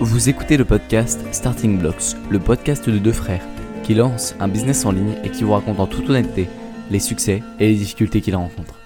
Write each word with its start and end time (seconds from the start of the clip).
Vous 0.00 0.28
écoutez 0.28 0.56
le 0.56 0.64
podcast 0.64 1.20
Starting 1.32 1.78
Blocks, 1.78 2.14
le 2.30 2.38
podcast 2.38 2.88
de 2.88 2.98
deux 2.98 3.12
frères 3.12 3.44
qui 3.82 3.94
lancent 3.94 4.34
un 4.40 4.48
business 4.48 4.84
en 4.84 4.92
ligne 4.92 5.16
et 5.24 5.30
qui 5.30 5.44
vous 5.44 5.52
racontent 5.52 5.82
en 5.82 5.86
toute 5.86 6.08
honnêteté 6.08 6.48
les 6.90 7.00
succès 7.00 7.42
et 7.58 7.68
les 7.68 7.74
difficultés 7.74 8.20
qu'ils 8.20 8.36
rencontrent. 8.36 8.78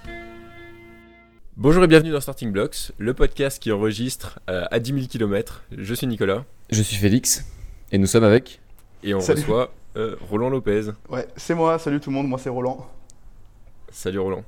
Bonjour 1.56 1.84
et 1.84 1.86
bienvenue 1.86 2.10
dans 2.12 2.20
Starting 2.20 2.50
Blocks, 2.50 2.92
le 2.98 3.14
podcast 3.14 3.62
qui 3.62 3.70
enregistre 3.72 4.40
euh, 4.48 4.64
à 4.70 4.78
10 4.78 4.94
000 4.94 5.06
km. 5.06 5.62
Je 5.76 5.94
suis 5.94 6.06
Nicolas 6.06 6.44
Je 6.70 6.82
suis 6.82 6.96
Félix 6.96 7.44
et 7.92 7.98
nous 7.98 8.06
sommes 8.06 8.24
avec. 8.24 8.60
et 9.02 9.14
on 9.14 9.20
Salut. 9.20 9.40
reçoit 9.40 9.72
euh, 9.96 10.16
Roland 10.30 10.48
Lopez. 10.48 10.90
Ouais, 11.10 11.26
c'est 11.36 11.54
moi, 11.54 11.78
salut 11.78 12.00
tout 12.00 12.10
le 12.10 12.14
monde, 12.16 12.28
moi 12.28 12.38
c'est 12.38 12.48
Roland. 12.50 12.86
Salut 13.90 14.18
Roland. 14.18 14.44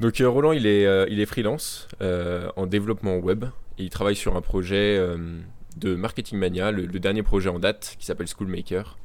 Donc 0.00 0.20
euh, 0.20 0.28
Roland, 0.28 0.52
il 0.52 0.66
est, 0.66 0.84
euh, 0.86 1.06
il 1.08 1.20
est 1.20 1.26
freelance 1.26 1.88
euh, 2.02 2.50
en 2.56 2.66
développement 2.66 3.16
web 3.16 3.44
et 3.78 3.84
il 3.84 3.90
travaille 3.90 4.16
sur 4.16 4.36
un 4.36 4.40
projet 4.40 4.96
euh, 4.98 5.38
de 5.76 5.94
Marketing 5.94 6.38
Mania, 6.38 6.70
le, 6.70 6.86
le 6.86 6.98
dernier 7.00 7.22
projet 7.22 7.48
en 7.50 7.58
date 7.58 7.96
qui 7.98 8.06
s'appelle 8.06 8.26
Schoolmaker 8.28 8.98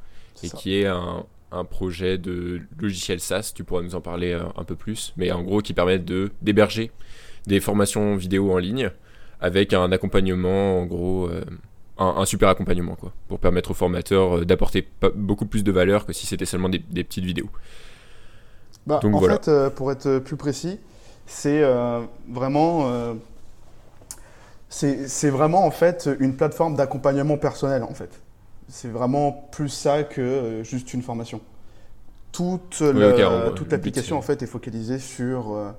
et 0.43 0.49
ça. 0.49 0.57
qui 0.57 0.75
est 0.77 0.85
un, 0.87 1.25
un 1.51 1.65
projet 1.65 2.17
de 2.17 2.61
logiciel 2.79 3.19
SaaS. 3.19 3.51
Tu 3.55 3.63
pourras 3.63 3.81
nous 3.81 3.95
en 3.95 4.01
parler 4.01 4.31
euh, 4.33 4.43
un 4.55 4.63
peu 4.63 4.75
plus, 4.75 5.13
mais 5.17 5.31
en 5.31 5.43
gros 5.43 5.61
qui 5.61 5.73
permet 5.73 5.99
de 5.99 6.31
d'héberger 6.41 6.91
des 7.47 7.59
formations 7.59 8.15
vidéo 8.15 8.51
en 8.51 8.57
ligne 8.57 8.91
avec 9.41 9.73
un 9.73 9.91
accompagnement 9.91 10.79
en 10.79 10.85
gros. 10.85 11.27
euh, 11.29 11.43
un, 11.97 12.15
un 12.21 12.25
super 12.25 12.49
accompagnement 12.49 12.95
quoi, 12.95 13.13
pour 13.27 13.37
permettre 13.39 13.71
aux 13.71 13.75
formateurs 13.75 14.43
d'apporter 14.43 14.87
beaucoup 15.13 15.45
plus 15.45 15.63
de 15.63 15.71
valeur 15.71 16.05
que 16.07 16.13
si 16.13 16.25
c'était 16.25 16.45
seulement 16.45 16.69
des- 16.69 16.79
des 16.79 17.03
petites 17.03 17.25
vidéos. 17.25 17.49
Bah, 18.87 18.99
Donc 19.03 19.15
en 19.15 19.19
voilà. 19.19 19.35
fait, 19.35 19.47
euh, 19.49 19.69
pour 19.69 19.91
être 19.91 20.19
plus 20.19 20.37
précis, 20.37 20.79
c'est 21.27 21.61
euh, 21.61 22.01
vraiment, 22.29 22.89
c'est 24.71 25.29
vraiment 25.29 25.65
en 25.65 25.71
fait 25.71 26.09
une 26.19 26.35
plateforme 26.35 26.75
d'accompagnement 26.75 27.37
personnel 27.37 27.83
en 27.83 27.93
fait. 27.93 28.09
C'est 28.69 28.87
vraiment 28.87 29.49
plus 29.51 29.69
ça 29.69 30.03
que 30.03 30.21
euh, 30.21 30.63
juste 30.63 30.93
une 30.93 31.01
formation. 31.01 31.41
Toute 32.31 32.79
le 32.79 33.17
l'application 33.69 34.17
en 34.17 34.21
fait 34.21 34.41
est 34.41 34.47
focalisée 34.47 34.97
sur 34.97 35.53
euh, 35.53 35.71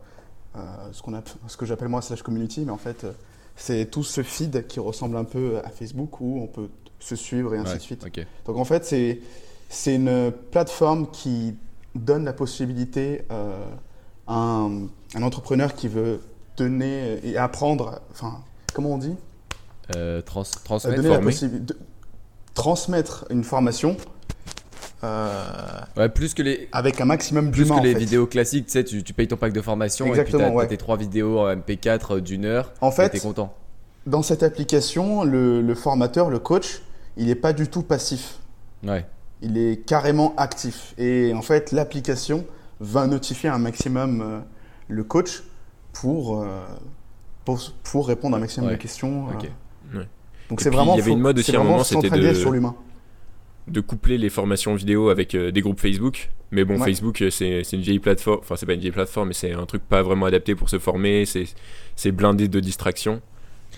euh, 0.57 0.61
ce 0.93 1.01
qu'on 1.01 1.15
ce 1.47 1.57
que 1.57 1.65
j'appelle 1.65 1.89
moi 1.89 2.03
slash 2.03 2.23
community, 2.23 2.65
mais 2.67 2.73
en 2.73 2.77
fait 2.77 3.07
c'est 3.57 3.87
tout 3.87 4.05
ce 4.05 4.23
feed 4.23 4.67
qui 4.67 4.79
ressemble 4.79 5.17
un 5.17 5.25
peu 5.25 5.59
à 5.65 5.71
Facebook 5.71 6.21
où 6.21 6.41
on 6.43 6.47
peut 6.47 6.69
se 7.03 7.17
suivre 7.17 7.55
et 7.55 7.59
ainsi 7.59 7.73
Ouais, 7.73 7.79
de 7.79 7.83
suite. 7.83 8.07
Donc 8.47 8.57
en 8.57 8.65
fait, 8.65 8.85
c'est 8.85 9.21
c'est 9.69 9.95
une 9.95 10.33
plateforme 10.51 11.11
qui 11.11 11.57
donne 11.95 12.25
la 12.25 12.33
possibilité 12.33 13.23
euh, 13.31 13.65
à 14.27 14.35
un, 14.35 14.83
un 15.15 15.23
entrepreneur 15.23 15.75
qui 15.75 15.89
veut 15.89 16.21
donner 16.57 17.19
et 17.25 17.37
apprendre, 17.39 18.01
enfin, 18.11 18.41
comment 18.73 18.91
on 18.93 18.99
dit 18.99 19.15
Euh, 19.97 20.21
trans- 20.23 20.43
Euh, 20.43 20.65
transmettre. 20.65 21.03
Former. 21.03 23.03
de 23.03 23.09
une 23.31 23.45
formation 23.45 23.97
euh, 25.05 25.81
Ouais, 25.97 26.09
plus 26.09 26.35
que 26.35 26.43
les. 26.43 26.69
avec 26.73 27.01
un 27.01 27.05
maximum 27.05 27.51
Plus 27.51 27.69
que 27.69 27.83
les 27.83 27.93
fait. 27.93 27.99
vidéos 27.99 28.27
classiques, 28.27 28.67
tu 28.67 28.73
sais, 28.73 28.85
tu, 28.85 29.03
tu 29.03 29.13
payes 29.13 29.29
ton 29.29 29.37
pack 29.37 29.53
de 29.53 29.61
formation 29.61 30.07
Exactement, 30.07 30.39
et 30.39 30.43
puis 30.45 30.51
t'as 30.53 30.57
ouais. 30.59 30.67
tes 30.69 30.77
trois 30.77 30.97
vidéos 30.97 31.41
en 31.41 31.57
MP4 31.57 32.21
d'une 32.21 32.45
heure 32.45 32.73
En 32.81 32.91
fait, 32.93 33.09
t'es 33.11 33.19
content. 33.21 33.53
dans 34.07 34.23
cette 34.23 34.43
application, 34.43 35.25
le, 35.25 35.61
le 35.61 35.75
formateur, 35.75 36.31
le 36.31 36.39
coach, 36.39 36.83
il 37.17 37.27
n'est 37.27 37.35
pas 37.35 37.53
du 37.53 37.69
tout 37.69 37.83
passif. 37.83 38.39
Ouais. 38.87 39.07
il 39.43 39.59
est 39.59 39.85
carrément 39.87 40.35
actif. 40.37 40.95
Et 40.99 41.33
en 41.35 41.43
fait, 41.43 41.73
l'application 41.73 42.45
va 42.81 43.07
notifier 43.07 43.49
un 43.49 43.59
maximum 43.59 44.21
euh, 44.21 44.41
le 44.89 45.05
coach 45.05 45.43
pour, 45.93 46.43
pour, 47.45 47.61
pour 47.85 48.09
répondre 48.09 48.35
à 48.35 48.39
un 48.39 48.41
maximum 48.41 48.69
Ouais. 48.71 48.77
de 48.77 48.81
questions. 48.81 49.29
euh. 49.29 49.33
Ok. 49.35 49.49
Ouais. 49.95 50.09
Donc 50.49 50.61
c'est 50.61 50.71
vraiment, 50.71 50.95
il 50.95 50.99
y 50.99 51.03
avait 51.03 51.11
une 51.13 51.21
mode 51.21 51.39
aussi 51.39 51.55
à 51.57 51.61
un 51.61 51.65
moment, 51.65 51.83
c'était 51.85 52.11
de- 52.11 52.35
sur 52.35 52.51
l'humain. 52.53 52.75
de 53.69 53.81
coupler 53.81 54.19
les 54.19 54.29
formations 54.29 54.75
vidéo 54.75 55.09
avec 55.09 55.35
euh, 55.35 55.53
des 55.53 55.61
groupes 55.61 55.79
Facebook. 55.81 56.31
Mais 56.51 56.65
bon, 56.65 56.75
Ouais. 56.79 56.87
Facebook, 56.87 57.23
euh, 57.23 57.31
c'est 57.31 57.63
une 57.73 57.81
vieille 57.81 58.01
plateforme. 58.01 58.41
Enfin, 58.41 58.57
c'est 58.57 58.67
pas 58.67 58.75
une 58.75 58.81
vieille 58.81 58.91
plateforme, 58.91 59.29
mais 59.29 59.35
c'est 59.35 59.53
un 59.53 59.65
truc 59.67 59.83
pas 59.89 60.03
vraiment 60.03 60.27
adapté 60.27 60.55
pour 60.55 60.69
se 60.69 60.79
former. 60.79 61.25
C'est 61.97 62.13
blindé 62.13 62.49
de 62.49 62.61
distractions. 62.61 63.23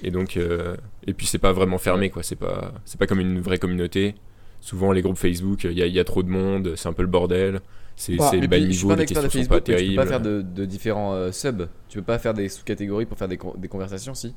Et 0.03 0.11
donc, 0.11 0.37
euh, 0.37 0.75
et 1.07 1.13
puis 1.15 1.27
c'est 1.27 1.39
pas 1.39 1.53
vraiment 1.53 1.79
fermé, 1.79 2.11
quoi. 2.11 2.23
C'est 2.25 2.35
pas, 2.35 2.73
c'est 2.85 2.99
pas 2.99 3.07
comme 3.07 3.21
une 3.21 3.41
vraie 3.41 3.59
communauté. 3.59 4.15
Souvent, 4.61 4.91
les 4.91 5.03
groupes 5.03 5.19
Facebook, 5.19 5.65
il 5.65 5.73
y, 5.79 5.89
y 5.89 6.01
a 6.01 6.05
trop 6.05 6.23
de 6.23 6.31
monde, 6.31 6.73
c'est 6.77 6.89
un 6.89 6.93
peu 6.95 7.03
le 7.03 7.09
bordel. 7.09 7.61
C'est 7.97 8.17
Bah, 8.17 8.25
bas 8.25 8.31
puis, 8.31 8.41
je 8.41 8.47
suis 8.73 8.77
niveau, 8.77 8.89
pas 8.89 8.97
les 8.97 9.07
questions 9.07 9.23
sont 9.23 9.29
pas 9.29 9.31
Facebook, 9.33 9.53
mais 9.53 9.61
tu 9.61 9.71
peux 9.73 9.77
terribles. 9.77 9.97
pas 9.97 10.07
faire 10.07 10.21
de, 10.21 10.43
de 10.43 10.65
différents 10.65 11.13
euh, 11.15 11.31
subs. 11.33 11.69
Tu 11.89 11.99
peux 11.99 12.05
pas 12.05 12.19
faire 12.19 12.35
des 12.35 12.49
sous-catégories 12.49 13.07
pour 13.07 13.17
faire 13.17 13.29
des, 13.29 13.37
con- 13.37 13.55
des 13.57 13.69
conversations, 13.69 14.15
si 14.15 14.35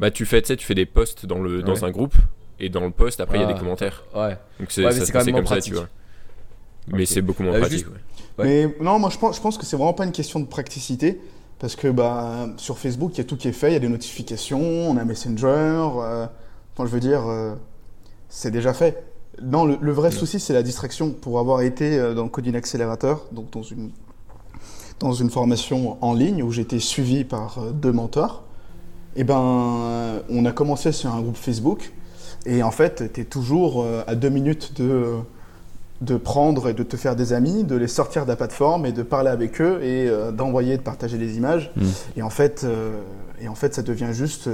Bah, 0.00 0.10
tu 0.10 0.24
fais, 0.24 0.40
tu 0.42 0.48
sais, 0.48 0.56
tu 0.56 0.66
fais 0.66 0.74
des 0.74 0.86
posts 0.86 1.26
dans, 1.26 1.38
le, 1.40 1.62
dans 1.62 1.84
un 1.84 1.90
groupe, 1.90 2.14
et 2.58 2.68
dans 2.70 2.84
le 2.84 2.90
post, 2.90 3.20
après, 3.20 3.38
il 3.38 3.40
y 3.42 3.44
a 3.44 3.48
Ah. 3.48 3.52
des 3.52 3.58
commentaires. 3.58 4.04
Ouais. 4.14 4.38
Donc 4.58 4.70
c'est 4.70 4.84
Ouais, 4.84 4.90
quand 4.92 4.98
passait 4.98 5.12
même 5.32 5.34
comme 5.34 5.44
moins 5.44 5.54
ça, 5.56 5.60
tu 5.60 5.72
vois. 5.74 5.82
pratique. 5.82 5.96
Mais 6.98 7.06
c'est 7.06 7.22
beaucoup 7.22 7.42
moins 7.42 7.54
Euh, 7.54 7.60
pratique. 7.60 7.78
juste- 7.80 7.90
ouais. 7.90 8.44
Ouais. 8.44 8.66
Mais 8.78 8.84
non, 8.84 8.98
moi 8.98 9.10
je 9.10 9.18
pense, 9.18 9.36
je 9.36 9.40
pense 9.42 9.58
que 9.58 9.66
c'est 9.66 9.76
vraiment 9.76 9.92
pas 9.92 10.04
une 10.06 10.12
question 10.12 10.40
de 10.40 10.46
praticité. 10.46 11.20
Parce 11.58 11.76
que 11.76 11.86
bah, 11.88 12.48
sur 12.56 12.76
Facebook, 12.78 13.12
il 13.14 13.18
y 13.18 13.20
a 13.20 13.24
tout 13.24 13.36
qui 13.36 13.46
est 13.46 13.52
fait, 13.52 13.70
il 13.70 13.72
y 13.74 13.76
a 13.76 13.78
des 13.78 13.88
notifications, 13.88 14.58
on 14.60 14.96
a 14.96 15.04
Messenger. 15.04 15.46
euh, 15.46 16.26
enfin, 16.74 16.86
je 16.86 16.90
veux 16.90 16.98
dire, 16.98 17.24
euh, 17.28 17.54
c'est 18.28 18.50
déjà 18.50 18.72
fait. 18.74 19.04
Non, 19.40 19.64
le, 19.64 19.78
le 19.80 19.92
vrai 19.92 20.10
souci, 20.10 20.38
c'est 20.38 20.52
la 20.52 20.62
distraction. 20.62 21.10
Pour 21.10 21.38
avoir 21.38 21.62
été 21.62 21.98
euh, 21.98 22.14
dans 22.14 22.24
le 22.24 22.28
Coding 22.28 22.54
Accelerator, 22.54 23.26
donc 23.32 23.50
dans 23.50 23.62
une, 23.62 23.90
dans 24.98 25.12
une 25.12 25.30
formation 25.30 25.96
en 26.02 26.12
ligne 26.12 26.42
où 26.42 26.50
j'étais 26.50 26.80
suivi 26.80 27.24
par 27.24 27.58
euh, 27.58 27.70
deux 27.70 27.92
mentors, 27.92 28.44
et 29.16 29.24
ben, 29.24 29.40
euh, 29.40 30.20
on 30.28 30.44
a 30.44 30.52
commencé 30.52 30.92
sur 30.92 31.14
un 31.14 31.20
groupe 31.20 31.36
Facebook. 31.36 31.92
Et 32.44 32.62
en 32.62 32.70
fait, 32.70 33.12
tu 33.12 33.20
es 33.20 33.24
toujours 33.24 33.86
à 34.08 34.16
deux 34.16 34.28
minutes 34.28 34.74
de, 34.76 35.14
de 36.00 36.16
prendre 36.16 36.68
et 36.68 36.74
de 36.74 36.82
te 36.82 36.96
faire 36.96 37.14
des 37.14 37.32
amis, 37.32 37.62
de 37.62 37.76
les 37.76 37.86
sortir 37.86 38.24
de 38.24 38.30
la 38.30 38.34
plateforme 38.34 38.84
et 38.84 38.90
de 38.90 39.04
parler 39.04 39.30
avec 39.30 39.60
eux 39.60 39.80
et 39.80 40.10
d'envoyer, 40.32 40.76
de 40.76 40.82
partager 40.82 41.18
des 41.18 41.36
images. 41.36 41.70
Mm. 41.76 41.82
Et, 42.16 42.22
en 42.22 42.30
fait, 42.30 42.66
et 43.40 43.46
en 43.46 43.54
fait, 43.54 43.74
ça 43.74 43.82
devient 43.82 44.08
juste 44.10 44.48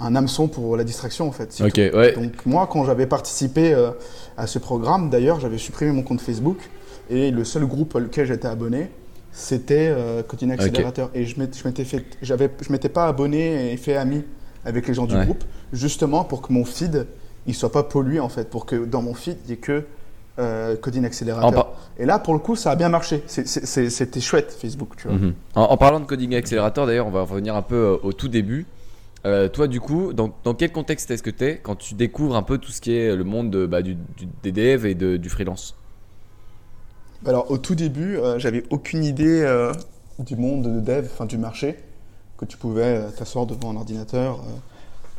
un 0.00 0.14
hameçon 0.16 0.48
pour 0.48 0.76
la 0.76 0.84
distraction, 0.84 1.26
en 1.28 1.32
fait. 1.32 1.52
c'est 1.52 1.64
Ok, 1.64 1.72
tout. 1.90 1.96
ouais. 1.96 2.12
Donc 2.12 2.46
moi, 2.46 2.68
quand 2.70 2.84
j'avais 2.84 3.06
participé 3.06 3.72
euh, 3.74 3.90
à 4.36 4.46
ce 4.46 4.58
programme, 4.58 5.10
d'ailleurs, 5.10 5.40
j'avais 5.40 5.58
supprimé 5.58 5.92
mon 5.92 6.02
compte 6.02 6.20
Facebook 6.20 6.58
et 7.10 7.30
le 7.30 7.44
seul 7.44 7.66
groupe 7.66 7.94
auquel 7.96 8.26
j'étais 8.26 8.48
abonné, 8.48 8.90
c'était 9.32 9.88
euh, 9.90 10.22
Coding 10.22 10.52
Accelerator. 10.52 11.10
Et 11.14 11.24
je 11.26 11.38
m'étais 11.38 11.84
fait, 11.84 12.04
j'avais, 12.22 12.50
je 12.60 12.72
m'étais 12.72 12.88
pas 12.88 13.06
abonné 13.06 13.72
et 13.72 13.76
fait 13.76 13.96
ami 13.96 14.24
avec 14.64 14.86
les 14.88 14.94
gens 14.94 15.06
du 15.06 15.14
Ouais. 15.16 15.24
groupe, 15.24 15.44
justement 15.72 16.24
pour 16.24 16.42
que 16.42 16.52
mon 16.52 16.64
feed 16.64 17.06
il 17.46 17.54
soit 17.54 17.72
pas 17.72 17.82
pollué 17.82 18.20
en 18.20 18.28
fait, 18.28 18.50
pour 18.50 18.66
que 18.66 18.76
dans 18.84 19.00
mon 19.00 19.14
feed 19.14 19.38
il 19.46 19.50
y 19.50 19.52
ait 19.54 19.56
que 19.56 19.84
euh, 20.38 20.76
Coding 20.76 21.04
Accelerator. 21.04 21.48
En, 21.48 21.52
par- 21.52 21.72
Et 21.98 22.04
là, 22.06 22.18
pour 22.20 22.32
le 22.34 22.38
coup, 22.40 22.54
ça 22.56 22.70
a 22.70 22.76
bien 22.76 22.88
marché. 22.88 23.22
C'est- 23.26 23.46
c'est- 23.48 23.66
c'est- 23.66 23.90
C'était 23.90 24.20
chouette 24.20 24.56
Facebook, 24.60 24.90
tu 24.96 25.08
vois. 25.08 25.16
Mhm. 25.16 25.34
en, 25.56 25.62
en 25.62 25.76
parlant 25.76 25.98
de 25.98 26.04
Coding 26.04 26.34
Accelerator, 26.36 26.86
d'ailleurs, 26.86 27.06
on 27.08 27.10
va 27.10 27.22
revenir 27.22 27.56
un 27.56 27.62
peu 27.62 27.74
euh, 27.74 27.96
au 28.04 28.12
tout 28.12 28.28
début. 28.28 28.66
Euh, 29.28 29.48
toi, 29.48 29.68
du 29.68 29.78
coup, 29.78 30.14
dans, 30.14 30.30
dans 30.42 30.54
quel 30.54 30.72
contexte 30.72 31.10
est-ce 31.10 31.22
que 31.22 31.30
tu 31.30 31.44
es 31.44 31.58
quand 31.58 31.76
tu 31.76 31.94
découvres 31.94 32.34
un 32.34 32.42
peu 32.42 32.56
tout 32.56 32.72
ce 32.72 32.80
qui 32.80 32.94
est 32.96 33.14
le 33.14 33.24
monde 33.24 33.50
de, 33.50 33.66
bah, 33.66 33.82
du, 33.82 33.96
des 34.42 34.52
devs 34.52 34.86
et 34.86 34.94
du 34.94 35.28
freelance 35.28 35.76
Alors, 37.26 37.50
au 37.50 37.58
tout 37.58 37.74
début, 37.74 38.16
euh, 38.16 38.38
j'avais 38.38 38.64
aucune 38.70 39.04
idée 39.04 39.42
euh, 39.42 39.72
du 40.18 40.34
monde 40.34 40.62
de 40.62 40.80
dev, 40.80 41.06
enfin 41.12 41.26
du 41.26 41.36
marché, 41.36 41.76
que 42.38 42.46
tu 42.46 42.56
pouvais 42.56 42.84
euh, 42.84 43.10
t'asseoir 43.10 43.44
devant 43.44 43.70
un 43.70 43.76
ordinateur, 43.76 44.42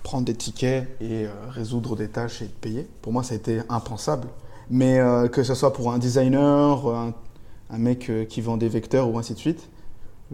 prendre 0.01 0.25
des 0.25 0.33
tickets 0.33 0.87
et 1.01 1.27
résoudre 1.49 1.95
des 1.95 2.07
tâches 2.07 2.41
et 2.41 2.47
te 2.47 2.59
payer. 2.59 2.87
Pour 3.03 3.13
moi, 3.13 3.21
ça 3.21 3.35
a 3.35 3.37
été 3.37 3.61
impensable. 3.69 4.27
Mais 4.71 4.99
que 5.31 5.41
ce 5.43 5.55
soit 5.55 5.73
pour 5.73 5.91
un 5.91 5.97
designer, 5.97 6.87
un, 6.87 7.13
un 7.69 7.77
mec 7.77 8.11
qui 8.29 8.39
vend 8.39 8.55
des 8.55 8.69
vecteurs 8.69 9.09
ou 9.09 9.17
ainsi 9.17 9.33
de 9.33 9.39
suite, 9.39 9.67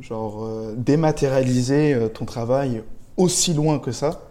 genre 0.02 0.47
dématérialiser 0.75 2.09
ton 2.14 2.26
travail 2.26 2.84
aussi 3.17 3.53
loin 3.53 3.79
que 3.79 3.91
ça, 3.91 4.22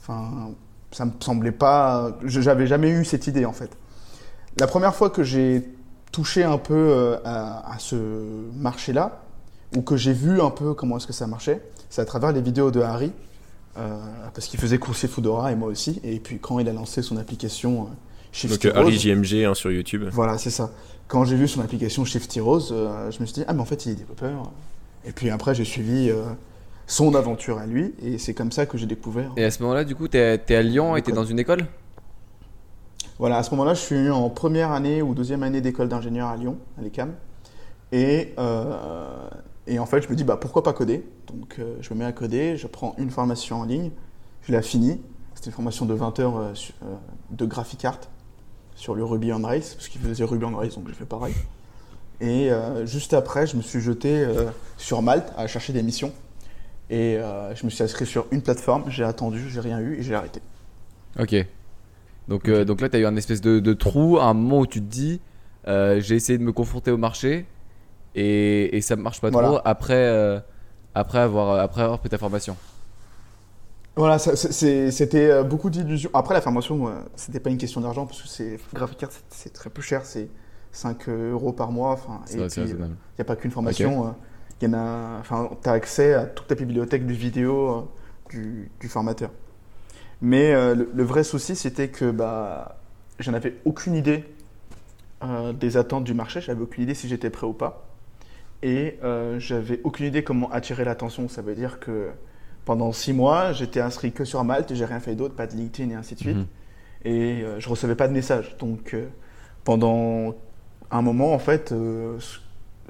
enfin, 0.00 0.50
ça 0.92 1.04
me 1.04 1.12
semblait 1.20 1.52
pas. 1.52 2.16
je- 2.24 2.40
J'avais 2.40 2.66
jamais 2.66 2.90
eu 2.90 3.04
cette 3.04 3.26
idée 3.26 3.44
en 3.44 3.52
fait. 3.52 3.70
La 4.58 4.66
première 4.66 4.94
fois 4.94 5.10
que 5.10 5.22
j'ai 5.22 5.68
touché 6.12 6.42
un 6.44 6.58
peu 6.58 6.74
euh, 6.74 7.16
à, 7.24 7.74
à 7.74 7.78
ce 7.78 7.96
marché-là, 8.56 9.22
ou 9.76 9.82
que 9.82 9.96
j'ai 9.96 10.12
vu 10.12 10.40
un 10.40 10.50
peu 10.50 10.74
comment 10.74 10.96
est-ce 10.96 11.06
que 11.06 11.12
ça 11.12 11.26
marchait, 11.28 11.62
c'est 11.88 12.02
à 12.02 12.04
travers 12.04 12.32
les 12.32 12.40
vidéos 12.40 12.70
de 12.72 12.80
Harry, 12.80 13.12
euh, 13.78 13.96
parce 14.34 14.46
qu'il 14.48 14.58
faisait 14.58 14.78
coursier 14.78 15.08
Foodora 15.08 15.52
et 15.52 15.54
moi 15.54 15.68
aussi, 15.68 16.00
et 16.02 16.18
puis 16.18 16.38
quand 16.40 16.58
il 16.58 16.68
a 16.68 16.72
lancé 16.72 17.02
son 17.02 17.16
application 17.16 17.82
euh, 17.82 17.86
Shifty 18.32 18.66
Donc 18.68 18.76
euh, 18.76 18.78
Harry 18.80 18.96
JMG 18.98 19.44
hein, 19.44 19.54
sur 19.54 19.70
YouTube. 19.70 20.08
voilà, 20.12 20.38
c'est 20.38 20.50
ça. 20.50 20.70
Quand 21.06 21.24
j'ai 21.24 21.36
vu 21.36 21.46
son 21.46 21.60
application 21.60 22.04
Shifty 22.04 22.40
Rose, 22.40 22.70
euh, 22.72 23.10
je 23.12 23.20
me 23.20 23.26
suis 23.26 23.34
dit, 23.34 23.44
ah 23.46 23.52
mais 23.52 23.60
en 23.60 23.64
fait 23.64 23.86
il 23.86 23.92
est 23.92 23.96
développeur. 23.96 24.50
Et 25.04 25.12
puis 25.12 25.30
après 25.30 25.54
j'ai 25.54 25.64
suivi 25.64 26.10
son 26.90 27.14
aventure 27.14 27.58
à 27.58 27.66
lui, 27.66 27.94
et 28.02 28.18
c'est 28.18 28.34
comme 28.34 28.50
ça 28.50 28.66
que 28.66 28.76
j'ai 28.76 28.86
découvert. 28.86 29.30
Et 29.36 29.44
à 29.44 29.50
ce 29.52 29.62
moment-là, 29.62 29.84
du 29.84 29.94
coup, 29.94 30.08
tu 30.08 30.16
es, 30.16 30.54
à 30.54 30.62
Lyon 30.62 30.96
et 30.96 31.02
tu 31.02 31.10
es 31.10 31.12
dans 31.12 31.24
une 31.24 31.38
école? 31.38 31.60
Voilà, 33.20 33.36
à 33.36 33.42
ce 33.44 33.52
moment-là, 33.52 33.74
je 33.74 33.80
suis 33.80 34.10
en 34.10 34.28
première 34.28 34.72
année 34.72 35.00
ou 35.00 35.14
deuxième 35.14 35.44
année 35.44 35.60
d'école 35.60 35.88
d'ingénieur 35.88 36.26
à 36.26 36.36
Lyon, 36.36 36.58
à 36.76 36.82
l'ECAM. 36.82 37.14
Et, 37.92 38.34
euh, 38.38 39.28
et 39.68 39.78
en 39.78 39.86
fait, 39.86 40.02
je 40.02 40.08
me 40.08 40.16
dis, 40.16 40.24
bah, 40.24 40.36
pourquoi 40.36 40.64
pas 40.64 40.72
coder? 40.72 41.06
Donc, 41.28 41.56
euh, 41.60 41.76
je 41.80 41.94
me 41.94 42.00
mets 42.00 42.04
à 42.04 42.12
coder, 42.12 42.56
je 42.56 42.66
prends 42.66 42.96
une 42.98 43.10
formation 43.10 43.60
en 43.60 43.64
ligne. 43.64 43.92
Je 44.42 44.50
l'ai 44.50 44.60
fini. 44.60 45.00
C'était 45.34 45.50
une 45.50 45.54
formation 45.54 45.86
de 45.86 45.94
20 45.94 46.18
heures 46.18 46.38
euh, 46.38 46.52
de 47.30 47.46
graphic 47.46 47.84
art 47.84 48.00
sur 48.74 48.96
le 48.96 49.04
Ruby 49.04 49.32
on 49.32 49.42
Rails, 49.42 49.60
parce 49.60 49.86
qu'il 49.88 50.00
faisait 50.00 50.24
Ruby 50.24 50.44
on 50.44 50.56
Rails, 50.56 50.74
donc 50.74 50.88
j'ai 50.88 50.94
fait 50.94 51.04
pareil. 51.04 51.34
Et 52.20 52.50
juste 52.84 53.14
après, 53.14 53.46
je 53.46 53.56
me 53.56 53.62
suis 53.62 53.80
jeté 53.80 54.26
sur 54.76 55.00
Malte 55.00 55.32
à 55.38 55.46
chercher 55.46 55.72
des 55.72 55.82
missions. 55.82 56.12
Et 56.90 57.16
euh, 57.18 57.54
je 57.54 57.64
me 57.64 57.70
suis 57.70 57.84
inscrit 57.84 58.04
sur 58.06 58.26
une 58.32 58.42
plateforme, 58.42 58.84
j'ai 58.90 59.04
attendu, 59.04 59.48
j'ai 59.48 59.60
rien 59.60 59.80
eu 59.80 59.96
et 59.98 60.02
j'ai 60.02 60.14
arrêté. 60.14 60.42
Ok. 61.18 61.34
Donc, 62.28 62.48
euh, 62.48 62.64
donc 62.64 62.80
là, 62.80 62.88
tu 62.88 62.96
as 62.96 63.00
eu 63.00 63.06
un 63.06 63.16
espèce 63.16 63.40
de, 63.40 63.60
de 63.60 63.72
trou, 63.72 64.18
un 64.20 64.34
moment 64.34 64.60
où 64.60 64.66
tu 64.66 64.80
te 64.80 64.86
dis 64.86 65.20
euh, 65.68 66.00
j'ai 66.00 66.16
essayé 66.16 66.38
de 66.38 66.42
me 66.44 66.52
confronter 66.52 66.90
au 66.90 66.96
marché 66.96 67.46
et, 68.14 68.76
et 68.76 68.80
ça 68.80 68.96
ne 68.96 69.02
marche 69.02 69.20
pas 69.20 69.30
Voilà. 69.30 69.48
trop 69.48 69.60
après, 69.64 70.42
après, 70.94 71.18
avoir, 71.20 71.60
après 71.60 71.82
avoir 71.82 72.00
pris 72.00 72.08
ta 72.08 72.18
formation. 72.18 72.56
Voilà, 73.96 74.18
c'était 74.18 75.44
beaucoup 75.44 75.68
d'illusions. 75.68 76.10
Après, 76.14 76.34
la 76.34 76.40
formation, 76.40 76.90
c'était 77.16 77.40
pas 77.40 77.50
une 77.50 77.58
question 77.58 77.80
d'argent, 77.80 78.06
parce 78.06 78.22
que 78.22 78.28
c'est 78.28 78.58
graphic 78.72 79.02
art, 79.02 79.10
c'est- 79.28 79.52
très 79.52 79.68
peu 79.68 79.82
cher, 79.82 80.06
c'est 80.06 80.28
5 80.72 81.08
euros 81.08 81.52
par 81.52 81.70
mois. 81.72 81.92
Enfin. 81.92 82.20
Il 82.32 82.38
n'y 82.38 82.82
a 83.18 83.24
pas 83.24 83.36
qu'une 83.36 83.50
formation. 83.50 84.14
Y 84.68 84.70
en 84.70 84.74
a. 84.74 85.18
Enfin, 85.20 85.50
tu 85.62 85.68
as 85.68 85.72
accès 85.72 86.14
à 86.14 86.24
toute 86.24 86.48
la 86.50 86.56
bibliothèque 86.56 87.06
de 87.06 87.12
vidéos 87.12 87.68
euh, 87.70 87.82
du, 88.30 88.70
du 88.80 88.88
formateur. 88.88 89.30
Mais 90.22 90.52
euh, 90.52 90.74
le, 90.74 90.90
le 90.92 91.02
vrai 91.02 91.24
souci, 91.24 91.56
c'était 91.56 91.88
que 91.88 92.10
bah, 92.10 92.76
j'en 93.18 93.32
avais 93.32 93.56
aucune 93.64 93.94
idée 93.94 94.24
euh, 95.22 95.52
des 95.52 95.76
attentes 95.76 96.04
du 96.04 96.14
marché. 96.14 96.40
J'avais 96.40 96.62
aucune 96.62 96.84
idée 96.84 96.94
si 96.94 97.08
j'étais 97.08 97.30
prêt 97.30 97.46
ou 97.46 97.52
pas. 97.52 97.86
Et 98.62 98.98
euh, 99.02 99.38
j'avais 99.38 99.80
aucune 99.84 100.06
idée 100.06 100.22
comment 100.22 100.50
attirer 100.50 100.84
l'attention. 100.84 101.28
Ça 101.28 101.40
veut 101.40 101.54
dire 101.54 101.80
que 101.80 102.08
pendant 102.66 102.92
six 102.92 103.14
mois, 103.14 103.52
j'étais 103.52 103.80
inscrit 103.80 104.12
que 104.12 104.24
sur 104.24 104.44
Malte, 104.44 104.74
j'ai 104.74 104.84
rien 104.84 105.00
fait 105.00 105.14
d'autre, 105.14 105.34
pas 105.34 105.46
de 105.46 105.56
LinkedIn 105.56 105.90
et 105.90 105.94
ainsi 105.94 106.14
de 106.14 106.20
suite. 106.20 106.36
Mhm. 106.36 106.46
Et 107.06 107.44
je 107.58 107.68
recevais 107.70 107.94
pas 107.94 108.06
de 108.06 108.12
messages. 108.12 108.58
Donc 108.58 108.94
pendant 109.64 110.34
un 110.90 111.00
moment, 111.00 111.32
en 111.32 111.38
fait, 111.38 111.70
ce, 111.70 112.38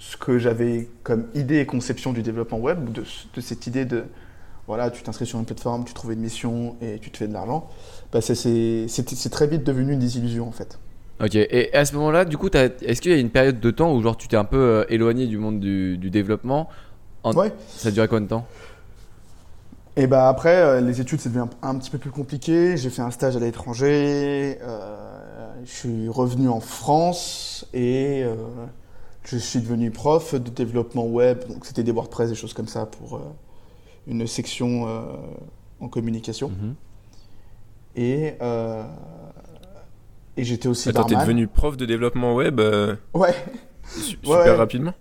ce 0.00 0.16
que 0.16 0.38
j'avais 0.40 0.88
comme 1.04 1.26
idée 1.36 1.58
et 1.60 1.66
conception 1.66 2.12
du 2.12 2.22
développement 2.22 2.58
web, 2.58 2.92
de, 2.92 3.02
de 3.34 3.40
cette 3.40 3.68
idée 3.68 3.84
de 3.84 4.06
voilà, 4.66 4.90
tu 4.90 5.02
t'inscris 5.02 5.26
sur 5.26 5.38
une 5.38 5.44
plateforme, 5.46 5.84
tu 5.84 5.94
trouves 5.94 6.12
une 6.12 6.20
mission 6.20 6.76
et 6.82 6.98
tu 7.00 7.10
te 7.12 7.18
fais 7.18 7.28
de 7.28 7.32
l'argent, 7.32 7.68
bah, 8.12 8.20
c'est- 8.20 8.34
très 9.30 9.46
vite 9.46 9.64
devenu 9.64 9.92
une 9.94 10.00
désillusion 10.00 10.48
en 10.48 10.52
fait. 10.52 10.78
Ok, 11.22 11.34
et 11.34 11.74
à 11.76 11.84
ce 11.84 11.94
moment-là, 11.96 12.24
du 12.24 12.38
coup, 12.38 12.48
est-ce 12.48 13.00
qu'il 13.02 13.12
y 13.12 13.14
a 13.14 13.18
une 13.18 13.30
période 13.30 13.60
de 13.60 13.70
temps 13.70 13.94
où 13.94 14.02
genre 14.02 14.16
tu 14.16 14.26
t'es 14.28 14.36
un 14.38 14.44
peu 14.44 14.56
euh, 14.56 14.84
éloigné 14.88 15.26
du 15.26 15.38
monde 15.38 15.60
du, 15.60 15.98
du 15.98 16.10
développement 16.10 16.68
En- 17.24 17.34
Ouais. 17.34 17.52
Ça 17.76 17.90
a 17.90 17.92
duré 17.92 18.08
combien 18.08 18.22
de 18.22 18.28
temps? 18.28 18.46
Et 19.96 20.06
bah 20.06 20.28
après, 20.28 20.56
euh, 20.56 20.80
les 20.80 21.00
études, 21.00 21.20
c'est 21.20 21.28
devenu 21.28 21.44
un, 21.62 21.68
un 21.68 21.74
petit 21.78 21.90
peu 21.90 21.98
plus 21.98 22.10
compliqué. 22.10 22.76
J'ai 22.76 22.90
fait 22.90 23.02
un 23.02 23.10
stage 23.10 23.36
à 23.36 23.40
l'étranger. 23.40 24.58
euh, 24.62 24.96
je 25.64 25.70
suis 25.70 26.08
revenu 26.08 26.48
en 26.48 26.60
France 26.60 27.66
et 27.74 28.22
je 29.24 29.36
suis 29.36 29.60
devenu 29.60 29.90
prof 29.90 30.34
de 30.34 30.50
développement 30.50 31.06
web. 31.06 31.46
Donc 31.48 31.66
c'était 31.66 31.82
des 31.82 31.92
WordPress, 31.92 32.30
des 32.30 32.34
choses 32.34 32.52
comme 32.54 32.68
ça 32.68 32.86
pour 32.86 33.16
euh, 33.16 33.20
une 34.06 34.26
section 34.26 34.88
euh, 34.88 35.02
en 35.80 35.88
communication. 35.88 36.48
Mhm. 36.50 36.74
Et, 37.96 38.34
euh, 38.40 38.84
et 40.36 40.44
j'étais 40.44 40.68
aussi 40.68 40.88
Attends, 40.88 41.04
t'es 41.04 41.16
devenu 41.16 41.46
prof 41.48 41.76
de 41.76 41.86
développement 41.86 42.34
web 42.34 42.60
euh, 42.60 42.94
Ouais, 43.14 43.34
su- 43.84 44.16
Ouais, 44.16 44.16
super 44.22 44.44
ouais. 44.44 44.54
rapidement 44.56 44.94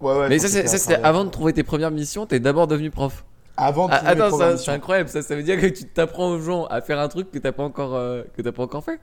ouais, 0.00 0.18
ouais. 0.18 0.28
Mais 0.28 0.38
ça, 0.38 0.48
c'était 0.78 0.94
avant 1.02 1.24
de 1.24 1.30
trouver 1.30 1.52
tes 1.52 1.62
premières 1.62 1.90
missions, 1.92 2.26
t'es 2.26 2.40
d'abord 2.40 2.66
devenu 2.66 2.90
prof. 2.90 3.24
Avant 3.56 3.88
de 3.88 3.92
Ah, 3.92 3.98
trouver 3.98 4.10
attends, 4.12 4.28
premières 4.30 4.46
ça, 4.48 4.52
missions. 4.54 4.72
c'est 4.72 4.76
incroyable, 4.76 5.08
ça, 5.08 5.22
ça 5.22 5.36
veut 5.36 5.42
dire 5.42 5.60
que 5.60 5.66
tu 5.66 5.84
t'apprends 5.84 6.30
aux 6.30 6.40
gens 6.40 6.64
à 6.66 6.80
faire 6.80 6.98
un 6.98 7.08
truc 7.08 7.30
que 7.30 7.38
t'as 7.38 7.52
pas 7.52 7.62
encore, 7.62 7.94
euh, 7.94 8.22
que 8.36 8.42
t'as 8.42 8.52
pas 8.52 8.62
encore 8.62 8.84
fait 8.84 9.00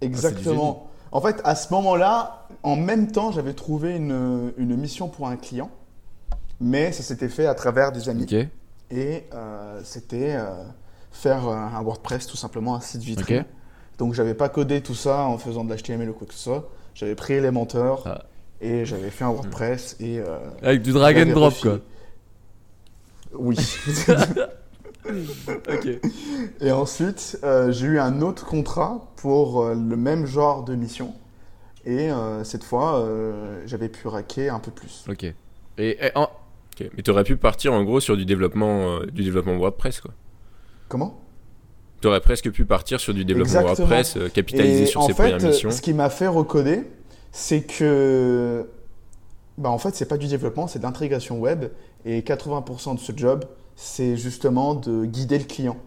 Exactement. 0.00 0.87
En 1.12 1.20
fait, 1.20 1.40
à 1.44 1.54
ce 1.54 1.72
moment-là, 1.72 2.46
en 2.62 2.76
même 2.76 3.10
temps, 3.10 3.32
j'avais 3.32 3.54
trouvé 3.54 3.96
une, 3.96 4.52
une 4.58 4.76
mission 4.76 5.08
pour 5.08 5.28
un 5.28 5.36
client, 5.36 5.70
mais 6.60 6.92
ça 6.92 7.02
s'était 7.02 7.28
fait 7.28 7.46
à 7.46 7.54
travers 7.54 7.92
des 7.92 8.08
amis. 8.08 8.26
Et 8.90 9.24
euh, 9.34 9.80
c'était 9.84 10.34
euh, 10.36 10.64
faire 11.12 11.48
euh, 11.48 11.54
un 11.54 11.82
WordPress, 11.82 12.26
tout 12.26 12.36
simplement, 12.36 12.74
un 12.74 12.80
site 12.80 13.02
vitrine. 13.02 13.40
Ok. 13.40 13.46
Donc, 13.98 14.14
j'avais 14.14 14.34
pas 14.34 14.48
codé 14.48 14.80
tout 14.82 14.94
ça 14.94 15.22
en 15.22 15.38
faisant 15.38 15.64
de 15.64 15.74
l'HTML 15.74 16.10
ou 16.10 16.12
quoi 16.14 16.26
que 16.26 16.34
ce 16.34 16.40
soit. 16.40 16.68
J'avais 16.94 17.14
pris 17.14 17.34
Elementor 17.34 18.04
Ah. 18.06 18.22
et 18.60 18.84
j'avais 18.84 19.10
fait 19.10 19.24
un 19.24 19.30
WordPress 19.30 19.96
et. 20.00 20.18
euh, 20.20 20.38
avec 20.62 20.82
du 20.82 20.92
drag 20.92 21.18
and 21.18 21.32
drop 21.32 21.54
quoi. 21.60 21.78
Oui. 23.34 23.56
Ok. 25.48 25.88
Et 26.60 26.72
ensuite, 26.72 27.38
euh, 27.44 27.70
j'ai 27.72 27.86
eu 27.86 27.98
un 27.98 28.20
autre 28.22 28.44
contrat 28.46 29.12
pour 29.16 29.62
euh, 29.62 29.74
le 29.74 29.96
même 29.96 30.26
genre 30.26 30.64
de 30.64 30.74
mission. 30.74 31.14
Et 31.84 32.10
euh, 32.10 32.44
cette 32.44 32.64
fois, 32.64 32.98
euh, 33.00 33.62
j'avais 33.66 33.88
pu 33.88 34.08
raquer 34.08 34.48
un 34.48 34.58
peu 34.58 34.70
plus. 34.70 35.04
Ok. 35.08 35.24
Et, 35.24 35.34
et 35.78 36.10
en- 36.14 36.28
Ok. 36.80 36.90
Mais 36.96 37.02
t'aurais 37.02 37.24
pu 37.24 37.36
partir 37.36 37.72
en 37.72 37.82
gros 37.82 37.98
sur 38.00 38.16
du 38.16 38.24
développement, 38.24 38.98
euh, 39.00 39.06
du 39.06 39.24
développement 39.24 39.56
WordPress 39.56 40.00
quoi. 40.00 40.12
Comment? 40.88 41.18
T'aurais 42.00 42.20
presque 42.20 42.50
pu 42.52 42.64
partir 42.64 43.00
sur 43.00 43.12
du 43.14 43.24
développement 43.24 43.60
Exactement. 43.60 43.76
WordPress, 43.88 44.16
euh, 44.16 44.28
capitaliser 44.28 44.82
Et 44.84 44.86
sur 44.86 45.02
ses 45.02 45.08
fait, 45.14 45.30
premières 45.32 45.40
missions. 45.48 45.70
ce 45.72 45.80
qui 45.82 45.92
m'a 45.92 46.08
fait 46.10 46.28
recoder, 46.28 46.82
c'est 47.32 47.62
que, 47.62 48.68
bah, 49.56 49.70
en 49.70 49.78
fait, 49.78 49.94
c'est 49.96 50.06
pas 50.06 50.16
du 50.18 50.28
développement, 50.28 50.68
c'est 50.68 50.78
de 50.78 50.84
l'intégration 50.84 51.40
web. 51.40 51.64
Et 52.04 52.20
80% 52.22 52.94
de 52.94 53.00
ce 53.00 53.10
job, 53.16 53.44
c'est 53.78 54.18
justement 54.18 54.74
de 54.76 55.06
guider 55.06 55.38
le 55.38 55.46
client. 55.46 55.78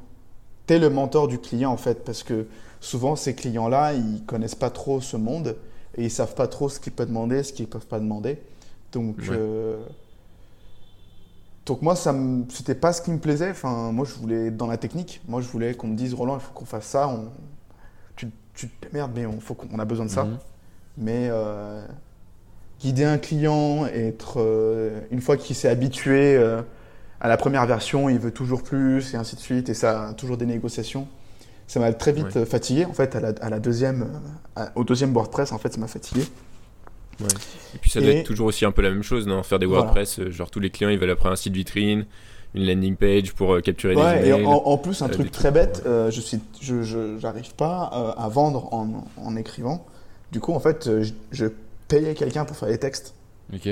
T'es 0.67 0.79
le 0.79 0.89
mentor 0.89 1.27
du 1.29 1.39
client, 1.39 1.71
en 1.71 1.77
fait, 1.77 2.03
parce 2.05 2.23
que 2.23 2.47
souvent, 2.81 3.15
ces 3.17 3.35
clients-là, 3.35 3.93
ils 3.93 4.23
connaissent 4.25 4.55
pas 4.55 4.71
trop 4.71 5.01
ce 5.01 5.17
monde 5.17 5.57
et 5.97 6.05
ils 6.05 6.11
savent 6.11 6.35
pas 6.35 6.47
trop 6.47 6.69
ce 6.69 6.79
qu'ils 6.79 6.93
peuvent 6.93 7.07
demander, 7.09 7.43
ce 7.43 7.53
qu'ils 7.53 7.67
peuvent 7.67 7.87
pas 7.87 7.99
demander. 7.99 8.39
Donc, 8.93 9.17
Ouais. 9.17 9.27
euh, 9.31 9.77
donc 11.65 11.81
moi, 11.81 11.95
ça 11.95 12.11
me- 12.13 12.45
c'était 12.49 12.75
pas 12.75 12.91
ce 12.93 13.01
qui 13.01 13.11
me 13.11 13.19
plaisait. 13.19 13.51
Enfin, 13.51 13.91
moi, 13.91 14.05
je 14.05 14.13
voulais 14.15 14.47
être 14.47 14.57
dans 14.57 14.67
la 14.67 14.77
technique. 14.77 15.21
Moi, 15.27 15.41
je 15.41 15.47
voulais 15.47 15.73
qu'on 15.75 15.87
me 15.87 15.95
dise, 15.95 16.13
Roland, 16.13 16.35
il 16.35 16.41
faut 16.41 16.53
qu'on 16.53 16.65
fasse 16.65 16.85
ça. 16.85 17.07
On... 17.07 17.29
Tu, 18.15 18.29
tu 18.55 18.69
te 18.69 18.87
démerdes, 18.87 19.11
mais 19.15 19.25
on, 19.27 19.39
faut 19.41 19.55
qu'on 19.55 19.67
on 19.73 19.79
a 19.79 19.85
besoin 19.85 20.05
de 20.05 20.11
ça. 20.11 20.25
Mhm. 20.25 20.39
Mais 20.97 21.27
euh, 21.31 21.85
guider 22.81 23.05
un 23.05 23.17
client, 23.17 23.85
être 23.87 24.35
euh, 24.41 25.01
une 25.11 25.21
fois 25.21 25.37
qu'il 25.37 25.55
s'est 25.55 25.69
habitué 25.69 26.37
à 27.21 27.27
la 27.29 27.37
première 27.37 27.65
version, 27.65 28.09
il 28.09 28.19
veut 28.19 28.31
toujours 28.31 28.63
plus 28.63 29.13
et 29.13 29.17
ainsi 29.17 29.35
de 29.35 29.41
suite, 29.41 29.69
et 29.69 29.73
ça 29.73 30.09
a 30.09 30.13
toujours 30.13 30.37
des 30.37 30.45
négociations. 30.45 31.07
Ça 31.67 31.79
m'a 31.79 31.93
très 31.93 32.11
vite 32.11 32.25
Ouais. 32.35 32.37
euh, 32.41 32.45
fatigué. 32.45 32.83
En 32.85 32.91
fait, 32.93 33.15
à 33.15 33.19
la, 33.21 33.29
à 33.41 33.49
la 33.49 33.59
deuxième, 33.59 34.01
euh, 34.01 34.61
à- 34.63 34.71
au 34.75 34.83
deuxième 34.83 35.13
WordPress, 35.13 35.51
en 35.53 35.57
fait, 35.57 35.71
ça 35.73 35.79
m'a 35.79 35.87
fatigué. 35.87 36.23
Et 37.75 37.77
puis 37.79 37.91
ça 37.91 38.01
doit 38.01 38.09
Et- 38.09 38.17
être 38.19 38.25
toujours 38.25 38.47
aussi 38.47 38.65
un 38.65 38.71
peu 38.71 38.81
la 38.81 38.89
même 38.89 39.03
chose, 39.03 39.27
non? 39.27 39.43
Faire 39.43 39.59
des. 39.59 39.67
WordPress, 39.67 40.19
euh, 40.19 40.31
genre 40.31 40.49
tous 40.49 40.59
les 40.59 40.71
clients 40.71 40.89
ils 40.89 40.97
veulent 40.97 41.11
après 41.11 41.29
un 41.29 41.35
site 41.35 41.53
vitrine, 41.53 42.05
une 42.55 42.65
landing 42.65 42.95
page 42.95 43.33
pour 43.33 43.53
euh, 43.53 43.61
capturer 43.61 43.95
Ouais, 43.95 44.21
des 44.21 44.27
et 44.27 44.29
emails. 44.31 44.45
en, 44.45 44.53
en 44.65 44.77
plus, 44.77 45.01
un 45.01 45.05
euh, 45.05 45.09
truc 45.09 45.27
trucs, 45.27 45.31
très 45.31 45.51
bête, 45.51 45.83
euh, 45.85 46.09
je 46.09 46.19
suis, 46.19 46.39
je, 46.59 47.51
pas 47.55 47.83
à 48.17 48.27
vendre 48.29 48.73
en, 48.73 49.05
en 49.17 49.35
écrivant. 49.35 49.85
Du 50.31 50.39
coup, 50.39 50.53
en 50.53 50.59
fait, 50.59 50.89
je, 51.03 51.11
je 51.31 51.45
payais 51.87 52.15
quelqu'un 52.15 52.43
pour 52.45 52.57
faire 52.57 52.69
les 52.69 52.79
textes 52.79 53.13
Ok. 53.53 53.69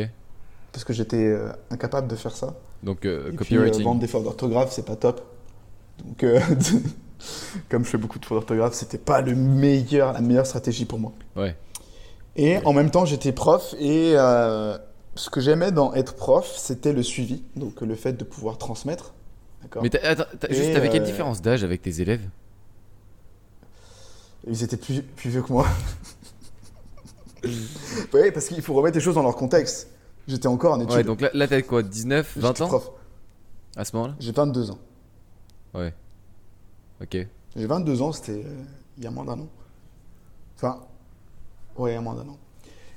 parce 0.71 0.83
que 0.83 0.93
j'étais 0.93 1.35
incapable 1.71 2.07
de 2.07 2.15
faire 2.15 2.35
ça. 2.35 2.53
Donc 2.83 3.05
euh, 3.05 3.19
Et 3.31 3.35
puis, 3.35 3.55
euh, 3.57 3.59
copywriting. 3.61 3.83
vendre 3.83 3.99
des 4.01 4.07
fautes 4.07 4.23
d'orthographe, 4.23 4.71
c'est 4.71 4.85
pas 4.85 4.95
top. 4.95 5.21
Donc, 6.05 6.23
euh, 6.23 6.39
comme 7.69 7.83
je 7.83 7.89
fais 7.89 7.97
beaucoup 7.97 8.19
de 8.19 8.25
fautes 8.25 8.37
d'orthographe, 8.39 8.73
c'était 8.73 8.97
pas 8.97 9.21
le 9.21 9.35
meilleur, 9.35 10.13
la 10.13 10.21
meilleure 10.21 10.45
stratégie 10.45 10.85
pour 10.85 10.99
moi. 10.99 11.11
Ouais. 11.35 11.55
Et 12.35 12.57
en 12.65 12.71
même 12.73 12.89
temps, 12.89 13.03
j'étais 13.05 13.33
prof 13.33 13.75
et 13.79 14.13
euh, 14.15 14.77
ce 15.15 15.29
que 15.29 15.41
j'aimais 15.41 15.71
dans 15.73 15.93
être 15.93 16.15
prof, 16.15 16.49
c'était 16.57 16.93
le 16.93 17.03
suivi, 17.03 17.43
donc 17.57 17.81
le 17.81 17.95
fait 17.95 18.13
de 18.13 18.23
pouvoir 18.23 18.57
transmettre. 18.57 19.13
D'accord. 19.61 19.83
Mais 19.83 19.89
t'as- 19.89 20.07
attends, 20.07 20.23
t'as- 20.39 20.47
Et, 20.49 20.53
juste, 20.53 20.71
t'avais 20.73 20.87
quelle 20.89 21.01
euh, 21.01 21.05
différence 21.05 21.41
d'âge 21.41 21.65
avec 21.65 21.81
tes 21.81 21.99
élèves? 21.99 22.21
Ils 24.47 24.63
étaient 24.63 24.77
plus, 24.77 25.01
plus 25.01 25.29
vieux 25.31 25.41
que 25.41 25.51
moi. 25.51 25.67
oui, 27.43 28.31
parce 28.33 28.47
qu'il 28.47 28.61
faut 28.61 28.73
remettre 28.73 28.95
les 28.97 29.03
choses 29.03 29.15
dans 29.15 29.23
leur 29.23 29.35
contexte. 29.35 29.89
J'étais 30.29 30.47
encore 30.47 30.73
en 30.73 30.79
études. 30.79 30.95
Ouais, 30.95 31.03
donc 31.03 31.21
là, 31.21 31.31
là 31.33 31.47
t'as 31.47 31.61
quoi 31.63 31.81
19, 31.81 32.37
20 32.37 32.47
J'étais 32.47 32.61
ans 32.61 32.67
prof. 32.67 32.91
à 33.75 33.83
ce 33.83 33.95
moment-là 33.95 34.15
J'ai 34.19 34.31
22 34.31 34.69
ans. 34.69 34.77
Ouais. 35.73 35.91
Ok. 37.01 37.17
J'ai 37.55 37.65
22 37.65 38.01
ans, 38.03 38.11
c'était 38.11 38.43
euh, 38.45 38.63
il 38.99 39.03
y 39.03 39.07
a 39.07 39.11
moins 39.11 39.25
d'un 39.25 39.39
an. 39.39 39.47
Enfin, 40.55 40.81
ouais, 41.77 41.91
il 41.91 41.93
y 41.95 41.97
a 41.97 42.01
moins 42.01 42.13
d'un 42.13 42.29
an. 42.29 42.37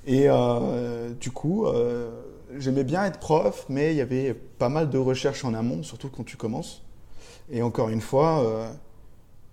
Et 0.04 0.24
euh, 0.28 1.14
du 1.14 1.30
coup, 1.30 1.66
euh, 1.66 2.10
j'aimais 2.58 2.84
bien 2.84 3.04
être 3.06 3.18
prof, 3.18 3.64
mais 3.70 3.94
il 3.94 3.96
y 3.96 4.02
avait 4.02 4.34
pas 4.34 4.68
mal 4.68 4.90
de 4.90 4.98
recherches 4.98 5.44
en 5.46 5.54
amont, 5.54 5.82
surtout 5.82 6.10
quand 6.10 6.24
tu 6.24 6.36
commences. 6.36 6.82
Et 7.50 7.62
encore 7.62 7.88
une 7.88 8.00
fois, 8.02 8.72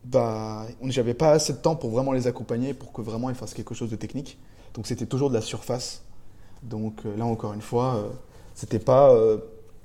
bah, 0.03 0.65
j'avais 0.83 1.13
pas 1.13 1.31
assez 1.31 1.53
de 1.53 1.57
temps 1.59 1.75
pour 1.75 1.91
vraiment 1.91 2.11
les 2.11 2.27
accompagner, 2.27 2.73
pour 2.73 2.91
que 2.91 3.01
vraiment 3.01 3.29
ils 3.29 3.35
fassent 3.35 3.53
quelque 3.53 3.73
chose 3.73 3.89
de 3.89 3.95
technique. 3.95 4.37
Donc 4.73 4.87
c'était 4.87 5.05
toujours 5.05 5.29
de 5.29 5.35
la 5.35 5.41
surface. 5.41 6.03
Donc 6.63 7.05
euh, 7.05 7.15
là, 7.17 7.25
encore 7.25 7.53
une 7.53 7.61
fois, 7.61 7.95
euh, 7.95 8.09
c'était 8.53 8.79
pas 8.79 9.13
euh, 9.13 9.37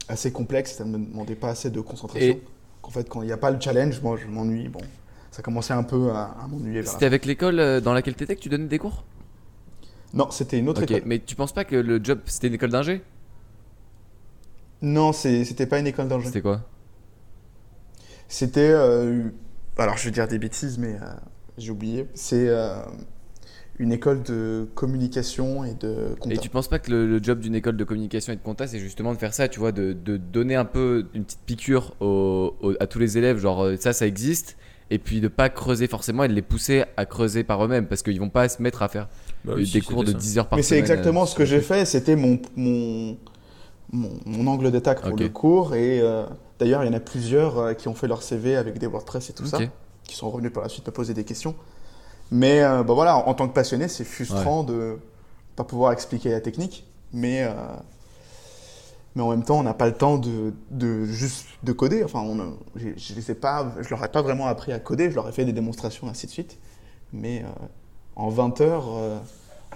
assez 0.09 0.33
complexe, 0.33 0.77
ça 0.77 0.85
ne 0.85 0.97
me 0.99 1.05
demandait 1.07 1.35
pas 1.37 1.51
assez 1.51 1.71
de 1.71 1.81
concentration. 1.81 2.35
Et, 2.37 2.43
En 2.83 2.91
fait, 2.91 3.09
quand 3.09 3.23
il 3.23 3.27
n'y 3.27 3.33
a 3.33 3.37
pas 3.37 3.51
le 3.51 3.61
challenge, 3.61 4.01
moi, 4.03 4.17
je 4.17 4.27
m'ennuie. 4.27 4.69
Bon, 4.69 4.81
ça 5.31 5.43
commençait 5.43 5.73
un 5.75 5.83
peu 5.85 6.11
à, 6.11 6.35
à 6.43 6.47
m'ennuyer. 6.49 6.83
C'était 6.85 7.07
avec 7.07 7.25
l'école 7.25 7.81
dans 7.81 7.93
laquelle 7.93 8.15
t'étais 8.15 8.37
que 8.37 8.41
tu 8.41 8.49
donnais 8.49 8.67
des 8.67 8.79
cours? 8.79 9.05
Non, 10.13 10.31
c'était 10.31 10.59
une 10.59 10.69
autre 10.69 10.83
école. 10.83 11.03
mais 11.07 11.19
tu 11.19 11.35
penses 11.35 11.53
pas 11.53 11.65
que 11.65 11.75
le 11.75 12.03
job 12.03 12.21
c'était 12.27 12.47
une 12.47 12.55
école 12.55 12.71
d'ingé? 12.71 13.03
Non, 14.83 15.13
c'était 15.13 15.67
pas 15.67 15.79
une 15.79 15.87
école 15.87 16.09
d'ingé. 16.09 16.27
C'était 16.27 16.43
quoi? 16.43 16.61
C'était. 18.29 18.71
euh, 18.71 19.31
alors, 19.79 19.97
je 19.97 20.05
vais 20.05 20.11
dire 20.11 20.29
des 20.29 20.39
bêtises, 20.39 20.79
mais 20.79 20.97
euh, 21.01 21.07
j'ai 21.59 21.71
oublié. 21.71 22.07
C'est 22.15 22.49
euh, 22.49 22.77
une 23.79 23.93
école 23.93 24.23
de 24.23 24.69
communication 24.75 25.65
et 25.65 25.75
de 25.75 26.15
Et 26.15 26.19
compta. 26.21 26.41
tu 26.41 26.49
penses 26.49 26.69
pas 26.69 26.79
que 26.79 26.91
le, 26.91 27.07
le 27.07 27.23
job 27.23 27.41
d'une 27.41 27.55
école 27.55 27.77
de 27.77 27.85
communication 27.85 28.33
et 28.33 28.37
de 28.37 28.41
compta, 28.43 28.67
c'est 28.67 28.79
justement 28.79 29.13
de 29.13 29.19
faire 29.19 29.35
ça, 29.35 29.49
tu 29.49 29.59
vois, 29.59 29.73
de, 29.73 29.93
de 29.93 30.17
donner 30.17 30.55
un 30.55 30.65
peu 30.65 31.07
une 31.15 31.25
petite 31.25 31.41
piqûre 31.45 31.95
au- 32.01 32.55
au- 32.61 32.75
à 32.81 32.87
tous 32.87 32.99
les 32.99 33.19
élèves, 33.19 33.39
genre 33.39 33.65
euh, 33.65 33.77
ça, 33.77 33.93
ça 33.93 34.07
existe, 34.07 34.57
et 34.91 34.99
puis 34.99 35.21
de 35.21 35.29
pas 35.29 35.49
creuser 35.49 35.87
forcément 35.89 36.25
et 36.25 36.29
de 36.29 36.35
les 36.35 36.43
pousser 36.43 36.85
à 36.97 37.05
creuser 37.05 37.43
par 37.45 37.65
eux-mêmes, 37.65 37.87
parce 37.87 38.03
qu'ils 38.03 38.21
vont 38.21 38.31
pas 38.31 38.49
se 38.49 38.63
mettre 38.63 38.83
à 38.83 38.89
faire 38.89 39.09
Bah 39.45 39.55
oui, 39.57 39.67
des 39.67 39.81
si, 39.81 39.81
cours 39.81 40.05
de 40.05 40.13
ça. 40.13 40.19
10 40.19 40.39
heures 40.39 40.49
par 40.49 40.59
Mais 40.59 40.63
c'est 40.63 40.69
semaine. 40.71 40.81
exactement 40.81 41.23
euh, 41.23 41.27
ce 41.27 41.35
que 41.35 41.45
j'ai 41.45 41.61
fait. 41.61 41.85
C'était 41.85 42.17
mon, 42.17 42.41
mon, 42.57 43.17
mon, 43.93 44.11
mon 44.27 44.47
angle 44.47 44.71
d'attaque 44.71 45.03
pour 45.03 45.15
Ok. 45.15 45.21
le 45.21 45.29
cours. 45.29 45.75
Et 45.75 46.01
euh, 46.01 46.25
d'ailleurs, 46.59 46.83
il 46.85 46.87
y 46.87 46.91
en 46.91 46.95
a 46.95 47.01
plusieurs 47.01 47.59
euh, 47.59 47.75
qui 47.75 47.89
ont 47.89 47.95
fait 47.95 48.09
leur 48.09 48.23
CV 48.23 48.57
avec 48.57 48.79
des 48.79 48.87
WordPress 48.87 49.31
et 49.31 49.33
tout 49.33 49.47
ça, 49.47 49.59
qui 50.05 50.17
sont 50.17 50.31
revenus 50.31 50.53
par 50.53 50.63
la 50.63 50.69
suite 50.69 50.87
me 50.87 50.93
poser 50.93 51.15
des 51.15 51.25
questions. 51.25 51.55
Mais 52.31 52.63
euh, 52.63 52.83
bah 52.83 52.95
voilà, 52.95 53.17
en, 53.19 53.29
en 53.29 53.35
tant 53.35 53.47
que 53.49 53.55
passionné, 53.55 53.89
c'est 53.89 54.05
frustrant 54.05 54.63
de 54.65 54.99
pas 55.57 55.65
pouvoir 55.65 55.93
expliquer 55.93 56.31
la 56.31 56.41
technique. 56.41 56.85
Mais, 57.13 57.45
euh, 57.45 57.53
mais 59.15 59.23
en 59.23 59.31
même 59.31 59.45
temps, 59.45 59.59
on 59.59 59.63
n'a 59.63 59.75
pas 59.75 59.87
le 59.87 59.95
temps 59.95 60.19
de, 60.19 60.53
de 60.71 61.05
juste 61.05 61.47
de 61.63 61.73
coder. 61.73 62.03
Enfin, 62.03 62.21
on, 62.21 62.41
a- 62.41 62.53
je, 62.77 63.33
pas, 63.33 63.73
je 63.81 63.89
leur 63.91 64.05
ai 64.05 64.09
pas 64.09 64.23
vraiment 64.23 64.47
appris 64.47 64.73
à 64.73 64.81
coder. 64.81 65.11
Je 65.11 65.15
leur 65.15 65.29
ai 65.29 65.33
fait 65.33 65.45
des 65.45 65.53
démonstrations, 65.53 66.09
ainsi 66.09 66.27
de 66.27 66.33
suite. 66.33 66.59
Mais 67.13 67.43
euh, 67.43 67.67
en 68.17 68.29
20 68.29 68.61
heures, 68.63 68.87
euh, 68.97 69.19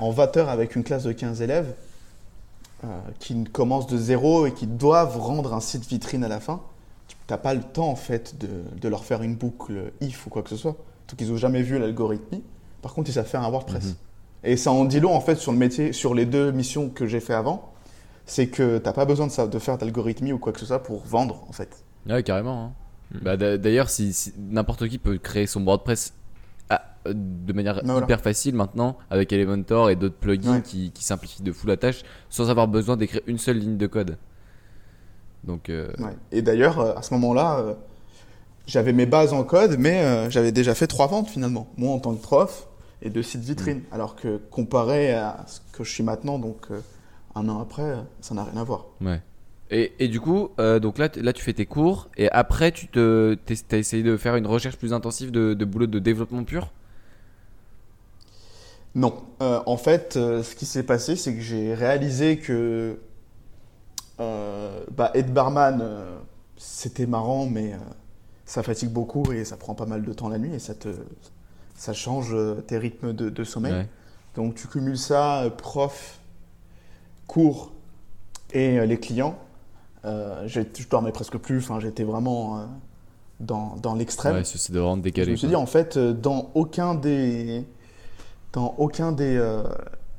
en 0.00 0.10
20 0.10 0.36
heures 0.38 0.48
avec 0.48 0.74
une 0.74 0.82
classe 0.82 1.04
de 1.04 1.12
15 1.12 1.42
élèves 1.42 1.74
qui 3.18 3.42
commencent 3.44 3.88
de 3.88 3.98
zéro 3.98 4.46
et 4.46 4.52
qui 4.52 4.68
doivent 4.68 5.18
rendre 5.18 5.52
un 5.52 5.60
site 5.60 5.84
vitrine 5.88 6.22
à 6.22 6.28
la 6.28 6.38
fin, 6.38 6.60
tu 7.08 7.16
n'as 7.28 7.36
pas 7.36 7.52
le 7.52 7.62
temps 7.62 7.88
en 7.88 7.96
fait 7.96 8.38
de, 8.38 8.48
de 8.80 8.88
leur 8.88 9.04
faire 9.04 9.22
une 9.22 9.34
boucle 9.34 9.92
if 10.00 10.26
ou 10.26 10.30
quoi 10.30 10.42
que 10.42 10.50
ce 10.50 10.56
soit. 10.56 10.76
Qu'ils 11.16 11.30
n'ont 11.30 11.36
jamais 11.36 11.62
vu 11.62 11.78
l'algorithme. 11.78 12.38
Par 12.82 12.92
contre, 12.94 13.08
ils 13.10 13.12
savent 13.14 13.26
faire 13.26 13.42
un 13.42 13.50
WordPress. 13.50 13.84
Mhm. 13.86 13.94
Et 14.44 14.56
ça 14.56 14.70
en 14.70 14.84
dit 14.84 15.00
long 15.00 15.14
en 15.14 15.20
fait 15.20 15.34
sur 15.36 15.52
le 15.52 15.58
métier, 15.58 15.92
sur 15.92 16.14
les 16.14 16.26
deux 16.26 16.52
missions 16.52 16.90
que 16.90 17.06
j'ai 17.06 17.20
fait 17.20 17.34
avant. 17.34 17.72
C'est 18.26 18.48
que 18.48 18.78
tu 18.78 18.84
n'as 18.84 18.92
pas 18.92 19.04
besoin 19.06 19.26
de, 19.26 19.32
ça, 19.32 19.46
de 19.46 19.58
faire 19.58 19.78
d'algorithmie 19.78 20.32
ou 20.32 20.38
quoi 20.38 20.52
que 20.52 20.60
ce 20.60 20.66
soit 20.66 20.82
pour 20.82 21.02
vendre 21.04 21.44
en 21.48 21.52
fait. 21.52 21.82
Ouais, 22.08 22.22
carrément. 22.22 22.64
hein. 22.66 22.72
Mhm. 23.14 23.20
Bah, 23.22 23.36
d'a- 23.38 23.56
D'ailleurs, 23.58 23.88
si, 23.88 24.12
si- 24.12 24.34
n'importe 24.38 24.86
qui 24.88 24.98
peut 24.98 25.16
créer 25.16 25.46
son 25.46 25.64
WordPress 25.64 26.12
à- 26.68 26.82
euh, 27.06 27.14
de 27.16 27.52
manière 27.54 27.80
Voilà. 27.82 28.04
hyper 28.04 28.20
facile 28.20 28.54
maintenant, 28.54 28.98
avec 29.10 29.32
Elementor 29.32 29.88
et 29.88 29.96
d'autres 29.96 30.14
plugins 30.18 30.56
Ouais. 30.56 30.62
qui, 30.62 30.90
qui 30.92 31.02
simplifient 31.04 31.42
de 31.42 31.52
fou 31.52 31.66
la 31.66 31.78
tâche, 31.78 32.02
sans 32.28 32.50
avoir 32.50 32.68
besoin 32.68 32.98
d'écrire 32.98 33.22
une 33.26 33.38
seule 33.38 33.56
ligne 33.58 33.78
de 33.78 33.86
code. 33.86 34.18
Donc, 35.44 35.70
euh, 35.70 35.88
Ouais. 35.98 36.14
Et 36.32 36.42
d'ailleurs, 36.42 36.78
euh, 36.80 36.94
à 36.94 37.02
ce 37.02 37.14
moment-là, 37.14 37.58
euh, 37.60 37.74
j'avais 38.68 38.92
mes 38.92 39.06
bases 39.06 39.32
en 39.32 39.42
code, 39.42 39.76
mais 39.78 40.02
euh, 40.02 40.30
j'avais 40.30 40.52
déjà 40.52 40.74
fait 40.74 40.86
trois 40.86 41.08
ventes 41.08 41.28
finalement, 41.28 41.66
moi 41.76 41.92
en 41.92 41.98
tant 41.98 42.14
que 42.14 42.22
prof 42.22 42.68
et 43.02 43.10
deux 43.10 43.22
sites 43.22 43.42
vitrines. 43.42 43.82
Alors 43.90 44.14
que 44.14 44.36
comparé 44.50 45.12
à 45.14 45.44
ce 45.48 45.60
que 45.72 45.82
je 45.82 45.90
suis 45.90 46.04
maintenant, 46.04 46.38
donc 46.38 46.66
euh, 46.70 46.80
un 47.34 47.48
an 47.48 47.60
après, 47.60 47.82
euh, 47.82 47.96
ça 48.20 48.34
n'a 48.34 48.44
rien 48.44 48.60
à 48.60 48.64
voir. 48.64 48.84
Ouais. 49.00 49.20
Et, 49.70 49.92
et 49.98 50.08
du 50.08 50.20
coup, 50.20 50.50
euh, 50.60 50.78
donc 50.78 50.98
là, 50.98 51.08
là, 51.16 51.32
tu 51.32 51.42
fais 51.42 51.54
tes 51.54 51.66
cours 51.66 52.08
et 52.16 52.30
après, 52.30 52.70
tu 52.70 52.88
te, 52.88 53.36
t'as 53.68 53.78
essayé 53.78 54.02
de 54.02 54.16
faire 54.16 54.36
une 54.36 54.46
recherche 54.46 54.76
plus 54.76 54.92
intensive 54.92 55.30
de, 55.30 55.54
de 55.54 55.64
boulot 55.64 55.86
de 55.86 55.98
développement 55.98 56.44
pur? 56.44 56.70
Non. 58.94 59.14
En 59.40 59.76
fait, 59.76 60.14
ce 60.14 60.54
qui 60.54 60.66
s'est 60.66 60.82
passé, 60.82 61.14
c'est 61.14 61.34
que 61.34 61.40
j'ai 61.40 61.74
réalisé 61.74 62.38
que 62.38 62.98
bah, 64.18 65.12
être 65.14 65.32
barman, 65.32 65.84
c'était 66.56 67.06
marrant, 67.06 67.46
mais 67.46 67.74
ça 68.48 68.62
fatigue 68.62 68.88
beaucoup 68.88 69.30
et 69.30 69.44
ça 69.44 69.58
prend 69.58 69.74
pas 69.74 69.84
mal 69.84 70.02
de 70.02 70.12
temps 70.14 70.30
la 70.30 70.38
nuit 70.38 70.54
et 70.54 70.58
ça, 70.58 70.74
te, 70.74 70.88
ça 71.76 71.92
change 71.92 72.30
euh, 72.32 72.54
tes 72.66 72.78
rythmes 72.78 73.12
de, 73.12 73.28
de 73.28 73.44
sommeil. 73.44 73.74
Ouais. 73.74 73.88
Donc 74.36 74.54
tu 74.54 74.66
cumules 74.68 74.96
ça, 74.96 75.42
euh, 75.42 75.50
prof, 75.50 76.18
cours 77.26 77.72
et 78.54 78.78
euh, 78.78 78.86
les 78.86 78.98
clients. 78.98 79.38
Euh, 80.06 80.48
je 80.48 80.62
dormais 80.88 81.12
presque 81.12 81.36
plus, 81.36 81.58
enfin, 81.58 81.78
j'étais 81.78 82.04
vraiment 82.04 82.58
euh, 82.58 82.64
dans, 83.38 83.76
dans 83.82 83.94
l'extrême. 83.94 84.36
Ouais, 84.36 84.44
c'est 84.44 84.72
de 84.72 84.80
rendre 84.80 85.02
je 85.02 85.04
décalé. 85.04 85.32
me 85.32 85.36
suis 85.36 85.48
dit, 85.48 85.56
en 85.56 85.66
fait, 85.66 85.98
dans 85.98 86.50
aucun 86.54 86.94
des, 86.94 87.66
dans 88.54 88.74
aucun 88.78 89.12
des, 89.12 89.36
euh, 89.36 89.62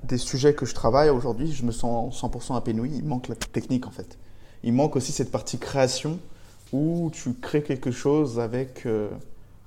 des 0.03 0.19
sujets 0.19 0.53
que 0.53 0.67
je 0.67 0.75
travaille 0.75 1.09
aujourd'hui, 1.09 1.51
je 1.51 1.63
me 1.63 1.71
sens 1.71 2.21
100% 2.21 2.59
épanoui. 2.59 2.91
Il 2.93 3.05
manque 3.05 3.27
la 3.27 3.35
technique, 3.35 3.87
en 3.87 3.91
fait. 3.91 4.19
Il 4.61 4.73
manque 4.73 4.95
aussi 4.95 5.11
cette 5.11 5.31
partie 5.31 5.57
création 5.57 6.19
où 6.73 7.09
tu 7.13 7.33
crées 7.33 7.63
quelque 7.63 7.91
chose 7.91 8.39
avec 8.39 8.85
euh, 8.85 9.09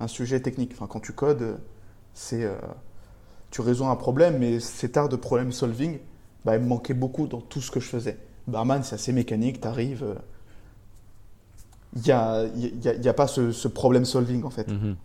un 0.00 0.06
sujet 0.08 0.40
technique. 0.40 0.72
Enfin, 0.74 0.86
quand 0.86 1.00
tu 1.00 1.12
codes, 1.12 1.58
c'est, 2.14 2.44
euh, 2.44 2.54
tu 3.50 3.60
résous 3.60 3.86
un 3.86 3.96
problème, 3.96 4.38
mais 4.38 4.60
cet 4.60 4.96
art 4.96 5.08
de 5.08 5.16
problem 5.16 5.52
solving, 5.52 5.98
bah, 6.44 6.56
il 6.56 6.62
me 6.62 6.68
manquait 6.68 6.94
beaucoup 6.94 7.26
dans 7.26 7.40
tout 7.40 7.60
ce 7.60 7.70
que 7.70 7.80
je 7.80 7.88
faisais. 7.88 8.18
Barman, 8.46 8.82
c'est 8.82 8.94
assez 8.96 9.12
mécanique, 9.12 9.60
tu 9.60 9.68
arrives. 9.68 10.04
Il 11.94 12.02
n'y 12.02 12.10
a, 12.12 12.44
y 12.56 12.88
a- 12.88 12.94
y 12.94 13.08
a 13.08 13.14
pas 13.14 13.26
ce, 13.26 13.52
ce 13.52 13.68
problem 13.68 14.04
solving, 14.04 14.44
en 14.44 14.50
fait. 14.50 14.68
Mhm. 14.68 14.96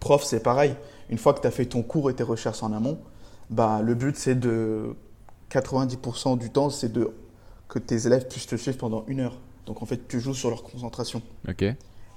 Prof, 0.00 0.22
c'est 0.24 0.42
pareil. 0.42 0.74
Une 1.10 1.18
fois 1.18 1.32
que 1.34 1.40
tu 1.40 1.46
as 1.46 1.50
fait 1.50 1.64
ton 1.66 1.82
cours 1.82 2.10
et 2.10 2.14
tes 2.14 2.22
recherches 2.22 2.62
en 2.62 2.72
amont, 2.72 2.98
bah, 3.50 3.80
le 3.82 3.94
but, 3.94 4.16
c'est 4.16 4.34
de. 4.34 4.94
90% 5.50 6.36
du 6.36 6.50
temps, 6.50 6.68
c'est 6.68 6.92
de 6.92 7.10
que 7.68 7.78
tes 7.78 8.06
élèves 8.06 8.28
puissent 8.28 8.46
te 8.46 8.56
suivre 8.56 8.76
pendant 8.76 9.04
une 9.06 9.20
heure. 9.20 9.38
Donc, 9.68 9.82
en 9.82 9.86
fait, 9.86 10.08
tu 10.08 10.18
joues 10.18 10.34
sur 10.34 10.50
leur 10.50 10.64
concentration. 10.64 11.22
Ok. 11.48 11.64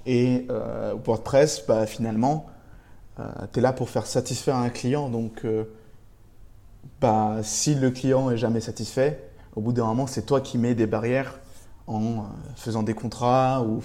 Et 0.06 0.46
euh, 0.50 0.94
WordPress, 1.06 1.64
bah, 1.68 1.86
finalement, 1.86 2.46
tu 3.52 3.58
es 3.58 3.62
là 3.62 3.72
pour 3.72 3.88
faire 3.90 4.06
satisfaire 4.06 4.56
un 4.56 4.70
client. 4.70 5.08
Donc, 5.08 5.44
euh, 5.44 5.64
bah, 7.00 7.36
si 7.42 7.74
le 7.74 7.90
client 7.90 8.30
est 8.30 8.36
jamais 8.36 8.60
satisfait, 8.60 9.22
au 9.54 9.60
bout 9.60 9.72
d'un 9.72 9.84
moment, 9.86 10.06
c'est 10.06 10.22
toi 10.22 10.40
qui 10.40 10.58
mets 10.58 10.74
des 10.74 10.86
barrières 10.86 11.38
en 11.86 12.02
euh, 12.02 12.20
faisant 12.56 12.82
des 12.82 12.94
contrats 12.94 13.62
ou 13.62 13.80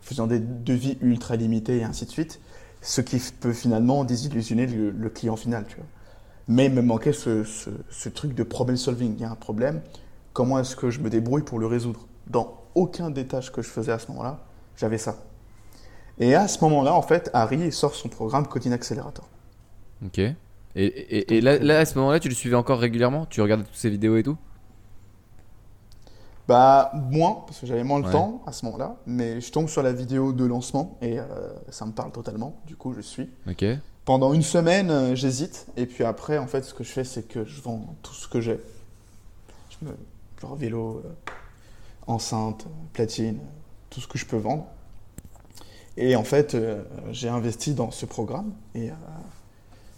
faisant 0.00 0.26
des 0.26 0.38
devis 0.40 0.96
ultra 1.02 1.36
limités 1.36 1.78
et 1.78 1.84
ainsi 1.84 2.06
de 2.06 2.10
suite. 2.10 2.40
Ce 2.80 3.00
qui 3.02 3.18
peut 3.18 3.52
finalement 3.52 4.04
désillusionner 4.04 4.66
le, 4.66 4.90
le 4.90 5.08
client 5.10 5.36
final. 5.36 5.66
Tu 5.68 5.76
vois. 5.76 5.84
Mais 6.48 6.66
il 6.66 6.72
me 6.72 6.80
manquait 6.82 7.12
ce, 7.12 7.44
ce- 7.44 7.70
ce 7.90 8.08
truc 8.08 8.34
de 8.34 8.42
problem 8.42 8.76
solving. 8.76 9.14
Il 9.16 9.20
y 9.20 9.24
a 9.24 9.30
un 9.30 9.34
problème. 9.36 9.82
Comment 10.32 10.58
est-ce 10.58 10.74
que 10.74 10.90
je 10.90 11.00
me 11.00 11.10
débrouille 11.10 11.42
pour 11.42 11.58
le 11.58 11.66
résoudre 11.66 12.06
Dans 12.28 12.59
aucun 12.74 13.10
des 13.10 13.26
tâches 13.26 13.50
que 13.52 13.62
je 13.62 13.68
faisais 13.68 13.92
à 13.92 13.98
ce 13.98 14.08
moment-là, 14.08 14.38
j'avais 14.76 14.98
ça. 14.98 15.16
Et 16.18 16.34
à 16.34 16.48
ce 16.48 16.62
moment-là, 16.64 16.94
en 16.94 17.02
fait, 17.02 17.30
Harry 17.32 17.72
sort 17.72 17.94
son 17.94 18.08
programme 18.08 18.46
Coding 18.46 18.72
Accelerator. 18.72 19.26
Ok. 20.04 20.18
Et, 20.18 20.36
et, 20.76 21.36
et 21.36 21.40
là, 21.40 21.58
là, 21.58 21.78
à 21.80 21.84
ce 21.84 21.98
moment-là, 21.98 22.20
tu 22.20 22.28
le 22.28 22.34
suivais 22.34 22.56
encore 22.56 22.78
régulièrement? 22.78 23.26
Tu 23.26 23.40
regardais 23.40 23.64
toutes 23.64 23.74
ces 23.74 23.90
vidéos 23.90 24.16
et 24.16 24.22
tout? 24.22 24.36
Bah, 26.46 26.90
moins, 26.94 27.44
parce 27.46 27.60
que 27.60 27.66
j'avais 27.66 27.84
moins 27.84 28.00
le 28.00 28.06
Ouais. 28.06 28.12
temps 28.12 28.42
à 28.46 28.52
ce 28.52 28.64
moment-là, 28.66 28.96
mais 29.06 29.40
je 29.40 29.52
tombe 29.52 29.68
sur 29.68 29.82
la 29.82 29.92
vidéo 29.92 30.32
de 30.32 30.44
lancement 30.44 30.98
et 31.00 31.20
euh, 31.20 31.24
ça 31.70 31.86
me 31.86 31.92
parle 31.92 32.10
totalement. 32.10 32.60
Du 32.66 32.76
coup, 32.76 32.92
je 32.92 33.00
suis. 33.00 33.28
Ok. 33.48 33.64
Pendant 34.04 34.32
une 34.32 34.42
semaine, 34.42 34.90
euh, 34.90 35.14
j'hésite, 35.14 35.66
et 35.76 35.86
puis 35.86 36.02
après, 36.04 36.38
en 36.38 36.46
fait, 36.48 36.62
ce 36.62 36.74
que 36.74 36.82
je 36.82 36.90
fais, 36.90 37.04
c'est 37.04 37.22
que 37.22 37.44
je 37.44 37.60
vends 37.60 37.94
tout 38.02 38.14
ce 38.14 38.26
que 38.26 38.40
j'ai. 38.40 38.58
Je 39.70 39.86
me... 39.86 39.92
Genre 40.40 40.56
vélo, 40.56 41.02
euh, 41.04 41.10
enceinte, 42.06 42.66
platine, 42.92 43.38
tout 43.90 44.00
ce 44.00 44.08
que 44.08 44.18
je 44.18 44.26
peux 44.26 44.36
vendre. 44.36 44.66
Et 45.96 46.16
en 46.16 46.24
fait, 46.24 46.54
euh, 46.54 46.82
j'ai 47.10 47.28
investi 47.28 47.74
dans 47.74 47.90
ce 47.90 48.06
programme 48.06 48.52
et, 48.74 48.90
euh, 48.90 48.94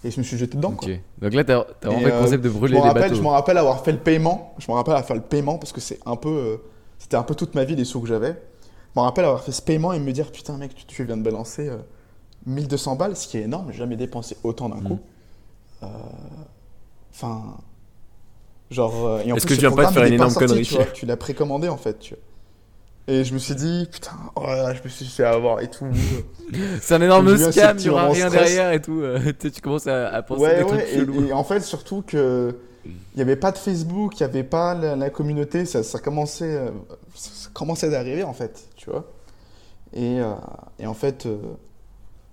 et 0.05 0.11
je 0.11 0.19
me 0.19 0.25
suis 0.25 0.37
jeté 0.37 0.57
dedans. 0.57 0.73
Quoi. 0.73 0.89
Donc 1.21 1.35
là, 1.35 1.45
t'as 1.45 1.65
t'as 1.81 1.89
vraiment 1.91 2.01
Et, 2.01 2.05
fait 2.05 2.11
le 2.11 2.17
euh, 2.17 2.21
concept 2.23 2.45
de 2.45 2.49
Je 2.49 2.55
brûler 2.55 2.75
les 2.75 2.81
rappelle, 2.81 3.03
je 3.05 3.09
bateaux. 3.11 3.23
me 3.23 3.29
rappelle 3.29 3.59
avoir 3.59 3.85
fait 3.85 3.93
le 3.93 3.99
paiement. 3.99 4.55
Je 4.59 4.71
me 4.71 4.75
rappelle 4.77 4.95
avoir 4.95 5.07
fait 5.07 5.15
le 5.15 5.21
paiement 5.21 5.59
parce 5.59 5.73
que 5.73 5.81
c'est 5.81 6.01
un 6.07 6.17
peu, 6.17 6.61
c'était 6.99 7.17
un 7.17 7.23
peu 7.23 7.35
toute 7.35 7.55
ma 7.55 7.65
vie 7.65 7.77
les 7.77 7.85
sous 7.85 8.01
que 8.01 8.09
j'avais. 8.09 8.33
Je 8.95 9.01
me 9.01 9.05
rappelle 9.05 9.25
avoir 9.27 9.43
fait 9.43 9.53
ce 9.53 9.63
paiement 9.63 9.93
et 9.93 10.01
me 10.01 10.13
dire 10.13 10.33
putain 10.33 10.57
mec, 10.59 10.75
tu, 10.75 10.85
tu 10.87 11.05
viens 11.05 11.17
de 11.17 11.23
balancer 11.23 11.69
euh, 11.69 11.79
1200 12.47 12.97
balles, 12.97 13.17
ce 13.17 13.29
qui 13.29 13.39
est 13.39 13.43
énorme. 13.43 13.71
J'ai 13.71 13.79
jamais 13.79 13.97
dépensé 13.97 14.37
autant 14.43 14.69
d'un 14.69 14.77
Mm. 14.81 14.89
coup. 14.89 14.99
Enfin, 17.15 17.43
genre. 18.73 19.07
euh, 19.07 19.23
et 19.25 19.33
en 19.33 19.37
Est-ce 19.37 19.47
plus, 19.47 19.55
que 19.57 19.61
tu 19.61 19.67
viens 19.67 19.73
pas 19.77 19.87
de 19.87 19.93
faire 19.93 20.05
une 20.05 20.15
énorme 20.15 20.31
sorti, 20.31 20.47
connerie 20.49 20.65
Tu, 20.65 20.75
vois, 20.75 20.85
tu 20.87 21.07
l'as 21.07 21.17
précommandé 21.17 21.69
en 21.69 21.77
fait. 21.77 21.99
Tu 21.99 22.15
vois. 22.15 22.23
Et 23.15 23.25
je 23.25 23.35
me 23.35 23.39
suis 23.39 23.55
dit 23.57 23.89
putain, 23.91 24.13
oh 24.37 24.47
là 24.47 24.57
là, 24.63 24.75
je 24.75 24.83
me 24.83 24.89
suis 24.89 25.07
fait 25.07 25.25
avoir 25.25 25.61
et 25.61 25.69
tout. 25.71 25.87
C'est 26.81 26.95
un 26.95 27.03
énorme 27.03 27.37
scam, 27.37 27.79
ce 27.79 27.85
il 27.85 27.87
y 27.87 27.91
aura 27.91 28.09
rien 28.09 28.29
stress. 28.29 28.43
derrière 28.45 28.73
et 28.73 28.81
tout. 28.81 29.03
tu 29.25 29.35
sais, 29.41 29.51
tu 29.51 29.61
commences 29.61 29.87
à, 29.87 30.09
à 30.09 30.23
penser 30.23 30.43
Ouais, 30.43 30.59
des 30.59 30.67
trucs 30.67 30.81
ouais, 30.81 30.87
chelous. 30.87 31.25
et, 31.27 31.29
et 31.29 31.33
en 31.33 31.45
fait, 31.45 31.61
surtout 31.61 32.03
que 32.07 32.57
il 32.85 33.17
n'y 33.17 33.23
avait 33.23 33.37
pas 33.37 33.53
de 33.53 33.59
Facebook, 33.59 34.19
il 34.19 34.23
n'y 34.25 34.29
avait 34.31 34.43
pas 34.45 34.75
la, 34.75 34.97
la 34.97 35.11
communauté, 35.11 35.67
ça, 35.67 35.83
ça 35.85 35.99
commençait, 36.01 36.57
euh, 36.57 36.71
ça 37.15 37.49
commençait 37.53 37.91
d'arriver 37.91 38.25
en 38.25 38.33
fait, 38.33 38.69
tu 38.77 38.91
vois. 38.91 39.05
Et, 39.93 40.21
euh, 40.21 40.33
et 40.81 40.87
en 40.87 40.95
fait, 40.95 41.27
euh, 41.27 41.37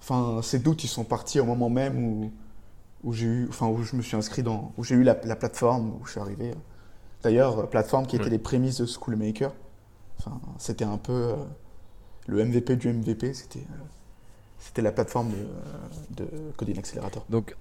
enfin, 0.02 0.42
ces 0.42 0.58
doutes, 0.60 0.84
ils 0.84 0.88
sont 0.88 1.04
partis 1.04 1.40
au 1.40 1.46
moment 1.46 1.70
même 1.70 2.04
où, 2.04 2.32
où 3.04 3.14
j'ai 3.14 3.26
eu, 3.28 3.48
enfin, 3.50 3.68
où 3.68 3.84
je 3.84 3.96
me 3.96 4.02
suis 4.02 4.16
inscrit 4.18 4.44
dans, 4.44 4.74
où 4.78 4.84
j'ai 4.84 4.96
eu 4.96 5.04
la, 5.04 5.18
la 5.24 5.36
plateforme, 5.36 5.94
où 6.02 6.06
je 6.06 6.12
suis 6.12 6.20
arrivé. 6.20 6.54
D'ailleurs, 7.24 7.60
euh, 7.60 7.66
plateforme 7.68 8.08
qui 8.08 8.16
était 8.18 8.26
Ouais. 8.26 8.32
les 8.32 8.40
prémices 8.40 8.82
de 8.82 8.86
Schoolmaker. 8.88 9.54
Enfin, 10.20 10.40
c'était 10.60 10.86
un 10.86 10.98
peu 10.98 11.14
euh, 11.14 11.36
le 12.28 12.44
MVP 12.46 12.76
du 12.78 12.90
MVP. 12.94 13.34
C'était, 13.34 13.60
euh, 13.62 13.84
c'était 14.60 14.82
la 14.84 14.92
plateforme 14.92 15.32
de, 15.32 16.24
de 16.26 16.52
Coding 16.58 16.80
Accelerator. 16.80 17.26
Donc 17.30 17.56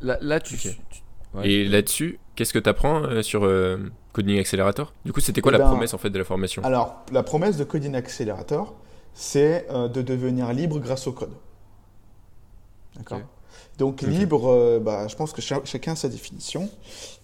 là, 0.00 0.18
là 0.20 0.40
tu. 0.40 0.56
Ok. 0.56 0.60
tu- 0.90 1.02
ouais. 1.34 1.50
Et 1.50 1.64
là-dessus, 1.68 2.20
qu'est-ce 2.36 2.52
que 2.52 2.58
tu 2.58 2.68
apprends 2.68 3.22
sur 3.22 3.44
euh, 3.44 3.90
Coding 4.12 4.38
Accelerator? 4.38 4.94
Du 5.04 5.12
coup, 5.12 5.20
c'était 5.20 5.40
quoi 5.42 5.52
Eh 5.52 5.52
la 5.52 5.58
ben, 5.58 5.66
promesse 5.66 5.94
en 5.94 5.98
fait 5.98 6.10
de 6.10 6.18
la 6.18 6.24
formation? 6.24 6.62
Alors, 6.62 7.04
la 7.12 7.22
promesse 7.22 7.56
de 7.58 7.64
Coding 7.64 7.94
Accelerator, 7.94 8.74
c'est 9.14 9.66
euh, 9.70 9.88
de 9.88 10.02
devenir 10.02 10.52
libre 10.52 10.78
grâce 10.80 11.06
au 11.06 11.12
code. 11.12 11.32
D'accord? 12.96 13.22
Donc, 13.78 14.02
libre, 14.02 14.48
euh, 14.50 14.78
bah, 14.78 15.08
je 15.08 15.16
pense 15.16 15.32
que 15.32 15.40
cha- 15.40 15.60
chacun 15.64 15.92
a 15.92 15.96
sa 15.96 16.08
définition, 16.08 16.68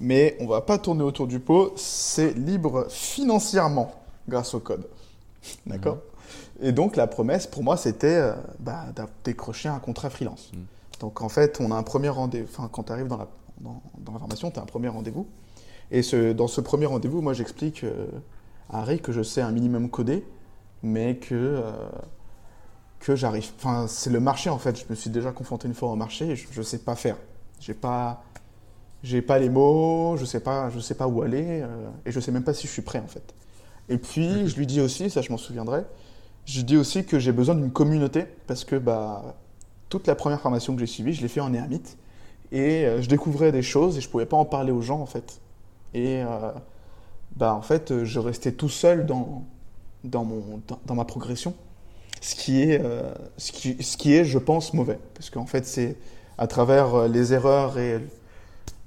mais 0.00 0.37
on 0.40 0.47
va 0.47 0.61
pas 0.62 0.78
tourner 0.78 1.02
autour 1.02 1.26
du 1.26 1.38
pot. 1.40 1.73
C'est 1.76 2.33
libre 2.37 2.87
financièrement 2.88 3.92
grâce 4.28 4.54
au 4.54 4.61
code. 4.61 4.87
D'accord? 5.66 5.99
Et 6.61 6.73
donc, 6.73 6.97
la 6.97 7.06
promesse, 7.06 7.47
pour 7.47 7.62
moi, 7.62 7.76
c'était 7.76 8.14
euh, 8.16 8.33
bah, 8.59 8.87
décrocher 9.25 9.68
un 9.68 9.78
contrat 9.78 10.09
freelance. 10.11 10.50
Mhm. 10.54 10.64
Donc, 11.00 11.21
en 11.21 11.28
fait, 11.28 11.59
on 11.61 11.71
a 11.71 11.76
un 11.76 11.83
premier 11.83 12.09
rendez-vous. 12.09 12.49
Enfin, 12.50 12.68
quand 12.73 12.85
tu 12.85 12.92
arrives 12.92 13.06
dans 13.09 13.18
la, 13.18 13.28
dans, 13.61 13.83
dans 13.99 14.12
la 14.12 14.18
formation, 14.18 14.50
tu 14.50 14.59
as 14.59 14.62
un 14.62 14.66
premier 14.66 14.88
rendez-vous. 14.88 15.26
Et 15.90 16.02
ce, 16.02 16.33
dans 16.33 16.49
ce 16.49 16.61
premier 16.62 16.87
rendez-vous, 16.87 17.21
moi, 17.21 17.35
j'explique 17.35 17.85
euh, 17.85 18.06
à 18.71 18.80
Harry 18.80 18.99
que 19.00 19.12
je 19.12 19.23
sais 19.23 19.42
un 19.42 19.52
minimum 19.52 19.90
coder, 19.90 20.25
mais 20.83 21.16
que, 21.16 21.35
euh, 21.35 21.73
que 23.06 23.14
j'arrive. 23.14 23.52
Enfin, 23.58 23.86
c'est 23.86 24.10
le 24.10 24.18
marché 24.18 24.50
en 24.50 24.58
fait. 24.58 24.76
Je 24.76 24.84
me 24.90 24.96
suis 24.96 25.10
déjà 25.10 25.30
confronté 25.30 25.68
une 25.68 25.75
fois 25.75 25.90
au 25.90 25.94
marché 25.94 26.30
et 26.30 26.34
je 26.36 26.58
ne 26.58 26.64
sais 26.64 26.78
pas 26.78 26.96
faire. 26.96 27.16
J'ai 27.60 27.72
pas, 27.72 28.25
j'ai 29.04 29.22
pas 29.22 29.38
les 29.38 29.48
mots, 29.48 30.16
je 30.16 30.25
sais 30.25 30.40
pas, 30.40 30.70
je 30.70 30.80
sais 30.80 30.96
pas 30.96 31.06
où 31.06 31.22
aller 31.22 31.60
euh, 31.62 31.88
et 32.04 32.10
je 32.10 32.18
sais 32.18 32.32
même 32.32 32.42
pas 32.42 32.52
si 32.52 32.66
je 32.66 32.72
suis 32.72 32.82
prêt 32.82 32.98
en 32.98 33.06
fait. 33.06 33.32
Et 33.88 33.98
puis 33.98 34.48
je 34.48 34.56
lui 34.56 34.66
dis 34.66 34.80
aussi, 34.80 35.08
ça 35.08 35.22
je 35.22 35.30
m'en 35.30 35.38
souviendrai, 35.38 35.84
je 36.46 36.60
dis 36.62 36.76
aussi 36.76 37.04
que 37.04 37.20
j'ai 37.20 37.30
besoin 37.30 37.54
d'une 37.54 37.70
communauté 37.70 38.25
parce 38.48 38.64
que 38.64 38.75
bah 38.75 39.36
toute 39.88 40.08
la 40.08 40.16
première 40.16 40.40
formation 40.40 40.75
que 40.75 40.80
j'ai 40.80 40.86
suivie, 40.86 41.12
je 41.12 41.22
l'ai 41.22 41.28
fait 41.28 41.40
en 41.40 41.54
ermite 41.54 41.96
et 42.50 42.86
euh, 42.86 43.02
je 43.02 43.08
découvrais 43.08 43.52
des 43.52 43.62
choses 43.62 43.96
et 43.96 44.00
je 44.00 44.08
pouvais 44.08 44.26
pas 44.26 44.36
en 44.36 44.44
parler 44.44 44.72
aux 44.72 44.82
gens 44.82 44.98
en 45.00 45.06
fait. 45.06 45.40
Et 45.94 46.25
euh, 46.25 46.50
bah 47.36 47.54
en 47.54 47.62
fait, 47.62 48.02
je 48.02 48.18
restais 48.18 48.50
tout 48.50 48.68
seul 48.68 49.06
dans 49.06 49.44
dans 50.02 50.25
mon 50.25 50.60
dans, 50.66 50.80
dans 50.86 50.94
ma 50.96 51.04
progression, 51.04 51.54
ce 52.20 52.35
qui 52.35 52.62
est 52.62 52.80
euh, 52.82 53.12
ce 53.37 53.52
qui 53.52 53.82
ce 53.82 53.96
qui 53.96 54.14
est, 54.14 54.25
je 54.25 54.38
pense, 54.38 54.75
mauvais 54.75 54.99
parce 55.14 55.30
qu'en 55.30 55.46
fait 55.46 55.66
c'est 55.66 55.96
à 56.38 56.46
travers 56.46 56.94
euh, 56.94 57.08
les 57.08 57.32
erreurs 57.32 57.78
et 57.78 58.00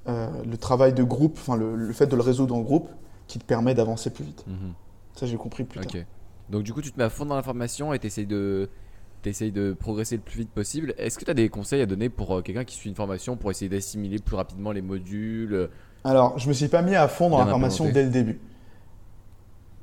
euh, 0.07 0.27
le 0.49 0.57
travail 0.57 0.93
de 0.93 1.03
groupe, 1.03 1.37
enfin 1.39 1.55
le, 1.57 1.75
le 1.75 1.93
fait 1.93 2.07
de 2.07 2.15
le 2.15 2.21
résoudre 2.21 2.55
en 2.55 2.61
groupe, 2.61 2.89
qui 3.27 3.39
te 3.39 3.43
permet 3.45 3.73
d'avancer 3.75 4.09
plus 4.09 4.23
vite. 4.23 4.43
Mhm. 4.47 4.73
Ça 5.15 5.25
j'ai 5.25 5.37
compris 5.37 5.63
plus 5.63 5.79
tard. 5.79 6.01
Donc 6.49 6.63
du 6.63 6.73
coup, 6.73 6.81
tu 6.81 6.91
te 6.91 6.97
mets 6.97 7.03
à 7.03 7.09
fond 7.09 7.25
dans 7.25 7.35
l'information 7.35 7.93
et 7.93 7.99
t'essayes 7.99 8.25
de 8.25 8.69
t'essayes 9.21 9.51
de 9.51 9.73
progresser 9.73 10.15
le 10.15 10.21
plus 10.21 10.39
vite 10.39 10.49
possible. 10.49 10.93
Est-ce 10.97 11.19
que 11.19 11.25
tu 11.25 11.31
as 11.31 11.35
des 11.35 11.49
conseils 11.49 11.81
à 11.81 11.85
donner 11.85 12.09
pour 12.09 12.37
euh, 12.37 12.41
quelqu'un 12.41 12.63
qui 12.63 12.75
suit 12.75 12.89
une 12.89 12.95
formation 12.95 13.35
pour 13.35 13.51
essayer 13.51 13.67
d'assimiler 13.69 14.17
plus 14.19 14.35
rapidement 14.37 14.71
les 14.71 14.81
modules 14.81 15.69
Alors, 16.05 16.39
je 16.39 16.47
me 16.47 16.53
suis 16.53 16.69
pas 16.69 16.81
mis 16.81 16.95
à 16.95 17.07
fond 17.09 17.29
dans 17.29 17.35
Bien 17.35 17.45
la 17.45 17.51
formation 17.51 17.85
implémenté. 17.85 18.09
dès 18.09 18.19
le 18.19 18.25
début. 18.25 18.39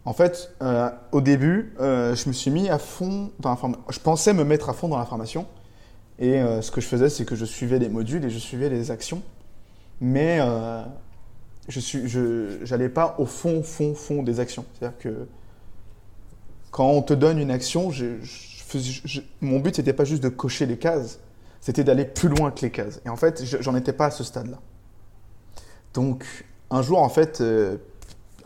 En 0.07 0.13
fait, 0.13 0.53
euh, 0.63 0.89
au 1.11 1.21
début, 1.21 1.75
euh, 1.81 2.15
je 2.15 2.29
me 2.29 2.33
suis 2.33 2.51
mis 2.53 2.69
à 2.69 2.79
fond 2.79 3.33
dans 3.41 3.51
la 3.51 3.57
formation. 3.57 3.85
Je 3.91 3.99
pensais 3.99 4.33
me 4.33 4.45
mettre 4.45 4.69
à 4.71 4.73
fond 4.73 4.87
dans 4.89 4.99
la 4.99 5.05
formation. 5.05 5.47
Et 6.21 6.41
euh, 6.41 6.63
ce 6.63 6.71
que 6.71 6.81
je 6.81 6.87
faisais, 6.87 7.09
c'est 7.11 7.25
que 7.25 7.35
je 7.35 7.45
suivais 7.45 7.79
les 7.81 7.89
modules 7.89 8.25
et 8.25 8.31
je 8.31 8.39
suivais 8.39 8.69
les 8.69 8.91
actions. 8.93 9.21
Mais 10.01 10.39
je 11.69 12.59
j'allais 12.63 12.89
pas 12.89 13.17
au 13.19 13.27
fond, 13.27 13.63
fond, 13.65 13.95
fond 13.95 14.23
des 14.23 14.39
actions. 14.39 14.65
C'est-à-dire 14.79 14.99
que 14.99 15.27
quand 16.71 16.89
on 16.89 17.03
te 17.03 17.13
donne 17.15 17.39
une 17.39 17.51
action, 17.51 17.91
mon 19.41 19.59
but 19.59 19.79
n'était 19.79 19.93
pas 19.93 20.05
juste 20.05 20.23
de 20.23 20.29
cocher 20.29 20.67
les 20.67 20.79
cases, 20.79 21.19
c'était 21.61 21.83
d'aller 21.83 22.05
plus 22.05 22.29
loin 22.29 22.51
que 22.53 22.61
les 22.61 22.71
cases. 22.71 23.01
Et 23.05 23.09
en 23.09 23.17
fait, 23.17 23.45
je- 23.45 23.61
j'en 23.61 23.75
étais 23.75 23.93
pas 23.93 24.07
à 24.07 24.11
ce 24.11 24.23
stade-là. 24.23 24.59
Donc, 25.95 26.25
un 26.71 26.83
jour, 26.83 27.01
en 27.03 27.09
fait, 27.09 27.43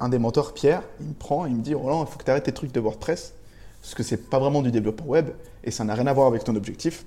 un 0.00 0.08
des 0.08 0.18
mentors, 0.18 0.54
Pierre, 0.54 0.82
il 1.00 1.08
me 1.08 1.14
prend, 1.14 1.46
il 1.46 1.54
me 1.54 1.62
dit 1.62 1.74
Roland, 1.74 2.04
il 2.04 2.10
faut 2.10 2.18
que 2.18 2.24
tu 2.24 2.30
arrêtes 2.30 2.44
tes 2.44 2.52
trucs 2.52 2.72
de 2.72 2.80
WordPress, 2.80 3.34
parce 3.82 3.94
que 3.94 4.02
c'est 4.02 4.28
pas 4.30 4.38
vraiment 4.38 4.62
du 4.62 4.70
développement 4.70 5.06
web, 5.06 5.28
et 5.64 5.70
ça 5.70 5.84
n'a 5.84 5.94
rien 5.94 6.06
à 6.06 6.12
voir 6.12 6.26
avec 6.26 6.44
ton 6.44 6.56
objectif. 6.56 7.04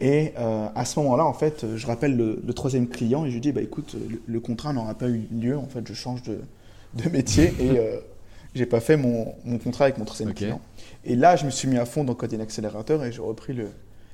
Et 0.00 0.32
euh, 0.38 0.68
à 0.74 0.84
ce 0.84 0.98
moment-là, 1.00 1.24
en 1.24 1.32
fait, 1.32 1.64
je 1.76 1.86
rappelle 1.86 2.16
le, 2.16 2.42
le 2.44 2.54
troisième 2.54 2.88
client 2.88 3.24
et 3.24 3.28
je 3.28 3.34
lui 3.34 3.40
dis 3.40 3.52
bah, 3.52 3.60
écoute, 3.60 3.94
le, 3.94 4.20
le 4.26 4.40
contrat 4.40 4.72
n'aura 4.72 4.94
pas 4.94 5.08
eu 5.08 5.28
lieu, 5.30 5.56
en 5.56 5.66
fait, 5.68 5.86
je 5.86 5.94
change 5.94 6.22
de, 6.22 6.40
de 6.94 7.08
métier 7.08 7.54
et 7.60 7.78
euh, 7.78 7.98
j'ai 8.54 8.66
pas 8.66 8.80
fait 8.80 8.96
mon, 8.96 9.34
mon 9.44 9.58
contrat 9.58 9.84
avec 9.84 9.98
mon 9.98 10.04
troisième 10.04 10.34
client. 10.34 10.60
Et 11.04 11.14
là, 11.14 11.36
je 11.36 11.44
me 11.46 11.50
suis 11.50 11.68
mis 11.68 11.78
à 11.78 11.84
fond 11.84 12.04
dans 12.04 12.14
Coding 12.14 12.40
Accelerator 12.40 13.04
et 13.04 13.12
j'ai 13.12 13.22
repris 13.22 13.52
le, 13.52 13.68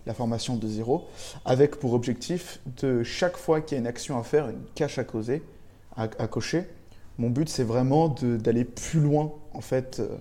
la 0.06 0.12
formation 0.12 0.56
de 0.56 0.68
zéro 0.68 1.06
avec 1.44 1.76
pour 1.76 1.94
objectif 1.94 2.60
de 2.80 3.02
chaque 3.02 3.36
fois 3.36 3.60
qu'il 3.62 3.76
y 3.76 3.78
a 3.78 3.80
une 3.80 3.86
action 3.86 4.18
à 4.18 4.22
faire, 4.24 4.48
une 4.48 4.60
cache 4.74 4.98
à 4.98 5.04
causer, 5.04 5.42
à, 5.96 6.02
à 6.02 6.26
cocher. 6.26 6.64
Mon 7.18 7.30
but, 7.30 7.48
c'est 7.48 7.64
vraiment 7.64 8.08
d'aller 8.08 8.64
plus 8.64 9.00
loin, 9.00 9.32
en 9.52 9.60
fait, 9.60 9.98
euh, 10.00 10.16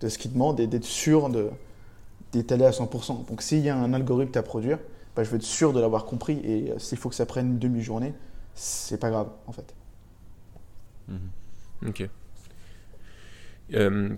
de 0.00 0.08
ce 0.08 0.18
qu'il 0.18 0.32
demande 0.32 0.58
et 0.60 0.66
d'être 0.66 0.84
sûr 0.84 1.30
d'étaler 2.32 2.64
à 2.64 2.72
100%. 2.72 3.26
Donc, 3.28 3.42
s'il 3.42 3.60
y 3.60 3.68
a 3.68 3.76
un 3.76 3.92
algorithme 3.92 4.36
à 4.38 4.42
produire, 4.42 4.78
bah, 5.14 5.22
je 5.24 5.30
veux 5.30 5.36
être 5.36 5.42
sûr 5.42 5.72
de 5.72 5.80
l'avoir 5.80 6.04
compris 6.04 6.40
et 6.44 6.72
euh, 6.72 6.78
s'il 6.78 6.98
faut 6.98 7.08
que 7.08 7.14
ça 7.14 7.26
prenne 7.26 7.46
une 7.46 7.58
demi-journée, 7.58 8.14
c'est 8.54 8.98
pas 8.98 9.10
grave, 9.10 9.28
en 9.46 9.52
fait. 9.52 9.74
Ok. 11.86 12.08
Euh, 13.74 14.10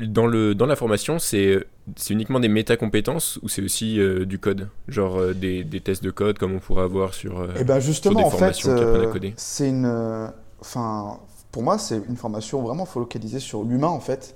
dans, 0.00 0.26
le, 0.26 0.54
dans 0.54 0.66
la 0.66 0.76
formation, 0.76 1.18
c'est 1.18 1.64
uniquement 2.10 2.40
des 2.40 2.48
métacompétences 2.48 3.38
ou 3.42 3.48
c'est 3.48 3.62
aussi 3.62 4.00
euh, 4.00 4.24
du 4.24 4.38
code? 4.38 4.68
Genre 4.88 5.16
euh, 5.16 5.34
des, 5.34 5.64
des 5.64 5.80
tests 5.80 6.02
de 6.02 6.10
code 6.10 6.38
comme 6.38 6.54
on 6.54 6.58
pourrait 6.58 6.82
avoir 6.82 7.14
sur. 7.14 7.48
Et 7.58 7.64
ben 7.64 7.78
justement, 7.80 8.20
des 8.20 8.24
en 8.24 8.30
fait, 8.30 8.38
formations 8.38 8.74
qui 8.74 8.82
apprennent 8.82 9.08
à 9.08 9.12
coder. 9.12 9.34
c'est 9.36 9.68
une. 9.68 10.32
Enfin, 10.60 11.20
pour 11.54 11.62
moi, 11.62 11.78
c'est 11.78 12.00
une 12.08 12.16
formation 12.16 12.62
vraiment 12.62 12.84
focalisée 12.84 13.38
sur 13.38 13.62
l'humain, 13.62 13.86
en 13.86 14.00
fait. 14.00 14.34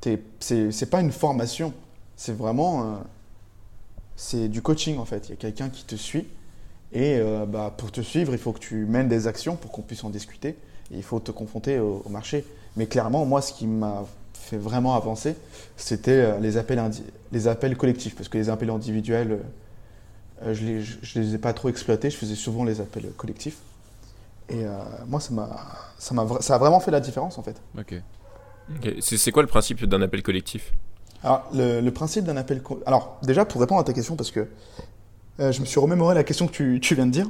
T'es- 0.00 0.22
C'est 0.38 0.88
pas 0.88 1.00
une 1.00 1.10
formation, 1.10 1.72
c'est 2.14 2.36
vraiment. 2.36 2.82
euh, 2.82 2.94
c'est 4.14 4.48
du 4.48 4.62
coaching, 4.62 4.96
en 4.98 5.04
fait. 5.04 5.26
Il 5.26 5.30
y 5.30 5.32
a 5.32 5.36
quelqu'un 5.36 5.70
qui 5.70 5.82
te 5.82 5.96
suit. 5.96 6.28
Et 6.92 7.16
euh, 7.18 7.46
bah, 7.46 7.74
pour 7.76 7.90
te 7.90 8.00
suivre, 8.00 8.32
il 8.32 8.38
faut 8.38 8.52
que 8.52 8.60
tu 8.60 8.86
mènes 8.86 9.08
des 9.08 9.26
actions 9.26 9.56
pour 9.56 9.72
qu'on 9.72 9.82
puisse 9.82 10.04
en 10.04 10.10
discuter. 10.10 10.50
Et 10.92 10.98
il 10.98 11.02
faut 11.02 11.18
te 11.18 11.32
confronter 11.32 11.80
au, 11.80 12.04
marché. 12.08 12.44
Mais 12.76 12.86
clairement, 12.86 13.26
moi, 13.26 13.42
ce 13.42 13.52
qui 13.52 13.66
m'a 13.66 14.04
fait 14.32 14.56
vraiment 14.56 14.94
avancer, 14.94 15.34
c'était 15.76 16.12
euh, 16.12 16.38
les, 16.38 16.58
appels 16.58 16.80
les 17.32 17.48
appels 17.48 17.76
collectifs. 17.76 18.14
Parce 18.14 18.28
que 18.28 18.38
les 18.38 18.50
appels 18.50 18.70
individuels, 18.70 19.40
je 20.46 20.78
je 20.78 21.18
les 21.18 21.34
ai 21.34 21.38
pas 21.38 21.54
trop 21.54 21.70
exploités. 21.70 22.08
Je 22.08 22.16
faisais 22.16 22.36
souvent 22.36 22.62
les 22.62 22.80
appels 22.80 23.10
collectifs. 23.16 23.58
Et 24.48 24.64
euh, 24.64 24.70
moi, 25.06 25.20
ça, 25.20 25.32
m'a, 25.32 25.48
ça, 25.98 26.14
m'a, 26.14 26.26
ça 26.40 26.54
a 26.56 26.58
vraiment 26.58 26.80
fait 26.80 26.90
la 26.90 27.00
différence, 27.00 27.38
en 27.38 27.42
fait. 27.42 27.60
Ok. 27.78 27.94
C'est 29.00 29.16
c'est 29.18 29.32
quoi 29.32 29.42
le 29.42 29.48
principe 29.48 29.84
d'un 29.84 30.02
appel 30.02 30.22
collectif? 30.22 30.72
Alors, 31.22 31.44
le, 31.52 31.80
le 31.80 31.90
principe 31.92 32.24
d'un 32.24 32.36
appel. 32.36 32.62
co- 32.62 32.80
Alors, 32.86 33.18
déjà, 33.22 33.44
pour 33.44 33.60
répondre 33.60 33.80
à 33.80 33.84
ta 33.84 33.92
question, 33.92 34.16
parce 34.16 34.30
que 34.30 34.48
euh, 35.40 35.52
je 35.52 35.60
me 35.60 35.66
suis 35.66 35.80
remémoré 35.80 36.14
la 36.14 36.24
question 36.24 36.46
que 36.46 36.52
tu, 36.52 36.80
tu 36.80 36.94
viens 36.94 37.06
de 37.06 37.12
dire, 37.12 37.26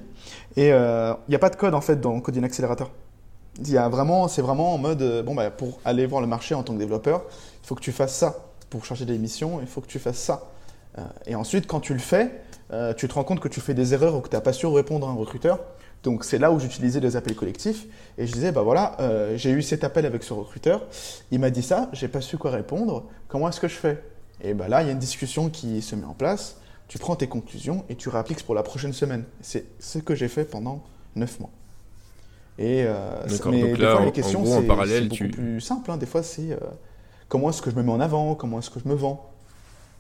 et 0.57 0.69
il 0.69 1.17
n'y 1.29 1.35
a 1.35 1.39
pas 1.39 1.51
de 1.51 1.57
code 1.57 1.75
en 1.75 1.81
fait 1.81 2.01
dans 2.01 2.21
Coding 2.21 2.45
Accelerator. 2.45 2.91
Il 3.59 3.71
y 3.71 3.77
a 3.77 3.89
vraiment, 3.89 4.29
c'est 4.29 4.43
vraiment 4.43 4.75
en 4.75 4.79
mode, 4.79 5.03
euh, 5.03 5.23
bon, 5.23 5.35
bah, 5.35 5.51
pour 5.51 5.79
aller 5.85 6.07
voir 6.07 6.21
le 6.23 6.27
marché 6.27 6.55
en 6.55 6.63
tant 6.63 6.73
que 6.73 6.79
développeur, 6.79 7.23
il 7.63 7.67
faut 7.67 7.75
que 7.75 7.83
tu 7.83 7.93
fasses 7.93 8.15
ça. 8.17 8.47
Pour 8.71 8.85
charger 8.87 9.05
des 9.05 9.19
missions, 9.19 9.61
il 9.61 9.67
faut 9.67 9.83
que 9.83 9.87
tu 9.87 9.99
fasses 9.99 10.19
ça. 10.19 10.45
Euh, 10.99 11.03
et 11.27 11.35
ensuite, 11.35 11.67
quand 11.67 11.81
tu 11.81 11.93
le 11.93 11.99
fais, 11.99 12.41
euh, 12.73 12.95
tu 12.95 13.09
te 13.09 13.15
rends 13.15 13.25
compte 13.25 13.41
que 13.41 13.49
tu 13.49 13.61
fais 13.61 13.75
des 13.75 13.93
erreurs 13.93 14.15
ou 14.17 14.21
que 14.21 14.29
tu 14.31 14.37
n'as 14.37 14.41
pas 14.41 14.55
su 14.55 14.67
répondre 14.67 15.07
à 15.07 15.11
un 15.11 15.15
recruteur. 15.15 15.59
Donc, 16.03 16.25
c'est 16.25 16.39
là 16.39 16.51
où 16.51 16.59
j'utilisais 16.59 16.99
les 17.01 17.15
appels 17.17 17.37
collectifs. 17.37 17.87
Et 18.19 18.27
je 18.27 18.33
disais, 18.33 18.51
bah 18.51 18.63
voilà, 18.63 18.97
euh, 19.01 19.37
j'ai 19.37 19.51
eu 19.51 19.63
cet 19.63 19.85
appel 19.85 20.05
avec 20.05 20.23
ce 20.25 20.33
recruteur. 20.33 20.85
Il 21.31 21.39
m'a 21.39 21.51
dit 21.51 21.63
ça, 21.63 21.89
j'ai 21.93 22.09
pas 22.09 22.21
su 22.21 22.39
quoi 22.39 22.51
répondre. 22.51 23.05
Comment 23.29 23.49
est-ce 23.49 23.61
que 23.61 23.69
je 23.69 23.75
fais? 23.77 24.03
Et 24.43 24.55
bah 24.55 24.67
là, 24.69 24.83
il 24.83 24.87
y 24.87 24.89
a 24.89 24.93
une 24.93 24.99
discussion 24.99 25.49
qui 25.49 25.81
se 25.81 25.95
met 25.95 26.05
en 26.05 26.15
place. 26.15 26.57
Tu 26.89 26.99
prends 26.99 27.15
tes 27.15 27.29
conclusions 27.29 27.85
et 27.89 27.95
tu 27.95 28.09
réappliques 28.09 28.43
pour 28.45 28.55
la 28.57 28.63
prochaine 28.65 28.93
semaine. 28.93 29.25
C'est 29.41 29.65
ce 29.79 29.99
que 30.01 30.15
j'ai 30.17 30.27
fait 30.29 30.45
pendant 30.45 30.83
9 31.15 31.39
mois. 31.41 31.51
Et 32.59 32.85
euh, 32.87 33.23
mais 33.53 33.61
donc 33.63 33.79
là, 33.85 33.93
fois, 33.97 34.05
les 34.05 34.13
questions, 34.13 34.45
c'est 34.45 34.67
beaucoup 35.05 35.15
tu- 35.15 35.29
plus 35.31 35.61
simple. 35.61 35.91
hein. 35.91 35.97
Des 35.97 36.07
fois, 36.07 36.23
c'est 36.23 36.51
euh, 36.53 36.57
comment 37.29 37.49
est-ce 37.51 37.63
que 37.63 37.71
je 37.71 37.77
me 37.77 37.83
mets 37.83 37.93
en 37.93 38.01
avant, 38.01 38.35
comment 38.35 38.59
est-ce 38.59 38.71
que 38.71 38.81
je 38.81 38.89
me 38.89 38.95
vends? 38.95 39.31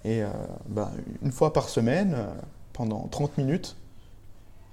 Et 0.04 0.22
euh, 0.22 0.28
bah, 0.68 0.90
une 1.22 1.32
fois 1.32 1.52
par 1.52 1.68
semaine, 1.68 2.16
pendant 2.72 3.06
30 3.10 3.38
minutes, 3.38 3.76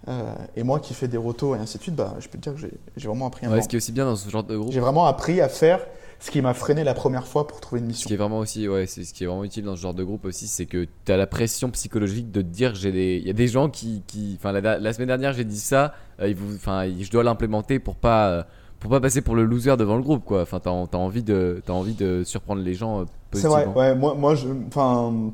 Euh, 0.07 0.33
et 0.55 0.63
moi 0.63 0.79
qui 0.79 0.93
fais 0.93 1.07
des 1.07 1.17
rotos 1.17 1.55
et 1.55 1.59
ainsi 1.59 1.77
de 1.77 1.83
suite, 1.83 1.95
bah, 1.95 2.15
je 2.19 2.27
peux 2.29 2.37
te 2.37 2.43
dire 2.49 2.53
que 2.55 2.59
j'ai- 2.95 3.07
vraiment 3.07 3.27
appris 3.27 3.45
un 3.45 3.51
Ouais, 3.51 3.61
ce 3.61 3.67
qui 3.67 3.75
est 3.75 3.77
aussi 3.77 3.91
bien 3.91 4.05
dans 4.05 4.15
ce 4.15 4.29
genre 4.29 4.43
de 4.43 4.55
groupe, 4.57 4.71
J'ai 4.71 4.79
vraiment 4.79 5.05
appris 5.05 5.41
à 5.41 5.49
faire 5.49 5.85
ce 6.21 6.31
qui 6.31 6.41
m'a 6.41 6.53
freiné 6.53 6.83
la 6.83 6.93
première 6.93 7.27
fois 7.27 7.47
pour 7.47 7.59
trouver 7.59 7.79
une 7.79 7.85
ce 7.87 7.89
mission. 7.89 8.07
qui 8.07 8.13
est 8.13 8.17
vraiment 8.17 8.39
aussi, 8.39 8.67
ouais, 8.67 8.87
c'est 8.87 9.03
ce 9.03 9.13
qui 9.13 9.23
est 9.23 9.27
vraiment 9.27 9.43
utile 9.43 9.65
dans 9.65 9.75
ce 9.75 9.81
genre 9.81 9.93
de 9.93 10.03
groupe 10.03 10.23
aussi, 10.25 10.47
c'est 10.47 10.65
que 10.65 10.87
tu 11.05 11.11
as 11.11 11.17
la 11.17 11.27
pression 11.27 11.69
psychologique 11.71 12.31
de 12.31 12.41
te 12.41 12.47
dire 12.47 12.75
j'ai 12.75 12.91
des, 12.93 13.17
il 13.21 13.27
y 13.27 13.29
a 13.29 13.33
des 13.33 13.47
gens 13.47 13.69
qui, 13.69 14.03
qui, 14.07 14.37
enfin 14.39 14.51
la, 14.53 14.79
la 14.79 14.93
semaine 14.93 15.07
dernière 15.09 15.33
j'ai 15.33 15.43
dit 15.45 15.59
ça, 15.59 15.93
euh, 16.21 16.29
il 16.29 16.35
vous, 16.35 16.55
enfin 16.55 16.85
je 16.99 17.11
dois 17.11 17.23
l'implémenter 17.23 17.79
pour 17.79 17.95
pas, 17.95 18.29
euh, 18.29 18.43
pour 18.79 18.89
pas 18.89 19.01
passer 19.01 19.21
pour 19.21 19.35
le 19.35 19.43
loser 19.43 19.75
devant 19.77 19.97
le 19.97 20.01
groupe 20.03 20.23
quoi. 20.25 20.41
Enfin 20.43 20.59
t'as, 20.61 20.71
as 20.71 20.97
envie 20.97 21.23
de, 21.23 21.61
t'as 21.65 21.73
envie 21.73 21.93
de 21.93 22.23
surprendre 22.25 22.61
les 22.61 22.73
gens 22.73 23.01
euh, 23.01 23.05
C'est 23.33 23.47
vrai, 23.47 23.65
positivement. 23.65 23.77
ouais, 23.81 23.95
moi, 23.95 24.13
moi 24.15 24.35
je, 24.35 24.47
enfin, 24.67 25.31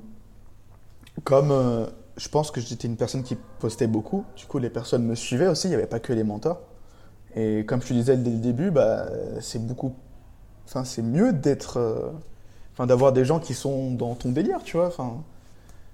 comme 1.23 1.49
euh, 1.51 1.86
je 2.17 2.30
pense 2.30 2.51
que 2.51 2.62
j'étais 2.62 2.88
une 2.88 2.97
personne 2.97 3.23
qui 3.23 3.38
postait 3.60 3.88
beaucoup, 3.88 4.25
du 4.36 4.45
coup 4.45 4.60
les 4.60 4.69
personnes 4.69 5.04
me 5.04 5.15
suivaient 5.15 5.47
aussi, 5.47 5.67
il 5.67 5.71
n'y 5.71 5.75
avait 5.75 5.88
pas 5.88 5.99
que 5.99 6.13
les 6.13 6.23
mentors. 6.23 6.62
Et 7.36 7.65
comme 7.65 7.82
je 7.82 7.88
te 7.88 7.93
disais 7.93 8.17
dès 8.17 8.30
le 8.30 8.38
début, 8.38 8.71
bah, 8.71 9.08
c'est 9.41 9.65
beaucoup, 9.65 9.93
enfin 10.65 10.86
c'est 10.86 11.01
mieux 11.01 11.34
d'être, 11.34 11.78
euh, 11.78 12.12
enfin 12.73 12.88
d'avoir 12.88 13.12
des 13.12 13.25
gens 13.25 13.39
qui 13.39 13.54
sont 13.54 13.91
dans 13.91 14.15
ton 14.15 14.32
délire, 14.32 14.63
tu 14.63 14.78
vois. 14.78 14.88
Enfin, 14.88 15.17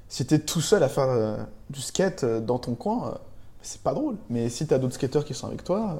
si 0.07 0.25
t'es 0.25 0.39
tout 0.39 0.61
seul 0.61 0.83
à 0.83 0.89
faire 0.89 1.09
euh, 1.09 1.37
du 1.69 1.81
skate 1.81 2.23
euh, 2.23 2.39
dans 2.39 2.59
ton 2.59 2.75
coin, 2.75 3.17
c'est 3.63 3.81
pas 3.81 3.93
drôle. 3.93 4.17
Mais 4.29 4.49
si 4.49 4.67
t'as 4.67 4.77
d'autres 4.77 4.95
skateurs 4.95 5.25
qui 5.25 5.33
sont 5.33 5.47
avec 5.47 5.63
toi, 5.63 5.99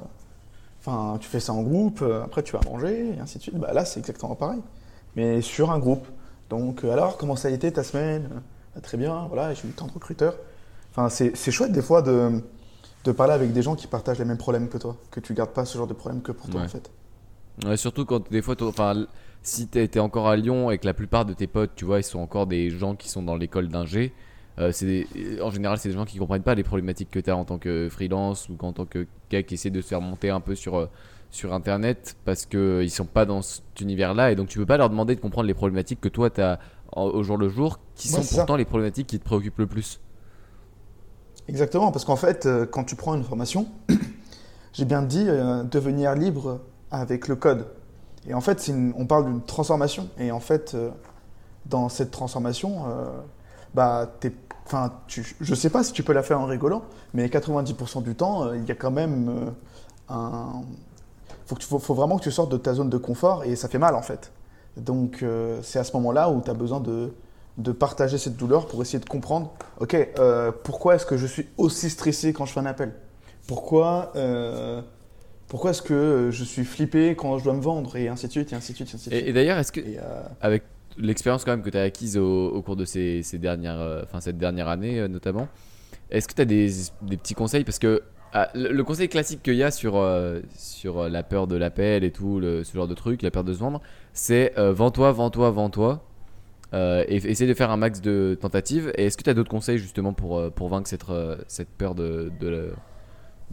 enfin 0.80 1.18
tu 1.20 1.28
fais 1.28 1.40
ça 1.40 1.52
en 1.52 1.62
groupe, 1.62 2.04
après 2.24 2.42
tu 2.42 2.52
vas 2.52 2.60
manger 2.64 3.14
et 3.16 3.20
ainsi 3.20 3.38
de 3.38 3.42
suite. 3.42 3.56
Bah 3.56 3.72
là 3.72 3.84
c'est 3.84 4.00
exactement 4.00 4.34
pareil, 4.36 4.60
mais 5.16 5.40
sur 5.42 5.70
un 5.72 5.78
groupe. 5.78 6.06
Donc, 6.52 6.84
alors, 6.84 7.16
comment 7.16 7.34
ça 7.34 7.48
a 7.48 7.50
été 7.50 7.72
ta 7.72 7.82
semaine? 7.82 8.28
Ah, 8.76 8.80
Très 8.80 8.96
bien, 8.96 9.26
voilà, 9.28 9.54
j'ai 9.54 9.68
eu 9.68 9.72
tant 9.72 9.86
de 9.86 9.92
recruteurs. 9.92 10.36
Enfin, 10.90 11.08
c'est 11.08 11.50
chouette 11.50 11.72
des 11.72 11.82
fois 11.82 12.02
de, 12.02 12.42
de 13.04 13.12
parler 13.12 13.32
avec 13.34 13.52
des 13.52 13.62
gens 13.62 13.76
qui 13.76 13.86
partagent 13.86 14.18
les 14.18 14.24
mêmes 14.24 14.38
problèmes 14.38 14.68
que 14.68 14.78
toi, 14.78 14.96
que 15.10 15.20
tu 15.20 15.34
gardes 15.34 15.52
pas 15.52 15.64
ce 15.64 15.78
genre 15.78 15.86
de 15.86 15.94
problème 15.94 16.22
que 16.22 16.32
pour 16.32 16.48
toi 16.50 16.60
Ouais. 16.60 16.66
en 16.66 16.68
fait. 16.68 16.90
Ouais, 17.64 17.76
surtout 17.76 18.04
quand 18.06 18.30
des 18.30 18.42
fois, 18.42 18.56
enfin, 18.62 19.06
si 19.42 19.68
t'es 19.68 19.98
encore 20.00 20.28
à 20.28 20.36
Lyon 20.36 20.70
et 20.70 20.78
que 20.78 20.86
la 20.86 20.94
plupart 20.94 21.24
de 21.24 21.34
tes 21.34 21.46
potes, 21.46 21.72
tu 21.76 21.84
vois, 21.84 22.00
ils 22.00 22.04
sont 22.04 22.18
encore 22.20 22.46
des 22.46 22.70
gens 22.70 22.94
qui 22.96 23.08
sont 23.08 23.22
dans 23.22 23.36
l'école 23.36 23.68
d'ingé, 23.68 24.14
euh, 24.58 24.72
c'est 24.72 24.86
des- 24.86 25.40
en 25.42 25.50
général, 25.50 25.78
c'est 25.78 25.88
des 25.90 25.94
gens 25.94 26.04
qui 26.04 26.18
comprennent 26.18 26.42
pas 26.42 26.54
les 26.54 26.62
problématiques 26.64 27.10
que 27.10 27.18
tu 27.20 27.30
as 27.30 27.36
en 27.36 27.44
tant 27.44 27.58
que 27.58 27.88
freelance 27.90 28.48
ou 28.48 28.56
en 28.60 28.72
tant 28.72 28.86
que 28.86 29.06
gars 29.30 29.42
qui 29.42 29.54
essaie 29.54 29.70
de 29.70 29.80
se 29.82 29.88
faire 29.88 30.00
monter 30.00 30.30
un 30.30 30.40
peu 30.40 30.54
sur, 30.54 30.76
euh, 30.76 30.86
sur 31.30 31.52
internet 31.54 32.16
parce 32.24 32.46
qu'ils 32.46 32.90
sont 32.90 33.06
pas 33.06 33.24
dans 33.26 33.42
cet 33.42 33.80
univers-là 33.80 34.32
et 34.32 34.36
donc 34.36 34.48
tu 34.48 34.58
peux 34.58 34.66
pas 34.66 34.76
leur 34.76 34.90
demander 34.90 35.14
de 35.14 35.20
comprendre 35.20 35.46
les 35.46 35.54
problématiques 35.54 36.00
que 36.00 36.08
toi 36.10 36.28
tu 36.30 36.40
as 36.42 36.58
au 36.96 37.22
jour 37.22 37.36
le 37.38 37.48
jour 37.48 37.78
qui 37.94 38.08
sont 38.08 38.16
pourtant 38.36 38.56
les 38.56 38.64
problématiques 38.64 39.06
qui 39.06 39.18
te 39.18 39.24
préoccupent 39.24 39.58
le 39.58 39.66
plus. 39.66 40.00
Exactement, 41.48 41.90
parce 41.90 42.04
qu'en 42.04 42.16
fait, 42.16 42.46
euh, 42.46 42.66
quand 42.66 42.84
tu 42.84 42.94
prends 42.96 43.14
une 43.14 43.24
formation, 43.24 43.66
j'ai 44.72 44.84
bien 44.84 45.02
dit 45.02 45.24
euh, 45.28 45.62
devenir 45.64 46.14
libre 46.14 46.60
avec 46.90 47.28
le 47.28 47.36
code. 47.36 47.66
Et 48.28 48.34
en 48.34 48.40
fait, 48.40 48.68
une- 48.68 48.92
on 48.96 49.06
parle 49.06 49.24
d'une 49.26 49.42
transformation. 49.42 50.08
Et 50.18 50.30
en 50.30 50.38
fait, 50.40 50.74
euh, 50.74 50.90
dans 51.66 51.88
cette 51.88 52.10
transformation, 52.12 52.84
euh, 52.88 53.06
bah, 53.74 54.08
enfin, 54.66 54.92
tu, 55.08 55.34
je 55.40 55.54
sais 55.54 55.70
pas 55.70 55.82
si 55.82 55.92
tu 55.92 56.02
peux 56.04 56.12
la 56.12 56.22
faire 56.22 56.40
en 56.40 56.46
rigolant, 56.46 56.82
mais 57.14 57.26
90% 57.28 58.02
du 58.02 58.14
temps, 58.14 58.52
il 58.52 58.64
y 58.64 58.70
a 58.70 58.74
quand 58.76 58.90
même 58.92 59.52
un. 60.08 60.62
Faut, 61.46 61.56
que 61.56 61.60
tu- 61.60 61.66
faut, 61.66 61.78
faut 61.80 61.94
vraiment 61.94 62.16
que 62.18 62.22
tu 62.22 62.30
sortes 62.30 62.52
de 62.52 62.56
ta 62.56 62.72
zone 62.74 62.88
de 62.88 62.96
confort 62.98 63.42
et 63.44 63.56
ça 63.56 63.68
fait 63.68 63.78
mal 63.78 63.96
en 63.96 64.02
fait. 64.02 64.30
Donc, 64.76 65.22
euh, 65.22 65.60
c'est 65.62 65.78
à 65.78 65.84
ce 65.84 65.92
moment-là 65.94 66.30
où 66.30 66.40
tu 66.40 66.50
as 66.50 66.54
besoin 66.54 66.80
de, 66.80 67.12
de 67.58 67.72
partager 67.72 68.18
cette 68.18 68.36
douleur 68.36 68.66
pour 68.66 68.80
essayer 68.82 68.98
de 68.98 69.08
comprendre 69.08 69.52
ok, 69.80 69.94
euh, 70.18 70.50
pourquoi 70.64 70.94
est-ce 70.94 71.06
que 71.06 71.16
je 71.16 71.26
suis 71.26 71.46
aussi 71.58 71.90
stressé 71.90 72.32
quand 72.32 72.46
je 72.46 72.52
fais 72.52 72.60
un 72.60 72.66
appel? 72.66 72.92
Pourquoi, 73.46 74.12
euh, 74.16 74.80
pourquoi 75.48 75.70
est-ce 75.72 75.82
que 75.82 76.28
je 76.30 76.44
suis 76.44 76.64
flippé 76.64 77.14
quand 77.16 77.38
je 77.38 77.44
dois 77.44 77.52
me 77.54 77.60
vendre? 77.60 77.94
Et 77.96 78.08
ainsi 78.08 78.26
de 78.28 78.32
suite, 78.32 78.52
et 78.52 78.56
ainsi 78.56 78.72
de 78.72 78.76
suite, 78.76 78.88
et 78.90 78.94
ainsi 78.94 79.10
de 79.10 79.14
suite. 79.14 79.28
et 79.28 79.32
d'ailleurs, 79.32 79.58
est-ce 79.58 79.72
que 79.72 79.80
Et, 79.80 79.98
avec 80.40 80.62
l'expérience 80.96 81.44
quand 81.44 81.50
même 81.52 81.62
que 81.62 81.70
tu 81.70 81.76
as 81.78 81.82
acquise 81.82 82.16
au, 82.16 82.48
au 82.48 82.62
cours 82.62 82.76
de 82.76 82.84
ces, 82.84 83.22
ces 83.22 83.38
dernières, 83.38 84.04
cette 84.20 84.38
dernière 84.38 84.68
année 84.68 85.06
notamment, 85.08 85.48
est-ce 86.10 86.28
que 86.28 86.34
tu 86.34 86.42
as 86.42 86.46
des, 86.46 86.70
des 87.02 87.16
petits 87.16 87.34
conseils? 87.34 87.64
Parce 87.64 87.78
que 87.78 88.02
ah, 88.34 88.48
le, 88.54 88.82
conseil 88.82 89.10
classique 89.10 89.42
qu'il 89.42 89.56
y 89.56 89.62
a 89.62 89.70
sur, 89.70 90.02
sur 90.56 91.08
la 91.08 91.22
peur 91.22 91.46
de 91.46 91.56
l'appel 91.56 92.02
et 92.04 92.10
tout, 92.12 92.40
le- 92.40 92.64
ce 92.64 92.74
genre 92.74 92.88
de 92.88 92.94
truc, 92.94 93.20
la 93.20 93.30
peur 93.30 93.44
de 93.44 93.52
se 93.52 93.58
vendre, 93.58 93.82
c'est 94.12 94.56
euh, 94.58 94.72
vends-toi, 94.72 95.12
vends-toi, 95.12 95.50
vends-toi. 95.50 96.02
euh, 96.74 97.04
et 97.08 97.18
de 97.18 97.54
faire 97.54 97.70
un 97.70 97.76
max 97.76 98.00
de 98.00 98.36
tentatives. 98.40 98.92
Et 98.96 99.06
est-ce 99.06 99.16
que 99.16 99.22
tu 99.22 99.30
as 99.30 99.34
d'autres 99.34 99.50
conseils 99.50 99.78
justement 99.78 100.12
pour, 100.12 100.38
euh, 100.38 100.50
pour 100.50 100.68
vaincre 100.68 100.88
cette, 100.88 101.08
euh, 101.10 101.36
cette 101.48 101.68
peur 101.68 101.94
de, 101.94 102.32
de, 102.40 102.48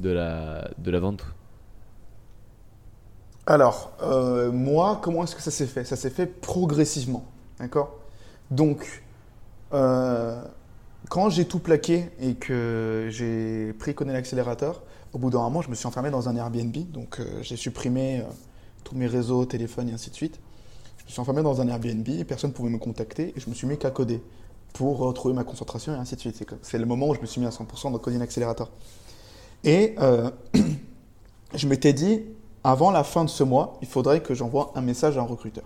la, 0.09 0.69
de, 0.77 0.91
la, 0.91 0.99
vente? 0.99 1.25
Alors, 3.45 3.91
moi, 4.53 4.99
comment 5.01 5.23
est-ce 5.23 5.35
que 5.35 5.41
ça 5.41 5.51
s'est 5.51 5.65
fait? 5.65 5.83
Ça 5.83 5.95
s'est 5.95 6.09
fait 6.09 6.27
progressivement, 6.27 7.25
d'accord? 7.59 7.95
Donc, 8.51 9.03
quand 9.71 11.29
j'ai 11.29 11.45
tout 11.45 11.59
plaqué 11.59 12.09
et 12.19 12.35
que 12.35 13.07
j'ai 13.09 13.73
pris 13.73 13.95
connaît 13.95 14.13
l'accélérateur, 14.13 14.83
au 15.13 15.17
bout 15.17 15.31
d'un 15.31 15.39
moment, 15.39 15.61
je 15.61 15.69
me 15.69 15.75
suis 15.75 15.87
enfermé 15.87 16.11
dans 16.11 16.29
un 16.29 16.35
Airbnb. 16.35 16.75
Donc, 16.91 17.19
j'ai 17.41 17.55
supprimé 17.57 18.23
tous 18.83 18.95
mes 18.95 19.07
réseaux, 19.07 19.45
téléphones 19.45 19.89
et 19.89 19.93
ainsi 19.93 20.11
de 20.11 20.15
suite. 20.15 20.39
Je 21.09 21.13
suis 21.13 21.21
enfermé 21.21 21.41
dans 21.41 21.59
un 21.59 21.67
Airbnb 21.67 22.07
personne 22.27 22.51
ne 22.51 22.55
pouvait 22.55 22.69
me 22.69 22.77
contacter 22.77 23.33
et 23.35 23.39
je 23.39 23.49
me 23.49 23.55
suis 23.55 23.65
mis 23.65 23.79
qu'à 23.79 23.89
coder 23.89 24.21
pour 24.73 24.99
retrouver 24.99 25.33
ma 25.33 25.43
concentration 25.43 25.91
et 25.95 25.97
ainsi 25.97 26.15
de 26.15 26.19
suite. 26.19 26.45
C'est 26.61 26.77
le 26.77 26.85
moment 26.85 27.07
où 27.07 27.15
je 27.15 27.19
me 27.19 27.25
suis 27.25 27.41
mis 27.41 27.47
à 27.47 27.49
100% 27.49 27.91
dans 27.91 27.97
Coding 27.97 28.21
Accelerator. 28.21 28.69
Et 29.63 29.95
euh, 29.97 30.29
je 31.55 31.67
m'étais 31.67 31.93
dit, 31.93 32.21
avant 32.63 32.91
la 32.91 33.03
fin 33.03 33.25
de 33.25 33.29
ce 33.31 33.43
mois, 33.43 33.79
il 33.81 33.87
faudrait 33.87 34.21
que 34.21 34.35
j'envoie 34.35 34.71
un 34.75 34.81
message 34.81 35.17
à 35.17 35.21
un 35.21 35.23
recruteur. 35.23 35.63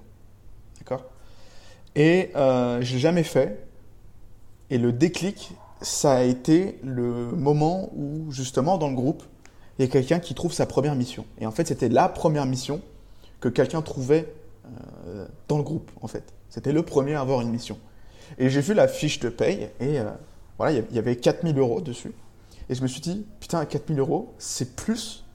D'accord? 0.80 1.04
Et 1.96 2.32
euh, 2.38 2.82
je 2.82 2.94
l'ai 2.94 3.00
jamais 3.00 3.24
fait. 3.24 3.68
Et 4.70 4.78
le 4.78 4.94
déclic, 4.94 5.52
ça 5.82 6.14
a 6.14 6.24
été 6.24 6.80
le 6.86 7.34
moment 7.34 7.92
où, 7.98 8.32
justement, 8.32 8.78
dans 8.78 8.88
le 8.88 8.96
groupe, 8.96 9.24
il 9.78 9.82
y 9.84 9.90
a 9.90 9.92
quelqu'un 9.92 10.20
qui 10.20 10.36
trouve 10.36 10.54
sa 10.54 10.66
première 10.66 10.96
mission. 10.96 11.26
Et 11.38 11.46
en 11.46 11.52
fait, 11.52 11.68
c'était 11.68 11.90
la 11.90 12.08
première 12.08 12.46
mission 12.46 12.80
que 13.42 13.50
quelqu'un 13.50 13.82
trouvait 13.82 14.34
euh, 15.08 15.28
dans 15.48 15.58
le 15.58 15.64
groupe, 15.64 15.92
en 16.02 16.08
fait. 16.08 16.34
C'était 16.50 16.72
le 16.74 16.84
premier 16.84 17.16
à 17.16 17.22
avoir 17.22 17.42
une 17.42 17.50
mission. 17.50 17.78
Et 18.38 18.50
j'ai 18.50 18.62
vu 18.62 18.74
la 18.74 18.88
fiche 18.88 19.20
de 19.20 19.30
paye, 19.30 19.70
et 19.80 20.00
euh, 20.00 20.10
voilà, 20.58 20.72
il 20.72 20.76
y 20.76 20.80
avait- 20.80 20.88
il 20.92 20.96
y 20.96 21.00
avait 21.00 21.16
4000 21.16 21.58
euros 21.58 21.82
dessus. 21.82 22.14
Et 22.70 22.76
je 22.76 22.82
me 22.82 22.88
suis 22.88 23.02
dit, 23.02 23.26
putain, 23.40 23.66
4000 23.66 24.00
euros, 24.00 24.34
c'est 24.38 24.76
plus 24.76 25.26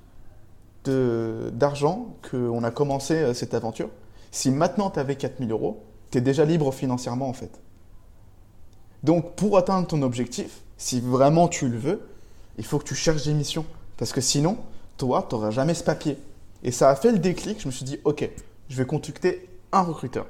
d'argent 1.53 2.15
qu'on 2.31 2.63
a 2.65 2.71
commencé 2.71 3.15
euh, 3.15 3.35
cette 3.35 3.53
aventure. 3.53 3.91
Si 4.31 4.51
maintenant 4.51 4.91
tu 4.91 4.99
avais 4.99 5.17
4000 5.17 5.51
euros, 5.53 5.83
tu 6.11 6.17
es 6.19 6.21
déjà 6.23 6.45
libre 6.47 6.73
financièrement 6.73 7.29
en 7.29 7.33
fait. 7.35 7.61
Donc 9.03 9.35
pour 9.37 9.59
atteindre 9.59 9.87
ton 9.87 10.01
objectif, 10.03 10.63
si 10.79 11.01
vraiment 11.01 11.49
tu 11.49 11.69
le 11.69 11.77
veux, 11.77 12.09
il 12.57 12.65
faut 12.65 12.79
que 12.79 12.85
tu 12.85 12.95
cherches 12.95 13.25
des 13.25 13.35
missions. 13.35 13.67
Parce 13.99 14.13
que 14.13 14.21
sinon, 14.21 14.57
toi, 14.97 15.27
tu 15.29 15.35
n'auras 15.35 15.51
jamais 15.51 15.75
ce 15.75 15.85
papier. 15.85 16.17
Et 16.63 16.71
ça 16.73 16.89
a 16.89 16.97
fait 16.97 17.13
le 17.13 17.19
déclic, 17.19 17.61
je 17.61 17.67
me 17.67 17.73
suis 17.73 17.85
dit, 17.85 17.99
ok, 18.05 18.29
je 18.69 18.77
vais 18.77 18.87
contacter 18.87 19.49
un 19.73 19.83
recruteur. 19.83 20.27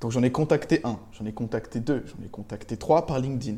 Donc 0.00 0.10
j'en 0.10 0.22
ai 0.22 0.30
contacté 0.32 0.80
un, 0.84 0.98
j'en 1.18 1.24
ai 1.26 1.32
contacté 1.32 1.80
deux, 1.80 2.04
j'en 2.06 2.24
ai 2.24 2.28
contacté 2.28 2.76
trois 2.76 3.06
par 3.06 3.18
LinkedIn. 3.18 3.56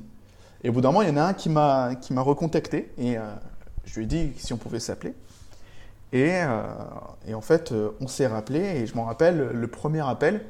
Et 0.65 0.69
au 0.69 0.73
bout 0.73 0.81
d'un 0.81 0.89
moment, 0.89 1.03
il 1.03 1.09
y 1.09 1.13
en 1.13 1.17
a 1.17 1.23
un 1.23 1.35
qui 1.35 1.49
m'a 1.49 1.91
recontacté 2.23 2.91
et 2.99 3.19
euh, 3.19 3.23
je 3.85 3.97
lui 3.97 4.05
ai 4.05 4.07
dit 4.07 4.33
si 4.37 4.53
on 4.53 4.57
pouvait 4.57 4.81
s'appeler. 4.81 5.15
Et, 6.13 6.31
euh, 6.33 6.63
et 7.27 7.35
en 7.35 7.41
fait, 7.41 7.73
euh, 7.73 7.91
on 8.01 8.07
s'est 8.07 8.27
rappelé 8.27 8.61
et 8.61 8.87
je 8.87 8.95
m'en 8.95 9.05
rappelle 9.05 9.51
le 9.53 9.67
premier 9.69 10.07
appel. 10.09 10.45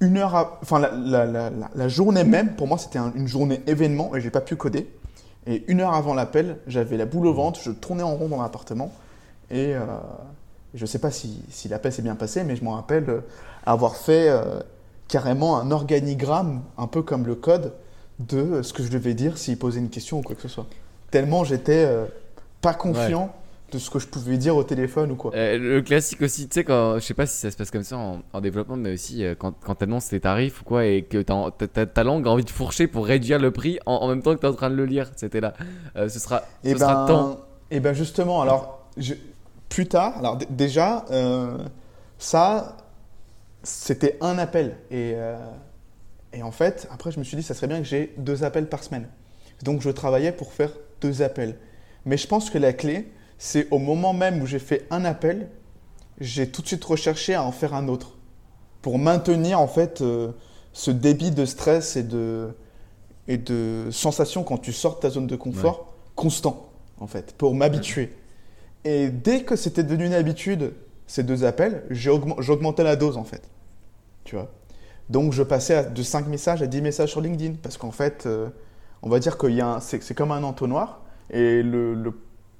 Une 0.00 0.16
heure, 0.16 0.58
enfin 0.62 0.78
la, 0.78 0.90
la- 1.26 1.50
la- 1.74 1.88
journée 1.88 2.24
même, 2.24 2.56
pour 2.56 2.66
moi, 2.66 2.78
c'était 2.78 2.98
un- 2.98 3.12
une 3.14 3.28
journée 3.28 3.60
événement 3.66 4.16
et 4.16 4.20
j'ai 4.22 4.30
pas 4.30 4.40
pu 4.40 4.56
coder. 4.56 4.90
Et 5.46 5.64
une 5.70 5.80
heure 5.80 5.94
avant 5.94 6.14
l'appel, 6.14 6.58
j'avais 6.66 6.96
la 6.96 7.04
boule 7.04 7.26
au 7.26 7.34
ventre, 7.34 7.60
je 7.62 7.70
tournais 7.70 8.02
en 8.02 8.14
rond 8.14 8.28
dans 8.28 8.40
l'appartement 8.40 8.90
et 9.50 9.74
je 10.74 10.86
sais 10.86 10.98
pas 10.98 11.10
si, 11.10 11.40
si 11.50 11.68
l'appel 11.68 11.92
s'est 11.92 12.02
bien 12.02 12.14
passé, 12.16 12.44
mais 12.44 12.56
je 12.56 12.64
m'en 12.64 12.72
rappelle 12.74 13.08
euh, 13.08 13.20
avoir 13.66 13.96
fait 13.96 14.28
euh, 14.28 14.60
carrément 15.08 15.58
un 15.58 15.70
organigramme, 15.70 16.62
un 16.78 16.86
peu 16.86 17.02
comme 17.02 17.26
le 17.26 17.34
code, 17.34 17.72
de 18.18 18.62
ce 18.62 18.72
que 18.72 18.82
je 18.82 18.88
devais 18.90 19.14
dire 19.14 19.38
s'il 19.38 19.58
posait 19.58 19.80
une 19.80 19.88
question 19.90 20.18
ou 20.18 20.22
quoi 20.22 20.36
que 20.36 20.42
ce 20.42 20.48
soit. 20.48 20.66
Tellement 21.10 21.42
j'étais 21.44 21.84
euh, 21.86 22.04
pas 22.60 22.74
confiant 22.74 23.32
de 23.72 23.78
ce 23.78 23.88
que 23.88 23.98
je 24.00 24.06
pouvais 24.08 24.36
dire 24.36 24.56
au 24.56 24.64
téléphone 24.64 25.12
ou 25.12 25.14
quoi. 25.14 25.30
Le 25.34 25.80
classique 25.80 26.20
aussi, 26.22 26.48
tu 26.48 26.54
sais, 26.54 26.64
quand 26.64 26.96
je 26.96 27.04
sais 27.04 27.14
pas 27.14 27.24
si 27.26 27.36
ça 27.38 27.50
se 27.52 27.56
passe 27.56 27.70
comme 27.70 27.84
ça 27.84 27.96
en, 27.96 28.18
en 28.32 28.40
développement, 28.40 28.76
mais 28.76 28.92
aussi 28.94 29.24
quand, 29.38 29.54
quand 29.64 29.76
tu 29.76 29.84
annonces 29.84 30.08
tes 30.08 30.18
tarifs 30.20 30.60
ou 30.60 30.64
quoi 30.64 30.84
et 30.86 31.02
que 31.02 31.22
ta 31.22 32.02
langue 32.04 32.26
a 32.26 32.30
envie 32.30 32.44
de 32.44 32.50
fourcher 32.50 32.88
pour 32.88 33.06
réduire 33.06 33.38
le 33.38 33.52
prix 33.52 33.78
en, 33.86 33.94
en 33.94 34.08
même 34.08 34.22
temps 34.22 34.34
que 34.34 34.40
tu 34.40 34.46
es 34.46 34.48
en 34.48 34.54
train 34.54 34.70
de 34.70 34.74
le 34.74 34.86
lire. 34.86 35.10
C'était 35.16 35.40
là. 35.40 35.54
Ce 35.94 36.18
sera, 36.18 36.42
ce 36.64 36.68
Et 36.68 36.76
sera 36.76 37.06
temps. 37.06 37.28
ben, 37.28 37.36
et 37.70 37.78
ben 37.80 37.92
justement, 37.94 38.42
alors 38.42 38.80
je- 38.96 39.14
plus 39.70 39.86
tard, 39.86 40.18
alors 40.18 40.36
déjà, 40.50 41.06
euh, 41.10 41.56
ça, 42.18 42.76
c'était 43.62 44.18
un 44.20 44.36
appel. 44.36 44.76
Et, 44.90 45.14
euh, 45.14 45.38
et 46.34 46.42
en 46.42 46.50
fait, 46.50 46.86
après, 46.90 47.10
je 47.10 47.18
me 47.18 47.24
suis 47.24 47.36
dit, 47.36 47.42
ça 47.42 47.54
serait 47.54 47.68
bien 47.68 47.78
que 47.78 47.84
j'ai 47.84 48.12
deux 48.18 48.44
appels 48.44 48.68
par 48.68 48.84
semaine. 48.84 49.08
Donc, 49.62 49.80
je 49.80 49.88
travaillais 49.88 50.32
pour 50.32 50.52
faire 50.52 50.72
deux 51.00 51.22
appels. 51.22 51.56
Mais 52.04 52.18
je 52.18 52.26
pense 52.26 52.50
que 52.50 52.58
la 52.58 52.72
clé, 52.72 53.10
c'est 53.38 53.68
au 53.70 53.78
moment 53.78 54.12
même 54.12 54.42
où 54.42 54.46
j'ai 54.46 54.58
fait 54.58 54.86
un 54.90 55.04
appel, 55.04 55.48
j'ai 56.20 56.50
tout 56.50 56.62
de 56.62 56.66
suite 56.66 56.84
recherché 56.84 57.34
à 57.34 57.42
en 57.42 57.52
faire 57.52 57.72
un 57.72 57.88
autre. 57.88 58.18
Pour 58.82 58.98
maintenir 58.98 59.60
en 59.60 59.68
fait 59.68 60.00
euh, 60.00 60.32
ce 60.72 60.90
débit 60.90 61.30
de 61.30 61.44
stress 61.44 61.96
et 61.96 62.02
de, 62.02 62.54
et 63.28 63.38
de 63.38 63.88
sensation 63.90 64.42
quand 64.42 64.58
tu 64.58 64.72
sors 64.72 64.96
de 64.96 65.00
ta 65.00 65.10
zone 65.10 65.26
de 65.26 65.36
confort 65.36 65.94
constant, 66.16 66.70
en 66.98 67.06
fait, 67.06 67.34
pour 67.36 67.54
m'habituer. 67.54 68.12
Et 68.84 69.08
dès 69.10 69.42
que 69.44 69.56
c'était 69.56 69.82
devenu 69.82 70.06
une 70.06 70.14
habitude, 70.14 70.72
ces 71.06 71.22
deux 71.22 71.44
appels, 71.44 71.84
j'augmentais 71.90 72.84
la 72.84 72.96
dose, 72.96 73.16
en 73.16 73.24
fait. 73.24 73.42
Tu 74.24 74.34
vois? 74.36 74.48
Donc, 75.08 75.32
je 75.32 75.42
passais 75.42 75.90
de 75.90 76.02
5 76.02 76.26
messages 76.28 76.62
à 76.62 76.66
10 76.66 76.80
messages 76.82 77.10
sur 77.10 77.20
LinkedIn. 77.20 77.56
Parce 77.62 77.76
qu'en 77.76 77.90
fait, 77.90 78.24
euh, 78.26 78.48
on 79.02 79.08
va 79.08 79.18
dire 79.18 79.36
un- 79.42 79.80
c'est 79.80 80.14
comme 80.14 80.32
un 80.32 80.42
entonnoir. 80.44 81.00
Et 81.30 81.62
le, 81.62 81.94
le 81.94 82.12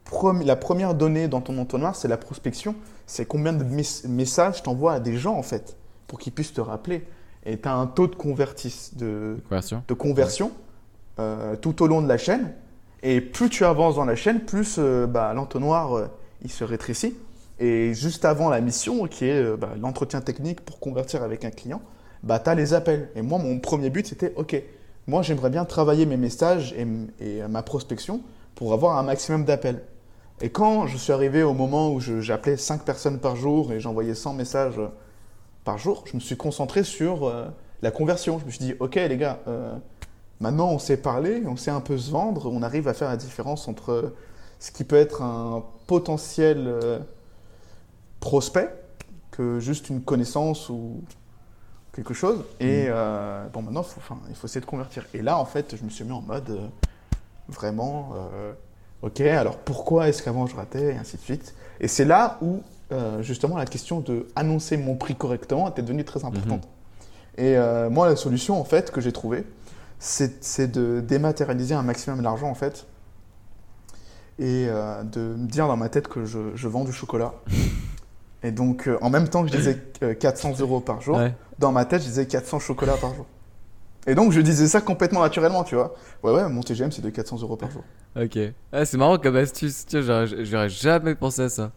premi- 0.05 0.45
la 0.45 0.57
première 0.57 0.95
donnée 0.95 1.29
dans 1.29 1.41
ton 1.41 1.57
entonnoir, 1.59 1.95
c'est 1.97 2.09
la 2.09 2.17
prospection. 2.17 2.75
C'est 3.07 3.25
combien 3.27 3.53
de 3.53 3.65
mes- 3.65 3.85
messages 4.09 4.63
t'envoies 4.63 4.95
à 4.95 5.01
des 5.01 5.17
gens, 5.17 5.37
en 5.37 5.43
fait, 5.43 5.77
pour 6.07 6.19
qu'ils 6.19 6.33
puissent 6.33 6.53
te 6.53 6.61
rappeler. 6.61 7.07
Et 7.47 7.59
tu 7.59 7.69
as 7.69 7.75
un 7.75 7.87
taux 7.87 8.07
de, 8.09 8.15
convertis, 8.17 8.91
de, 8.97 9.37
Conversion. 9.49 9.83
de 9.89 9.95
conversion 9.95 10.51
euh, 11.19 11.57
tout 11.57 11.83
au 11.83 11.87
long 11.87 12.03
de 12.03 12.09
la 12.09 12.19
chaîne. 12.19 12.53
Et 13.03 13.21
plus 13.21 13.49
tu 13.49 13.65
avances 13.65 13.97
dans 13.97 14.05
la 14.05 14.17
chaîne, 14.17 14.41
plus 14.41 14.77
euh, 14.79 15.07
bah, 15.07 15.33
l'entonnoir 15.35 15.97
euh, 15.97 16.07
il 16.43 16.51
se 16.51 16.65
rétrécit. 16.65 17.17
Et 17.59 17.95
juste 17.95 18.25
avant 18.25 18.49
la 18.49 18.61
mission, 18.61 19.07
qui 19.07 19.27
est 19.27 19.43
euh, 19.43 19.57
bah, 19.57 19.71
l'entretien 19.81 20.21
technique 20.21 20.61
pour 20.61 20.81
convertir 20.81 21.23
avec 21.23 21.45
un 21.45 21.51
client, 21.51 21.81
bah, 22.23 22.39
tu 22.39 22.51
as 22.51 22.55
les 22.55 22.75
appels. 22.75 23.09
Et 23.17 23.23
moi, 23.23 23.39
mon 23.39 23.59
premier 23.59 23.91
but, 23.91 24.07
c'était 24.07 24.33
OK, 24.37 24.63
moi, 25.07 25.23
j'aimerais 25.23 25.51
bien 25.51 25.65
travailler 25.65 26.05
mes 26.05 26.19
messages 26.19 26.75
et, 26.75 26.87
et, 27.25 27.43
ma 27.49 27.63
prospection 27.63 28.21
pour 28.55 28.75
avoir 28.75 28.99
un 28.99 29.03
maximum 29.03 29.45
d'appels. 29.45 29.83
Et 30.43 30.51
quand 30.51 30.87
je 30.87 30.97
suis 30.97 31.13
arrivé 31.13 31.43
au 31.43 31.55
moment 31.55 31.93
où 31.93 32.01
j'appelais 32.01 32.57
5 32.57 32.83
personnes 32.83 33.19
par 33.19 33.37
jour 33.37 33.73
et 33.73 33.81
j'envoyais 33.81 34.15
100 34.15 34.35
messages 34.35 34.81
par 35.65 35.79
jour, 35.79 36.05
je 36.07 36.17
me 36.17 36.21
suis 36.21 36.37
concentré 36.37 36.83
sur 36.83 37.31
la 37.83 37.91
conversion. 37.91 38.39
Je 38.39 38.47
me 38.47 38.51
suis 38.51 38.65
dit, 38.65 38.75
OK, 38.81 38.95
les 38.95 39.17
gars, 39.19 39.41
maintenant 40.41 40.69
on 40.71 40.79
sait 40.79 40.97
parler, 40.97 41.43
on 41.47 41.57
sait 41.57 41.71
un 41.71 41.81
peu 41.81 41.97
se 41.99 42.11
vendre, 42.11 42.51
on 42.51 42.63
arrive 42.63 42.89
à 42.89 42.95
faire 42.95 43.09
la 43.09 43.17
différence 43.17 43.69
entre 43.69 44.15
ce 44.59 44.71
qui 44.71 44.85
peut 44.85 44.97
être 44.97 45.23
un 45.23 45.63
potentiel 45.87 46.65
euh, 46.67 46.99
prospect 48.21 48.69
que 49.31 49.61
juste 49.61 49.89
une 49.89 50.03
connaissance 50.03 50.69
ou 50.69 51.03
quelque 51.95 52.15
chose. 52.15 52.45
Et 52.61 52.87
euh, 52.89 53.47
bon, 53.53 53.63
maintenant, 53.63 53.83
faut- 53.83 54.01
enfin, 54.01 54.19
il 54.29 54.35
faut 54.35 54.47
essayer 54.47 54.61
de 54.61 54.67
convertir. 54.67 55.07
Et 55.15 55.23
là, 55.23 55.39
en 55.39 55.45
fait, 55.45 55.77
je 55.77 55.85
me 55.85 55.91
suis 55.91 56.05
mis 56.05 56.13
en 56.13 56.21
mode 56.21 56.51
euh, 56.51 56.67
vraiment, 57.49 58.11
euh, 58.35 58.53
ok, 59.03 59.21
alors 59.23 59.57
pourquoi 59.59 60.09
est-ce 60.09 60.23
qu'avant 60.23 60.47
je 60.47 60.55
ratais, 60.57 60.95
et 60.95 60.97
ainsi 60.97 61.17
de 61.17 61.23
suite. 61.23 61.55
Et 61.81 61.89
c'est 61.89 62.05
là 62.05 62.39
où, 62.43 62.61
justement, 63.21 63.57
la 63.57 63.67
question 63.67 64.01
de 64.01 64.27
annoncer 64.35 64.77
mon 64.77 64.97
prix 64.97 65.15
correctement 65.15 65.71
était 65.71 65.81
devenue 65.83 66.05
très 66.05 66.25
importante. 66.25 66.67
Et 67.39 67.57
moi, 67.89 68.09
la 68.09 68.17
solution, 68.17 68.61
en 68.61 68.65
fait, 68.65 68.91
que 68.91 69.01
j'ai 69.01 69.13
trouvée, 69.13 69.45
c'est 70.01 70.67
de 70.73 71.01
dématérialiser 71.01 71.75
un 71.75 71.83
maximum 71.83 72.21
l'argent, 72.23 72.49
en 72.49 72.55
fait. 72.55 72.87
Et 74.39 74.67
euh, 74.69 75.03
de 75.03 75.21
me 75.21 75.47
dire 75.47 75.67
dans 75.69 75.77
ma 75.77 75.89
tête 75.91 76.09
que 76.09 76.25
je, 76.25 76.39
je 76.55 76.69
vends 76.69 76.85
du 76.85 76.93
chocolat. 76.93 77.35
Et 78.43 78.53
donc, 78.53 78.89
euh, 78.89 78.97
en 79.03 79.11
même 79.11 79.29
temps 79.29 79.45
que 79.45 79.51
je 79.53 79.57
disais 79.57 79.79
euh, 80.03 80.15
400 80.15 80.55
euros 80.61 80.81
par 80.81 81.03
jour, 81.03 81.19
Ouais. 81.19 81.35
dans 81.59 81.73
ma 81.73 81.85
tête, 81.85 82.01
je 82.03 82.07
disais 82.09 82.27
400 82.27 82.59
chocolats 82.59 82.97
par 82.97 83.15
jour. 83.15 83.27
Et 84.07 84.15
donc, 84.15 84.33
je 84.33 84.41
disais 84.41 84.67
ça 84.67 84.81
complètement 84.81 85.21
naturellement, 85.21 85.63
tu 85.63 85.75
vois. 85.75 85.95
Ouais, 86.23 86.33
ouais, 86.33 86.49
mon 86.49 86.63
TGM, 86.63 86.91
c'est 86.91 87.03
de 87.03 87.11
400 87.11 87.43
euros 87.43 87.57
par 87.57 87.71
jour. 87.71 87.85
Ok. 88.19 88.39
Ah, 88.73 88.87
c'est 88.87 88.97
marrant 88.97 89.19
comme 89.19 89.37
astuce. 89.37 89.85
Tiens, 89.87 90.01
j'aurais 90.01 90.45
j'aurais 90.47 90.71
jamais 90.71 91.15
pensé 91.15 91.43
à 91.43 91.49
ça. 91.51 91.71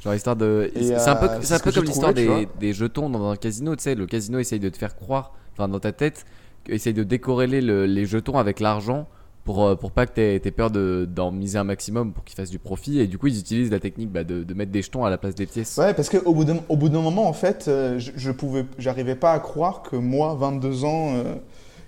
Genre 0.00 0.14
histoire 0.14 0.36
de. 0.36 0.70
C'est 0.76 0.94
un 1.08 1.16
peu, 1.16 1.26
euh, 1.26 1.40
un 1.50 1.58
peu 1.58 1.72
comme 1.72 1.84
l'histoire 1.84 2.14
tu 2.14 2.20
des, 2.22 2.26
vois. 2.28 2.40
des 2.60 2.72
jetons 2.72 3.10
dans 3.10 3.28
un 3.28 3.34
casino. 3.36 3.74
Tu 3.74 3.82
sais, 3.82 3.96
le 3.96 4.06
casino 4.06 4.38
essaye 4.38 4.60
de 4.60 4.68
te 4.68 4.76
faire 4.78 4.94
croire, 4.94 5.32
enfin 5.52 5.66
dans 5.66 5.80
ta 5.80 5.90
tête, 5.90 6.24
essaye 6.68 6.94
de 6.94 7.02
décorréler 7.04 7.60
le- 7.60 7.86
les 7.86 8.06
jetons 8.06 8.38
avec 8.38 8.60
l'argent 8.60 9.06
pour, 9.44 9.62
euh, 9.64 9.74
pour 9.76 9.90
pas 9.92 10.06
que 10.06 10.12
t'aies 10.14 10.36
aies 10.36 10.50
peur 10.50 10.70
de- 10.70 11.06
d'en 11.10 11.30
miser 11.30 11.58
un 11.58 11.64
maximum 11.64 12.12
pour 12.12 12.24
qu'ils 12.24 12.34
fassent 12.36 12.50
du 12.50 12.58
profit. 12.58 12.98
Et 13.00 13.06
du 13.06 13.18
coup, 13.18 13.26
ils 13.26 13.38
utilisent 13.38 13.70
la 13.70 13.80
technique 13.80 14.10
bah, 14.10 14.24
de, 14.24 14.42
de 14.42 14.54
mettre 14.54 14.72
des 14.72 14.80
jetons 14.82 15.04
à 15.04 15.10
la 15.10 15.18
place 15.18 15.34
des 15.34 15.46
pièces. 15.46 15.76
Ouais, 15.76 15.92
parce 15.94 16.08
qu'au 16.08 16.32
bout 16.34 16.44
d'un 16.44 17.00
moment, 17.00 17.28
en 17.28 17.32
fait, 17.34 17.66
euh, 17.68 17.98
je, 17.98 18.12
je 18.16 18.30
pouvais, 18.30 18.64
j'arrivais 18.78 19.16
pas 19.16 19.32
à 19.32 19.38
croire 19.40 19.82
que 19.82 19.96
moi, 19.96 20.34
22 20.34 20.84
ans, 20.84 21.14
euh, 21.14 21.34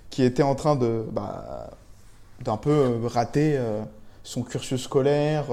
qui 0.09 0.23
était 0.23 0.43
en 0.43 0.53
train 0.55 0.75
de, 0.75 1.03
bah, 1.11 1.71
d'un 2.43 2.57
peu 2.57 2.99
rater 3.05 3.59
son 4.23 4.43
cursus 4.43 4.81
scolaire 4.83 5.45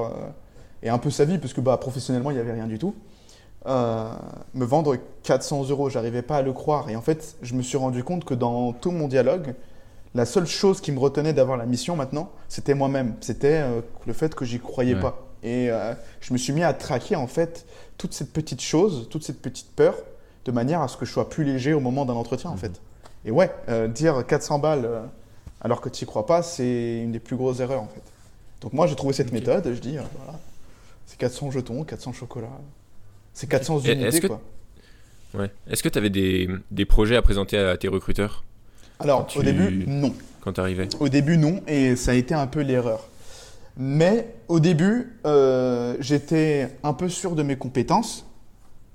et 0.82 0.90
un 0.90 0.98
peu 0.98 1.10
sa 1.10 1.24
vie, 1.24 1.38
parce 1.38 1.52
que 1.54 1.60
bah, 1.62 1.76
professionnellement, 1.78 2.30
il 2.30 2.34
n'y 2.34 2.40
avait 2.40 2.52
rien 2.52 2.66
du 2.66 2.78
tout, 2.78 2.94
euh, 3.66 4.12
me 4.54 4.64
vendre 4.64 4.96
400 5.22 5.68
euros, 5.70 5.88
j'arrivais 5.90 6.22
pas 6.22 6.36
à 6.38 6.42
le 6.42 6.52
croire. 6.52 6.88
Et 6.90 6.96
en 6.96 7.00
fait, 7.02 7.36
je 7.42 7.54
me 7.54 7.62
suis 7.62 7.76
rendu 7.78 8.04
compte 8.04 8.24
que 8.24 8.34
dans 8.34 8.72
tout 8.72 8.90
mon 8.90 9.08
dialogue, 9.08 9.54
la 10.14 10.26
seule 10.26 10.46
chose 10.46 10.80
qui 10.80 10.92
me 10.92 10.98
retenait 10.98 11.32
d'avoir 11.32 11.56
la 11.56 11.66
mission 11.66 11.96
maintenant, 11.96 12.30
c'était 12.48 12.74
moi-même. 12.74 13.14
C'était 13.20 13.60
euh, 13.62 13.80
le 14.06 14.12
fait 14.12 14.34
que 14.34 14.44
j'y 14.44 14.60
croyais 14.60 14.94
Ouais. 14.94 15.00
pas. 15.00 15.18
Et 15.42 15.70
euh, 15.70 15.92
je 16.20 16.32
me 16.32 16.38
suis 16.38 16.52
mis 16.52 16.62
à 16.62 16.72
traquer 16.72 17.16
en 17.16 17.26
fait 17.26 17.66
toute 17.98 18.14
cette 18.14 18.32
petite 18.32 18.60
chose, 18.62 19.08
toute 19.10 19.24
cette 19.24 19.42
petite 19.42 19.70
peur, 19.74 19.94
de 20.44 20.52
manière 20.52 20.80
à 20.82 20.88
ce 20.88 20.96
que 20.96 21.04
je 21.04 21.12
sois 21.12 21.28
plus 21.28 21.44
léger 21.44 21.74
au 21.74 21.80
moment 21.80 22.04
d'un 22.04 22.14
entretien 22.14 22.50
en 22.50 22.56
fait. 22.56 22.80
Et 23.24 23.30
ouais, 23.30 23.50
dire 23.94 24.26
400 24.26 24.58
balles 24.58 24.88
alors 25.62 25.80
que 25.80 25.88
tu 25.88 26.04
n'y 26.04 26.06
crois 26.06 26.26
pas, 26.26 26.42
c'est 26.42 27.00
une 27.02 27.12
des 27.12 27.18
plus 27.20 27.36
grosses 27.36 27.60
erreurs 27.60 27.82
en 27.82 27.88
fait. 27.88 28.02
Donc 28.60 28.72
moi 28.74 28.86
j'ai 28.86 28.96
trouvé 28.96 29.12
cette 29.14 29.32
méthode, 29.32 29.64
je 29.72 29.80
dis 29.80 29.92
voilà, 29.96 30.38
c'est 31.06 31.16
400 31.18 31.50
jetons, 31.50 31.84
400 31.84 32.12
chocolats, 32.12 32.48
c'est 33.34 33.46
400 33.48 33.80
Et 33.80 33.90
est-ce 33.90 34.00
unités 34.00 34.20
que- 34.20 34.26
quoi. 34.28 34.40
Ouais. 35.34 35.50
Est-ce 35.68 35.82
que 35.82 35.88
tu 35.88 35.98
avais 35.98 36.10
des, 36.10 36.48
des 36.70 36.84
projets 36.84 37.16
à 37.16 37.22
présenter 37.22 37.58
à 37.58 37.76
tes 37.76 37.88
recruteurs 37.88 38.44
Alors 39.00 39.26
tu- 39.26 39.38
au 39.38 39.42
début 39.42 39.84
non. 39.86 40.14
quand 40.40 40.52
tu 40.54 40.60
arrivais 40.60 40.88
Au 41.00 41.08
début, 41.08 41.36
non, 41.36 41.60
et 41.66 41.96
ça 41.96 42.12
a 42.12 42.14
été 42.14 42.34
un 42.34 42.46
peu 42.46 42.60
l'erreur. 42.60 43.08
Mais 43.76 44.32
au 44.46 44.60
début, 44.60 45.16
euh, 45.26 45.96
j'étais 45.98 46.68
un 46.84 46.92
peu 46.92 47.08
sûr 47.08 47.34
de 47.34 47.42
mes 47.42 47.56
compétences, 47.56 48.24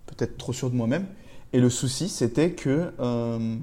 peut-être 0.05 0.37
trop 0.37 0.53
sûr 0.53 0.69
de 0.69 0.75
moi-même. 0.75 1.05
Et 1.51 1.59
le 1.59 1.69
souci, 1.69 2.07
c'était 2.07 2.51
que 2.51 2.91
euh, 3.01 3.55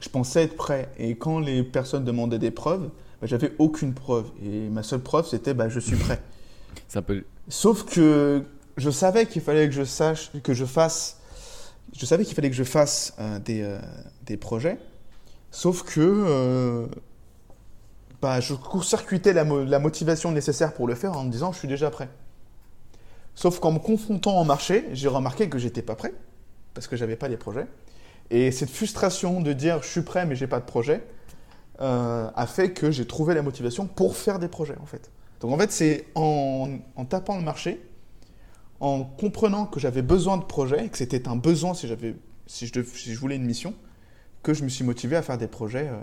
je 0.00 0.08
pensais 0.08 0.44
être 0.44 0.56
prêt. 0.56 0.88
Et 0.98 1.16
quand 1.16 1.38
les 1.40 1.62
personnes 1.62 2.04
demandaient 2.04 2.38
des 2.38 2.50
preuves, 2.52 2.88
bah, 3.20 3.26
j'avais 3.26 3.52
aucune 3.58 3.92
preuve. 3.92 4.30
Et 4.42 4.70
ma 4.70 4.82
seule 4.82 5.00
preuve, 5.00 5.26
c'était 5.26 5.52
bah, 5.52 5.68
je 5.68 5.80
suis 5.80 5.96
prêt. 5.96 6.22
C'est 6.88 6.98
un 7.00 7.02
peu. 7.02 7.22
Sauf 7.48 7.84
que 7.84 8.42
je 8.76 8.90
savais 8.90 9.26
qu'il 9.26 9.42
fallait 9.42 9.66
que 9.68 9.74
je 9.74 9.84
sache, 9.84 10.30
que 10.42 10.54
je 10.54 10.64
fasse, 10.64 11.18
je 11.96 12.04
savais 12.04 12.24
qu'il 12.24 12.34
fallait 12.34 12.50
que 12.50 12.56
je 12.56 12.64
fasse 12.64 13.14
euh, 13.18 13.38
des, 13.38 13.62
euh, 13.62 13.78
des 14.22 14.36
projets. 14.36 14.78
Sauf 15.50 15.82
que 15.82 16.00
euh, 16.00 16.86
bah, 18.20 18.40
je 18.40 18.54
court-circuitais 18.54 19.32
la, 19.32 19.44
mo- 19.44 19.64
la 19.64 19.78
motivation 19.78 20.30
nécessaire 20.32 20.74
pour 20.74 20.86
le 20.86 20.94
faire 20.94 21.16
en 21.16 21.24
me 21.24 21.30
disant 21.30 21.52
je 21.52 21.58
suis 21.58 21.68
déjà 21.68 21.90
prêt. 21.90 22.08
Sauf 23.34 23.60
qu'en 23.60 23.72
me 23.72 23.78
confrontant 23.78 24.40
au 24.40 24.44
marché, 24.44 24.86
j'ai 24.92 25.08
remarqué 25.08 25.48
que 25.48 25.58
j'étais 25.58 25.82
pas 25.82 25.94
prêt 25.94 26.12
parce 26.74 26.86
que 26.86 26.96
j'avais 26.96 27.16
pas 27.16 27.28
les 27.28 27.36
projets. 27.36 27.66
Et 28.30 28.50
cette 28.50 28.70
frustration 28.70 29.40
de 29.40 29.52
dire 29.52 29.82
je 29.82 29.88
suis 29.88 30.02
prêt 30.02 30.26
mais 30.26 30.36
j'ai 30.36 30.46
pas 30.46 30.60
de 30.60 30.64
projet 30.64 31.02
a 31.78 32.46
fait 32.46 32.72
que 32.72 32.90
j'ai 32.90 33.06
trouvé 33.06 33.34
la 33.34 33.42
motivation 33.42 33.86
pour 33.86 34.16
faire 34.16 34.38
des 34.38 34.48
projets 34.48 34.76
en 34.80 34.86
fait. 34.86 35.10
Donc 35.40 35.52
en 35.52 35.58
fait 35.58 35.70
c'est 35.70 36.06
en 36.14 36.78
tapant 37.08 37.36
le 37.36 37.42
marché, 37.42 37.80
en 38.80 39.04
comprenant 39.04 39.66
que 39.66 39.80
j'avais 39.80 40.02
besoin 40.02 40.36
de 40.36 40.44
projets 40.44 40.86
et 40.86 40.88
que 40.88 40.98
c'était 40.98 41.28
un 41.28 41.36
besoin 41.36 41.74
si, 41.74 41.88
j'avais, 41.88 42.14
si, 42.46 42.66
je, 42.66 42.72
dev- 42.72 42.94
si 42.94 43.14
je 43.14 43.18
voulais 43.18 43.36
une 43.36 43.46
mission, 43.46 43.74
que 44.42 44.54
je 44.54 44.62
me 44.64 44.68
suis 44.68 44.84
motivé 44.84 45.16
à 45.16 45.22
faire 45.22 45.38
des 45.38 45.48
projets, 45.48 45.88
euh, 45.88 45.98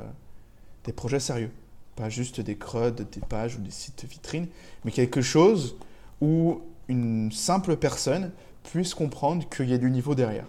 des 0.83 0.93
projets 0.93 1.19
sérieux. 1.19 1.51
Pas 1.95 2.09
juste 2.09 2.41
des 2.41 2.55
CRUD, 2.55 3.07
des 3.11 3.21
pages 3.21 3.55
ou 3.55 3.61
des 3.61 3.71
sites 3.71 4.03
vitrines, 4.05 4.47
mais 4.83 4.91
quelque 4.91 5.21
chose 5.21 5.75
où 6.21 6.61
une 6.87 7.31
simple 7.31 7.77
personne 7.77 8.31
puisse 8.63 8.93
comprendre 8.95 9.47
qu'il 9.49 9.69
y 9.69 9.73
a 9.73 9.77
du 9.77 9.91
niveau 9.91 10.15
derrière. 10.15 10.47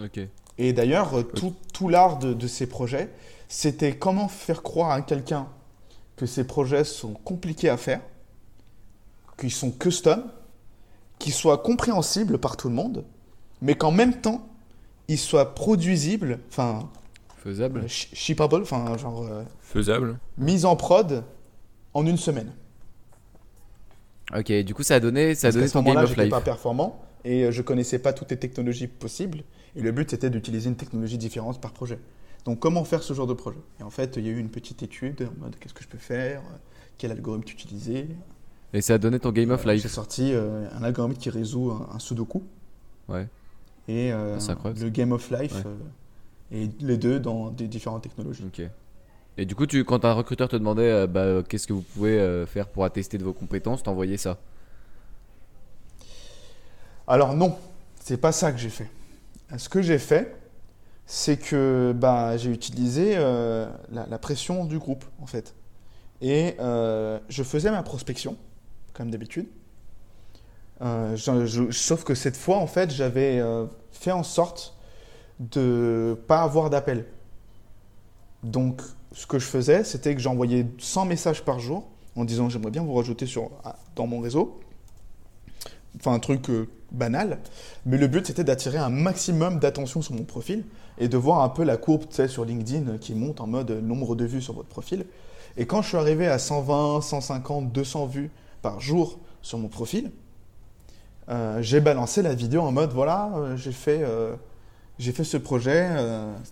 Ok. 0.00 0.20
Et 0.58 0.72
d'ailleurs, 0.72 1.18
euh, 1.18 1.22
tout, 1.22 1.54
tout 1.72 1.88
l'art 1.88 2.18
de, 2.18 2.34
de 2.34 2.46
ces 2.48 2.66
projets, 2.66 3.08
c'était 3.48 3.96
comment 3.96 4.26
faire 4.28 4.62
croire 4.62 4.90
à 4.90 5.00
quelqu'un 5.02 5.46
que 6.16 6.26
ces 6.26 6.44
projets 6.44 6.82
sont 6.84 7.12
compliqués 7.14 7.68
à 7.68 7.76
faire, 7.76 8.00
qu'ils 9.38 9.52
sont 9.52 9.70
custom, 9.70 10.24
qu'ils 11.18 11.32
soient 11.32 11.58
compréhensibles 11.58 12.38
par 12.38 12.56
tout 12.56 12.68
le 12.68 12.74
monde, 12.74 13.04
mais 13.62 13.74
qu'en 13.76 13.90
même 13.92 14.20
temps, 14.20 14.48
ils 15.08 15.18
soient 15.18 15.54
produisibles, 15.54 16.40
enfin, 16.50 16.90
Faisable. 17.36 17.80
euh, 17.80 17.88
sh- 17.88 18.08
shippable, 18.14 18.62
enfin, 18.62 18.96
genre, 18.98 19.22
euh, 19.24 19.44
Faisable 19.60 20.18
mis 20.38 20.64
en 20.64 20.76
prod 20.76 21.24
en 21.94 22.06
une 22.06 22.18
semaine. 22.18 22.52
Ok, 24.36 24.52
du 24.62 24.74
coup, 24.74 24.82
ça 24.82 24.96
a 24.96 25.00
donné, 25.00 25.34
ça 25.34 25.48
a 25.48 25.52
donné 25.52 25.68
ce 25.68 25.72
ton 25.72 25.82
game 25.82 26.00
moment-là, 26.00 26.04
of 26.04 26.10
j'étais 26.10 26.24
life. 26.24 26.30
pas 26.30 26.40
performant 26.42 27.00
et 27.24 27.44
euh, 27.44 27.50
je 27.50 27.62
connaissais 27.62 27.98
pas 27.98 28.12
toutes 28.12 28.30
les 28.30 28.38
technologies 28.38 28.86
possibles. 28.86 29.42
Et 29.74 29.80
le 29.82 29.90
but, 29.92 30.10
c'était 30.10 30.30
d'utiliser 30.30 30.68
une 30.68 30.76
technologie 30.76 31.18
différente 31.18 31.60
par 31.60 31.72
projet. 31.72 31.98
Donc, 32.44 32.58
comment 32.60 32.84
faire 32.84 33.02
ce 33.02 33.14
genre 33.14 33.26
de 33.26 33.32
projet? 33.34 33.58
Et 33.80 33.82
en 33.82 33.90
fait, 33.90 34.16
il 34.16 34.26
y 34.26 34.28
a 34.28 34.32
eu 34.32 34.38
une 34.38 34.50
petite 34.50 34.82
étude 34.82 35.28
en 35.36 35.40
mode 35.44 35.56
qu'est-ce 35.58 35.74
que 35.74 35.82
je 35.82 35.88
peux 35.88 35.98
faire, 35.98 36.42
quel 36.98 37.10
algorithme 37.12 37.48
utiliser? 37.50 38.08
Et 38.74 38.82
ça 38.82 38.94
a 38.94 38.98
donné 38.98 39.18
ton 39.18 39.32
Game 39.32 39.50
of 39.50 39.64
J'ai 39.64 39.74
Life. 39.74 39.86
sorti 39.86 40.32
euh, 40.32 40.68
un 40.72 40.82
algorithme 40.82 41.18
qui 41.18 41.30
résout 41.30 41.70
un, 41.70 41.94
un 41.94 41.98
sudoku. 41.98 42.42
Ouais. 43.08 43.26
Et 43.88 44.12
euh, 44.12 44.38
Ah, 44.48 44.54
le 44.78 44.90
Game 44.90 45.12
of 45.12 45.30
Life. 45.30 45.54
Ouais. 45.54 45.62
euh, 45.66 45.76
et 46.50 46.68
les 46.80 46.96
deux 46.98 47.18
dans 47.20 47.50
des 47.50 47.68
différentes 47.68 48.02
technologies. 48.02 48.44
Ok. 48.46 48.62
Et 49.38 49.44
du 49.46 49.54
coup, 49.54 49.66
tu, 49.66 49.84
quand 49.84 50.04
un 50.04 50.12
recruteur 50.12 50.48
te 50.48 50.56
demandait 50.56 50.90
euh, 50.90 51.06
bah, 51.06 51.20
euh, 51.20 51.42
qu'est-ce 51.42 51.66
que 51.66 51.72
vous 51.72 51.82
pouvez 51.82 52.18
euh, 52.18 52.44
faire 52.46 52.68
pour 52.68 52.84
attester 52.84 53.16
de 53.18 53.24
vos 53.24 53.32
compétences, 53.32 53.82
t'envoyais 53.82 54.16
ça. 54.16 54.38
Alors 57.06 57.34
non, 57.34 57.56
c'est 58.02 58.18
pas 58.18 58.32
ça 58.32 58.52
que 58.52 58.58
j'ai 58.58 58.68
fait. 58.68 58.90
Ce 59.56 59.68
que 59.68 59.80
j'ai 59.80 59.98
fait, 59.98 60.36
c'est 61.06 61.38
que 61.38 61.94
bah, 61.96 62.36
j'ai 62.36 62.50
utilisé 62.50 63.14
euh, 63.16 63.66
la, 63.90 64.06
la 64.06 64.18
pression 64.18 64.66
du 64.66 64.78
groupe, 64.78 65.04
en 65.20 65.26
fait. 65.26 65.54
Et 66.20 66.54
euh, 66.60 67.18
je 67.28 67.42
faisais 67.42 67.70
ma 67.70 67.82
prospection, 67.82 68.36
comme 68.98 69.10
d'habitude. 69.12 69.46
Euh, 70.82 71.16
sauf 71.70 72.02
que 72.02 72.14
cette 72.14 72.36
fois, 72.36 72.56
en 72.56 72.66
fait, 72.66 72.90
j'avais 72.90 73.38
euh, 73.38 73.66
fait 73.92 74.10
en 74.10 74.24
sorte 74.24 74.76
de 75.38 76.18
pas 76.26 76.42
avoir 76.42 76.68
d'appel. 76.68 77.06
Donc, 78.42 78.82
ce 79.12 79.26
que 79.26 79.38
je 79.38 79.46
faisais, 79.46 79.84
c'était 79.84 80.14
que 80.14 80.20
j'envoyais 80.20 80.66
100 80.78 81.06
messages 81.06 81.44
par 81.44 81.60
jour 81.60 81.88
en 82.16 82.24
disant 82.24 82.48
j'aimerais 82.48 82.72
bien 82.72 82.82
vous 82.82 82.94
rajouter 82.94 83.26
sur, 83.26 83.50
dans 83.94 84.08
mon 84.08 84.18
réseau. 84.20 84.58
Enfin, 85.96 86.12
un 86.12 86.18
truc 86.18 86.50
euh, 86.50 86.68
banal. 86.90 87.38
Mais 87.86 87.98
le 87.98 88.08
but, 88.08 88.26
c'était 88.26 88.44
d'attirer 88.44 88.78
un 88.78 88.90
maximum 88.90 89.60
d'attention 89.60 90.02
sur 90.02 90.14
mon 90.14 90.24
profil 90.24 90.64
et 90.98 91.06
de 91.06 91.16
voir 91.16 91.42
un 91.42 91.48
peu 91.48 91.62
la 91.62 91.76
courbe 91.76 92.02
sur 92.26 92.44
LinkedIn 92.44 92.98
qui 92.98 93.14
monte 93.14 93.40
en 93.40 93.46
mode 93.46 93.70
nombre 93.70 94.16
de 94.16 94.24
vues 94.24 94.42
sur 94.42 94.54
votre 94.54 94.68
profil. 94.68 95.06
Et 95.56 95.66
quand 95.66 95.82
je 95.82 95.88
suis 95.88 95.96
arrivé 95.96 96.26
à 96.26 96.40
120, 96.40 97.00
150, 97.00 97.72
200 97.72 98.06
vues 98.06 98.30
par 98.62 98.80
jour 98.80 99.18
sur 99.42 99.58
mon 99.58 99.68
profil, 99.68 100.10
euh, 101.28 101.60
j'ai 101.60 101.80
balancé 101.80 102.22
la 102.22 102.34
vidéo 102.34 102.62
en 102.62 102.72
mode 102.72 102.92
voilà, 102.92 103.30
euh, 103.36 103.56
j'ai 103.56 103.72
fait, 103.72 104.02
euh, 104.02 104.34
fait 104.98 105.24
ce 105.24 105.36
projet. 105.36 105.88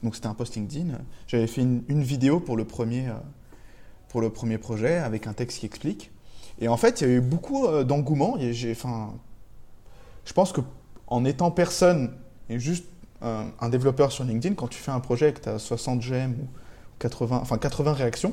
donc 0.02 0.14
c'était 0.14 0.26
un 0.26 0.34
post 0.34 0.54
LinkedIn. 0.56 0.98
J'avais 1.26 1.46
fait 1.46 1.62
une, 1.62 2.02
vidéo 2.02 2.40
pour 2.40 2.56
le, 2.56 2.64
premier, 2.64 3.08
pour 4.08 4.20
le 4.20 4.30
premier 4.30 4.58
projet 4.58 4.96
avec 4.96 5.26
un 5.26 5.32
texte 5.32 5.60
qui 5.60 5.66
explique. 5.66 6.10
Et 6.58 6.68
en 6.68 6.76
fait, 6.76 7.00
il 7.00 7.08
y 7.08 7.10
a 7.10 7.14
eu 7.14 7.20
beaucoup 7.20 7.66
d'engouement. 7.84 8.36
je 8.38 10.32
pense 10.34 10.52
que 10.52 10.60
en 11.08 11.24
étant 11.24 11.50
personne 11.50 12.12
et 12.48 12.58
juste 12.58 12.86
un, 13.22 13.68
développeur 13.68 14.12
sur 14.12 14.24
LinkedIn, 14.24 14.54
quand 14.54 14.68
tu 14.68 14.78
fais 14.78 14.90
un 14.90 15.00
projet 15.00 15.30
et 15.30 15.32
que 15.32 15.40
tu 15.40 15.48
as 15.48 15.58
60 15.58 16.02
j'aime 16.02 16.32
ou 16.32 16.46
80, 16.98 17.38
enfin 17.42 17.58
80 17.58 17.92
réactions, 17.94 18.32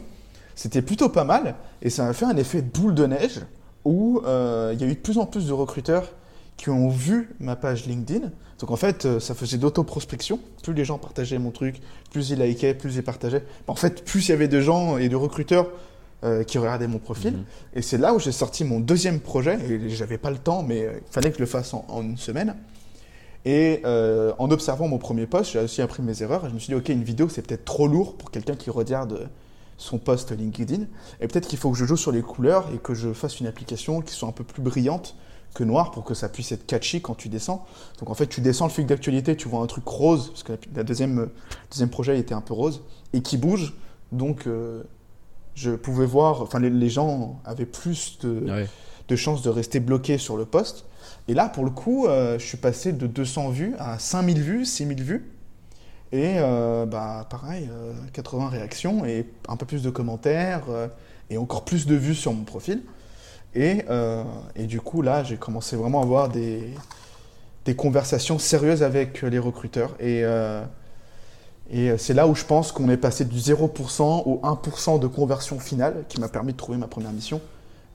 c'était 0.56 0.82
plutôt 0.82 1.10
pas 1.10 1.24
mal. 1.24 1.56
Et 1.82 1.90
ça 1.90 2.08
a 2.08 2.14
fait 2.14 2.26
un 2.26 2.38
effet 2.38 2.62
boule 2.62 2.94
de 2.94 3.06
neige 3.06 3.42
où 3.86 4.22
euh, 4.26 4.72
il 4.74 4.82
y 4.82 4.84
a 4.84 4.88
eu 4.88 4.96
de 4.96 5.00
plus 5.00 5.18
en 5.18 5.26
plus 5.26 5.48
de 5.48 5.54
recruteurs 5.54 6.12
qui 6.58 6.70
ont 6.70 6.90
vu 6.90 7.36
ma 7.40 7.56
page 7.56 7.86
LinkedIn. 7.86 8.32
Donc 8.60 8.72
en 8.72 8.76
fait, 8.76 9.06
euh, 9.06 9.20
ça 9.20 9.34
faisait 9.34 9.58
d'auto-prospection. 9.58 10.40
Plus 10.62 10.74
les 10.74 10.86
gens 10.86 10.98
partageaient 10.98 11.40
mon 11.40 11.52
truc, 11.52 11.82
plus 12.12 12.30
ils 12.30 12.40
likaient, 12.40 12.74
plus 12.74 12.96
ils 12.96 13.04
partageaient. 13.04 13.44
En 13.68 13.76
fait, 13.76 14.06
plus 14.06 14.28
il 14.28 14.32
y 14.32 14.34
avait 14.34 14.48
de 14.48 14.62
gens 14.62 14.98
et 14.98 15.10
de 15.10 15.16
recruteurs 15.16 15.68
euh, 16.24 16.44
qui 16.44 16.58
regardaient 16.58 16.88
mon 16.88 17.00
profil. 17.00 17.34
Mhm. 17.34 17.44
Et 17.74 17.82
c'est 17.82 17.98
là 17.98 18.14
où 18.14 18.20
j'ai 18.20 18.32
sorti 18.32 18.64
mon 18.64 18.80
deuxième 18.80 19.20
projet. 19.20 19.58
Et 19.70 19.90
j'avais 19.90 20.18
pas 20.18 20.32
le 20.32 20.38
temps, 20.38 20.64
mais 20.64 20.80
il 20.80 21.12
fallait 21.12 21.32
que 21.32 21.38
je 21.38 21.42
le 21.42 21.48
fasse 21.48 21.74
en, 21.74 21.86
en 21.90 22.02
une 22.04 22.18
semaine. 22.18 22.56
Et 23.46 23.82
euh, 23.84 24.32
en 24.40 24.50
observant 24.52 24.88
mon 24.88 24.98
premier 24.98 25.26
post, 25.26 25.52
j'ai 25.52 25.60
aussi 25.60 25.82
appris 25.82 26.02
mes 26.02 26.22
erreurs. 26.24 26.46
Et 26.46 26.50
je 26.50 26.54
me 26.54 26.60
suis 26.60 26.70
dit, 26.70 26.76
ok, 26.76 26.90
une 26.90 27.04
vidéo, 27.04 27.28
c'est 27.28 27.46
peut-être 27.46 27.66
trop 27.66 27.88
lourd 27.88 28.16
pour 28.16 28.32
quelqu'un 28.32 28.56
qui 28.56 28.70
regarde 28.70 29.30
son 29.84 29.98
post 29.98 30.32
LinkedIn. 30.32 30.86
Et 31.20 31.28
peut-être 31.28 31.48
qu'il 31.48 31.60
faut 31.60 31.70
que 31.72 31.78
je 31.78 31.86
joue 31.86 31.98
sur 31.98 32.12
les 32.12 32.22
couleurs 32.22 32.70
et 32.74 32.78
que 32.78 32.94
je 32.94 33.12
fasse 33.14 33.40
une 33.40 33.48
application 33.48 34.02
qui 34.02 34.14
soit 34.14 34.30
un 34.30 34.32
peu 34.32 34.44
plus 34.44 34.62
brillante 34.62 35.16
que 35.54 35.64
noire 35.64 35.92
pour 35.92 36.04
que 36.04 36.14
ça 36.14 36.30
puisse 36.30 36.52
être 36.52 36.66
catchy 36.66 37.02
quand 37.02 37.16
tu 37.16 37.30
descends. 37.30 37.66
Donc 38.00 38.10
en 38.10 38.14
fait, 38.16 38.28
tu 38.28 38.42
descends 38.42 38.66
le 38.66 38.72
fil 38.72 38.86
d'actualité, 38.86 39.36
tu 39.36 39.48
vois 39.50 39.62
un 39.62 39.68
truc 39.68 39.86
rose, 39.88 40.30
parce 40.30 40.44
que 40.44 40.54
la, 40.76 40.84
deuxième, 40.84 41.20
euh, 41.20 41.26
deuxième 41.70 41.90
projet 41.90 42.18
était 42.18 42.34
un 42.34 42.42
peu 42.42 42.54
rose, 42.54 42.82
et 43.12 43.22
qui 43.22 43.38
bouge. 43.38 43.74
Donc 44.12 44.48
euh, 44.48 44.84
je 45.54 45.72
pouvais 45.72 46.06
voir, 46.08 46.42
enfin 46.42 46.60
les, 46.60 46.70
les 46.72 46.90
gens 46.90 47.40
avaient 47.46 47.66
plus 47.68 48.18
de, 48.22 48.50
Ouais. 48.50 48.68
de 49.10 49.16
chances 49.16 49.42
de 49.44 49.50
rester 49.50 49.80
bloqués 49.80 50.18
sur 50.18 50.38
le 50.38 50.46
poste. 50.46 50.86
Et 51.28 51.34
là, 51.34 51.50
pour 51.50 51.66
le 51.66 51.70
coup, 51.70 52.08
euh, 52.08 52.40
je 52.40 52.46
suis 52.46 52.58
passé 52.58 52.92
de 52.94 53.06
200 53.06 53.50
vues 53.50 53.76
à 53.78 54.00
5000 54.00 54.42
vues, 54.42 54.66
6000 54.66 55.04
vues. 55.04 55.32
Et 56.14 56.36
euh, 56.38 56.86
bah, 56.86 57.26
pareil, 57.28 57.68
euh, 57.72 57.92
80 58.14 58.50
réactions 58.50 59.04
et 59.04 59.26
un 59.48 59.58
peu 59.58 59.66
plus 59.66 59.82
de 59.82 59.90
commentaires 59.90 60.62
euh, 60.70 60.88
et 61.32 61.40
encore 61.40 61.66
plus 61.66 61.88
de 61.88 61.96
vues 61.96 62.14
sur 62.14 62.32
mon 62.34 62.44
profil. 62.44 62.84
Et, 63.56 63.84
euh, 63.90 64.24
et 64.56 64.68
du 64.68 64.80
coup, 64.80 65.02
là, 65.02 65.24
j'ai 65.24 65.38
commencé 65.38 65.76
vraiment 65.76 66.02
à 66.02 66.04
avoir 66.04 66.30
des, 66.30 66.70
des 67.66 67.76
conversations 67.76 68.38
sérieuses 68.38 68.84
avec 68.84 69.24
les 69.24 69.40
recruteurs. 69.40 69.96
Et, 70.00 70.22
euh, 70.24 70.64
et 71.72 71.98
c'est 71.98 72.14
là 72.14 72.28
où 72.28 72.36
je 72.36 72.46
pense 72.46 72.72
qu'on 72.72 72.90
est 72.90 72.98
passé 72.98 73.26
du 73.26 73.38
0% 73.40 74.24
au 74.28 74.40
1% 74.44 75.00
de 75.00 75.08
conversion 75.08 75.60
finale 75.60 76.04
qui 76.10 76.20
m'a 76.20 76.30
permis 76.30 76.52
de 76.52 76.58
trouver 76.58 76.78
ma 76.78 76.88
première 76.88 77.12
mission. 77.12 77.42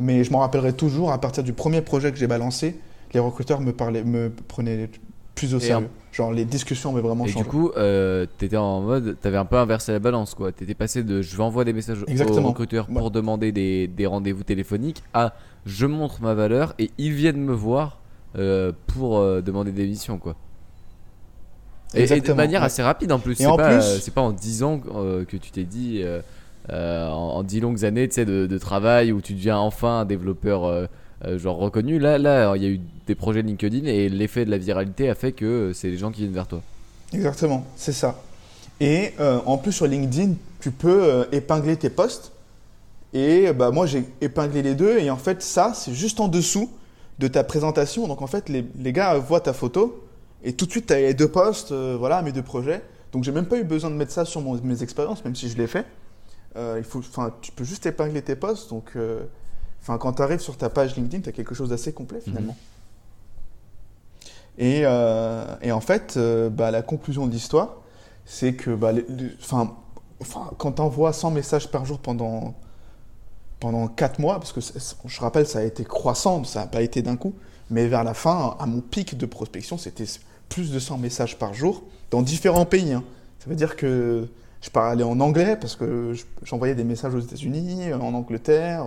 Mais 0.00 0.24
je 0.24 0.32
m'en 0.32 0.40
rappellerai 0.40 0.72
toujours, 0.72 1.12
à 1.12 1.20
partir 1.20 1.44
du 1.44 1.52
premier 1.52 1.82
projet 1.82 2.10
que 2.10 2.18
j'ai 2.18 2.26
balancé, 2.26 2.80
les 3.12 3.20
recruteurs 3.20 3.60
me, 3.60 3.72
parlaient, 3.72 4.02
me 4.02 4.30
prenaient 4.30 4.90
plus 5.36 5.54
au 5.54 5.58
Et 5.58 5.66
sérieux. 5.66 5.88
Genre 6.18 6.32
les 6.32 6.44
discussions 6.44 6.90
avaient 6.92 7.00
vraiment 7.00 7.26
Et 7.26 7.28
changé. 7.28 7.44
du 7.44 7.48
coup, 7.48 7.70
euh, 7.76 8.26
t'étais 8.38 8.56
en 8.56 8.80
mode, 8.80 9.16
t'avais 9.20 9.36
un 9.36 9.44
peu 9.44 9.56
inversé 9.56 9.92
la 9.92 10.00
balance, 10.00 10.34
quoi. 10.34 10.50
T'étais 10.50 10.74
passé 10.74 11.04
de 11.04 11.22
je 11.22 11.36
vais 11.36 11.42
envoyer 11.44 11.64
des 11.66 11.72
messages 11.72 12.04
Exactement. 12.08 12.46
aux 12.46 12.50
recruteurs 12.50 12.88
Ouais. 12.90 12.96
pour 12.98 13.12
demander 13.12 13.52
des, 13.52 13.86
des 13.86 14.06
rendez-vous 14.06 14.42
téléphoniques 14.42 15.04
à 15.14 15.34
je 15.64 15.86
montre 15.86 16.20
ma 16.20 16.34
valeur 16.34 16.74
et 16.80 16.90
ils 16.98 17.12
viennent 17.12 17.40
me 17.40 17.52
voir 17.52 18.00
euh, 18.36 18.72
pour 18.88 19.18
euh, 19.18 19.40
demander 19.42 19.70
des 19.70 19.86
missions, 19.86 20.18
quoi. 20.18 20.34
Et, 21.94 22.02
et 22.12 22.20
de 22.20 22.32
manière 22.32 22.60
ouais. 22.62 22.66
assez 22.66 22.82
rapide 22.82 23.12
en 23.12 23.18
plus. 23.20 23.32
Et 23.40 23.44
C'est 23.44 23.56
pas, 23.56 23.68
plus- 23.78 24.08
euh, 24.08 24.12
pas 24.12 24.20
en 24.20 24.32
10 24.32 24.62
ans 24.64 24.80
euh, 24.96 25.24
que 25.24 25.36
tu 25.36 25.52
t'es 25.52 25.64
dit, 25.64 26.00
euh, 26.02 26.20
euh, 26.70 27.08
en, 27.08 27.36
en 27.36 27.42
10 27.44 27.60
longues 27.60 27.84
années 27.84 28.08
de, 28.08 28.46
de 28.46 28.58
travail 28.58 29.12
où 29.12 29.20
tu 29.22 29.34
deviens 29.34 29.58
enfin 29.58 30.00
un 30.00 30.04
développeur 30.04 30.88
euh, 31.24 31.38
genre 31.38 31.56
reconnu. 31.56 31.98
Là, 31.98 32.18
là, 32.18 32.54
il 32.56 32.62
y 32.62 32.66
a 32.66 32.68
eu 32.68 32.80
des 33.06 33.14
projets 33.14 33.42
LinkedIn 33.42 33.86
et 33.86 34.08
l'effet 34.08 34.44
de 34.44 34.50
la 34.50 34.58
viralité 34.58 35.08
a 35.08 35.14
fait 35.14 35.32
que 35.32 35.44
euh, 35.44 35.72
c'est 35.72 35.88
les 35.88 35.98
gens 35.98 36.10
qui 36.10 36.20
viennent 36.22 36.34
vers 36.34 36.46
toi. 36.46 36.60
Exactement, 37.12 37.64
c'est 37.76 37.92
ça. 37.92 38.20
Et 38.80 39.14
euh, 39.18 39.40
en 39.46 39.58
plus 39.58 39.72
sur 39.72 39.86
LinkedIn, 39.86 40.34
tu 40.60 40.70
peux 40.70 41.02
euh, 41.02 41.24
épingler 41.32 41.76
tes 41.76 41.90
posts. 41.90 42.32
Et 43.12 43.52
bah, 43.52 43.70
moi 43.70 43.86
j'ai 43.86 44.04
épinglé 44.20 44.62
les 44.62 44.74
deux. 44.74 44.98
Et 44.98 45.10
en 45.10 45.16
fait 45.16 45.42
ça, 45.42 45.72
c'est 45.74 45.94
juste 45.94 46.20
en 46.20 46.28
dessous 46.28 46.70
de 47.18 47.26
ta 47.26 47.42
présentation. 47.42 48.06
Donc 48.06 48.22
en 48.22 48.26
fait 48.26 48.48
les, 48.48 48.64
les 48.78 48.92
gars 48.92 49.14
voient 49.18 49.40
ta 49.40 49.52
photo. 49.52 50.04
Et 50.44 50.52
tout 50.52 50.66
de 50.66 50.70
suite 50.70 50.86
tu 50.86 50.92
as 50.92 51.00
les 51.00 51.14
deux 51.14 51.28
posts, 51.28 51.72
voilà 51.72 52.22
mes 52.22 52.30
deux 52.32 52.42
projets. 52.42 52.82
Donc 53.10 53.24
j'ai 53.24 53.32
même 53.32 53.46
pas 53.46 53.58
eu 53.58 53.64
besoin 53.64 53.90
de 53.90 53.96
mettre 53.96 54.12
ça 54.12 54.24
sur 54.24 54.40
mon- 54.40 54.60
mes 54.62 54.82
expériences, 54.82 55.24
même 55.24 55.34
si 55.34 55.48
je 55.48 55.56
l'ai 55.56 55.66
fait. 55.66 55.86
Il 56.56 56.84
faut, 56.84 57.00
tu 57.40 57.52
peux 57.52 57.64
juste 57.64 57.86
épingler 57.86 58.22
tes 58.22 58.36
posts. 58.36 58.70
Donc 58.70 58.92
enfin, 59.88 59.98
quand 59.98 60.12
tu 60.14 60.22
arrives 60.22 60.40
sur 60.40 60.56
ta 60.56 60.68
page 60.68 60.96
LinkedIn, 60.96 61.22
tu 61.22 61.28
as 61.28 61.32
quelque 61.32 61.54
chose 61.54 61.70
d'assez 61.70 61.92
complet 61.92 62.20
finalement. 62.20 62.56
Et, 64.58 64.82
euh, 64.84 65.44
et 65.62 65.70
en 65.72 65.80
fait, 65.80 66.14
euh, 66.16 66.50
bah, 66.50 66.70
la 66.70 66.82
conclusion 66.82 67.26
de 67.26 67.32
l'histoire, 67.32 67.76
c'est 68.26 68.54
que 68.54 68.70
bah, 68.74 68.92
les- 68.92 69.06
les- 69.08 69.30
quand 70.58 70.72
tu 70.72 70.82
envoies 70.82 71.12
100 71.12 71.30
messages 71.30 71.68
par 71.70 71.84
jour 71.84 71.98
pendant, 72.00 72.54
pendant 73.60 73.86
4 73.88 74.18
mois, 74.18 74.38
parce 74.40 74.52
que 74.52 74.60
je 74.60 75.20
rappelle, 75.20 75.46
ça 75.46 75.60
a 75.60 75.62
été 75.62 75.84
croissant, 75.84 76.42
ça 76.44 76.60
n'a 76.60 76.66
pas 76.66 76.82
été 76.82 77.02
d'un 77.02 77.16
coup, 77.16 77.34
mais 77.70 77.86
vers 77.86 78.04
la 78.04 78.14
fin, 78.14 78.56
à 78.58 78.66
mon 78.66 78.80
pic 78.80 79.16
de 79.16 79.26
prospection, 79.26 79.78
c'était 79.78 80.04
plus 80.48 80.70
de 80.72 80.78
100 80.78 80.98
messages 80.98 81.38
par 81.38 81.54
jour 81.54 81.82
dans 82.10 82.22
différents 82.22 82.66
pays. 82.66 82.92
hein. 82.92 83.04
Ça 83.38 83.48
veut 83.48 83.56
dire 83.56 83.76
que 83.76 84.28
je 84.60 84.70
parlais 84.70 85.04
en 85.04 85.20
anglais 85.20 85.56
parce 85.56 85.76
que 85.76 86.12
je- 86.14 86.24
j'envoyais 86.42 86.74
des 86.74 86.82
messages 86.84 87.14
aux 87.14 87.20
États-Unis, 87.20 87.92
en 87.94 88.12
Angleterre. 88.14 88.86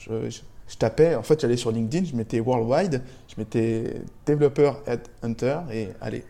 Je, 0.00 0.30
je- 0.30 0.40
je 0.68 0.76
tapais, 0.76 1.14
en 1.16 1.22
fait, 1.22 1.40
j'allais 1.40 1.56
sur 1.56 1.72
LinkedIn, 1.72 2.06
je 2.06 2.14
mettais 2.16 2.40
worldwide, 2.40 3.02
je 3.28 3.34
mettais 3.38 4.02
développeur 4.24 4.80
at 4.86 4.98
hunter 5.22 5.58
et 5.72 5.88
allez. 6.00 6.24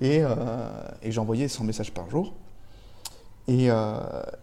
Et, 0.00 0.20
euh, 0.22 0.28
et 1.02 1.12
j'envoyais 1.12 1.46
100 1.48 1.64
messages 1.64 1.92
par 1.92 2.10
jour. 2.10 2.34
Et, 3.48 3.70
euh, 3.70 3.98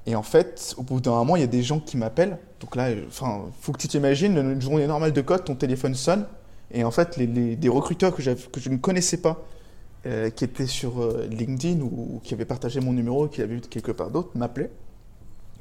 et 0.05 0.15
en 0.15 0.23
fait, 0.23 0.73
au 0.77 0.83
bout 0.83 0.99
d'un 0.99 1.11
moment, 1.11 1.35
il 1.35 1.41
y 1.41 1.43
a 1.43 1.47
des 1.47 1.63
gens 1.63 1.79
qui 1.79 1.97
m'appellent. 1.97 2.37
Donc 2.59 2.75
là, 2.75 2.91
il 2.91 3.03
faut 3.09 3.71
que 3.71 3.77
tu 3.77 3.87
t'imagines, 3.87 4.37
une 4.37 4.61
journée 4.61 4.87
normale 4.87 5.13
de 5.13 5.21
code, 5.21 5.43
ton 5.45 5.55
téléphone 5.55 5.93
sonne. 5.95 6.25
Et 6.71 6.83
en 6.83 6.91
fait, 6.91 7.15
les, 7.17 7.27
les- 7.27 7.55
des 7.55 7.69
recruteurs 7.69 8.13
que, 8.15 8.21
je 8.21 8.69
ne 8.69 8.77
connaissais 8.77 9.17
pas, 9.17 9.45
euh, 10.05 10.29
qui 10.29 10.43
étaient 10.43 10.65
sur 10.67 11.01
euh, 11.01 11.27
LinkedIn 11.29 11.81
ou, 11.81 12.15
ou 12.15 12.19
qui 12.23 12.33
avaient 12.33 12.45
partagé 12.45 12.79
mon 12.81 12.93
numéro, 12.93 13.27
qui 13.27 13.41
l'avaient 13.41 13.55
vu 13.55 13.61
quelque 13.61 13.91
part 13.91 14.11
d'autre, 14.11 14.29
m'appelaient. 14.35 14.71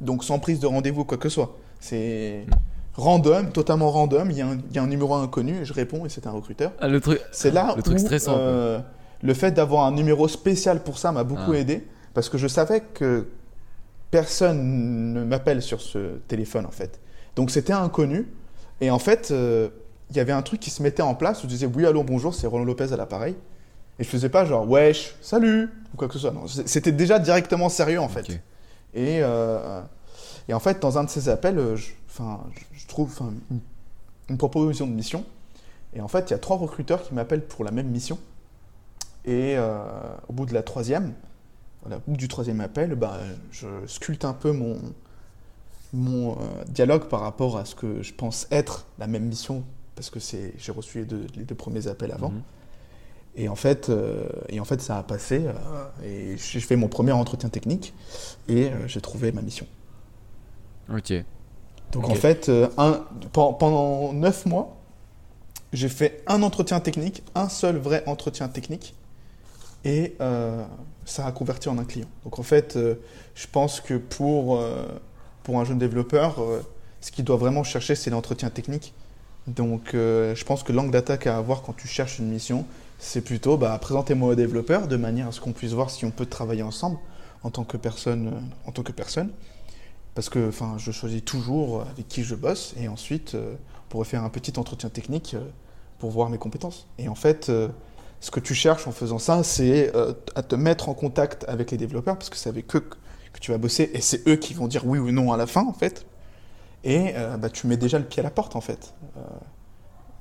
Donc 0.01 0.25
sans 0.25 0.39
prise 0.39 0.61
de 0.61 0.67
rendez-vous, 0.67 1.05
quoi 1.05 1.19
que 1.19 1.29
ce 1.29 1.35
soit. 1.37 1.57
C'est 1.87 2.47
random, 2.95 3.51
totalement 3.53 3.91
random. 3.91 4.31
Il 4.31 4.37
y, 4.37 4.43
a 4.43 4.47
un, 4.49 4.59
il 4.71 4.75
y 4.77 4.79
a 4.79 4.83
un 4.83 4.87
numéro 4.87 5.15
inconnu, 5.15 5.61
et 5.61 5.65
je 5.65 5.73
réponds 5.73 6.05
et 6.07 6.09
c'est 6.09 6.27
un 6.27 6.31
recruteur. 6.31 6.73
Ah, 6.81 6.89
le 6.89 7.01
truc. 7.01 7.21
C'est 7.33 7.51
là 7.51 7.75
Le 7.77 7.83
truc 7.83 7.97
où 7.97 8.01
stressant, 8.01 8.33
quoi. 8.33 8.41
euh, 8.41 8.79
le 9.23 9.35
fait 9.35 9.53
d'avoir 9.53 9.85
un 9.87 9.93
numéro 9.93 10.29
spécial 10.29 10.83
pour 10.83 10.99
ça 10.99 11.13
m'a 11.13 11.25
beaucoup 11.25 11.53
Ah. 11.53 11.59
aidé 11.59 11.87
parce 12.15 12.29
que 12.29 12.39
je 12.39 12.49
savais 12.49 12.81
que 12.81 13.27
personne 14.11 15.13
ne 15.13 15.25
m'appelle 15.25 15.63
sur 15.63 15.81
ce 15.81 16.17
téléphone 16.29 16.67
en 16.67 16.71
fait. 16.71 17.01
Donc 17.35 17.51
c'était 17.51 17.73
inconnu. 17.73 18.27
Et 18.81 18.91
en 18.91 18.99
fait, 18.99 19.29
euh, 19.31 19.69
il 20.11 20.17
y 20.17 20.21
avait 20.21 20.33
un 20.33 20.43
truc 20.43 20.61
qui 20.61 20.71
se 20.71 20.83
mettait 20.83 21.03
en 21.03 21.15
place 21.15 21.41
où 21.41 21.43
je 21.43 21.49
disais 21.49 21.67
oui, 21.67 21.85
allô, 21.87 22.03
bonjour, 22.03 22.35
c'est 22.35 22.47
Roland 22.47 22.65
Lopez 22.65 22.93
à 22.93 22.97
l'appareil. 22.97 23.37
Et 23.99 24.05
je 24.05 24.09
faisais 24.09 24.29
pas 24.29 24.45
genre 24.45 24.69
wesh, 24.69 25.15
salut, 25.23 25.71
ou 25.93 25.97
quoi 25.97 26.07
que 26.09 26.15
ce 26.15 26.21
soit. 26.21 26.31
Non, 26.31 26.47
c'était 26.47 26.93
déjà 26.93 27.19
directement 27.19 27.69
sérieux 27.71 28.01
en 28.01 28.09
fait. 28.09 28.29
Et, 28.95 29.21
euh, 29.23 29.81
et 30.49 30.55
en 30.55 30.61
fait, 30.61 30.81
dans 30.81 30.99
un 30.99 31.05
de 31.05 31.11
ces 31.11 31.29
appels, 31.29 31.59
euh, 31.59 31.77
je, 31.77 31.91
enfin, 32.09 32.41
je- 32.55 32.81
je 32.81 32.87
trouve 32.87 33.11
enfin, 33.11 33.33
une, 33.51 33.61
une 34.31 34.39
proposition 34.39 34.87
de 34.87 34.93
mission. 34.93 35.25
Et 35.95 36.01
en 36.01 36.09
fait, 36.09 36.29
il 36.29 36.33
y 36.33 36.35
a 36.35 36.39
trois 36.39 36.57
recruteurs 36.57 37.03
qui 37.03 37.15
m'appellent 37.15 37.45
pour 37.47 37.65
la 37.65 37.71
même 37.71 37.89
mission. 37.89 38.19
Et 39.25 39.55
euh, 39.57 39.79
au 40.29 40.33
bout 40.33 40.47
de 40.47 40.55
la 40.55 40.63
troisième, 40.63 41.15
voilà, 41.83 41.97
au 41.99 42.11
bout 42.11 42.17
du 42.17 42.29
troisième 42.29 42.61
appel, 42.61 42.95
bah, 42.95 43.19
je 43.51 43.67
sculpte 43.87 44.25
un 44.25 44.33
peu 44.35 44.53
mon, 44.53 44.79
mon 45.93 46.33
euh, 46.33 46.65
dialogue 46.69 47.05
par 47.09 47.21
rapport 47.21 47.57
à 47.57 47.65
ce 47.65 47.75
que 47.75 48.03
je 48.03 48.13
pense 48.13 48.47
être 48.51 48.87
la 48.99 49.07
même 49.07 49.25
mission, 49.25 49.65
parce 49.95 50.11
que 50.11 50.21
c'est, 50.21 50.53
j'ai 50.59 50.73
reçu 50.73 50.99
les 51.01 51.05
deux, 51.07 51.27
les 51.37 51.45
deux 51.45 51.55
premiers 51.55 51.87
appels 51.89 52.13
avant. 52.13 52.31
Mhm. 52.31 52.43
Et 53.39 53.49
en 53.49 53.55
fait, 53.57 53.89
euh, 53.91 54.27
et 54.49 54.61
en 54.61 54.65
fait, 54.65 54.81
ça 54.81 54.99
a 54.99 55.03
passé. 55.03 55.45
euh, 55.47 55.55
et 56.05 56.37
j'ai 56.39 56.61
fait 56.61 56.77
mon 56.77 56.89
premier 56.89 57.13
entretien 57.13 57.49
technique 57.51 57.93
et 58.49 58.69
euh, 58.71 58.87
j'ai 58.89 59.01
trouvé 59.01 59.31
ma 59.33 59.43
mission. 59.43 59.67
Ok. 60.93 61.13
Donc 61.93 62.09
en 62.09 62.15
fait, 62.15 62.49
euh, 62.49 62.69
un, 62.79 63.05
pendant 63.33 64.13
neuf 64.13 64.45
mois, 64.47 64.77
j'ai 65.73 65.89
fait 65.89 66.23
un 66.27 66.43
entretien 66.43 66.81
technique, 66.81 67.23
un 67.35 67.49
seul 67.49 67.77
vrai 67.77 68.03
entretien 68.07 68.49
technique, 68.49 68.95
et 69.85 70.17
euh, 70.21 70.65
ça 71.05 71.27
a 71.27 71.33
converti 71.33 71.69
en 71.69 71.79
un 71.79 71.85
client. 71.85 72.09
Donc 72.25 72.39
en 72.39 72.43
fait, 72.43 72.77
euh, 72.77 72.97
je 73.35 73.47
pense 73.47 73.81
que 73.81 73.95
pour, 73.95 74.57
euh, 74.57 74.85
pour 75.45 75.61
un 75.61 75.65
jeune 75.65 75.79
développeur, 75.79 76.39
ce 77.01 77.13
qu'il 77.13 77.25
doit 77.25 77.37
vraiment 77.37 77.63
chercher, 77.63 77.95
c'est 77.95 78.11
l'entretien 78.11 78.51
technique. 78.51 78.95
Donc 79.47 79.91
je 79.93 80.45
pense 80.45 80.65
que 80.65 80.73
l'angle 80.73 80.91
d'attaque 80.91 81.29
à 81.29 81.37
avoir 81.37 81.63
quand 81.63 81.73
tu 81.77 81.87
cherches 81.87 82.19
une 82.19 82.29
mission, 82.29 82.67
c'est 82.99 83.21
plutôt 83.21 83.57
bah, 83.57 83.79
présentez-moi 83.81 84.31
au 84.31 84.35
développeur 84.35 84.89
de 84.89 84.97
manière 84.97 85.29
à 85.29 85.33
ce 85.33 85.41
qu'on 85.41 85.53
puisse 85.53 85.73
voir 85.73 85.91
si 85.91 86.05
on 86.05 86.11
peut 86.11 86.27
travailler 86.27 86.65
ensemble 86.65 86.99
en 87.45 87.51
tant 87.51 87.63
que 87.63 87.77
personne. 87.77 88.33
en 88.67 88.73
tant 88.73 88.83
que 88.83 88.91
personne. 88.91 89.31
Parce 90.17 90.29
que 90.29 90.49
enfin, 90.49 90.77
je 90.79 90.91
choisis 90.91 91.25
toujours 91.25 91.83
avec 91.83 92.09
qui 92.09 92.25
je 92.25 92.35
bosse 92.35 92.75
et 92.81 92.89
ensuite 92.89 93.35
euh, 93.35 93.55
on 93.55 93.89
pourrait 93.91 94.07
faire 94.07 94.25
un 94.25 94.31
petit 94.31 94.59
entretien 94.59 94.89
technique 94.89 95.35
euh, 95.35 95.45
pour 95.99 96.11
voir 96.11 96.31
mes 96.31 96.39
compétences. 96.39 96.89
Et 96.99 97.09
en 97.09 97.15
fait, 97.15 97.49
euh, 97.49 97.69
ce 98.21 98.31
que 98.31 98.41
tu 98.41 98.55
cherches 98.55 98.89
en 98.89 98.93
faisant 98.93 99.19
ça, 99.19 99.45
c'est 99.45 99.95
euh, 99.95 100.15
à 100.35 100.43
te 100.43 100.57
mettre 100.57 100.89
en 100.89 100.95
contact 100.95 101.45
avec 101.49 101.71
les 101.71 101.77
développeurs 101.77 102.17
parce 102.17 102.31
que 102.31 102.37
c'est 102.37 102.49
avec 102.49 102.75
eux 102.75 102.81
que, 102.81 102.97
tu 103.39 103.51
vas 103.51 103.59
bosser 103.59 103.91
et 103.93 104.01
c'est 104.01 104.27
eux 104.27 104.37
qui 104.37 104.55
vont 104.55 104.67
dire 104.67 104.87
oui 104.87 104.99
ou 104.99 105.13
non 105.13 105.31
à 105.31 105.37
la 105.37 105.47
fin 105.47 105.67
en 105.67 105.75
fait. 105.75 106.07
Et 106.83 107.13
euh, 107.15 107.37
bah, 107.37 107.51
tu 107.51 107.67
mets 107.67 107.77
déjà 107.77 107.99
le 107.99 108.07
pied 108.07 108.21
à 108.21 108.23
la 108.23 108.31
porte 108.31 108.57
en 108.57 108.63
fait 108.63 108.95
euh, 109.19 109.21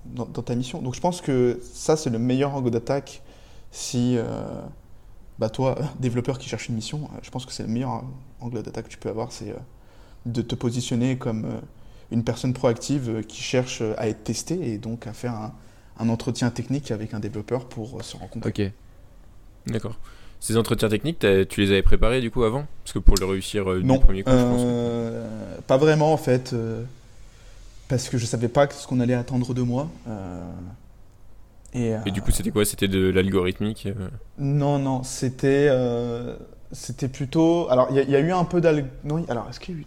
dans, 0.04 0.26
dans 0.26 0.42
ta 0.42 0.54
mission. 0.54 0.82
Donc 0.82 0.96
je 0.96 1.00
pense 1.00 1.22
que 1.22 1.62
ça 1.74 1.96
c'est 1.96 2.10
le 2.10 2.20
meilleur 2.20 2.54
angle 2.54 2.72
d'attaque 2.72 3.24
si 3.72 4.18
euh, 4.18 4.26
bah, 5.40 5.50
toi, 5.50 5.76
développeur 6.00 6.40
qui 6.40 6.50
cherche 6.50 6.70
une 6.70 6.76
mission, 6.76 7.10
euh, 7.14 7.20
je 7.22 7.30
pense 7.30 7.46
que 7.46 7.52
c'est 7.52 7.64
le 7.64 7.70
meilleur 7.70 8.04
angle 8.40 8.64
d'attaque 8.64 8.86
que 8.86 8.92
tu 8.92 8.98
peux 8.98 9.10
avoir, 9.10 9.32
c'est 9.32 9.50
euh, 9.50 9.58
de 10.26 10.42
te 10.42 10.56
positionner 10.56 11.18
comme 11.18 11.46
euh, 11.46 11.60
une 12.12 12.24
personne 12.24 12.54
proactive 12.54 13.10
euh, 13.10 13.22
qui 13.22 13.42
cherche 13.42 13.82
euh, 13.82 13.94
à 13.98 14.08
être 14.08 14.24
testée 14.24 14.72
et 14.74 14.78
donc 14.78 15.08
à 15.08 15.14
faire 15.14 15.34
un, 15.34 15.54
un 16.00 16.10
entretien 16.10 16.50
technique 16.50 16.92
avec 16.92 17.14
un 17.14 17.20
développeur 17.20 17.66
pour 17.68 18.04
se 18.04 18.18
rencontrer. 18.18 18.50
Ok. 18.50 18.62
D'accord. 19.68 19.96
Ces 20.40 20.58
entretiens 20.58 20.90
techniques, 20.90 21.26
tu 21.50 21.62
les 21.62 21.72
avais 21.72 21.82
préparés 21.82 22.22
du 22.22 22.30
coup 22.30 22.44
avant? 22.44 22.66
Parce 22.84 22.94
que 22.94 23.00
pour 23.00 23.18
le 23.18 23.26
réussir 23.26 23.72
euh, 23.72 23.82
Non, 23.82 23.96
du 23.96 24.00
premier 24.00 24.24
coup, 24.24 24.30
je 24.32 24.46
pense. 24.46 24.62
euh, 24.62 25.58
pas 25.68 25.78
vraiment 25.78 26.14
en 26.14 26.18
fait, 26.18 26.54
euh, 26.54 26.84
parce 27.88 28.10
que 28.10 28.18
je 28.18 28.26
savais 28.26 28.48
pas 28.48 28.68
ce 28.70 28.88
qu'on 28.88 29.00
allait 29.00 29.14
attendre 29.14 29.54
de 29.54 29.62
moi. 29.62 29.90
euh, 30.08 30.42
et, 31.74 31.94
Et 32.06 32.12
du 32.12 32.22
coup, 32.22 32.32
c'était 32.32 32.52
quoi? 32.52 32.66
C'était 32.66 32.88
de 32.88 33.10
l'algorithmique 33.10 33.86
euh, 33.88 34.10
Non, 34.38 34.80
non, 34.80 35.04
c'était 35.04 35.68
euh, 35.70 36.36
c'était 36.72 37.08
plutôt. 37.08 37.70
Alors, 37.70 37.88
il 37.92 37.98
y, 37.98 38.12
y 38.12 38.16
a 38.16 38.20
eu 38.20 38.32
un 38.32 38.44
peu 38.44 38.60
d'al. 38.62 38.90
Non, 39.04 39.20
il- 39.20 39.30
alors, 39.32 39.48
est-ce 39.50 39.60
qu'il 39.60 39.76
y 39.76 39.78
a 39.78 39.82
eu. 39.82 39.86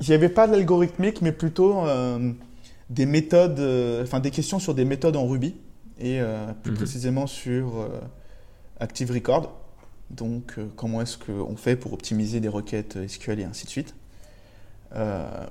Il 0.00 0.08
n'y 0.08 0.14
avait 0.14 0.28
pas 0.30 0.46
de 0.46 0.52
l'algorithmique, 0.52 1.20
mais 1.22 1.32
plutôt 1.32 1.86
euh, 1.86 2.32
des 2.88 3.06
méthodes. 3.06 3.60
euh, 3.60 4.02
Enfin, 4.02 4.20
des 4.20 4.30
questions 4.30 4.58
sur 4.58 4.74
des 4.74 4.84
méthodes 4.84 5.16
en 5.16 5.26
Ruby, 5.26 5.54
et 5.98 6.20
euh, 6.20 6.46
plus 6.62 6.72
Mhm. 6.72 6.76
précisément 6.78 7.26
sur 7.26 7.88
Active 8.78 9.10
Record. 9.12 9.52
Donc, 10.10 10.56
comment 10.76 11.00
est-ce 11.02 11.18
qu'on 11.18 11.56
fait 11.56 11.76
pour 11.76 11.92
optimiser 11.92 12.40
des 12.40 12.48
requêtes 12.48 12.98
SQL 13.06 13.40
et 13.40 13.44
ainsi 13.44 13.64
de 13.66 13.70
suite. 13.70 13.94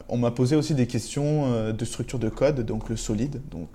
On 0.09 0.17
m'a 0.17 0.31
posé 0.31 0.55
aussi 0.57 0.73
des 0.73 0.85
questions 0.87 1.71
de 1.71 1.85
structure 1.85 2.19
de 2.19 2.27
code, 2.27 2.65
donc 2.65 2.89
le 2.89 2.97
solide. 2.97 3.39
Donc, 3.51 3.69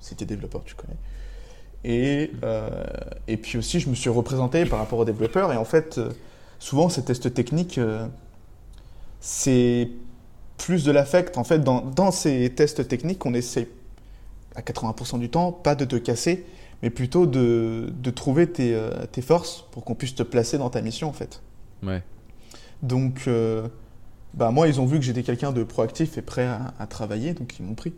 si 0.00 0.16
tu 0.16 0.24
es 0.24 0.26
développeur, 0.26 0.64
tu 0.64 0.74
connais. 0.74 0.96
Et, 1.84 2.32
et 3.28 3.36
puis 3.36 3.58
aussi, 3.58 3.78
je 3.78 3.88
me 3.88 3.94
suis 3.94 4.10
représenté 4.10 4.64
par 4.66 4.80
rapport 4.80 4.98
aux 4.98 5.04
développeurs. 5.04 5.52
Et 5.52 5.56
en 5.56 5.64
fait, 5.64 6.00
souvent, 6.58 6.88
ces 6.88 7.04
tests 7.04 7.32
techniques, 7.32 7.78
c'est 9.20 9.90
plus 10.58 10.84
de 10.84 10.92
l'affect. 10.92 11.38
En 11.38 11.44
fait, 11.44 11.60
dans, 11.60 11.82
dans 11.82 12.10
ces 12.10 12.50
tests 12.54 12.86
techniques, 12.88 13.24
on 13.26 13.34
essaie 13.34 13.68
à 14.56 14.62
80% 14.62 15.18
du 15.18 15.30
temps, 15.30 15.52
pas 15.52 15.74
de 15.74 15.84
te 15.84 15.96
casser, 15.96 16.46
mais 16.82 16.90
plutôt 16.90 17.26
de, 17.26 17.92
de 18.02 18.10
trouver 18.10 18.46
tes, 18.50 18.74
euh, 18.74 18.90
tes 19.12 19.22
forces 19.22 19.66
pour 19.72 19.84
qu'on 19.84 19.94
puisse 19.94 20.14
te 20.14 20.22
placer 20.22 20.58
dans 20.58 20.70
ta 20.70 20.82
mission, 20.82 21.08
en 21.08 21.12
fait. 21.12 21.42
Ouais. 21.82 22.02
Donc, 22.82 23.24
euh, 23.28 23.68
bah, 24.34 24.50
moi, 24.52 24.68
ils 24.68 24.80
ont 24.80 24.86
vu 24.86 24.98
que 24.98 25.04
j'étais 25.04 25.22
quelqu'un 25.22 25.52
de 25.52 25.64
proactif 25.64 26.18
et 26.18 26.22
prêt 26.22 26.46
à, 26.46 26.74
à 26.78 26.86
travailler, 26.86 27.34
donc 27.34 27.58
ils 27.58 27.64
m'ont 27.66 27.74
pris. 27.74 27.94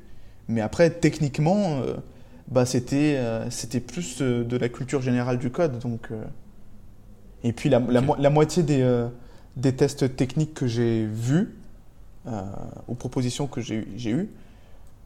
Mais 0.48 0.60
après, 0.62 0.90
techniquement, 0.90 1.80
euh, 1.82 1.94
bah, 2.48 2.66
c'était 2.66 3.20
c'était 3.50 3.80
plus 3.80 4.18
de 4.22 4.56
la 4.58 4.68
culture 4.68 5.02
générale 5.02 5.38
du 5.38 5.50
code. 5.50 5.78
Donc, 5.80 6.10
Et 7.44 7.52
puis, 7.52 7.68
la, 7.68 7.78
la 7.78 8.00
Ok. 8.00 8.06
mo- 8.06 8.16
la 8.18 8.30
moitié 8.30 8.62
des, 8.62 8.82
des 9.58 9.74
tests 9.74 10.16
techniques 10.16 10.54
que 10.54 10.66
j'ai 10.66 11.04
vus, 11.04 11.56
euh, 12.26 12.42
aux 12.86 12.94
propositions 12.94 13.46
que 13.46 13.60
j'ai 13.60 13.74
eu- 13.74 13.88
j'ai 13.96 14.10
eues, 14.10 14.30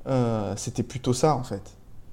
euh, 0.06 0.54
c'était 0.56 0.82
plutôt 0.82 1.14
ça, 1.14 1.34
en 1.34 1.42
fait. 1.42 1.62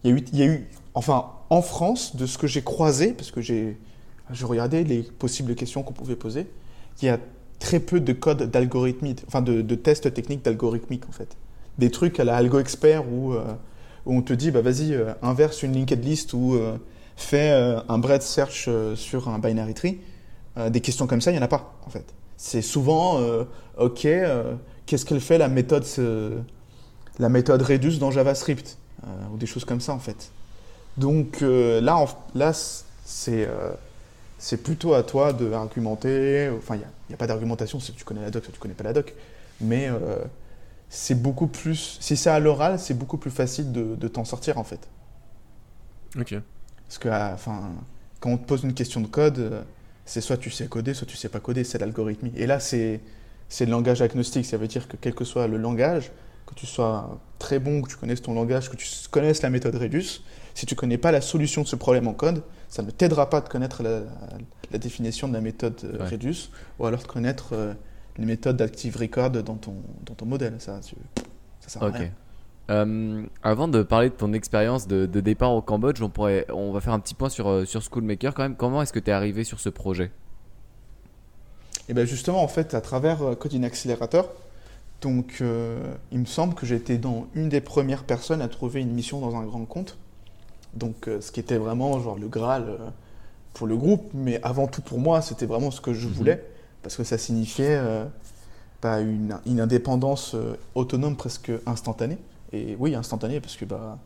Il 0.06 0.24
y 0.34 0.42
a 0.42 0.46
eu, 0.46 0.68
enfin, 0.94 1.26
en 1.50 1.62
France, 1.62 2.16
de 2.16 2.26
ce 2.26 2.38
que 2.38 2.48
j'ai 2.48 2.62
croisé, 2.62 3.12
parce 3.12 3.32
que 3.32 3.42
j'ai 3.42 3.78
regardais 4.42 4.84
les 4.86 5.04
possibles 5.04 5.54
questions 5.56 5.84
qu'on 5.84 5.94
pouvait 5.94 6.16
poser, 6.16 6.48
il 7.02 7.06
y 7.06 7.10
a 7.10 7.20
très 7.60 7.80
peu 7.82 8.00
de 8.00 8.14
code 8.14 8.50
d'algorithmique, 8.50 9.24
enfin 9.28 9.42
de, 9.42 9.76
tests 9.76 10.14
techniques 10.14 10.46
d'algorithmique 10.46 11.04
en 11.10 11.12
fait. 11.12 11.36
Des 11.78 11.92
trucs 11.92 12.20
à 12.22 12.24
la 12.24 12.38
Algo 12.38 12.60
Expert 12.60 13.04
où, 13.12 13.34
euh, 13.34 13.44
on 14.06 14.22
te 14.22 14.32
dit 14.32 14.52
bah 14.52 14.62
vas-y 14.62 14.94
euh, 14.94 15.14
inverse 15.22 15.64
une 15.64 15.74
linked 15.74 16.06
list 16.06 16.34
ou 16.34 16.58
fais 17.18 17.52
un 17.52 17.98
breadth 17.98 18.22
search 18.22 18.70
sur 18.96 19.28
un 19.28 19.40
binary 19.40 19.74
tree. 19.74 20.00
Des 20.70 20.80
questions 20.80 21.06
comme 21.08 21.20
ça, 21.22 21.32
il 21.32 21.34
n'y 21.34 21.40
en 21.40 21.44
a 21.44 21.50
pas 21.50 21.74
en 21.86 21.90
fait. 21.90 22.14
C'est 22.42 22.62
souvent 22.62 23.20
euh, 23.20 23.44
ok, 23.78 24.06
euh, 24.06 24.54
qu'est-ce 24.86 25.06
qu'elle 25.06 25.20
fait 25.20 25.38
la 25.38 25.50
méthode 25.50 25.84
ce- 25.84 26.40
la 27.20 27.28
méthode 27.28 27.62
reduce 27.62 28.00
dans 28.00 28.12
JavaScript 28.12 28.78
euh, 29.04 29.08
ou 29.34 29.38
des 29.38 29.46
choses 29.46 29.66
comme 29.66 29.82
ça 29.82 29.94
en 29.94 30.00
fait. 30.00 30.32
Donc 30.96 31.42
euh, 31.42 31.82
là, 31.82 32.06
là 32.36 32.54
c'est 32.54 33.46
euh, 33.46 33.72
c'est 34.38 34.64
plutôt 34.64 34.94
à 34.94 35.04
toi 35.04 35.34
de 35.34 35.52
argumenter. 35.52 36.50
Enfin, 36.58 36.76
il 36.76 36.82
n'y 37.10 37.14
a, 37.14 37.18
pas 37.18 37.28
d'argumentation 37.28 37.82
si 37.82 37.92
tu 37.92 38.06
connais 38.06 38.22
la 38.22 38.32
doc, 38.32 38.46
si 38.46 38.54
tu 38.54 38.60
connais 38.60 38.74
pas 38.74 38.86
la 38.86 38.94
doc. 38.94 39.14
Mais 39.60 39.90
euh, 39.90 40.24
c'est 40.88 41.22
beaucoup 41.22 41.48
plus. 41.48 41.98
Si 42.00 42.16
c'est 42.16 42.30
à 42.30 42.40
l'oral, 42.40 42.80
c'est 42.80 42.94
beaucoup 42.94 43.18
plus 43.18 43.32
facile 43.32 43.74
de, 43.74 43.96
de 43.96 44.08
t'en 44.08 44.24
sortir 44.24 44.58
en 44.58 44.64
fait. 44.64 44.80
Ok. 46.18 46.36
Parce 46.88 46.98
que, 47.00 47.10
ah, 47.10 47.32
enfin, 47.34 47.64
quand 48.22 48.30
on 48.30 48.38
te 48.38 48.46
pose 48.46 48.64
une 48.64 48.74
question 48.74 49.02
de 49.02 49.08
code, 49.08 49.40
euh, 49.40 49.62
c'est 50.10 50.22
soit 50.22 50.38
tu 50.38 50.50
sais 50.50 50.68
coder, 50.68 50.94
soit 50.94 51.06
tu 51.08 51.16
sais 51.18 51.30
pas 51.30 51.40
coder. 51.40 51.64
C'est 51.64 51.78
l'algorithmie. 51.78 52.32
Et 52.36 52.48
là, 52.48 52.60
c'est 52.60 53.00
le 53.60 53.66
langage 53.68 54.02
agnostique. 54.02 54.46
Ça 54.46 54.58
veut 54.58 54.68
dire 54.68 54.88
que 54.88 54.98
quel 55.00 55.14
que 55.14 55.24
soit 55.24 55.48
le 55.48 55.58
langage, 55.58 56.12
que 56.48 56.56
tu 56.56 56.66
sois 56.66 57.20
très 57.38 57.60
bon, 57.60 57.82
que 57.84 57.90
tu 57.90 57.96
connaisses 57.96 58.22
ton 58.22 58.34
langage, 58.34 58.70
que 58.70 58.76
tu 58.76 58.88
connaisses 59.12 59.42
la 59.44 59.50
méthode 59.50 59.76
Redus, 59.76 60.22
si 60.56 60.66
tu 60.66 60.76
connais 60.76 60.98
pas 60.98 61.12
la 61.12 61.22
solution 61.22 61.62
de 61.62 61.68
ce 61.68 61.76
problème 61.76 62.08
en 62.08 62.14
code, 62.14 62.42
ça 62.70 62.82
ne 62.82 62.90
t'aidera 62.92 63.30
pas 63.30 63.40
de 63.42 63.48
connaître 63.50 63.84
la, 63.84 64.02
la 64.72 64.78
définition 64.80 65.28
de 65.28 65.34
la 65.34 65.42
méthode 65.42 65.76
euh, 65.84 66.00
Ouais. 66.04 66.10
Redus, 66.10 66.50
ou 66.80 66.86
alors 66.88 67.02
de 67.02 67.08
connaître 67.08 67.50
euh, 67.54 67.74
les 68.18 68.26
méthodes 68.26 68.58
d'Active 68.58 68.98
Record 68.98 69.30
dans 69.32 69.56
ton, 69.56 69.76
dans 70.06 70.16
ton 70.16 70.26
modèle. 70.26 70.56
Ça, 70.60 70.80
tu- 70.84 70.96
ça 71.62 71.70
sert 71.70 71.84
à 71.84 71.90
rien. 71.92 72.10
Euh, 72.70 73.24
avant 73.42 73.68
de 73.68 73.82
parler 73.82 74.10
de 74.10 74.14
ton 74.14 74.32
expérience 74.34 74.88
de, 74.88 75.06
de 75.08 75.20
départ 75.22 75.54
au 75.54 75.62
Cambodge, 75.62 76.02
on, 76.02 76.10
pourrait, 76.10 76.46
on 76.54 76.72
va 76.72 76.82
faire 76.82 76.94
un 76.94 77.00
petit 77.00 77.16
point 77.16 77.30
sur, 77.30 77.48
euh, 77.50 77.66
sur 77.66 77.82
Schoolmaker 77.82 78.34
quand 78.34 78.44
même. 78.44 78.56
Comment 78.56 78.82
est-ce 78.84 78.94
que 78.94 79.00
tu 79.00 79.10
es 79.10 79.14
arrivé 79.14 79.44
sur 79.44 79.60
ce 79.60 79.70
projet? 79.70 80.12
Et 81.88 81.94
bien 81.94 82.06
justement, 82.06 82.44
en 82.44 82.48
fait, 82.48 82.76
à 82.76 82.82
travers 82.82 83.24
euh, 83.24 83.36
Coding 83.36 83.64
Accelerator, 83.66 84.30
donc 85.02 85.38
euh, 85.42 85.80
il 86.12 86.20
me 86.20 86.26
semble 86.26 86.54
que 86.54 86.66
j'étais 86.68 86.98
dans 87.00 87.26
une 87.34 87.50
des 87.50 87.62
premières 87.62 88.04
personnes 88.04 88.42
à 88.42 88.48
trouver 88.48 88.82
une 88.82 88.92
mission 88.92 89.20
dans 89.20 89.36
un 89.36 89.46
grand 89.46 89.66
compte. 89.66 89.98
Donc 90.76 91.08
euh, 91.08 91.22
ce 91.22 91.32
qui 91.32 91.40
était 91.40 91.58
vraiment 91.58 92.00
genre 92.00 92.20
le 92.20 92.28
Graal 92.28 92.78
pour 93.56 93.66
le 93.66 93.76
groupe, 93.76 94.12
mais 94.14 94.40
avant 94.44 94.68
tout 94.68 94.84
pour 94.84 95.00
moi, 95.00 95.22
c'était 95.22 95.48
vraiment 95.48 95.72
ce 95.72 95.82
que 95.82 95.94
je 95.94 96.08
Mhm. 96.08 96.14
voulais, 96.14 96.46
parce 96.84 96.96
que 96.96 97.04
ça 97.04 97.18
signifiait 97.18 97.82
bah, 98.84 99.00
une, 99.02 99.40
une 99.48 99.60
indépendance 99.60 100.36
autonome 100.76 101.16
presque 101.16 101.52
instantanée. 101.66 102.20
Et 102.52 102.76
oui, 102.80 102.96
instantanée, 102.96 103.40
parce 103.40 103.56
que 103.56 103.66
bah, 103.66 104.00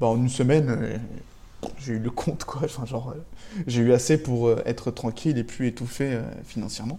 bah, 0.00 0.08
en 0.08 0.16
une 0.16 0.28
semaine, 0.28 0.68
euh, 0.70 0.98
j'ai 1.78 1.94
eu 1.94 1.98
le 1.98 2.10
compte, 2.10 2.44
quoi. 2.44 2.62
Enfin, 2.64 2.84
genre, 2.84 3.10
euh, 3.10 3.24
j'ai 3.66 3.82
eu 3.82 3.92
assez 3.92 4.18
pour 4.18 4.48
euh, 4.48 4.62
être 4.66 4.90
tranquille 4.90 5.38
et 5.38 5.44
plus 5.44 5.68
étouffé 5.68 6.20
financièrement. 6.44 6.98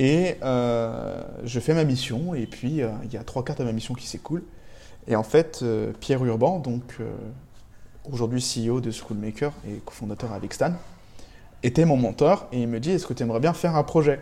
Et 0.00 0.36
je 0.40 1.60
fais 1.60 1.74
ma 1.74 1.82
mission, 1.82 2.32
et 2.32 2.46
puis 2.46 2.82
il 3.04 3.12
y 3.12 3.16
a 3.16 3.24
trois 3.24 3.44
quarts 3.44 3.56
de 3.56 3.64
ma 3.64 3.72
mission 3.72 3.94
qui 3.94 4.06
s'écoulent. 4.06 4.44
Et 5.08 5.16
en 5.16 5.24
fait, 5.24 5.64
Pierre 5.98 6.24
Urban, 6.24 6.60
donc 6.60 6.98
aujourd'hui 8.08 8.40
CEO 8.40 8.80
de 8.80 8.92
Schoolmaker 8.92 9.52
et 9.66 9.80
cofondateur 9.84 10.32
avec 10.32 10.54
Stan, 10.54 10.72
était 11.64 11.84
mon 11.84 11.96
mentor 11.96 12.46
et 12.52 12.62
il 12.62 12.68
me 12.68 12.78
dit 12.78 12.92
Est-ce 12.92 13.08
que 13.08 13.12
tu 13.12 13.24
aimerais 13.24 13.40
bien 13.40 13.52
faire 13.54 13.74
un 13.74 13.82
projet 13.82 14.20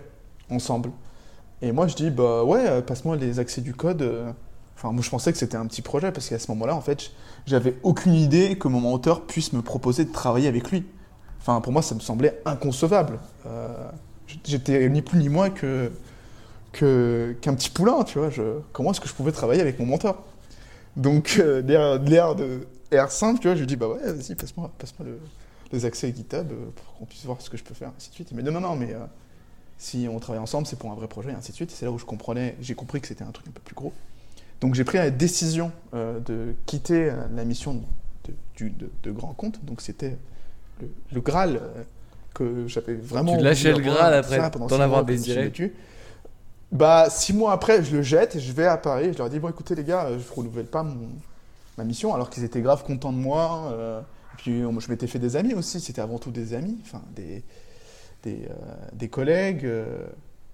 ensemble? 0.49 0.93
Et 1.61 1.73
moi 1.73 1.89
je 1.89 1.95
dis 1.95 2.11
Bah 2.11 2.43
ouais, 2.43 2.81
passe-moi 2.81 3.17
les 3.17 3.39
accès 3.39 3.61
du 3.61 3.75
code. 3.75 4.35
Enfin, 4.77 4.93
moi 4.93 5.03
je 5.03 5.09
pensais 5.09 5.33
que 5.33 5.39
c'était 5.39 5.57
un 5.57 5.67
petit 5.67 5.83
projet 5.83 6.13
parce 6.13 6.29
qu'à 6.29 6.39
ce 6.39 6.51
moment-là, 6.53 6.77
en 6.77 6.81
fait, 6.83 7.11
j'avais 7.47 7.77
aucune 7.83 8.15
idée 8.15 8.59
que 8.59 8.69
mon 8.69 8.81
mentor 8.81 9.27
puisse 9.27 9.53
me 9.53 9.63
proposer 9.63 10.05
de 10.05 10.13
travailler 10.13 10.49
avec 10.49 10.71
lui. 10.71 10.85
Enfin, 11.41 11.61
pour 11.61 11.73
moi, 11.73 11.81
ça 11.83 11.95
me 11.95 12.01
semblait 12.01 12.41
inconcevable. 12.45 13.19
Euh, 13.47 13.89
J'étais 14.45 14.89
ni 14.89 15.03
plus 15.03 15.19
ni 15.19 15.29
moins 15.29 15.51
que 15.51 15.93
qu'un 16.73 17.55
petit 17.55 17.71
poulain, 17.71 18.03
tu 18.05 18.19
vois. 18.19 18.29
Comment 18.73 18.91
est-ce 18.91 19.01
que 19.01 19.09
je 19.09 19.15
pouvais 19.15 19.33
travailler 19.33 19.63
avec 19.63 19.79
mon 19.79 19.87
mentor 19.87 20.23
Donc, 20.97 21.37
euh, 21.39 21.63
l'air 21.63 22.35
de 22.35 22.67
l'air 22.91 23.11
simple, 23.11 23.41
tu 23.41 23.49
vois, 23.49 23.55
je 23.55 23.61
lui 23.61 23.67
dis 23.67 23.77
bah 23.77 23.89
ouais, 23.89 24.13
vas-y, 24.13 24.35
passe-moi 24.35 24.71
passe 24.79 24.93
le, 25.03 25.19
les 25.73 25.85
accès 25.87 26.13
GitHub 26.15 26.51
euh, 26.51 26.67
pour 26.75 26.95
qu'on 26.99 27.05
puisse 27.07 27.25
voir 27.25 27.41
ce 27.41 27.49
que 27.49 27.57
je 27.57 27.65
peux 27.65 27.75
faire, 27.75 27.93
ainsi 27.97 28.11
de 28.11 28.15
suite. 28.15 28.29
Il 28.31 28.37
m'a 28.37 28.43
dit 28.43 28.51
non, 28.51 28.61
non, 28.61 28.71
non, 28.71 28.77
mais 28.77 28.95
si 29.79 30.09
on 30.11 30.19
travaille 30.19 30.43
ensemble, 30.43 30.67
c'est 30.67 30.79
pour 30.79 30.91
un 30.91 30.95
vrai 30.95 31.09
projet, 31.09 31.31
et 31.31 31.35
ainsi 31.35 31.53
de 31.53 31.57
suite. 31.57 31.71
C'est 31.71 31.87
là 31.87 31.93
où 31.93 31.99
je 31.99 32.05
comprenais, 32.05 32.57
j'ai 32.61 32.75
compris 32.75 33.01
que 33.01 33.07
c'était 33.07 33.25
un 33.25 33.31
truc 33.31 33.47
un 33.49 33.53
peu 33.53 33.63
plus 33.63 33.75
gros. 33.75 33.93
Donc, 34.61 34.75
j'ai 34.75 34.85
pris 34.85 34.99
la 34.99 35.11
décision 35.11 35.73
euh, 35.95 36.19
de 36.21 36.55
quitter 36.67 37.11
euh, 37.11 37.15
la 37.35 37.45
mission 37.45 37.75
de, 38.25 38.33
du- 38.57 38.71
de, 38.71 38.91
de 39.03 39.11
grand 39.11 39.35
compte. 39.35 39.65
Donc, 39.65 39.81
c'était 39.81 40.17
le, 40.81 40.89
le 41.13 41.21
Graal 41.21 41.57
euh, 41.57 41.83
que 42.35 42.67
j'avais 42.67 42.95
vraiment. 42.95 43.37
Tu 43.37 43.43
lâchais 43.45 43.73
le 43.73 43.81
Graal 43.81 44.15
après 44.15 44.37
d'en 44.59 44.69
six 44.69 44.83
avoir 44.83 45.05
désiré. 45.05 45.51
Bah, 46.73 47.07
six 47.11 47.33
mois 47.33 47.53
après, 47.53 47.83
je 47.85 47.97
le 47.97 48.03
jette 48.03 48.37
et 48.37 48.41
je 48.41 48.53
vais 48.53 48.67
à 48.67 48.77
Paris. 48.77 49.11
Je 49.13 49.19
leur 49.19 49.31
dis 49.31 49.39
Bon, 49.39 49.49
écoutez, 49.49 49.75
les 49.75 49.85
gars, 49.85 50.09
je 50.19 50.35
renouvelle 50.35 50.67
pas 50.67 50.83
mon, 50.83 51.09
ma 51.79 51.85
mission, 51.85 52.15
alors 52.15 52.29
qu'ils 52.31 52.45
étaient 52.45 52.61
grave 52.61 52.83
contents 52.85 53.13
de 53.13 53.19
moi. 53.19 53.71
euh, 53.73 54.01
et 54.01 54.37
puis, 54.39 54.61
je 54.63 54.91
m'étais 54.91 55.07
fait 55.07 55.19
des 55.19 55.37
amis 55.37 55.55
aussi. 55.55 55.81
C'était 55.81 56.01
avant 56.03 56.19
tout 56.19 56.31
des 56.31 56.55
amis, 56.55 56.79
enfin, 56.83 57.03
des, 57.15 57.43
des, 58.25 58.47
euh, 58.51 58.55
des 58.93 59.09
collègues. 59.09 59.67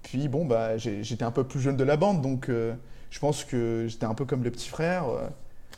puis, 0.02 0.28
bon, 0.28 0.44
bah, 0.44 0.76
j'étais 0.78 1.24
un 1.24 1.30
peu 1.30 1.44
plus 1.44 1.60
jeune 1.60 1.76
de 1.76 1.84
la 1.84 1.96
bande, 1.96 2.20
donc 2.22 2.50
je 3.12 3.18
pense 3.20 3.44
que 3.44 3.84
j'étais 3.88 4.06
un 4.06 4.14
peu 4.14 4.24
comme 4.24 4.42
le 4.42 4.50
petit 4.50 4.68
frère. 4.70 5.06
euh. 5.08 5.28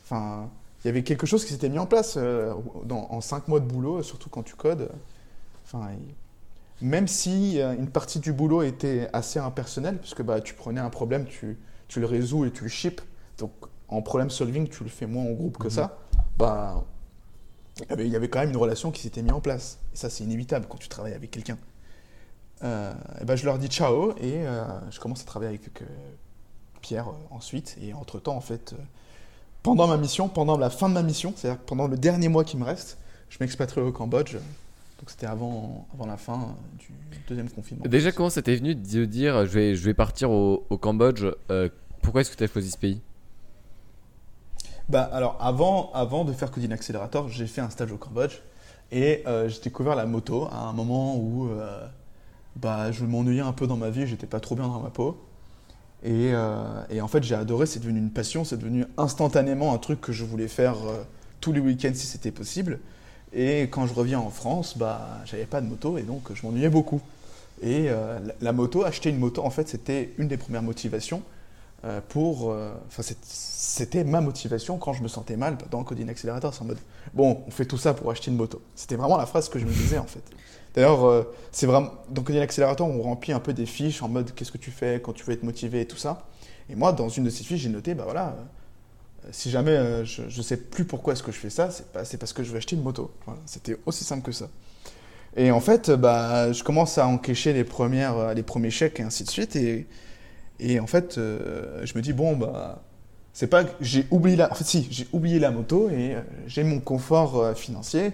Enfin, 0.03 0.49
il 0.83 0.87
y 0.87 0.89
avait 0.89 1.03
quelque 1.03 1.27
chose 1.27 1.43
qui 1.45 1.51
s'était 1.51 1.67
mis 1.69 1.79
en 1.79 1.85
place 1.85 2.15
euh, 2.17 2.53
dans- 2.85 3.07
en 3.11 3.19
cinq 3.19 3.47
mois 3.49 3.59
de 3.59 3.65
boulot, 3.65 4.01
surtout 4.03 4.29
quand 4.29 4.41
tu 4.43 4.55
codes. 4.55 4.89
Enfin, 5.65 5.89
même 6.81 7.07
si 7.09 7.59
euh, 7.59 7.73
une 7.73 7.89
partie 7.89 8.19
du 8.19 8.31
boulot 8.31 8.61
était 8.61 9.09
assez 9.11 9.37
impersonnelle, 9.39 9.97
puisque 9.99 10.21
bah, 10.23 10.39
tu 10.41 10.53
prenais 10.53 10.79
un 10.79 10.89
problème, 10.89 11.25
tu, 11.25 11.57
tu 11.89 11.99
le 11.99 12.05
résous 12.05 12.45
et 12.45 12.51
tu 12.51 12.63
le 12.63 12.69
ships. 12.69 13.01
Donc 13.37 13.51
en 13.89 14.01
problème 14.01 14.29
solving, 14.29 14.69
tu 14.69 14.83
le 14.83 14.89
fais 14.89 15.05
moins 15.05 15.25
en 15.25 15.31
groupe 15.33 15.57
que 15.57 15.65
Mhm. 15.65 15.69
ça. 15.71 15.97
Bah, 16.37 16.85
il 17.99 18.07
y 18.07 18.15
avait- 18.15 18.29
quand 18.29 18.39
même 18.39 18.51
une 18.51 18.57
relation 18.57 18.91
qui 18.91 19.01
s'était 19.01 19.21
mise 19.21 19.33
en 19.33 19.41
place. 19.41 19.79
Et 19.93 19.97
ça, 19.97 20.09
c'est 20.09 20.23
inévitable 20.23 20.67
quand 20.69 20.77
tu 20.77 20.87
travailles 20.87 21.13
avec 21.13 21.31
quelqu'un. 21.31 21.57
Euh, 22.63 22.93
et 23.19 23.25
ben, 23.25 23.35
je 23.35 23.43
leur 23.45 23.57
dis 23.57 23.67
ciao 23.67 24.11
et 24.17 24.45
euh, 24.47 24.63
je 24.89 24.99
commence 25.01 25.21
à 25.21 25.25
travailler 25.25 25.49
avec 25.49 25.81
euh, 25.81 25.85
Pierre 26.85 27.07
euh, 27.09 27.35
ensuite. 27.35 27.77
Et 27.81 27.93
entre-temps, 27.93 28.35
en 28.35 28.41
fait, 28.41 28.73
euh, 28.73 28.81
pendant 29.63 29.87
ma 29.87 29.97
mission, 29.97 30.29
pendant 30.29 30.57
la 30.57 30.69
fin 30.69 30.87
de 30.87 30.93
ma 30.93 31.01
mission, 31.01 31.33
c'est-à-dire 31.35 31.59
pendant 31.61 31.87
le 31.87 31.97
dernier 31.97 32.27
mois 32.27 32.43
qui 32.43 32.57
me 32.57 32.63
reste, 32.63 32.99
je 33.29 33.37
m'expatrie 33.39 33.81
au 33.81 33.91
Cambodge. 33.91 34.33
Donc 34.33 35.09
c'était 35.09 35.25
avant, 35.25 35.87
avant 35.93 36.05
la 36.05 36.17
fin 36.17 36.35
euh, 36.35 36.77
du 36.77 37.17
deuxième 37.27 37.49
confinement. 37.49 37.83
Déjà, 37.87 38.11
comment 38.11 38.29
ça 38.29 38.41
t'est 38.43 38.55
venu 38.55 38.75
de 38.75 39.05
dire 39.05 39.45
je 39.45 39.51
vais, 39.51 39.75
je 39.75 39.83
vais 39.83 39.95
partir 39.95 40.29
au, 40.29 40.65
au 40.69 40.77
Cambodge 40.77 41.25
euh, 41.49 41.69
Pourquoi 42.03 42.21
est-ce 42.21 42.31
que 42.31 42.37
tu 42.37 42.43
as 42.43 42.47
choisi 42.47 42.69
ce 42.69 42.77
pays? 42.77 43.01
Bah, 44.87 45.09
alors, 45.11 45.37
avant, 45.39 45.91
avant 45.93 46.23
de 46.25 46.31
faire 46.31 46.51
Coding 46.51 46.71
Accelerator, 46.71 47.27
j'ai 47.29 47.47
fait 47.47 47.61
un 47.61 47.71
stage 47.71 47.91
au 47.91 47.97
Cambodge 47.97 48.41
et 48.91 49.23
euh, 49.25 49.49
j'ai 49.49 49.61
découvert 49.61 49.95
la 49.95 50.05
moto 50.05 50.47
à 50.51 50.59
un 50.59 50.73
moment 50.73 51.17
où 51.17 51.49
euh, 51.49 51.87
bah, 52.55 52.91
je 52.91 53.03
m'ennuyais 53.03 53.41
un 53.41 53.53
peu 53.53 53.65
dans 53.65 53.77
ma 53.77 53.89
vie, 53.89 54.05
j'étais 54.05 54.27
pas 54.27 54.39
trop 54.39 54.55
bien 54.55 54.67
dans 54.67 54.79
ma 54.79 54.91
peau. 54.91 55.19
Et, 56.05 56.33
euh, 56.33 56.83
et 56.91 57.01
en 57.01 57.07
fait, 57.07 57.23
j'ai 57.23 57.33
adoré, 57.33 57.65
c'est 57.65 57.79
devenu 57.79 57.97
une 57.97 58.11
passion, 58.11 58.45
c'est 58.45 58.57
devenu 58.57 58.85
instantanément 58.95 59.73
un 59.73 59.79
truc 59.79 60.01
que 60.01 60.13
je 60.13 60.23
voulais 60.23 60.47
faire 60.47 60.75
euh, 60.85 61.03
tous 61.41 61.51
les 61.51 61.59
week-ends 61.59 61.93
si 61.95 62.05
c'était 62.05 62.31
possible. 62.31 62.79
Et 63.33 63.63
quand 63.63 63.87
je 63.87 63.93
reviens 63.95 64.19
en 64.19 64.29
France, 64.29 64.77
bah, 64.77 65.01
j'avais 65.25 65.47
pas 65.47 65.61
de 65.61 65.65
moto 65.67 65.97
et 65.97 66.03
donc 66.03 66.31
je 66.31 66.45
m'ennuyais 66.45 66.69
beaucoup. 66.69 67.01
Et 67.63 67.87
euh, 67.89 68.19
la, 68.39 68.51
moto, 68.51 68.83
acheter 68.83 69.09
une 69.09 69.17
moto, 69.17 69.43
en 69.43 69.49
fait, 69.49 69.67
c'était 69.67 70.13
une 70.19 70.27
des 70.27 70.37
premières 70.37 70.63
motivations 70.63 71.23
pour. 72.09 72.55
Enfin, 72.87 73.03
c'était 73.21 74.03
ma 74.03 74.19
motivation 74.19 74.79
quand 74.79 74.93
je 74.93 75.03
me 75.03 75.07
sentais 75.07 75.37
mal 75.37 75.55
dans 75.69 75.83
Coding 75.83 76.09
Accelerator. 76.09 76.51
C'est 76.51 76.63
en 76.63 76.65
mode, 76.65 76.79
bon, 77.13 77.43
on 77.45 77.51
fait 77.51 77.65
tout 77.65 77.77
ça 77.77 77.93
pour 77.93 78.09
acheter 78.09 78.31
une 78.31 78.37
moto. 78.37 78.59
C'était 78.73 78.95
vraiment 78.95 79.17
la 79.17 79.27
phrase 79.27 79.49
que 79.49 79.59
je 79.59 79.65
me 79.65 79.71
disais, 79.71 79.99
en 79.99 80.07
fait. 80.07 80.23
D'ailleurs, 80.75 81.05
euh, 81.05 81.23
c'est 81.51 81.65
vraiment. 81.65 81.91
Dans 82.09 82.21
Coding 82.21 82.41
Accelerator, 82.41 82.87
on 82.87 83.01
remplit 83.01 83.31
un 83.31 83.39
peu 83.39 83.53
des 83.53 83.65
fiches 83.65 84.03
en 84.03 84.09
mode 84.09 84.33
qu'est-ce 84.35 84.51
que 84.51 84.57
tu 84.57 84.71
fais 84.71 85.01
quand 85.01 85.13
tu 85.13 85.23
veux 85.23 85.33
être 85.33 85.43
motivé 85.43 85.81
et 85.81 85.85
tout 85.85 85.97
ça. 85.97 86.27
Et 86.69 86.75
moi, 86.75 86.91
dans 86.91 87.07
une 87.09 87.23
de 87.23 87.29
ces 87.29 87.43
fiches, 87.43 87.61
j'ai 87.61 87.69
noté, 87.69 87.93
bah 87.93 88.03
voilà. 88.03 88.35
euh, 89.25 89.29
si 89.31 89.49
jamais 89.49 89.71
euh, 89.71 90.03
je 90.05 90.23
ne 90.23 90.43
sais 90.43 90.57
plus 90.57 90.85
pourquoi 90.85 91.13
est-ce 91.13 91.23
que 91.23 91.31
je 91.31 91.39
fais 91.39 91.49
ça, 91.49 91.69
c'est 92.03 92.17
parce 92.17 92.33
que 92.33 92.43
je 92.43 92.51
veux 92.51 92.57
acheter 92.57 92.75
une 92.75 92.83
moto. 92.83 93.11
C'était 93.45 93.77
aussi 93.85 94.03
simple 94.03 94.23
que 94.23 94.31
ça. 94.33 94.49
Et 95.37 95.51
en 95.51 95.61
fait, 95.61 95.91
bah, 95.91 96.51
je 96.51 96.63
commence 96.63 96.97
à 96.97 97.07
encaisser 97.07 97.53
les, 97.53 97.63
premières, 97.63 98.33
les 98.33 98.43
premiers 98.43 98.69
chèques 98.69 98.99
et 98.99 99.03
ainsi 99.03 99.23
de 99.23 99.29
suite. 99.29 99.55
Et, 99.55 99.87
et 100.59 100.79
en 100.79 100.87
fait, 100.87 101.15
je 101.15 101.97
me 101.97 102.01
dis, 102.01 102.13
bon, 102.13 102.35
bah, 102.37 102.83
c'est 103.33 103.47
pas 103.47 103.65
que 103.65 103.71
j'ai 103.81 104.07
oublié 104.11 104.37
la... 104.37 104.51
En 104.51 104.55
fait, 104.55 104.63
si, 104.63 104.87
j'ai 104.91 105.07
oublié 105.11 105.39
la 105.39 105.51
moto 105.51 105.89
et 105.89 106.15
j'ai 106.47 106.63
mon 106.63 106.79
confort 106.79 107.55
financier. 107.57 108.13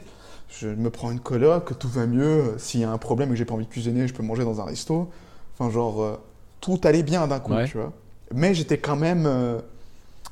Je 0.59 0.67
me 0.67 0.89
prends 0.89 1.11
une 1.11 1.19
coloc, 1.21 1.77
tout 1.79 1.87
va 1.89 2.05
mieux. 2.05 2.55
S'il 2.57 2.81
y 2.81 2.83
a 2.83 2.91
un 2.91 2.97
problème 2.97 3.29
et 3.29 3.31
que 3.31 3.37
j'ai 3.37 3.45
pas 3.45 3.53
envie 3.53 3.65
de 3.65 3.69
cuisiner, 3.71 4.07
je 4.07 4.13
peux 4.13 4.23
manger 4.23 4.43
dans 4.43 4.59
un 4.61 4.65
resto. 4.65 5.09
Enfin, 5.57 5.71
genre, 5.71 6.01
euh, 6.01 6.17
tout 6.59 6.79
allait 6.83 7.03
bien 7.03 7.27
d'un 7.27 7.39
coup, 7.39 7.53
Ouais. 7.53 7.65
tu 7.67 7.77
vois. 7.77 7.93
Mais 8.33 8.53
j'étais 8.53 8.77
quand 8.77 8.95
même 8.97 9.25
euh, 9.25 9.59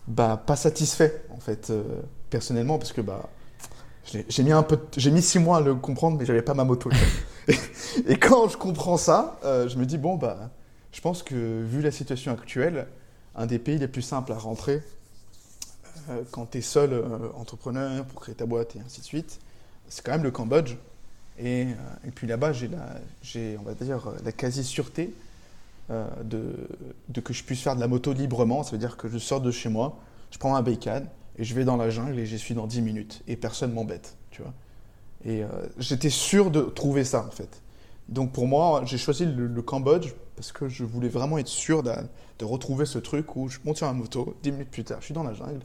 bah, 0.07 0.41
pas 0.45 0.55
satisfait, 0.55 1.23
en 1.35 1.39
fait, 1.39 1.69
euh, 1.69 1.83
personnellement, 2.29 2.77
parce 2.77 2.91
que 2.91 3.01
bah, 3.01 3.29
j'ai 4.27 4.43
mis 4.43 4.51
un 4.51 4.63
peu, 4.63 4.75
de- 4.77 4.81
j'ai 4.97 5.11
mis 5.11 5.21
six 5.21 5.39
mois 5.39 5.57
à 5.57 5.61
le 5.61 5.73
comprendre, 5.75 6.17
mais 6.19 6.25
j'avais 6.25 6.41
pas 6.41 6.53
ma 6.53 6.63
moto. 6.65 6.89
et, 7.47 7.55
et 8.07 8.17
quand 8.17 8.49
je 8.49 8.57
comprends 8.57 8.97
ça, 8.97 9.39
je 9.43 9.75
me 9.77 9.85
dis 9.85 9.97
bon 9.97 10.15
bah, 10.15 10.49
je 10.91 10.99
pense 11.01 11.23
que 11.23 11.63
vu 11.63 11.81
la 11.81 11.91
situation 11.91 12.31
actuelle, 12.31 12.87
un 13.35 13.45
des 13.45 13.59
pays 13.59 13.77
les 13.77 13.87
plus 13.87 14.01
simples 14.01 14.31
à 14.33 14.37
rentrer 14.37 14.81
quand 16.31 16.47
tu 16.51 16.57
es 16.57 16.61
seul 16.61 17.03
entrepreneur 17.37 18.03
pour 18.05 18.21
créer 18.21 18.33
ta 18.35 18.45
boîte 18.47 18.75
et 18.75 18.79
ainsi 18.83 19.01
de 19.01 19.05
suite, 19.05 19.39
c'est 19.89 20.05
quand 20.05 20.11
même 20.11 20.23
le 20.23 20.31
Cambodge. 20.31 20.75
Et, 21.39 21.65
euh, 21.65 22.09
puis 22.15 22.27
là-bas, 22.27 22.53
j'ai 22.53 22.67
la, 22.67 23.59
on 23.59 23.63
va 23.63 23.73
dire 23.73 24.11
la 24.23 24.31
quasi 24.31 24.63
sûreté 24.63 25.13
euh, 25.89 26.05
de, 26.23 27.21
que 27.21 27.33
je 27.33 27.43
puisse 27.43 27.61
faire 27.61 27.75
de 27.75 27.81
la 27.81 27.87
moto 27.87 28.13
librement. 28.13 28.63
Ça 28.63 28.71
veut 28.71 28.77
dire 28.77 28.97
que 28.97 29.09
je 29.09 29.17
sors 29.17 29.41
de 29.41 29.51
chez 29.51 29.69
moi, 29.69 29.99
je 30.31 30.37
prends 30.37 30.55
un 30.55 30.61
bacon 30.61 31.05
et 31.37 31.43
je 31.43 31.55
vais 31.55 31.65
dans 31.65 31.77
la 31.77 31.89
jungle 31.89 32.19
et 32.19 32.25
j'y 32.25 32.39
suis 32.39 32.53
dans 32.53 32.67
10 32.67 32.81
minutes 32.81 33.21
et 33.27 33.35
personne 33.35 33.73
m'embête, 33.73 34.15
tu 34.31 34.41
vois. 34.41 34.53
Et 35.25 35.43
euh, 35.43 35.47
j'étais 35.77 36.09
sûr 36.09 36.51
de 36.51 36.61
trouver 36.61 37.03
ça 37.03 37.25
en 37.25 37.31
fait. 37.31 37.61
Donc 38.07 38.31
pour 38.31 38.47
moi, 38.47 38.83
j'ai 38.85 38.97
choisi 38.97 39.25
le, 39.25 39.61
Cambodge 39.61 40.13
parce 40.35 40.51
que 40.51 40.69
je 40.69 40.83
voulais 40.83 41.09
vraiment 41.09 41.37
être 41.37 41.47
sûr 41.47 41.83
de, 41.83 41.93
retrouver 42.41 42.85
ce 42.85 42.99
truc 42.99 43.35
où 43.35 43.49
je 43.49 43.59
monte 43.65 43.77
sur 43.77 43.87
ma 43.87 43.93
moto, 43.93 44.35
10 44.43 44.51
minutes 44.51 44.71
plus 44.71 44.83
tard, 44.83 44.99
je 45.01 45.05
suis 45.05 45.13
dans 45.13 45.23
la 45.23 45.33
jungle 45.33 45.61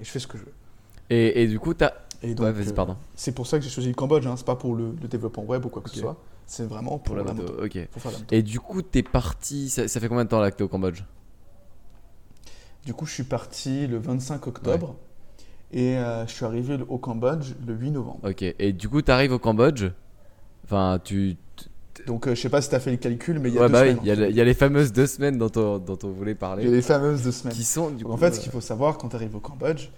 et 0.00 0.04
je 0.04 0.10
fais 0.10 0.18
ce 0.18 0.26
que 0.26 0.36
je 0.36 0.44
veux. 0.44 0.54
et, 1.10 1.42
et 1.42 1.46
du 1.46 1.58
coup, 1.58 1.74
t'as. 1.74 1.92
Et 2.22 2.34
donc, 2.34 2.46
Ouais, 2.46 2.52
vas-y, 2.52 2.68
euh, 2.68 2.72
pardon. 2.72 2.96
c'est 3.14 3.32
pour 3.32 3.46
ça 3.46 3.58
que 3.58 3.64
j'ai 3.64 3.70
choisi 3.70 3.88
le 3.88 3.94
Cambodge, 3.94 4.26
hein. 4.26 4.34
c'est 4.36 4.46
pas 4.46 4.56
pour 4.56 4.74
le, 4.74 4.94
le 5.00 5.08
développement 5.08 5.44
web 5.44 5.64
ou 5.64 5.68
quoi 5.68 5.82
que 5.82 5.90
ce 5.90 6.00
soit, 6.00 6.16
c'est 6.46 6.64
vraiment 6.66 6.98
Pour 6.98 7.02
pour, 7.02 7.16
la 7.16 7.22
la 7.22 7.32
moto, 7.32 7.52
moto. 7.52 7.64
ok. 7.64 7.86
Pour 7.92 8.02
faire 8.02 8.12
la 8.12 8.18
moto. 8.18 8.34
Et 8.34 8.42
du 8.42 8.58
coup, 8.60 8.82
t'es 8.82 9.02
parti. 9.02 9.68
Ça, 9.70 9.86
ça 9.86 10.00
fait 10.00 10.08
combien 10.08 10.24
de 10.24 10.28
temps 10.30 10.40
là 10.40 10.50
que 10.50 10.56
t'es 10.56 10.64
au 10.64 10.68
Cambodge? 10.68 11.02
Du 12.84 12.94
coup, 12.94 13.06
je 13.06 13.12
suis 13.12 13.24
parti 13.24 13.86
le 13.86 13.98
25 13.98 14.46
octobre 14.46 14.96
et 15.72 15.98
euh, 15.98 16.26
je 16.26 16.32
suis 16.32 16.44
arrivé 16.44 16.78
au 16.88 16.98
Cambodge 16.98 17.52
le 17.66 17.74
8 17.74 17.90
novembre. 17.90 18.20
Ok. 18.24 18.42
Et 18.58 18.72
du 18.72 18.88
coup, 18.88 19.02
t'arrives 19.02 19.32
au 19.32 19.38
Cambodge? 19.38 19.84
Enfin, 20.64 20.98
tu. 21.02 21.36
Donc 22.06 22.26
euh, 22.28 22.34
je 22.34 22.40
sais 22.40 22.48
pas 22.48 22.62
si 22.62 22.68
tu 22.70 22.74
as 22.76 22.80
fait 22.80 22.92
le 22.92 22.96
calcul, 22.96 23.38
mais 23.40 23.48
il 23.50 23.56
y 23.56 23.58
a 23.58 23.62
Ouais, 23.62 23.68
bah 23.68 23.82
oui, 23.84 23.96
y, 24.04 24.10
a 24.10 24.14
le- 24.14 24.30
y 24.30 24.40
a 24.40 24.44
les 24.44 24.54
fameuses 24.54 24.92
deux 24.92 25.06
semaines 25.06 25.36
dont 25.36 25.50
on, 25.56 25.78
dont 25.78 25.98
on 26.04 26.08
voulait 26.10 26.30
Il 26.30 26.34
y 26.34 26.36
a 26.36 26.38
parler. 26.38 26.70
les 26.70 26.80
fameuses 26.82 27.22
deux 27.24 27.32
semaines. 27.32 27.54
Qui 27.54 27.64
sont 27.64 27.90
du 27.90 28.04
coup. 28.04 28.12
En 28.12 28.16
fait, 28.16 28.32
ce 28.32 28.38
euh, 28.38 28.42
qu'il 28.44 28.52
faut 28.52 28.60
savoir 28.60 28.96
quand 28.98 29.08
tu 29.08 29.16
arrives 29.16 29.34
au 29.34 29.40
Cambodge, 29.40 29.88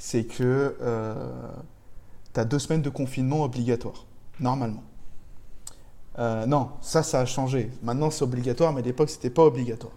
c'est 0.00 0.24
que 0.24 0.74
tu 2.32 2.40
as 2.40 2.44
deux 2.44 2.58
semaines 2.58 2.82
de 2.82 2.90
confinement 2.90 3.44
obligatoire, 3.44 4.06
normalement. 4.40 4.82
Euh, 6.18 6.46
non, 6.46 6.70
ça, 6.80 7.02
ça 7.02 7.20
a 7.20 7.26
changé. 7.26 7.70
Maintenant, 7.82 8.10
c'est 8.10 8.24
obligatoire, 8.24 8.72
mais 8.72 8.80
à 8.80 8.84
l'époque, 8.84 9.10
c'était 9.10 9.30
pas 9.30 9.44
obligatoire. 9.44 9.92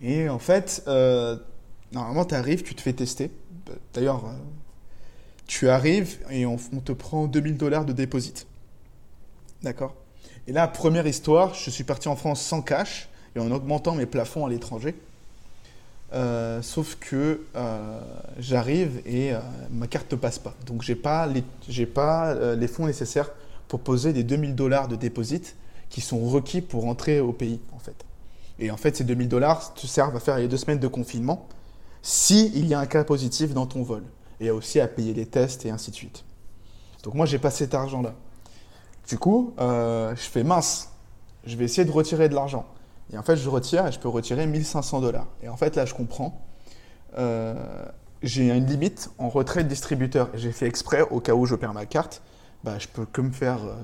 Et 0.00 0.28
en 0.28 0.38
fait, 0.38 0.82
euh, 0.88 1.36
normalement, 1.92 2.24
tu 2.24 2.34
arrives, 2.34 2.62
tu 2.62 2.74
te 2.74 2.80
fais 2.80 2.92
tester. 2.92 3.30
D'ailleurs, 3.94 4.24
euh, 4.24 4.32
tu 5.46 5.68
arrives 5.68 6.18
et 6.30 6.44
on, 6.46 6.56
te 6.56 6.92
prend 6.92 7.26
2000 7.26 7.56
dollars 7.56 7.84
de 7.84 7.92
déposit. 7.92 8.46
D'accord? 9.62 9.94
Et 10.46 10.52
là, 10.52 10.68
première 10.68 11.06
histoire, 11.06 11.54
je 11.54 11.70
suis 11.70 11.84
parti 11.84 12.08
en 12.08 12.16
France 12.16 12.40
sans 12.42 12.62
cash 12.62 13.08
et 13.34 13.40
en 13.40 13.50
augmentant 13.50 13.94
mes 13.94 14.06
plafonds 14.06 14.46
à 14.46 14.50
l'étranger. 14.50 14.94
Euh, 16.14 16.62
sauf 16.62 16.96
que 16.98 17.42
euh, 17.54 18.00
j'arrive 18.38 19.02
et 19.04 19.34
euh, 19.34 19.40
ma 19.70 19.86
carte 19.86 20.10
ne 20.12 20.16
passe 20.16 20.38
pas. 20.38 20.54
Donc 20.66 20.82
j'ai 20.82 20.94
pas 20.94 21.26
les, 21.26 21.86
pas 21.86 22.54
les 22.54 22.68
fonds 22.68 22.86
nécessaires 22.86 23.30
pour 23.68 23.80
poser 23.80 24.14
les 24.14 24.24
2000 24.24 24.54
dollars 24.54 24.88
de 24.88 24.96
déposit 24.96 25.56
qui 25.90 26.00
sont 26.00 26.20
requis 26.20 26.62
pour 26.62 26.86
entrer 26.86 27.20
au 27.20 27.32
pays 27.32 27.60
en 27.74 27.78
fait. 27.78 28.06
Et 28.58 28.70
en 28.70 28.78
fait 28.78 28.96
ces 28.96 29.04
2000 29.04 29.28
dollars 29.28 29.74
te 29.74 29.86
servent 29.86 30.16
à 30.16 30.20
faire 30.20 30.38
les 30.38 30.48
deux 30.48 30.56
semaines 30.56 30.78
de 30.78 30.88
confinement 30.88 31.46
si 32.00 32.52
il 32.54 32.66
y 32.66 32.74
a 32.74 32.80
un 32.80 32.86
cas 32.86 33.04
positif 33.04 33.52
dans 33.52 33.66
ton 33.66 33.82
vol 33.82 34.02
et 34.40 34.50
aussi 34.50 34.80
à 34.80 34.88
payer 34.88 35.12
les 35.12 35.26
tests 35.26 35.66
et 35.66 35.70
ainsi 35.70 35.90
de 35.90 35.96
suite. 35.96 36.24
Donc 37.02 37.14
moi 37.14 37.26
j'ai 37.26 37.38
pas 37.38 37.50
cet 37.50 37.74
argent 37.74 38.00
là. 38.00 38.14
Du 39.06 39.18
coup 39.18 39.52
je 39.58 40.14
fais 40.16 40.42
mince, 40.42 40.90
je 41.44 41.54
vais 41.56 41.66
essayer 41.66 41.84
de 41.84 41.92
retirer 41.92 42.30
de 42.30 42.34
l'argent. 42.34 42.64
Et 43.12 43.18
en 43.18 43.22
fait, 43.22 43.36
je 43.36 43.48
retire 43.48 43.86
et 43.86 43.92
je 43.92 43.98
peux 43.98 44.08
retirer 44.08 44.46
1500 44.46 45.00
dollars. 45.00 45.26
Et 45.42 45.48
en 45.48 45.56
fait, 45.56 45.76
là, 45.76 45.84
je 45.86 45.94
comprends. 45.94 46.42
Euh, 47.16 47.54
j'ai 48.22 48.48
une 48.48 48.66
limite 48.66 49.10
en 49.18 49.28
retrait 49.28 49.64
de 49.64 49.68
distributeur. 49.68 50.28
J'ai 50.34 50.52
fait 50.52 50.66
exprès, 50.66 51.02
au 51.10 51.20
cas 51.20 51.34
où 51.34 51.46
je 51.46 51.54
perds 51.54 51.72
ma 51.74 51.86
carte, 51.86 52.22
bah, 52.64 52.78
je 52.78 52.88
peux 52.88 53.06
que 53.06 53.20
me 53.20 53.30
faire 53.32 53.64
euh, 53.64 53.74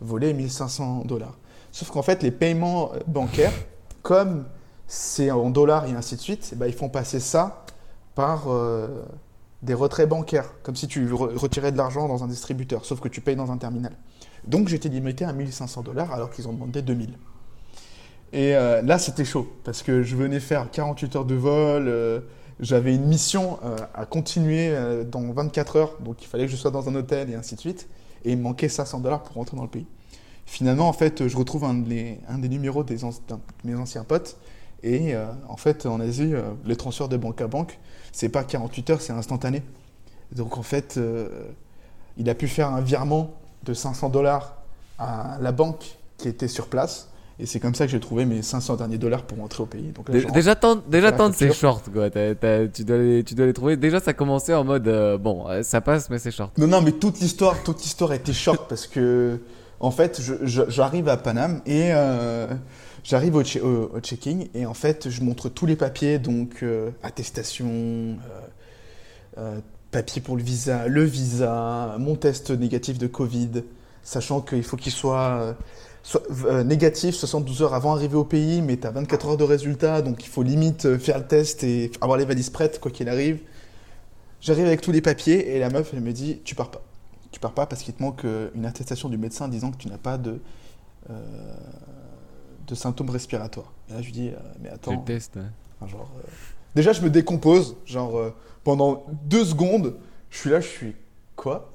voler 0.00 0.32
1500 0.34 1.02
dollars. 1.04 1.36
Sauf 1.70 1.90
qu'en 1.90 2.02
fait, 2.02 2.22
les 2.22 2.30
paiements 2.30 2.92
euh, 2.94 2.98
bancaires, 3.06 3.52
comme 4.02 4.44
c'est 4.86 5.30
en 5.30 5.50
dollars 5.50 5.86
et 5.86 5.92
ainsi 5.92 6.16
de 6.16 6.20
suite, 6.20 6.54
ben, 6.56 6.66
ils 6.66 6.74
font 6.74 6.88
passer 6.88 7.20
ça 7.20 7.64
par 8.14 8.44
des 9.62 9.74
retraits 9.74 10.08
bancaires, 10.08 10.52
comme 10.62 10.76
si 10.76 10.86
tu 10.86 11.08
re- 11.10 11.36
retirais 11.36 11.72
de 11.72 11.76
l'argent 11.76 12.06
dans 12.06 12.22
un 12.22 12.28
distributeur, 12.28 12.84
sauf 12.84 13.00
que 13.00 13.08
tu 13.08 13.20
payes 13.20 13.34
dans 13.34 13.50
un 13.50 13.56
terminal. 13.56 13.92
Donc 14.46 14.68
j'étais 14.68 14.88
limité 14.88 15.24
à 15.24 15.32
1500 15.32 15.82
dollars 15.82 16.12
alors 16.12 16.30
qu'ils 16.30 16.46
ont 16.46 16.52
demandé 16.52 16.82
2000. 16.82 17.18
Et 18.32 18.56
euh, 18.56 18.82
là, 18.82 18.98
c'était 18.98 19.24
chaud 19.24 19.48
parce 19.64 19.82
que 19.82 20.02
je 20.02 20.16
venais 20.16 20.40
faire 20.40 20.70
48 20.70 21.16
heures 21.16 21.24
de 21.24 21.34
vol. 21.34 21.86
euh, 21.88 22.20
J'avais 22.60 22.94
une 22.94 23.06
mission 23.06 23.58
euh, 23.64 23.76
à 23.94 24.06
continuer 24.06 24.72
dans 25.10 25.32
24 25.32 25.76
heures, 25.76 25.96
donc 26.00 26.22
il 26.22 26.26
fallait 26.26 26.46
que 26.46 26.50
je 26.50 26.56
sois 26.56 26.70
dans 26.70 26.88
un 26.88 26.94
hôtel 26.94 27.30
et 27.30 27.34
ainsi 27.34 27.54
de 27.54 27.60
suite. 27.60 27.88
Et 28.24 28.32
il 28.32 28.38
me 28.38 28.42
manquait 28.42 28.68
500 28.68 29.00
dollars 29.00 29.22
pour 29.22 29.36
rentrer 29.36 29.56
dans 29.56 29.64
le 29.64 29.68
pays. 29.68 29.86
Finalement, 30.46 30.88
en 30.88 30.92
fait, 30.92 31.26
je 31.28 31.36
retrouve 31.36 31.64
un, 31.64 31.74
des 31.74 32.48
numéros 32.48 32.84
des 32.84 32.96
de 32.96 33.04
mes 33.64 33.74
anciens 33.74 34.04
potes. 34.04 34.36
Et 34.82 35.14
en 35.48 35.56
fait, 35.56 35.86
en 35.86 36.00
Asie, 36.00 36.32
les 36.66 36.76
transferts 36.76 37.08
de 37.08 37.16
banque 37.16 37.40
à 37.40 37.46
banque, 37.46 37.78
c'est 38.12 38.28
pas 38.28 38.44
48 38.44 38.90
heures, 38.90 39.00
c'est 39.00 39.12
instantané. 39.14 39.62
Donc 40.32 40.58
en 40.58 40.62
fait, 40.62 40.98
il 42.16 42.28
a 42.30 42.34
pu 42.34 42.48
faire 42.48 42.68
un 42.68 42.80
virement 42.80 43.30
de 43.64 43.74
500 43.74 44.08
dollars 44.10 44.56
à 44.98 45.38
la 45.40 45.52
banque 45.52 45.98
qui 46.18 46.28
était 46.28 46.48
sur 46.48 46.68
place. 46.68 47.08
Et 47.40 47.46
c'est 47.46 47.58
comme 47.58 47.74
ça 47.74 47.84
que 47.86 47.90
j'ai 47.90 47.98
trouvé 47.98 48.24
mes 48.26 48.42
500 48.42 48.76
derniers 48.76 48.96
dollars 48.98 49.24
pour 49.24 49.38
rentrer 49.38 49.62
au 49.62 49.66
pays. 49.66 49.90
Donc 49.92 50.08
là. 50.08 50.20
Déjà, 50.32 50.54
tente, 50.54 50.88
déjà 50.88 51.10
tente 51.10 51.34
ces 51.34 51.48
facture. 51.48 51.60
shorts, 51.60 51.82
quoi. 51.92 52.08
Tu, 52.08 52.84
dois 52.84 52.96
les, 52.98 53.24
tu 53.24 53.34
dois 53.34 53.46
les 53.46 53.52
trouver. 53.52 53.76
Déjà, 53.76 53.98
ça 53.98 54.12
commençait 54.12 54.54
en 54.54 54.62
mode 54.64 54.86
euh, 54.86 55.18
bon, 55.18 55.48
euh, 55.48 55.62
ça 55.64 55.80
passe, 55.80 56.10
mais 56.10 56.18
c'est 56.20 56.30
short. 56.30 56.56
Non, 56.58 56.68
non, 56.68 56.80
mais 56.80 56.92
toute 56.92 57.18
l'histoire, 57.20 57.60
toute 57.64 57.82
l'histoire 57.82 58.12
était 58.12 58.32
short 58.32 58.66
parce 58.68 58.86
que, 58.86 59.40
en 59.80 59.90
fait, 59.90 60.20
j'arrive 60.44 61.08
à 61.08 61.16
Paname 61.16 61.60
et 61.66 61.88
euh, 61.92 62.46
j'arrive 63.02 63.34
au, 63.34 63.42
che- 63.42 63.60
au- 63.60 63.90
au 63.96 64.00
checking 64.00 64.48
et 64.54 64.64
en 64.64 64.74
fait, 64.74 65.10
je 65.10 65.20
montre 65.22 65.48
tous 65.48 65.66
les 65.66 65.74
papiers, 65.76 66.20
donc 66.20 66.62
euh, 66.62 66.90
attestation, 67.02 68.16
papier 69.90 70.22
pour 70.22 70.36
le 70.36 70.42
visa, 70.42 70.86
le 70.88 71.02
visa, 71.04 71.96
mon 71.98 72.14
test 72.14 72.50
négatif 72.50 72.98
de 72.98 73.06
Covid, 73.06 73.64
sachant 74.02 74.40
qu'il 74.40 74.62
faut 74.62 74.76
qu'il 74.76 74.92
soit, 74.92 75.56
euh, 76.14 76.18
euh, 76.46 76.64
négatif 76.64 77.14
72 77.14 77.62
heures 77.62 77.74
avant 77.74 77.94
d'arriver 77.94 78.16
au 78.16 78.24
pays, 78.24 78.62
mais 78.62 78.76
tu 78.76 78.86
as 78.86 78.90
24 78.90 79.28
heures 79.28 79.36
de 79.36 79.44
résultat, 79.44 80.02
donc 80.02 80.24
il 80.24 80.28
faut 80.28 80.42
limite 80.42 80.86
euh, 80.86 80.98
faire 80.98 81.18
le 81.18 81.26
test 81.26 81.64
et 81.64 81.90
avoir 82.00 82.18
les 82.18 82.24
valises 82.24 82.50
prêtes, 82.50 82.80
quoi 82.80 82.90
qu'il 82.90 83.08
arrive. 83.08 83.40
J'arrive 84.40 84.66
avec 84.66 84.82
tous 84.82 84.92
les 84.92 85.00
papiers 85.00 85.56
et 85.56 85.58
la 85.58 85.70
meuf, 85.70 85.90
elle 85.94 86.02
me 86.02 86.12
dit 86.12 86.40
Tu 86.44 86.54
pars 86.54 86.70
pas. 86.70 86.82
Tu 87.30 87.40
pars 87.40 87.52
pas 87.52 87.66
parce 87.66 87.82
qu'il 87.82 87.94
te 87.94 88.02
manque 88.02 88.24
euh, 88.26 88.50
une 88.54 88.66
attestation 88.66 89.08
du 89.08 89.16
médecin 89.16 89.48
disant 89.48 89.70
que 89.72 89.78
tu 89.78 89.88
n'as 89.88 89.98
pas 89.98 90.18
de, 90.18 90.38
euh, 91.10 91.14
de 92.66 92.74
symptômes 92.74 93.10
respiratoires. 93.10 93.72
Et 93.88 93.94
là, 93.94 94.00
je 94.02 94.06
lui 94.06 94.12
dis 94.12 94.28
euh, 94.28 94.36
Mais 94.60 94.68
attends. 94.68 94.92
le. 94.92 95.40
Enfin, 95.80 95.90
genre, 95.90 96.10
euh, 96.18 96.28
Déjà, 96.74 96.92
je 96.92 97.00
me 97.00 97.08
décompose. 97.08 97.76
Genre, 97.86 98.32
pendant 98.62 99.06
deux 99.24 99.44
secondes, 99.44 99.96
je 100.30 100.38
suis 100.38 100.50
là, 100.50 100.60
je 100.60 100.68
suis 100.68 100.94
Quoi? 101.36 101.72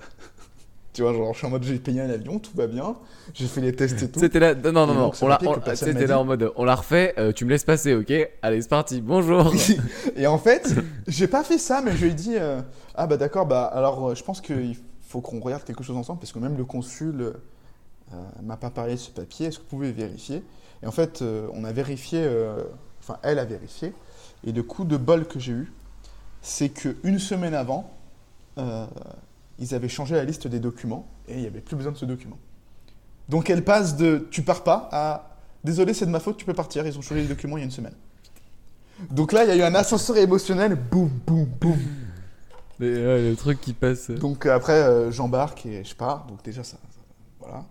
Tu 0.99 1.03
vois, 1.03 1.13
genre, 1.13 1.31
je 1.31 1.37
suis 1.37 1.47
en 1.47 1.49
mode 1.49 1.63
J'ai 1.63 1.79
payé 1.79 2.01
un 2.01 2.09
avion, 2.09 2.39
tout 2.39 2.51
va 2.55 2.67
bien. 2.67 2.97
J'ai 3.33 3.47
fait 3.47 3.61
les 3.61 3.73
tests 3.73 4.03
et 4.03 4.11
tout. 4.11 4.19
C'était 4.19 4.41
là. 4.41 4.53
Non, 4.53 4.85
non, 4.85 4.93
non. 4.93 5.11
On 5.21 5.27
l'a. 5.29 5.39
C'était 5.73 6.07
là 6.07 6.19
en 6.19 6.25
mode 6.25 6.51
on 6.57 6.65
la 6.65 6.75
refait. 6.75 7.13
euh, 7.17 7.31
tu 7.31 7.45
me 7.45 7.51
laisses 7.51 7.63
passer, 7.63 7.95
ok? 7.95 8.11
Allez, 8.41 8.61
c'est 8.61 8.67
parti. 8.67 8.99
Bonjour. 8.99 9.53
et 10.17 10.27
en 10.27 10.37
fait, 10.37 10.75
j'ai 11.07 11.27
pas 11.27 11.45
fait 11.45 11.57
ça, 11.57 11.81
mais 11.81 11.93
je 11.93 12.03
lui 12.03 12.11
ai 12.11 12.13
dit 12.13 12.35
euh, 12.35 12.59
Ah, 12.95 13.07
bah 13.07 13.15
d'accord, 13.15 13.45
bah 13.45 13.63
alors 13.63 14.09
euh, 14.09 14.13
je 14.13 14.21
pense 14.25 14.41
qu'il 14.41 14.75
faut 15.07 15.21
qu'on 15.21 15.39
regarde 15.39 15.63
quelque 15.63 15.85
chose 15.85 15.95
ensemble, 15.95 16.19
parce 16.19 16.33
que 16.33 16.39
même 16.39 16.57
le 16.57 16.65
consul 16.65 17.31
m'a 18.43 18.57
pas 18.57 18.69
parlé 18.69 18.95
de 18.95 18.99
ce 18.99 19.09
papier, 19.09 19.45
est-ce 19.45 19.59
que 19.59 19.63
vous 19.63 19.69
pouvez 19.69 19.93
vérifier? 19.93 20.43
Et 20.83 20.85
en 20.85 20.91
fait, 20.91 21.23
on 21.53 21.63
a 21.63 21.71
vérifié, 21.71 22.27
enfin, 23.01 23.19
elle 23.23 23.39
a 23.39 23.45
vérifié, 23.45 23.93
et 24.45 24.51
le 24.51 24.63
coup 24.63 24.83
de 24.83 24.97
bol 24.97 25.25
que 25.25 25.39
j'ai 25.39 25.53
eu, 25.53 25.71
c'est 26.41 26.67
qu'une 26.67 27.19
semaine 27.19 27.53
avant, 27.53 27.89
euh, 28.59 28.85
ils 29.59 29.75
avaient 29.75 29.89
changé 29.89 30.15
la 30.15 30.23
liste 30.23 30.47
des 30.47 30.59
documents, 30.59 31.07
et 31.27 31.33
il 31.35 31.41
n'y 31.41 31.47
avait 31.47 31.61
plus 31.61 31.75
besoin 31.75 31.91
de 31.91 31.97
ce 31.97 32.05
document. 32.05 32.37
Donc 33.27 33.49
elle 33.49 33.63
passe 33.63 33.95
de 33.97 34.27
tu 34.31 34.41
pars 34.41 34.63
pas 34.63 34.89
à 34.91 35.35
désolé, 35.63 35.93
c'est 35.93 36.05
de 36.05 36.11
ma 36.11 36.19
faute, 36.19 36.37
tu 36.37 36.45
peux 36.45 36.53
partir, 36.53 36.85
ils 36.87 36.97
ont 36.97 37.01
changé 37.01 37.21
les 37.21 37.27
documents 37.27 37.57
il 37.57 37.61
y 37.61 37.63
a 37.63 37.65
une 37.65 37.71
semaine. 37.71 37.93
Donc 39.11 39.31
là, 39.31 39.43
il 39.45 39.47
y 39.49 39.51
a 39.51 39.55
eu 39.55 39.61
un 39.61 39.75
ascenseur 39.75 40.17
émotionnel, 40.17 40.75
boum, 40.75 41.09
boum, 41.25 41.45
boum. 41.45 41.77
Mais, 42.79 42.87
ouais, 42.87 43.29
le 43.29 43.35
truc 43.35 43.61
qui 43.61 43.73
passe. 43.73 44.09
euh. 44.09 44.17
Donc 44.17 44.45
euh, 44.45 44.53
après, 44.55 44.73
euh, 44.81 45.11
j'embarque 45.11 45.65
et 45.65 45.83
je 45.83 45.95
pars. 45.95 46.25
Donc 46.27 46.43
déjà, 46.43 46.63
ça, 46.63 46.77
ça- 46.77 46.99
voilà. 47.39 47.65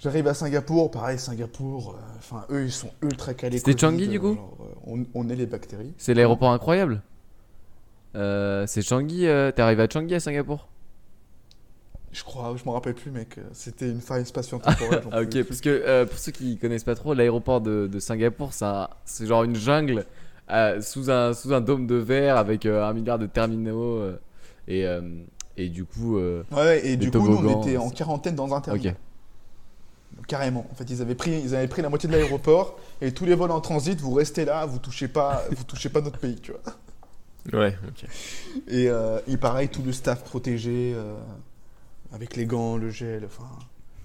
J'arrive 0.00 0.28
à 0.28 0.34
Singapour, 0.34 0.90
pareil, 0.90 1.18
Singapour, 1.18 1.90
euh, 1.96 1.98
enfin, 2.18 2.44
eux, 2.50 2.64
ils 2.66 2.72
sont 2.72 2.90
ultra 3.02 3.34
calés. 3.34 3.58
C'était 3.58 3.76
Changi, 3.76 4.06
du 4.08 4.20
coup 4.20 4.34
genre, 4.34 4.56
euh, 4.60 4.74
on, 4.86 5.04
on 5.14 5.28
est 5.28 5.34
les 5.36 5.46
bactéries. 5.46 5.92
C'est 5.98 6.14
l'aéroport 6.14 6.52
incroyable. 6.52 7.02
Euh, 8.18 8.66
c'est 8.66 8.82
Changi. 8.82 9.26
euh, 9.26 9.50
T'es 9.52 9.62
arrivé 9.62 9.82
à 9.84 9.88
Changi 9.88 10.14
à 10.14 10.20
Singapour? 10.20 10.68
Je 12.10 12.24
crois, 12.24 12.54
je 12.56 12.64
m'en 12.64 12.72
rappelle 12.72 12.94
plus, 12.94 13.10
mec. 13.10 13.36
C'était 13.52 13.88
une 13.88 14.00
faille 14.00 14.24
spatio-temporelle. 14.26 15.02
Ah, 15.12 15.20
ok, 15.22 15.42
parce 15.44 15.60
que 15.60 15.68
euh, 15.68 16.06
pour 16.06 16.18
ceux 16.18 16.32
qui 16.32 16.56
connaissent 16.58 16.84
pas 16.84 16.94
trop, 16.94 17.14
l'aéroport 17.14 17.60
de, 17.60 17.86
de 17.86 17.98
Singapour, 17.98 18.52
c'est 18.52 19.26
genre 19.26 19.44
une 19.44 19.54
jungle 19.54 20.04
euh, 20.50 20.80
sous, 20.80 21.10
un, 21.10 21.34
sous 21.34 21.52
un 21.52 21.60
dôme 21.60 21.86
de 21.86 21.94
verre 21.96 22.36
avec 22.38 22.64
un 22.66 22.92
milliard 22.92 23.18
de 23.18 23.26
terminaux. 23.26 24.02
et, 24.66 24.84
et 25.56 25.68
du 25.68 25.84
coup, 25.84 26.18
Ouais, 26.18 26.42
ouais, 26.52 26.86
et 26.86 26.96
du 26.96 27.10
coup, 27.10 27.18
nous, 27.28 27.36
on 27.46 27.62
était 27.62 27.76
en 27.76 27.90
quarantaine 27.90 28.34
dans 28.34 28.52
un 28.54 28.60
terminal. 28.60 28.96
Carrément. 30.26 30.66
En 30.70 30.74
fait, 30.74 30.84
ils 30.90 31.00
avaient 31.02 31.14
pris, 31.14 31.40
ils 31.44 31.54
avaient 31.54 31.68
pris 31.68 31.82
la 31.82 31.88
moitié 31.90 32.08
de 32.08 32.14
l'aéroport 32.14 32.78
et 33.00 33.12
tous 33.12 33.24
les 33.26 33.34
vols 33.34 33.50
en 33.52 33.60
transit, 33.60 34.00
vous 34.00 34.12
restez 34.14 34.44
là, 34.44 34.66
vous 34.66 34.78
touchez 34.78 35.06
pas, 35.08 35.44
vous 35.50 35.64
touchez 35.64 35.88
pas 35.90 36.00
notre 36.00 36.18
pays, 36.18 36.36
tu 36.36 36.50
vois. 36.52 36.60
Ouais, 37.52 37.76
ok. 37.88 38.04
Et, 38.68 38.88
euh, 38.90 39.18
et 39.26 39.36
pareil, 39.36 39.68
tout 39.68 39.82
le 39.82 39.92
staff 39.92 40.22
protégé, 40.24 40.92
euh, 40.94 41.14
avec 42.12 42.36
les 42.36 42.46
gants, 42.46 42.76
le 42.76 42.90
gel, 42.90 43.22
enfin... 43.26 43.48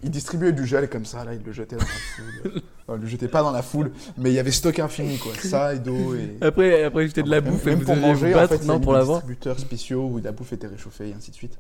Ils 0.06 0.12
distribuaient 0.12 0.52
du 0.52 0.66
gel 0.68 0.90
comme 0.90 1.06
ça, 1.06 1.24
là, 1.24 1.34
ils 1.34 1.42
le 1.44 1.54
jetaient 1.54 1.78
dans 1.78 1.82
la 1.84 1.88
foule. 1.88 2.62
Enfin, 2.86 2.98
ils 2.98 3.04
le 3.04 3.08
jetaient 3.08 3.30
pas 3.30 3.42
dans 3.42 3.52
la 3.54 3.62
foule, 3.62 3.92
mais 4.18 4.32
il 4.32 4.34
y 4.34 4.40
avait 4.40 4.52
stock 4.52 4.78
infini, 4.80 5.18
quoi. 5.18 5.32
Ça 5.36 5.74
et 5.74 5.80
d'eau 5.80 6.14
et... 6.16 6.36
Après, 6.42 6.84
après 6.84 7.08
jeter 7.08 7.24
de 7.24 7.30
la 7.30 7.40
Même- 7.40 7.54
bouffe 7.54 7.66
et 7.66 7.70
même 7.70 7.80
vous 7.80 7.86
pour 7.86 7.96
manger, 7.96 8.28
vous 8.28 8.34
en 8.34 8.42
battre, 8.42 8.54
fait, 8.56 8.60
il 8.60 8.66
y 8.66 8.68
non, 8.68 8.80
pour 8.82 8.92
des 8.92 9.00
l'avoir 9.00 9.20
distributeurs 9.20 9.60
spéciaux 9.60 10.06
où 10.12 10.20
la 10.20 10.34
bouffe 10.34 10.52
était 10.52 10.68
réchauffée 10.68 11.08
et 11.10 11.14
ainsi 11.14 11.32
de 11.32 11.36
suite. 11.38 11.58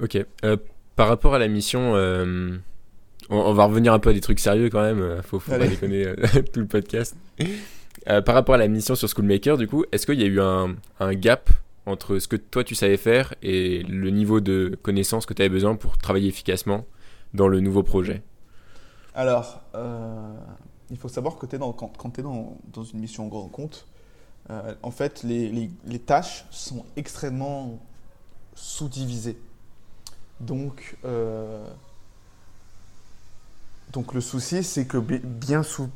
Ok. 0.00 0.16
Euh, 0.44 0.56
par 0.96 1.08
rapport 1.08 1.34
à 1.34 1.38
la 1.38 1.48
mission, 1.48 1.94
euh, 1.96 2.56
on, 3.28 3.36
on 3.36 3.52
va 3.52 3.64
revenir 3.66 3.92
un 3.92 3.98
peu 3.98 4.08
à 4.08 4.12
des 4.14 4.20
trucs 4.22 4.40
sérieux 4.40 4.70
quand 4.70 4.80
même. 4.82 5.20
Faut, 5.22 5.38
faut 5.38 5.50
pas 5.50 5.58
déconner 5.58 6.06
tout 6.52 6.60
le 6.60 6.66
podcast. 6.66 7.14
Euh, 8.08 8.22
par 8.22 8.34
rapport 8.34 8.54
à 8.54 8.58
la 8.58 8.68
mission 8.68 8.94
sur 8.94 9.08
Schoolmaker, 9.08 9.58
du 9.58 9.68
coup, 9.68 9.84
est-ce 9.92 10.06
qu'il 10.06 10.20
y 10.20 10.24
a 10.24 10.26
eu 10.26 10.40
un, 10.40 10.76
gap 11.12 11.50
entre 11.84 12.18
ce 12.18 12.28
que 12.28 12.36
toi 12.36 12.64
tu 12.64 12.74
savais 12.74 12.96
faire 12.96 13.34
et 13.42 13.82
le 13.82 14.10
niveau 14.10 14.40
de 14.40 14.78
connaissance 14.82 15.26
que 15.26 15.34
tu 15.34 15.42
avais 15.42 15.48
besoin 15.50 15.76
pour 15.76 15.98
travailler 15.98 16.28
efficacement 16.28 16.86
dans 17.34 17.48
le 17.48 17.60
nouveau 17.60 17.82
projet? 17.82 18.22
Alors, 19.14 19.60
euh, 19.74 20.32
il 20.90 20.96
faut 20.96 21.08
savoir 21.08 21.36
que 21.36 21.46
quand, 21.46 22.10
tu 22.10 22.20
es 22.20 22.22
dans, 22.22 22.56
une 22.92 23.00
mission 23.00 23.26
grand 23.26 23.48
compte, 23.48 23.86
euh, 24.48 24.74
en 24.82 24.90
fait, 24.90 25.22
les, 25.22 25.70
tâches 25.98 26.46
sont 26.50 26.86
extrêmement 26.96 27.78
sous-divisées. 28.54 29.38
Donc, 30.40 30.96
Donc 33.92 34.14
le 34.14 34.20
souci, 34.20 34.62
c'est 34.62 34.86
que 34.86 34.98
bi- 34.98 35.18
bien 35.18 35.62
sous, 35.62 35.88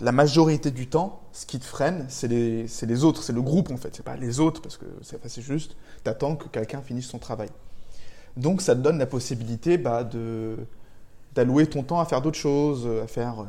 la 0.00 0.12
majorité 0.12 0.70
du 0.70 0.88
temps, 0.88 1.20
ce 1.32 1.46
qui 1.46 1.58
te 1.58 1.64
freine, 1.64 2.06
c'est 2.08 2.28
les, 2.28 2.66
les 2.82 3.04
autres, 3.04 3.22
c'est 3.22 3.32
le 3.32 3.42
groupe 3.42 3.70
en 3.70 3.76
fait. 3.76 3.94
C'est 3.94 4.04
pas 4.04 4.16
les 4.16 4.40
autres 4.40 4.60
parce 4.60 4.76
que 4.76 4.86
c'est 5.02 5.42
juste, 5.42 5.76
t'attends 6.02 6.36
que 6.36 6.48
quelqu'un 6.48 6.82
finisse 6.82 7.06
son 7.06 7.18
travail. 7.18 7.48
Donc 8.36 8.60
ça 8.60 8.74
te 8.74 8.80
donne 8.80 8.98
la 8.98 9.06
possibilité 9.06 9.78
bah, 9.78 10.04
de 10.04 10.56
d'allouer 11.34 11.66
ton 11.66 11.82
temps 11.82 11.98
à 11.98 12.04
faire 12.04 12.22
d'autres 12.22 12.38
choses, 12.38 12.88
à 13.02 13.08
faire, 13.08 13.40
euh, 13.40 13.44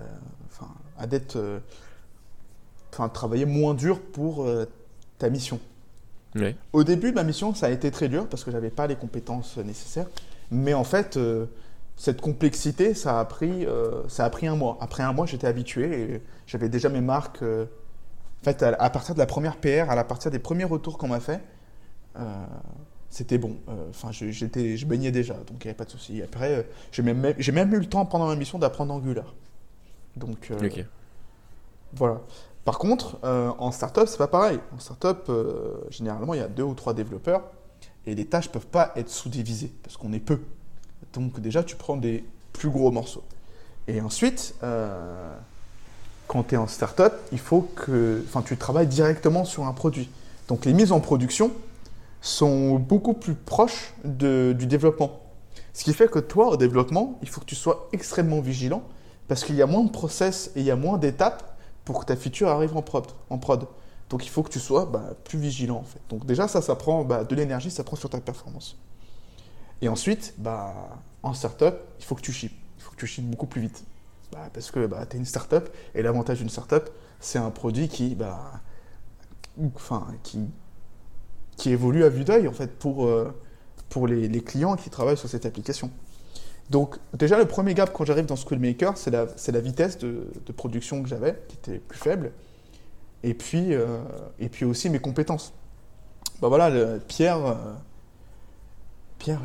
enfin, 0.48 0.68
à 0.98 1.06
d'être, 1.06 1.36
euh, 1.36 1.60
enfin, 2.92 3.10
travailler 3.10 3.46
moins 3.46 3.76
dur 3.76 4.02
pour 4.02 4.44
euh, 4.44 4.66
ta 5.20 5.30
mission. 5.30 5.60
Au 6.74 6.84
début 6.84 7.12
ma 7.12 7.24
mission, 7.24 7.54
ça 7.54 7.68
a 7.68 7.70
été 7.70 7.92
très 7.92 8.10
dur 8.10 8.28
parce 8.28 8.44
que 8.44 8.52
j'avais 8.52 8.70
pas 8.70 8.88
les 8.88 8.96
compétences 8.96 9.58
nécessaires. 9.58 10.08
Mais 10.52 10.74
en 10.74 10.84
fait, 10.84 11.18
euh, 11.18 11.46
cette 11.98 12.22
complexité, 12.22 12.94
ça 12.94 13.20
a 13.20 13.26
pris, 13.26 13.66
euh, 13.66 14.08
ça 14.10 14.26
a 14.26 14.30
pris 14.30 14.48
un 14.48 14.56
mois. 14.56 14.78
Après 14.82 15.04
un 15.04 15.14
mois, 15.14 15.26
j'étais 15.26 15.48
habitué 15.48 16.02
et 16.16 16.24
j'avais 16.48 16.70
déjà 16.70 16.90
mes 16.90 17.02
marques. 17.02 17.42
euh, 17.44 17.66
en 18.42 18.46
fait, 18.46 18.64
à, 18.64 18.70
à 18.82 18.90
partir 18.92 19.16
de 19.16 19.20
la 19.20 19.26
première 19.28 19.58
PR, 19.58 19.90
à 19.90 19.96
la 19.96 20.04
partir 20.06 20.32
des 20.32 20.40
premiers 20.40 20.66
retours 20.66 20.98
qu'on 20.98 21.08
m'a 21.10 21.20
fait, 21.22 21.42
euh, 22.20 22.46
c'était 23.10 23.38
bon. 23.40 23.58
Enfin, 23.90 24.12
je, 24.12 24.32
j'étais, 24.32 24.78
je 24.78 24.86
baignais 24.86 25.12
déjà, 25.12 25.36
donc 25.36 25.64
il 25.64 25.68
n'y 25.68 25.70
avait 25.70 25.74
pas 25.78 25.86
de 25.86 25.92
souci. 25.92 26.22
Après, 26.24 26.68
j'ai 26.92 27.04
même, 27.04 27.34
j'ai 27.38 27.52
même 27.54 27.74
eu 27.74 27.80
le 27.80 27.88
temps 27.88 28.06
pendant 28.06 28.28
ma 28.28 28.36
mission 28.36 28.60
d'apprendre 28.60 28.94
Angular. 28.94 29.36
Donc, 30.18 30.52
voilà. 31.94 32.22
Par 32.64 32.78
contre, 32.80 33.20
en 33.24 33.72
startup, 33.72 34.06
c'est 34.08 34.18
pas 34.18 34.28
pareil. 34.28 34.60
En 34.76 34.80
startup, 34.80 35.32
généralement, 35.90 36.34
il 36.34 36.40
y 36.40 36.44
a 36.44 36.48
deux 36.48 36.64
ou 36.64 36.74
trois 36.74 36.94
développeurs 36.94 37.44
et 38.06 38.16
les 38.16 38.26
tâches 38.26 38.50
peuvent 38.50 38.68
pas 38.68 38.92
être 38.96 39.10
sous-divisées 39.10 39.74
parce 39.84 39.98
qu'on 39.98 40.14
est 40.14 40.20
peu. 40.20 40.40
Donc 41.16 41.40
déjà, 41.40 41.64
tu 41.64 41.76
prends 41.76 41.98
des 41.98 42.24
plus 42.54 42.70
gros 42.70 42.92
morceaux. 42.92 43.24
Et 43.88 44.02
ensuite, 44.02 44.56
euh, 44.64 45.34
quand 46.28 46.44
tu 46.44 46.56
es 46.56 46.58
en 46.58 46.68
startup, 46.68 47.14
il 47.32 47.40
faut 47.40 47.62
que, 47.76 48.24
tu 48.46 48.58
travailles 48.58 48.88
directement 48.88 49.46
sur 49.46 49.66
un 49.66 49.74
produit. 49.74 50.10
Donc 50.48 50.66
les 50.66 50.74
mises 50.74 50.92
en 50.92 51.00
production 51.00 51.52
sont 52.22 52.76
beaucoup 52.78 53.14
plus 53.14 53.36
proches 53.36 53.94
de- 54.04 54.56
du 54.58 54.66
développement. 54.66 55.20
Ce 55.74 55.84
qui 55.84 55.94
fait 55.94 56.10
que 56.10 56.20
toi, 56.20 56.50
au 56.50 56.58
développement, 56.58 57.18
il 57.22 57.30
faut 57.30 57.42
que 57.42 57.46
tu 57.46 57.56
sois 57.56 57.90
extrêmement 57.92 58.40
vigilant 58.40 58.84
parce 59.28 59.44
qu'il 59.44 59.56
y 59.56 59.62
a 59.62 59.68
moins 59.68 59.84
de 59.84 59.90
process 59.92 60.52
et 60.56 60.62
il 60.62 60.66
y 60.66 60.72
a 60.72 60.76
moins 60.76 60.98
d'étapes 60.98 61.58
pour 61.84 62.00
que 62.00 62.06
ta 62.06 62.16
feature 62.16 62.50
arrive 62.50 62.76
en 62.76 62.82
prod. 62.82 63.06
En 63.30 63.38
prod. 63.38 63.68
Donc 64.10 64.26
il 64.26 64.30
faut 64.30 64.44
que 64.44 64.50
tu 64.50 64.60
sois 64.60 64.86
bah, 64.86 65.12
plus 65.24 65.40
vigilant 65.40 65.78
en 65.78 65.84
fait. 65.84 66.00
Donc 66.10 66.26
déjà 66.26 66.48
ça, 66.48 66.62
ça 66.62 66.76
prend 66.76 67.04
bah, 67.04 67.24
de 67.24 67.36
l'énergie, 67.36 67.72
ça 67.72 67.84
prend 67.84 67.96
sur 67.96 68.10
ta 68.10 68.20
performance. 68.20 68.78
Et 69.82 69.90
ensuite, 69.90 70.34
bah, 70.38 70.74
en 71.24 71.34
startup, 71.34 71.76
il 72.00 72.06
faut 72.06 72.16
que 72.16 72.22
tu 72.22 72.32
shippes. 72.32 72.58
Il 72.78 72.84
faut 72.84 72.92
que 72.92 72.98
tu 72.98 73.08
shippes 73.08 73.30
beaucoup 73.30 73.48
plus 73.48 73.62
vite. 73.62 73.84
Bah, 74.32 74.50
parce 74.54 74.72
que 74.72 74.86
bah, 74.86 75.06
tu 75.06 75.16
es 75.16 75.20
une 75.20 75.26
startup 75.26 75.70
et 75.94 76.02
l'avantage 76.02 76.40
d'une 76.40 76.50
startup, 76.50 76.90
c'est 77.20 77.40
un 77.40 77.52
produit 77.52 77.88
qui, 77.88 78.16
bah, 78.16 78.62
enfin, 79.76 80.08
qui, 80.24 80.40
qui 81.58 81.72
évolue 81.72 82.04
à 82.04 82.10
vue 82.10 82.24
d'œil 82.24 82.48
en 82.48 82.52
fait 82.52 82.78
pour, 82.78 83.06
euh, 83.06 83.34
pour 83.90 84.08
les, 84.08 84.42
clients 84.42 84.76
qui 84.76 84.90
travaillent 84.90 85.18
sur 85.18 85.30
cette 85.30 85.46
application. 85.46 85.92
Donc 86.70 86.98
déjà 87.14 87.38
le 87.38 87.46
premier 87.46 87.76
gap 87.76 87.94
quand 87.94 88.06
j'arrive 88.06 88.26
dans 88.26 88.36
Schoolmaker, 88.36 88.98
c'est 88.98 89.12
la, 89.12 89.28
la 89.48 89.60
vitesse 89.60 89.98
de, 90.00 90.28
de 90.46 90.52
production 90.52 91.04
que 91.04 91.08
j'avais, 91.08 91.40
qui 91.48 91.56
était 91.58 91.78
plus 91.78 92.00
faible, 92.00 92.32
et 93.24 93.34
puis, 93.34 93.74
euh, 93.74 94.00
et 94.40 94.50
puis 94.50 94.66
aussi 94.66 94.90
mes 94.90 95.00
compétences. 95.00 95.54
Bah 96.42 96.48
voilà, 96.48 97.00
Pierre, 97.08 97.46
euh, 97.46 97.56
Pierre 99.20 99.42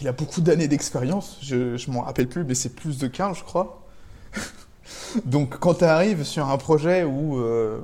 il, 0.00 0.08
a, 0.08 0.12
beaucoup 0.12 0.40
d'années 0.40 0.68
d'expérience, 0.68 1.38
je, 1.42 1.76
je 1.76 1.90
m'en 1.90 2.02
rappelle 2.02 2.28
plus, 2.28 2.44
mais 2.44 2.54
c'est 2.54 2.74
plus 2.74 2.98
de 2.98 3.06
15 3.06 3.38
je 3.38 3.44
crois. 3.44 3.82
Donc 5.24 5.58
quand 5.58 5.74
tu 5.74 5.84
arrives 5.84 6.24
sur 6.24 6.48
un 6.48 6.58
projet 6.58 7.04
où, 7.04 7.38
euh, 7.38 7.80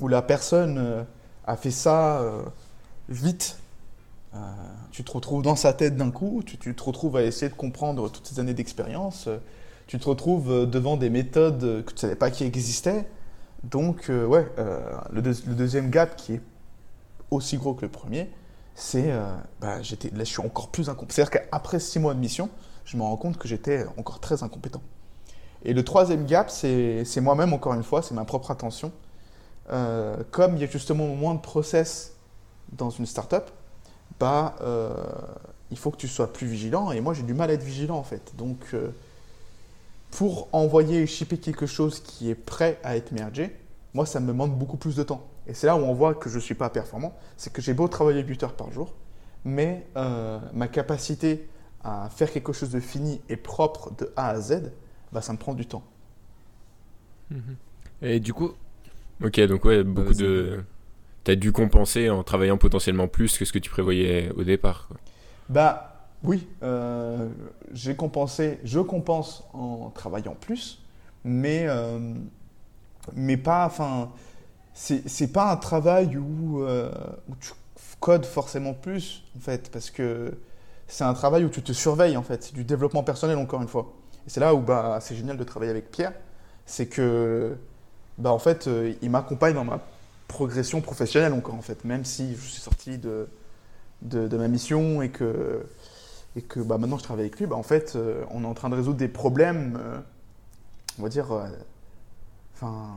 où 0.00 0.08
la 0.08 0.22
personne 0.22 0.78
euh, 0.78 1.02
a 1.46 1.56
fait 1.56 1.70
ça 1.70 2.20
euh, 2.20 2.42
vite, 3.08 3.58
tu 4.92 5.04
te 5.04 5.12
retrouves 5.12 5.42
dans 5.42 5.56
sa 5.56 5.74
tête 5.74 5.96
d'un 5.96 6.10
coup, 6.10 6.42
tu, 6.44 6.56
te 6.56 6.82
retrouves 6.82 7.16
à 7.16 7.22
essayer 7.22 7.50
de 7.50 7.54
comprendre 7.54 8.10
toutes 8.10 8.26
ces 8.26 8.40
années 8.40 8.54
d'expérience, 8.54 9.28
tu 9.86 9.98
te 9.98 10.08
retrouves 10.08 10.66
devant 10.66 10.96
des 10.96 11.10
méthodes 11.10 11.84
que 11.84 11.90
tu 11.90 11.94
ne 11.94 11.98
savais 11.98 12.14
pas 12.14 12.30
qui 12.30 12.44
existaient. 12.44 13.06
Donc, 13.62 14.08
ouais, 14.08 14.48
le 14.56 15.20
deuxième 15.54 15.90
gap 15.90 16.16
qui 16.16 16.34
est 16.34 16.40
aussi 17.30 17.58
gros 17.58 17.74
que 17.74 17.82
le 17.82 17.90
premier, 17.90 18.30
c'est 18.74 19.10
euh, 19.10 19.34
bah, 19.60 19.82
j'étais 19.82 20.10
là, 20.10 20.24
je 20.24 20.30
suis 20.30 20.40
encore 20.40 20.68
plus 20.68 20.88
incompétent. 20.88 21.14
C'est-à-dire 21.14 21.42
qu'après 21.50 21.80
six 21.80 21.98
mois 21.98 22.14
de 22.14 22.18
mission, 22.20 22.48
je 22.84 22.96
me 22.96 23.02
rends 23.02 23.16
compte 23.16 23.38
que 23.38 23.48
j'étais 23.48 23.84
encore 23.98 24.20
très 24.20 24.42
incompétent. 24.42 24.82
Et 25.64 25.74
le 25.74 25.84
troisième 25.84 26.26
gap, 26.26 26.50
c'est 26.50 27.20
moi-même, 27.20 27.52
encore 27.52 27.74
une 27.74 27.84
fois, 27.84 28.02
c'est 28.02 28.14
ma 28.14 28.24
propre 28.24 28.50
attention. 28.50 28.92
Euh, 29.70 30.16
comme 30.30 30.56
il 30.56 30.60
y 30.60 30.64
a 30.64 30.66
justement 30.66 31.06
moins 31.06 31.34
de 31.34 31.40
process 31.40 32.14
dans 32.72 32.90
une 32.90 33.06
startup, 33.06 33.44
bah, 34.18 34.56
euh, 34.60 34.92
il 35.70 35.78
faut 35.78 35.90
que 35.90 35.96
tu 35.96 36.08
sois 36.08 36.32
plus 36.32 36.46
vigilant. 36.46 36.90
Et 36.90 37.00
moi, 37.00 37.14
j'ai 37.14 37.22
du 37.22 37.34
mal 37.34 37.50
à 37.50 37.52
être 37.52 37.62
vigilant, 37.62 37.96
en 37.96 38.02
fait. 38.02 38.32
Donc, 38.36 38.58
euh, 38.74 38.90
pour 40.10 40.48
envoyer 40.52 41.02
et 41.02 41.06
shipper 41.06 41.38
quelque 41.38 41.66
chose 41.66 42.00
qui 42.00 42.28
est 42.28 42.34
prêt 42.34 42.78
à 42.82 42.96
être 42.96 43.12
mergé, 43.12 43.56
moi, 43.94 44.04
ça 44.04 44.18
me 44.20 44.26
demande 44.26 44.58
beaucoup 44.58 44.76
plus 44.76 44.96
de 44.96 45.02
temps. 45.04 45.22
Et 45.46 45.54
c'est 45.54 45.66
là 45.66 45.76
où 45.76 45.80
on 45.80 45.94
voit 45.94 46.14
que 46.14 46.28
je 46.28 46.36
ne 46.36 46.40
suis 46.40 46.54
pas 46.54 46.70
performant. 46.70 47.16
C'est 47.36 47.52
que 47.52 47.60
j'ai 47.62 47.74
beau 47.74 47.88
travailler 47.88 48.22
8 48.22 48.42
heures 48.44 48.56
par 48.56 48.70
jour, 48.70 48.94
mais 49.44 49.86
euh, 49.96 50.38
ma 50.52 50.68
capacité 50.68 51.48
à 51.84 52.08
faire 52.10 52.30
quelque 52.30 52.52
chose 52.52 52.70
de 52.70 52.80
fini 52.80 53.20
et 53.28 53.36
propre 53.36 53.92
de 53.98 54.12
A 54.16 54.28
à 54.28 54.40
Z, 54.40 54.72
bah, 55.12 55.20
ça 55.20 55.32
me 55.32 55.38
prend 55.38 55.54
du 55.54 55.66
temps. 55.66 55.82
Et 58.02 58.20
du 58.20 58.32
coup, 58.32 58.52
Ok, 59.24 59.40
donc 59.40 59.64
ouais, 59.64 59.84
beaucoup 59.84 60.14
de. 60.14 60.64
T'as 61.24 61.36
dû 61.36 61.52
compenser 61.52 62.10
en 62.10 62.24
travaillant 62.24 62.56
potentiellement 62.56 63.06
plus 63.06 63.38
que 63.38 63.44
ce 63.44 63.52
que 63.52 63.60
tu 63.60 63.70
prévoyais 63.70 64.30
au 64.36 64.42
départ. 64.42 64.88
quoi. 64.88 64.96
Bah 65.48 66.08
oui, 66.24 66.48
euh, 66.64 67.28
j'ai 67.72 67.94
compensé, 67.94 68.58
je 68.64 68.80
compense 68.80 69.44
en 69.52 69.90
travaillant 69.90 70.34
plus, 70.34 70.82
mais, 71.24 71.66
euh, 71.68 72.14
mais 73.14 73.36
pas, 73.36 73.66
enfin, 73.66 74.10
c'est 74.74 75.32
pas 75.32 75.52
un 75.52 75.56
travail 75.56 76.16
où, 76.16 76.62
euh, 76.62 76.90
où 77.28 77.34
tu 77.36 77.52
codes 78.00 78.24
forcément 78.24 78.74
plus, 78.74 79.22
en 79.36 79.40
fait, 79.40 79.70
parce 79.70 79.90
que 79.90 80.36
c'est 80.88 81.04
un 81.04 81.14
travail 81.14 81.44
où 81.44 81.48
tu 81.48 81.62
te 81.62 81.72
surveilles, 81.72 82.16
en 82.16 82.22
fait, 82.22 82.44
c'est 82.44 82.54
du 82.54 82.64
développement 82.64 83.02
personnel, 83.02 83.38
encore 83.38 83.62
une 83.62 83.68
fois. 83.68 83.92
Et 84.26 84.30
c'est 84.30 84.40
là 84.40 84.54
où 84.54 84.60
bah, 84.60 84.98
c'est 85.00 85.14
génial 85.14 85.36
de 85.36 85.44
travailler 85.44 85.70
avec 85.70 85.90
Pierre, 85.90 86.12
c'est 86.66 86.86
que, 86.86 87.56
bah, 88.18 88.32
en 88.32 88.38
fait, 88.38 88.66
euh, 88.66 88.94
il 89.02 89.10
m'accompagne 89.10 89.54
dans 89.54 89.64
ma 89.64 89.80
progression 90.26 90.80
professionnelle 90.80 91.32
encore, 91.32 91.54
en 91.54 91.62
fait, 91.62 91.84
même 91.84 92.04
si 92.04 92.34
je 92.34 92.40
suis 92.40 92.60
sorti 92.60 92.98
de, 92.98 93.28
de, 94.02 94.36
ma 94.36 94.48
mission 94.48 95.02
et 95.02 95.10
que, 95.10 95.64
et 96.34 96.42
que 96.42 96.60
bah, 96.60 96.78
maintenant 96.78 96.98
je 96.98 97.04
travaille 97.04 97.26
avec 97.26 97.38
lui, 97.38 97.46
bah, 97.46 97.56
en 97.56 97.62
fait, 97.62 97.94
euh, 97.94 98.24
on 98.30 98.42
est 98.42 98.46
en 98.46 98.54
train 98.54 98.70
de 98.70 98.74
résoudre 98.74 98.96
des 98.96 99.08
problèmes, 99.08 99.78
on 100.98 101.02
va 101.02 101.08
dire, 101.08 101.26
enfin, 102.54 102.88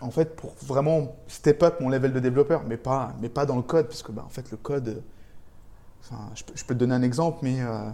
en 0.00 0.10
fait, 0.10 0.36
pour 0.36 0.54
vraiment 0.62 1.16
step 1.26 1.62
up 1.62 1.80
mon 1.80 1.88
level 1.88 2.12
de 2.12 2.20
développeur, 2.20 2.62
mais 2.66 2.76
pas, 2.76 3.14
mais 3.20 3.28
pas 3.28 3.46
dans 3.46 3.56
le 3.56 3.62
code, 3.62 3.86
parce 3.86 4.02
que 4.02 4.12
bah, 4.12 4.22
en 4.24 4.28
fait, 4.28 4.50
le 4.50 4.56
code, 4.56 5.02
enfin, 6.02 6.30
je, 6.34 6.44
peux, 6.64 6.74
te 6.74 6.78
donner 6.78 6.94
un 6.94 7.02
exemple, 7.02 7.38
mais 7.42 7.60
euh, 7.60 7.90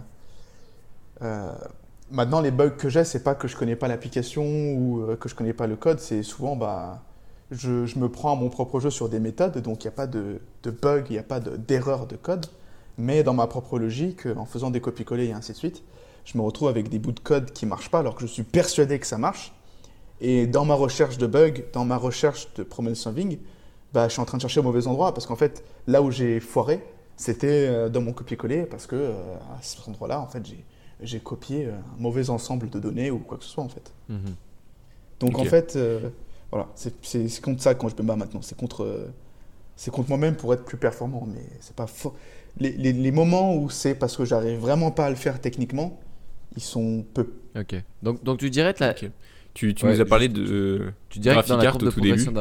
euh, 1.23 1.51
maintenant, 2.11 2.41
les 2.41 2.51
bugs 2.51 2.71
que 2.71 2.89
j'ai, 2.89 3.03
c'est 3.03 3.23
pas 3.23 3.33
que 3.35 3.47
je 3.47 3.57
connais 3.57 3.75
pas 3.75 3.87
l'application 3.87 4.43
ou 4.43 5.01
euh, 5.01 5.15
que 5.15 5.29
je 5.29 5.35
connais 5.35 5.53
pas 5.53 5.67
le 5.67 5.75
code, 5.75 5.99
c'est 5.99 6.21
souvent, 6.21 6.55
bah, 6.55 7.01
je, 7.51 7.85
je 7.85 7.97
me 7.99 8.09
prends 8.09 8.33
à 8.33 8.35
mon 8.35 8.49
propre 8.49 8.79
jeu 8.79 8.91
sur 8.91 9.09
des 9.09 9.19
méthodes, 9.19 9.57
donc 9.61 9.83
il 9.83 9.87
n'y 9.87 9.93
a 9.93 9.95
pas 9.97 10.07
de, 10.07 10.41
de 10.63 10.71
bug, 10.71 11.07
il 11.09 11.13
n'y 11.13 11.19
a 11.19 11.23
pas 11.23 11.39
de- 11.39 11.57
d'erreur 11.57 12.05
de, 12.05 12.15
code. 12.15 12.45
Mais 12.97 13.23
dans 13.23 13.33
ma 13.33 13.47
propre 13.47 13.79
logique, 13.79 14.25
en 14.37 14.45
faisant 14.45 14.69
des 14.71 14.79
copier-coller 14.79 15.25
et 15.25 15.33
ainsi 15.33 15.51
de 15.51 15.57
suite, 15.57 15.83
je 16.23 16.37
me 16.37 16.43
retrouve 16.43 16.69
avec 16.69 16.89
des 16.89 16.99
bouts 16.99 17.11
de 17.11 17.19
code 17.19 17.51
qui 17.51 17.65
ne 17.65 17.69
marchent 17.69 17.91
pas 17.91 17.99
alors 17.99 18.15
que 18.15 18.21
je 18.21 18.27
suis 18.27 18.43
persuadé 18.43 18.99
que 18.99 19.07
ça 19.07 19.17
marche. 19.17 19.54
Et 20.21 20.47
dans 20.47 20.65
ma 20.65 20.73
recherche 20.75 21.17
de 21.17 21.27
bugs, 21.27 21.61
dans 21.73 21.85
ma 21.85 21.97
recherche 21.97 22.47
de 22.55 22.63
problem 22.63 22.95
solving, 22.95 23.37
bah, 23.93 24.07
je 24.07 24.13
suis 24.13 24.21
en 24.21 24.25
train 24.25 24.37
de 24.37 24.41
chercher 24.41 24.59
au 24.59 24.63
mauvais 24.63 24.87
endroit 24.87 25.13
parce 25.13 25.25
qu'en 25.27 25.35
fait, 25.35 25.63
là 25.87 26.01
où 26.01 26.11
j'ai 26.11 26.39
foiré, 26.39 26.81
c'était 27.17 27.67
euh, 27.67 27.89
dans 27.89 28.01
mon 28.01 28.13
copier-coller 28.13 28.63
parce 28.65 28.87
que 28.87 28.95
euh, 28.95 29.35
à 29.57 29.61
cet 29.61 29.87
endroit-là, 29.87 30.19
en 30.21 30.27
fait, 30.27 30.43
j'ai- 30.45 31.19
copié 31.19 31.65
euh, 31.65 31.71
un 31.97 32.01
mauvais 32.01 32.29
ensemble 32.29 32.69
de 32.69 32.79
données 32.79 33.11
ou 33.11 33.19
quoi 33.19 33.37
que 33.37 33.43
ce 33.43 33.49
soit 33.49 33.63
en 33.63 33.69
fait. 33.69 33.91
Mhm. 34.09 34.35
Donc 35.19 35.37
en 35.37 35.43
fait, 35.49 35.75
euh, 35.75 36.09
voilà, 36.51 36.67
c'est 36.75 37.41
contre 37.41 37.61
ça 37.61 37.75
quand 37.75 37.89
je 37.89 37.95
me 37.95 38.03
bats 38.03 38.15
maintenant. 38.15 38.41
C'est 38.41 38.57
contre, 38.57 38.83
euh, 38.83 39.07
contre 39.91 40.09
moi-même 40.09 40.35
pour 40.35 40.53
être 40.53 40.63
plus 40.65 40.77
performant. 40.77 41.27
Mais 41.33 41.41
c'est 41.61 41.75
pas 41.75 41.87
faux. 41.87 42.13
Les, 42.57 42.71
les- 42.71 42.93
les 42.93 43.11
moments 43.11 43.55
où 43.55 43.69
c'est 43.69 43.95
parce 43.95 44.15
que 44.17 44.23
j'arrive 44.25 44.59
vraiment 44.59 44.91
pas 44.91 45.05
à 45.05 45.09
le 45.09 45.15
faire 45.17 45.39
techniquement, 45.41 45.99
ils 46.55 46.61
sont 46.63 47.05
peu. 47.13 47.33
ok. 47.57 47.75
Donc, 48.03 48.23
donc 48.23 48.39
tu 48.39 48.49
dirais 48.49 48.73
que 48.73 48.83
la. 48.83 48.93
Tu, 49.55 49.73
tu 49.73 49.85
Ouais, 49.85 49.93
nous 49.95 50.01
as 50.01 50.05
parlé 50.05 50.25
juste- 50.25 50.35
de. 50.37 50.91
Tu 51.09 51.19
dirais 51.19 51.41
que 51.41 51.47
dans 51.47 51.55
la 51.57 51.71
courbe 51.71 51.83
de 51.85 51.89
progression 51.89 52.31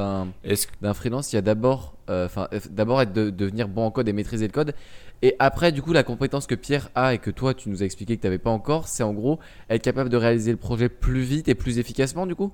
d'un 0.82 0.94
freelance, 0.94 1.32
il 1.32 1.36
y 1.36 1.38
a 1.38 1.42
d'abord, 1.42 1.94
euh, 2.10 2.26
enfin, 2.26 2.48
euh, 2.52 2.58
d'abord 2.70 3.00
être 3.00 3.12
de, 3.12 3.30
devenir 3.30 3.68
bon 3.68 3.86
en 3.86 3.90
code 3.92 4.08
et 4.08 4.12
maîtriser 4.12 4.46
le 4.46 4.52
code, 4.52 4.74
et 5.22 5.36
après, 5.38 5.70
du 5.70 5.80
coup, 5.80 5.92
la 5.92 6.02
compétence 6.02 6.46
que 6.48 6.56
Pierre 6.56 6.90
a 6.96 7.14
et 7.14 7.18
que 7.18 7.30
toi, 7.30 7.54
tu 7.54 7.68
nous 7.70 7.82
as 7.82 7.86
expliqué 7.86 8.16
que 8.16 8.20
tu 8.22 8.26
n'avais 8.26 8.38
pas 8.38 8.50
encore, 8.50 8.88
c'est 8.88 9.04
en 9.04 9.14
gros 9.14 9.38
être 9.70 9.80
capable 9.82 10.10
de 10.10 10.16
réaliser 10.16 10.50
le 10.50 10.56
projet 10.56 10.88
plus 10.88 11.22
vite 11.22 11.46
et 11.48 11.54
plus 11.54 11.78
efficacement, 11.78 12.26
du 12.26 12.34
coup? 12.34 12.50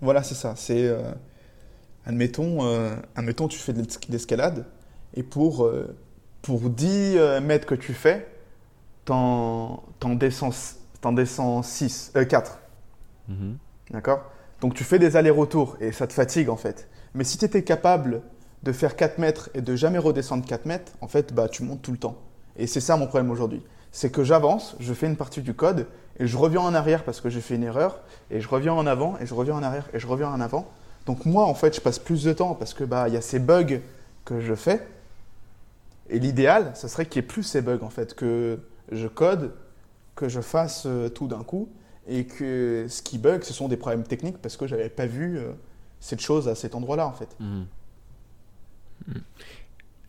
Voilà, 0.00 0.22
c'est 0.24 0.34
ça. 0.34 0.54
C'est, 0.56 0.86
euh, 0.88 1.12
admettons, 2.04 2.64
euh, 2.66 2.94
admettons, 3.14 3.48
tu 3.48 3.58
fais 3.58 3.72
de 3.72 3.80
l'es- 3.82 3.98
l'escalade 4.10 4.66
et 5.14 5.22
pour, 5.22 5.64
euh, 5.64 5.96
pour 6.42 6.68
10 6.68 7.16
euh, 7.16 7.40
mètres 7.40 7.66
que 7.66 7.74
tu 7.76 7.94
fais, 7.94 8.26
t'en, 9.04 9.84
t'en 10.00 10.14
descends, 10.16 10.50
t'en 11.00 11.12
descends 11.12 11.62
6, 11.62 12.12
4. 12.28 12.58
D'accord? 13.90 14.22
Donc 14.60 14.74
tu 14.74 14.84
fais 14.84 14.98
des 14.98 15.16
allers-retours 15.16 15.76
et 15.80 15.92
ça 15.92 16.06
te 16.06 16.12
fatigue 16.12 16.48
en 16.48 16.56
fait. 16.56 16.88
Mais 17.14 17.24
si 17.24 17.38
tu 17.38 17.44
étais 17.44 17.62
capable 17.62 18.22
de 18.62 18.72
faire 18.72 18.96
4 18.96 19.18
mètres 19.18 19.50
et 19.54 19.60
de 19.60 19.76
jamais 19.76 19.98
redescendre 19.98 20.44
4 20.44 20.66
mètres, 20.66 20.92
en 21.00 21.08
fait, 21.08 21.32
bah, 21.32 21.48
tu 21.48 21.62
montes 21.62 21.82
tout 21.82 21.92
le 21.92 21.98
temps. 21.98 22.16
Et 22.56 22.66
c'est 22.66 22.80
ça 22.80 22.96
mon 22.96 23.06
problème 23.06 23.30
aujourd'hui. 23.30 23.62
C'est 23.92 24.10
que 24.10 24.24
j'avance, 24.24 24.76
je 24.80 24.92
fais 24.92 25.06
une 25.06 25.16
partie 25.16 25.40
du 25.40 25.54
code 25.54 25.86
et 26.18 26.26
je 26.26 26.36
reviens 26.36 26.60
en 26.60 26.74
arrière 26.74 27.04
parce 27.04 27.20
que 27.20 27.30
j'ai 27.30 27.40
fait 27.40 27.54
une 27.54 27.62
erreur 27.62 28.00
et 28.30 28.40
je 28.40 28.48
reviens 28.48 28.74
en 28.74 28.86
avant 28.86 29.16
et 29.20 29.26
je 29.26 29.34
reviens 29.34 29.54
en 29.54 29.62
arrière 29.62 29.88
et 29.94 30.00
je 30.00 30.06
reviens 30.06 30.28
en 30.28 30.40
avant. 30.40 30.68
Donc 31.06 31.24
moi, 31.24 31.44
en 31.44 31.54
fait, 31.54 31.74
je 31.74 31.80
passe 31.80 31.98
plus 31.98 32.24
de 32.24 32.32
temps 32.32 32.54
parce 32.54 32.74
que 32.74 32.84
bah 32.84 33.08
il 33.08 33.14
y 33.14 33.16
a 33.16 33.22
ces 33.22 33.38
bugs 33.38 33.80
que 34.24 34.40
je 34.40 34.54
fais. 34.54 34.86
Et 36.10 36.18
l'idéal, 36.18 36.72
ce 36.74 36.88
serait 36.88 37.06
qu'il 37.06 37.22
n'y 37.22 37.26
ait 37.26 37.28
plus 37.28 37.44
ces 37.44 37.62
bugs 37.62 37.82
en 37.82 37.90
fait, 37.90 38.14
que 38.14 38.58
je 38.90 39.06
code, 39.06 39.54
que 40.16 40.28
je 40.28 40.40
fasse 40.40 40.84
euh, 40.86 41.08
tout 41.08 41.28
d'un 41.28 41.42
coup 41.42 41.68
et 42.08 42.24
que 42.24 42.86
ce 42.88 43.02
qui 43.02 43.18
bug, 43.18 43.42
ce 43.44 43.52
sont 43.52 43.68
des 43.68 43.76
problèmes 43.76 44.04
techniques 44.04 44.38
parce 44.38 44.56
que 44.56 44.66
j'avais 44.66 44.88
pas 44.88 45.06
vu 45.06 45.38
euh, 45.38 45.52
cette 46.00 46.20
chose 46.20 46.48
à 46.48 46.54
cet 46.54 46.74
endroit-là 46.74 47.06
en 47.06 47.12
fait. 47.12 47.28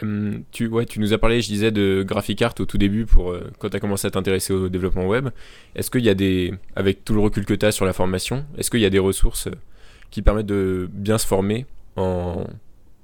Hum, 0.01 0.43
tu, 0.51 0.67
ouais, 0.67 0.85
tu 0.85 1.01
nous 1.01 1.11
as 1.11 1.17
parlé, 1.17 1.41
je 1.41 1.47
disais, 1.49 1.71
de 1.71 2.05
Graphic 2.07 2.41
Art 2.41 2.53
au 2.59 2.65
tout 2.65 2.77
début 2.77 3.05
pour 3.05 3.31
euh, 3.31 3.51
quand 3.59 3.69
tu 3.69 3.75
as 3.75 3.81
commencé 3.81 4.07
à 4.07 4.11
t'intéresser 4.11 4.53
au 4.53 4.69
développement 4.69 5.05
web. 5.05 5.27
Est-ce 5.75 5.91
qu'il 5.91 6.05
y 6.05 6.09
a 6.09 6.13
des, 6.13 6.53
avec 6.77 7.03
tout 7.03 7.13
le 7.13 7.19
recul 7.19 7.45
que 7.45 7.53
tu 7.53 7.65
as 7.65 7.73
sur 7.73 7.85
la 7.85 7.91
formation, 7.91 8.45
est-ce 8.57 8.71
qu'il 8.71 8.79
y 8.79 8.85
a 8.85 8.89
des 8.89 8.99
ressources 8.99 9.47
euh, 9.47 9.55
qui 10.09 10.21
permettent 10.21 10.45
de 10.45 10.89
bien 10.89 11.17
se 11.17 11.27
former 11.27 11.65
en, 11.97 12.45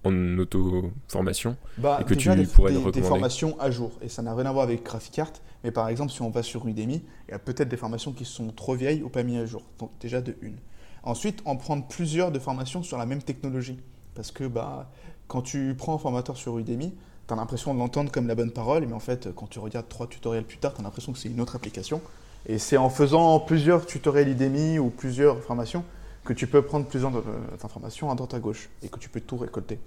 en 0.06 0.38
auto-formation 0.38 1.58
Bah, 1.78 1.98
Et 2.00 2.06
que 2.06 2.14
déjà, 2.14 2.34
tu 2.34 2.40
des, 2.44 2.48
pourrais 2.48 2.72
des- 2.72 2.76
le 2.78 2.80
des 2.80 2.86
recommander? 2.88 3.10
formations 3.10 3.60
à 3.60 3.70
jour. 3.72 3.92
Et 4.02 4.08
ça 4.08 4.22
n'a 4.22 4.34
rien 4.34 4.46
à 4.46 4.54
voir 4.54 4.64
avec 4.64 4.84
Graphic 4.84 5.20
Art. 5.20 5.34
Mais 5.66 5.72
par 5.72 5.90
exemple, 5.90 6.12
si 6.12 6.22
on 6.22 6.30
va 6.30 6.44
sur 6.44 6.68
Udemy, 6.68 7.02
il 7.28 7.32
y 7.32 7.34
a 7.34 7.40
peut-être 7.40 7.70
des 7.70 7.76
formations 7.76 8.14
qui 8.14 8.24
sont 8.24 8.50
trop 8.52 8.76
vieilles 8.76 9.02
ou 9.02 9.10
pas 9.10 9.24
mises 9.24 9.40
à 9.40 9.48
jour. 9.48 9.64
Donc 9.80 9.90
déjà 10.00 10.22
de 10.22 10.36
une. 10.44 10.58
Ensuite, 11.02 11.42
en 11.44 11.56
prendre 11.56 11.88
plusieurs 11.88 12.32
de 12.32 12.38
formations 12.38 12.84
sur 12.84 13.00
la 13.00 13.08
même 13.08 13.24
technologie. 13.24 13.80
Parce 14.14 14.30
que 14.30 14.44
bah, 14.44 14.92
quand 15.28 15.42
tu 15.42 15.74
prends 15.76 15.96
un 15.96 15.98
formateur 15.98 16.38
sur 16.38 16.60
Udemy, 16.60 16.94
tu 17.28 17.34
as 17.34 17.36
l'impression 17.36 17.74
de 17.74 17.80
l'entendre 17.80 18.12
comme 18.12 18.28
la 18.28 18.36
bonne 18.36 18.52
parole. 18.52 18.86
Mais 18.86 18.94
en 18.94 19.00
fait, 19.00 19.34
quand 19.34 19.48
tu 19.48 19.58
regardes 19.58 19.90
trois 19.90 20.06
tutoriels 20.06 20.44
plus 20.44 20.60
tard, 20.60 20.76
tu 20.76 20.82
as 20.82 20.84
l'impression 20.84 21.14
que 21.14 21.18
c'est 21.18 21.30
une 21.30 21.42
autre 21.42 21.56
application. 21.56 22.00
Et 22.46 22.60
c'est 22.60 22.78
en 22.78 22.92
faisant 22.92 23.40
plusieurs 23.40 23.88
tutoriels 23.88 24.30
Udemy 24.30 24.78
ou 24.78 24.92
plusieurs 24.92 25.42
formations 25.42 25.84
que 26.26 26.34
tu 26.34 26.46
peux 26.46 26.62
prendre 26.62 26.86
plusieurs 26.86 27.18
euh, 27.18 27.24
informations 27.64 28.12
à 28.12 28.14
droite 28.14 28.36
à 28.36 28.40
gauche 28.40 28.70
et 28.84 28.88
que 28.88 29.00
tu 29.00 29.10
peux 29.10 29.20
tout 29.20 29.38
récolter. 29.38 29.80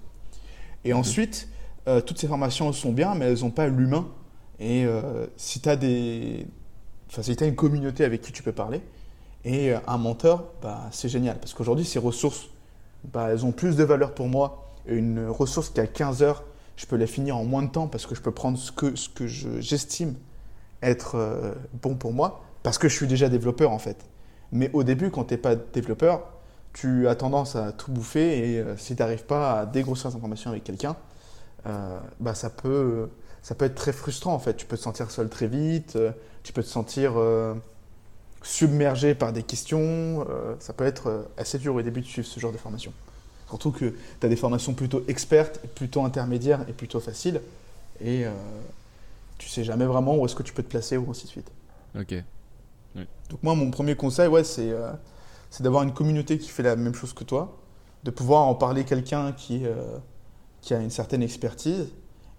Et 0.83 0.91
ensuite, 0.91 1.47
euh, 1.87 2.01
toutes 2.01 2.17
ces 2.17 2.27
formations 2.27 2.73
sont 2.73 2.91
bien, 2.91 3.15
mais 3.15 3.27
elles 3.27 3.39
n'ont 3.39 3.49
pas 3.49 3.67
l'humain. 3.67 4.09
Et 4.59 4.85
euh, 4.85 5.27
si 5.37 5.61
tu 5.61 5.69
as 5.69 5.75
des... 5.75 6.45
Enfin, 7.09 7.23
si 7.23 7.35
as 7.41 7.45
une 7.45 7.55
communauté 7.55 8.03
avec 8.03 8.21
qui 8.21 8.31
tu 8.31 8.43
peux 8.43 8.51
parler, 8.51 8.81
et 9.45 9.73
euh, 9.73 9.79
un 9.87 9.97
mentor, 9.97 10.45
bah, 10.61 10.81
c'est 10.91 11.09
génial. 11.09 11.39
Parce 11.39 11.53
qu'aujourd'hui, 11.53 11.85
ces 11.85 11.99
ressources, 11.99 12.47
bah, 13.13 13.29
elles 13.31 13.45
ont 13.45 13.51
plus 13.51 13.75
de 13.75 13.83
valeur 13.83 14.13
pour 14.13 14.27
moi. 14.27 14.69
Une 14.85 15.27
ressource 15.27 15.69
qui 15.69 15.79
a 15.79 15.87
15 15.87 16.23
heures, 16.23 16.43
je 16.75 16.85
peux 16.85 16.97
la 16.97 17.07
finir 17.07 17.37
en 17.37 17.45
moins 17.45 17.63
de 17.63 17.69
temps 17.69 17.87
parce 17.87 18.05
que 18.05 18.15
je 18.15 18.21
peux 18.21 18.31
prendre 18.31 18.57
ce 18.57 18.71
que, 18.71 18.95
ce 18.95 19.09
que 19.09 19.27
je- 19.27 19.59
j'estime 19.61 20.15
être 20.81 21.15
euh, 21.15 21.53
bon 21.81 21.95
pour 21.95 22.13
moi, 22.13 22.41
parce 22.63 22.77
que 22.77 22.87
je 22.87 22.95
suis 22.95 23.07
déjà 23.07 23.29
développeur 23.29 23.71
en 23.71 23.79
fait. 23.79 23.97
Mais 24.51 24.69
au 24.73 24.83
début, 24.83 25.11
quand 25.11 25.25
tu 25.25 25.33
n'es 25.33 25.37
pas 25.37 25.55
développeur, 25.55 26.21
tu 26.73 27.07
as 27.07 27.15
tendance 27.15 27.55
à 27.55 27.71
tout 27.71 27.91
bouffer 27.91 28.53
et 28.55 28.63
si 28.77 28.95
tu 28.95 29.01
n'arrives 29.01 29.25
pas 29.25 29.59
à 29.61 29.65
dégrossir 29.65 30.09
les 30.09 30.15
informations 30.15 30.51
avec 30.51 30.63
quelqu'un, 30.63 30.95
euh, 31.67 31.99
bah, 32.19 32.35
ça, 32.35 32.49
peut, 32.49 33.09
ça 33.41 33.55
peut 33.55 33.65
être 33.65 33.75
très 33.75 33.93
frustrant 33.93 34.33
en 34.33 34.39
fait. 34.39 34.55
Tu 34.55 34.65
peux 34.65 34.77
te 34.77 34.81
sentir 34.81 35.11
seul 35.11 35.29
très 35.29 35.47
vite, 35.47 35.95
euh, 35.95 36.11
tu 36.43 36.53
peux 36.53 36.63
te 36.63 36.67
sentir 36.67 37.13
euh, 37.17 37.53
submergé 38.43 39.15
par 39.15 39.33
des 39.33 39.43
questions. 39.43 40.25
euh, 40.29 40.55
ça 40.59 40.73
peut 40.73 40.85
être 40.85 41.27
assez 41.37 41.57
dur 41.57 41.75
au 41.75 41.81
début 41.81 42.01
de 42.01 42.05
suivre 42.05 42.27
ce 42.27 42.39
genre 42.39 42.51
de 42.51 42.57
formation. 42.57 42.93
Surtout 43.47 43.71
que 43.71 43.95
tu 44.19 44.25
as 44.25 44.29
des 44.29 44.35
formations 44.35 44.73
plutôt 44.73 45.03
expertes, 45.07 45.59
plutôt 45.75 46.03
intermédiaires 46.03 46.65
et 46.69 46.73
plutôt 46.73 46.99
faciles. 46.99 47.41
Et 48.01 48.25
euh, 48.25 48.31
tu 49.37 49.49
sais 49.49 49.63
jamais 49.63 49.85
vraiment 49.85 50.15
où 50.15 50.25
est-ce 50.25 50.35
que 50.35 50.43
tu 50.43 50.53
peux 50.53 50.63
te 50.63 50.69
placer 50.69 50.97
ou 50.97 51.09
ainsi 51.09 51.25
de 51.25 51.29
suite. 51.29 51.51
Ok. 51.99 52.13
Donc 53.29 53.43
moi, 53.43 53.55
mon 53.55 53.71
premier 53.71 53.95
conseil, 53.95 54.27
ouais, 54.27 54.43
c'est 54.43 54.73
d'avoir 55.61 55.83
une 55.83 55.93
communauté 55.93 56.37
qui 56.37 56.49
fait 56.49 56.63
la 56.63 56.75
même 56.75 56.93
chose 56.93 57.13
que 57.13 57.23
toi, 57.23 57.57
de 58.03 58.11
pouvoir 58.11 58.41
en 58.47 58.55
parler 58.55 58.83
quelqu'un 58.83 59.31
qui, 59.31 59.63
qui 60.61 60.73
a 60.73 60.79
une 60.79 60.89
certaine 60.89 61.21
expertise 61.21 61.87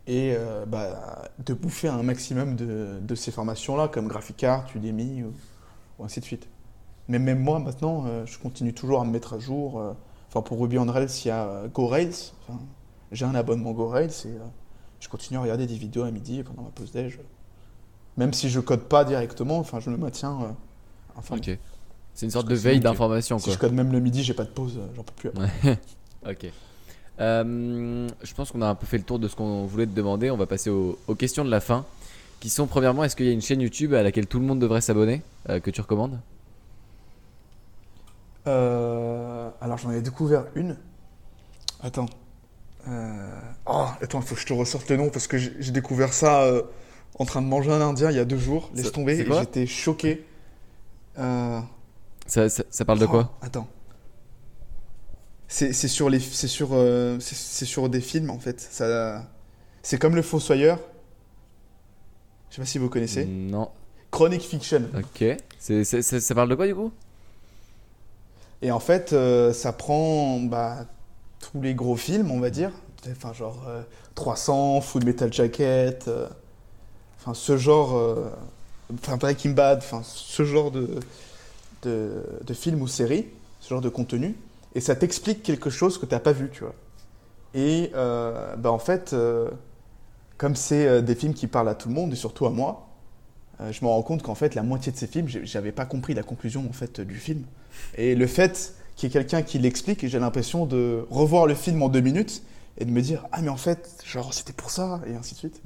et 0.06 0.34
euh, 0.36 0.64
bah, 0.66 1.28
de 1.44 1.54
bouffer 1.54 1.88
un 1.88 2.02
maximum 2.02 2.56
de, 2.56 2.98
de 3.00 3.14
ces 3.14 3.30
formations-là, 3.30 3.88
comme 3.88 4.08
Graphic 4.08 4.42
Art, 4.44 4.66
Udemy 4.74 5.22
ou, 5.22 5.32
ou 5.98 6.04
ainsi 6.04 6.20
de 6.20 6.24
suite. 6.24 6.48
Mais 7.08 7.18
même 7.18 7.40
moi, 7.40 7.58
maintenant, 7.58 8.04
euh, 8.06 8.24
je 8.26 8.38
continue 8.38 8.72
toujours 8.72 9.00
à 9.00 9.04
me 9.04 9.10
mettre 9.10 9.34
à 9.34 9.38
jour. 9.38 9.78
euh, 9.80 9.92
Enfin, 10.28 10.42
pour 10.42 10.60
Ruby 10.60 10.78
on 10.78 10.86
Rails, 10.86 11.08
il 11.24 11.28
y 11.28 11.30
a 11.32 11.64
GoRails. 11.74 12.14
Enfin, 12.46 12.60
J'ai 13.10 13.24
un 13.24 13.34
abonnement 13.34 13.72
GoRails 13.72 14.10
et 14.26 14.38
je 15.00 15.08
continue 15.08 15.38
à 15.38 15.42
regarder 15.42 15.66
des 15.66 15.74
vidéos 15.74 16.04
à 16.04 16.10
midi 16.12 16.42
pendant 16.44 16.62
ma 16.62 16.70
pause 16.70 16.92
déj. 16.92 17.18
Même 18.16 18.32
si 18.32 18.48
je 18.48 18.60
code 18.60 18.82
pas 18.82 19.04
directement, 19.04 19.58
enfin, 19.58 19.80
je 19.80 19.90
me 19.90 19.96
maintiens 19.96 20.54
informé. 21.16 21.40
Ok. 21.40 21.58
C'est 22.14 22.26
une 22.26 22.30
sorte 22.30 22.48
de 22.48 22.54
veille 22.54 22.78
d'information, 22.80 23.38
Si 23.40 23.50
je 23.50 23.58
code 23.58 23.72
même 23.72 23.90
le 23.92 23.98
midi, 23.98 24.22
j'ai 24.22 24.34
pas 24.34 24.44
de 24.44 24.50
pause, 24.50 24.78
j'en 24.94 25.02
peux 25.02 25.14
plus. 25.14 25.28
après. 25.30 25.78
Ok. 26.30 26.52
Euh, 27.20 28.08
je 28.22 28.34
pense 28.34 28.50
qu'on 28.50 28.62
a 28.62 28.66
un 28.68 28.74
peu 28.74 28.86
fait 28.86 28.96
le 28.98 29.04
tour 29.04 29.18
de 29.18 29.28
ce 29.28 29.36
qu'on 29.36 29.66
voulait 29.66 29.86
te 29.86 29.94
demander. 29.94 30.30
On 30.30 30.36
va 30.36 30.46
passer 30.46 30.70
aux, 30.70 30.98
aux 31.06 31.14
questions 31.14 31.44
de 31.44 31.50
la 31.50 31.60
fin. 31.60 31.84
Qui 32.40 32.48
sont, 32.48 32.66
premièrement, 32.66 33.04
est-ce 33.04 33.14
qu'il 33.16 33.26
y 33.26 33.28
a 33.28 33.32
une 33.32 33.42
chaîne 33.42 33.60
YouTube 33.60 33.92
à 33.92 34.02
laquelle 34.02 34.26
tout 34.26 34.40
le 34.40 34.46
monde 34.46 34.58
devrait 34.58 34.80
s'abonner 34.80 35.20
euh, 35.50 35.60
Que 35.60 35.70
tu 35.70 35.80
recommandes? 35.82 36.18
Euh, 38.46 39.50
alors 39.60 39.76
j'en 39.76 39.90
ai 39.90 40.00
découvert 40.00 40.46
une. 40.54 40.76
Attends. 41.82 42.06
Oh, 43.66 43.84
attends, 44.00 44.20
il 44.20 44.26
faut 44.26 44.34
que 44.34 44.40
je 44.40 44.46
te 44.46 44.54
ressorte 44.54 44.88
le 44.88 44.96
nom 44.96 45.10
parce 45.10 45.26
que 45.26 45.36
j'ai 45.36 45.70
découvert 45.70 46.14
ça 46.14 46.50
en 47.18 47.24
train 47.26 47.42
de 47.42 47.46
manger 47.46 47.70
un 47.70 47.82
indien 47.82 48.10
il 48.10 48.16
y 48.16 48.18
a 48.18 48.24
deux 48.24 48.38
jours. 48.38 48.70
Laisse 48.74 48.90
tomber, 48.92 49.26
j'étais 49.40 49.66
choqué. 49.66 50.24
Ça, 51.16 52.48
ça- 52.48 52.64
ça 52.70 52.84
parle 52.86 53.00
de 53.00 53.04
oh, 53.04 53.08
quoi? 53.08 53.32
Attends. 53.42 53.68
C'est 55.52 55.72
sur, 55.88 56.08
les, 56.08 56.20
c'est 56.20 56.46
sur, 56.46 56.68
euh, 56.72 57.18
c'est- 57.18 57.64
sur 57.64 57.88
des 57.88 58.00
films 58.00 58.30
en 58.30 58.38
fait. 58.38 58.60
Ça, 58.60 59.26
c'est 59.82 59.98
comme 59.98 60.14
Le 60.14 60.22
Fossoyeur. 60.22 60.78
Je 62.50 62.54
sais 62.56 62.62
pas 62.62 62.66
si 62.66 62.78
vous 62.78 62.88
connaissez. 62.88 63.24
Non. 63.26 63.68
Chronic 64.12 64.42
Fiction. 64.42 64.82
Ok. 64.96 65.24
C'est- 65.58 65.84
ça 66.02 66.34
parle 66.36 66.48
de 66.50 66.54
quoi 66.54 66.66
du 66.68 66.74
coup? 66.74 66.92
Et 68.62 68.70
en 68.70 68.78
fait, 68.78 69.12
euh, 69.12 69.52
ça 69.52 69.72
prend 69.72 70.38
bah, 70.40 70.86
tous 71.40 71.60
les 71.60 71.74
gros 71.74 71.96
films, 71.96 72.30
on 72.30 72.38
va 72.38 72.50
dire. 72.50 72.70
Enfin, 73.10 73.32
genre 73.32 73.64
euh, 73.68 73.82
300, 74.14 74.80
Full 74.82 75.04
Metal 75.04 75.32
Jacket, 75.32 76.06
euh, 76.06 76.28
enfin, 77.18 77.34
ce 77.34 77.56
genre. 77.56 78.00
Enfin, 78.94 79.16
Breaking 79.16 79.50
Bad, 79.50 79.78
enfin, 79.78 80.02
ce 80.04 80.44
genre 80.44 80.70
de, 80.70 80.90
de, 81.82 82.22
de 82.44 82.54
films 82.54 82.82
ou 82.82 82.88
séries, 82.88 83.26
ce 83.60 83.70
genre 83.70 83.80
de 83.80 83.88
contenu. 83.88 84.36
Et 84.74 84.80
ça 84.80 84.94
t'explique 84.94 85.42
quelque 85.42 85.70
chose 85.70 85.98
que 85.98 86.06
tu 86.06 86.14
n'as 86.14 86.20
pas 86.20 86.32
vu, 86.32 86.48
tu 86.50 86.60
vois. 86.60 86.74
Et 87.54 87.90
euh, 87.94 88.56
bah, 88.56 88.70
en 88.70 88.78
fait, 88.78 89.12
euh, 89.12 89.50
comme 90.38 90.54
c'est 90.54 90.86
euh, 90.86 91.00
des 91.00 91.14
films 91.14 91.34
qui 91.34 91.46
parlent 91.46 91.68
à 91.68 91.74
tout 91.74 91.88
le 91.88 91.94
monde, 91.94 92.12
et 92.12 92.16
surtout 92.16 92.46
à 92.46 92.50
moi, 92.50 92.86
je 93.70 93.84
me 93.84 93.90
rends 93.90 94.00
compte 94.00 94.22
qu'en 94.22 94.34
fait, 94.34 94.54
la 94.54 94.62
moitié 94.62 94.90
de 94.90 94.96
ces 94.96 95.06
films, 95.06 95.28
j'avais 95.28 95.72
pas 95.72 95.84
compris 95.84 96.14
la 96.14 96.22
conclusion 96.22 96.66
en 96.66 96.72
fait 96.72 97.02
du 97.02 97.16
film. 97.16 97.42
Et 97.98 98.14
le 98.14 98.26
fait 98.26 98.74
qu'il 98.96 99.08
y 99.08 99.10
ait 99.10 99.12
quelqu'un 99.12 99.42
qui 99.42 99.58
l'explique, 99.58 100.06
j'ai 100.06 100.18
l'impression 100.18 100.64
de 100.64 101.04
revoir 101.10 101.46
le 101.46 101.54
film 101.54 101.82
en 101.82 101.90
deux 101.90 102.00
minutes 102.00 102.42
et 102.78 102.86
de 102.86 102.90
me 102.90 103.02
dire 103.02 103.26
ah 103.32 103.42
mais 103.42 103.50
en 103.50 103.58
fait 103.58 104.02
genre 104.06 104.32
c'était 104.32 104.54
pour 104.54 104.70
ça 104.70 105.02
et 105.06 105.14
ainsi 105.14 105.34
de 105.34 105.40
suite. 105.40 105.60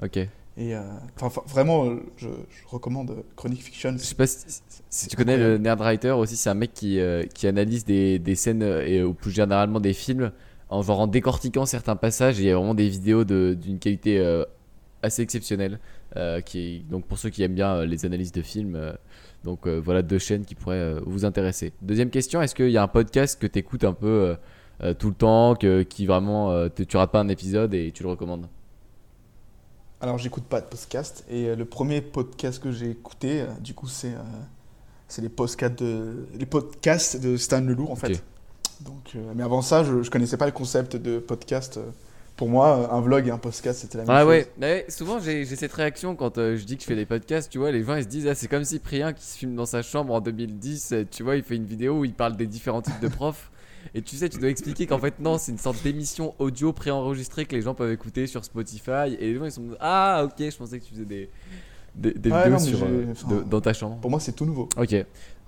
Et 0.57 0.75
euh, 0.77 0.83
enfin, 1.21 1.43
vraiment, 1.49 1.87
euh, 1.87 1.97
je, 2.17 2.29
je 2.29 2.69
recommande 2.69 3.11
euh, 3.11 3.23
Chronic 3.35 3.61
Fiction. 3.61 3.93
Je 3.93 3.99
sais 4.05 4.15
pas 4.15 4.27
si, 4.29 4.45
si 4.89 5.09
tu 5.09 5.17
connais 5.17 5.37
le 5.37 5.59
Nerdwriter 5.59 6.13
aussi, 6.13 6.37
c'est 6.37 6.49
un 6.51 6.55
mec 6.55 6.73
qui, 6.73 7.01
euh, 7.01 7.25
qui 7.35 7.49
analyse 7.49 7.85
des, 7.85 8.21
des 8.21 8.37
scènes 8.37 8.63
et 8.63 9.03
ou 9.03 9.15
plus 9.15 9.33
généralement 9.33 9.81
des 9.81 9.93
films 9.93 10.31
en 10.69 10.81
genre 10.83 11.01
en 11.01 11.07
décortiquant 11.09 11.67
certains 11.67 11.97
passages 11.97 12.39
et 12.39 12.45
il 12.45 12.47
y 12.47 12.51
a 12.51 12.57
vraiment 12.57 12.75
des 12.75 12.89
vidéos 12.89 13.25
de- 13.25 13.57
d'une 13.61 13.79
qualité 13.81 14.19
euh, 14.21 14.45
assez 15.03 15.23
exceptionnelle. 15.23 15.79
qui 16.47 16.85
donc 16.89 17.05
pour 17.07 17.19
ceux 17.19 17.31
qui 17.31 17.43
aiment 17.43 17.55
bien 17.55 17.85
les 17.85 18.07
analyses 18.07 18.31
de 18.33 18.41
films, 18.43 18.79
Donc 19.43 19.67
voilà 19.67 20.03
deux 20.03 20.19
chaînes 20.21 20.45
qui 20.45 20.55
pourraient 20.55 20.95
vous 21.05 21.25
intéresser. 21.25 21.73
Deuxième 21.83 22.11
question, 22.11 22.41
est-ce 22.41 22.55
qu'il 22.55 22.71
y 22.71 22.79
a 22.79 22.83
un 22.83 22.89
podcast 22.89 23.41
que 23.41 23.49
tu 23.49 23.59
écoutes 23.59 23.83
un 23.85 23.93
peu 23.93 24.37
tout 24.99 25.09
le 25.09 25.15
temps, 25.15 25.57
que, 25.57 25.83
qui 25.83 26.07
vraiment, 26.07 26.69
te- 26.71 26.85
tu 26.85 26.97
rates 26.97 27.11
pas 27.11 27.21
un 27.21 27.29
épisode 27.29 27.75
et 27.75 27.91
tu 27.93 28.05
le 28.05 28.11
recommandes? 28.11 28.47
Alors, 30.05 30.19
j'écoute 30.19 30.45
pas 30.45 30.61
de 30.61 30.67
podcast. 30.67 31.25
Et 31.31 31.47
euh, 31.47 31.57
le 31.57 31.65
premier 31.65 32.03
podcast 32.03 32.63
que 32.63 32.71
j'ai 32.71 32.91
écouté, 32.91 33.41
euh, 33.41 33.47
du 33.63 33.73
coup, 33.73 33.89
c'est 33.89 34.09
euh, 34.13 34.19
c'est 35.09 35.23
les 35.23 35.31
podcasts 35.31 35.79
de, 35.83 36.27
les 36.39 36.45
podcasts 36.45 37.19
de 37.19 37.39
Stan 37.39 37.63
Leloup, 37.63 37.89
en 37.91 37.97
fait. 37.97 38.23
Donc, 38.83 39.13
euh, 39.17 39.33
mais 39.35 39.43
avant 39.43 39.63
ça, 39.63 39.83
je, 39.83 40.03
je 40.03 40.11
connaissais 40.11 40.37
pas 40.37 40.45
le 40.45 40.53
concept 40.53 40.97
de 40.97 41.19
podcast. 41.21 41.81
Pour 42.37 42.49
moi, 42.51 42.93
un 42.93 43.01
vlog 43.01 43.27
et 43.29 43.31
un 43.31 43.39
podcast, 43.39 43.81
c'était 43.81 43.97
la 43.97 44.05
même 44.05 44.15
Ah 44.15 44.21
chose. 44.21 44.29
ouais, 44.29 44.49
ouais, 44.61 44.87
souvent 44.91 45.21
j'ai 45.21 45.47
cette 45.47 45.73
réaction 45.73 46.17
quand 46.17 46.37
euh, 46.37 46.57
je 46.57 46.65
dis 46.65 46.77
que 46.77 46.83
je 46.83 46.89
fais 46.89 46.97
des 46.97 47.07
podcasts, 47.07 47.51
tu 47.51 47.59
vois, 47.59 47.71
les 47.71 47.83
gens 47.85 47.95
ils 47.95 48.03
se 48.03 48.09
disent 48.09 48.27
ah, 48.27 48.35
c'est 48.35 48.49
comme 48.49 48.65
Cyprien 48.65 49.13
qui 49.15 49.25
se 49.25 49.39
filme 49.39 49.55
dans 49.55 49.67
sa 49.67 49.83
chambre 49.83 50.13
en 50.13 50.21
2010, 50.21 50.93
euh, 50.93 51.05
tu 51.09 51.23
vois, 51.23 51.37
il 51.37 51.45
fait 51.45 51.55
une 51.55 51.65
vidéo 51.65 52.01
où 52.01 52.05
il 52.05 52.13
parle 52.13 52.37
des 52.37 52.49
différents 52.49 52.83
types 52.83 53.01
de 53.01 53.07
profs. 53.09 53.51
Et 53.95 54.03
tu 54.03 54.17
sais, 54.17 54.29
tu 54.29 54.39
dois 54.39 54.49
expliquer 54.49 54.87
qu'en 54.87 54.99
fait 54.99 55.19
non, 55.21 55.39
c'est 55.39 55.53
une 55.53 55.59
sorte 55.59 55.83
d'émission 55.83 56.35
audio 56.39 56.73
préenregistrée 56.73 57.45
que 57.45 57.55
les 57.55 57.63
gens 57.63 57.75
peuvent 57.75 57.93
écouter 57.93 58.27
sur 58.27 58.45
Spotify. 58.45 59.15
Et 59.19 59.33
les 59.33 59.35
gens 59.37 59.45
ils 59.45 59.53
sont 59.53 59.63
ah 59.81 60.23
ok, 60.25 60.33
je 60.39 60.57
pensais 60.57 60.79
que 60.79 60.85
tu 60.85 60.91
faisais 60.95 61.05
des, 61.05 61.31
des, 61.95 62.13
des 62.15 62.31
Ouais, 62.31 62.39
vidéos 62.45 62.53
non, 62.53 62.59
sur, 62.59 62.79
euh, 62.83 63.05
enfin, 63.13 63.29
de- 63.37 63.43
dans 63.43 63.61
ta 63.61 63.73
chambre. 63.73 63.97
Pour 63.99 64.11
moi, 64.11 64.19
c'est 64.21 64.33
tout 64.33 64.45
nouveau. 64.47 64.69
Ok, 64.77 64.95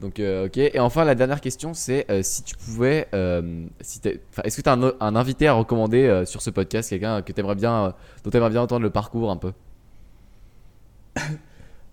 donc 0.01 0.21
euh, 0.21 0.47
ok. 0.47 0.59
Et 0.59 0.79
enfin 0.79 1.05
la 1.05 1.15
dernière 1.15 1.41
question 1.41 1.75
c'est 1.75 2.09
euh, 2.11 2.23
si 2.23 2.43
tu 2.43 2.55
pouvais, 2.57 3.09
euh, 3.15 3.67
si 3.81 4.01
est-ce 4.45 4.57
que 4.57 4.63
tu 4.63 4.69
as 4.69 4.73
un, 5.01 5.17
invité 5.17 5.49
à 5.49 5.55
recommander 5.55 6.23
sur 6.27 6.43
ce 6.43 6.51
podcast, 6.51 6.91
quelqu'un 6.91 7.23
que 7.23 7.33
t'aimerais 7.33 7.55
bien, 7.57 7.95
dont 8.25 8.31
t'aimerais 8.31 8.51
bien 8.51 8.63
entendre 8.63 8.83
le 8.83 8.91
parcours 8.91 9.31
un 9.31 9.37
peu? 9.37 9.53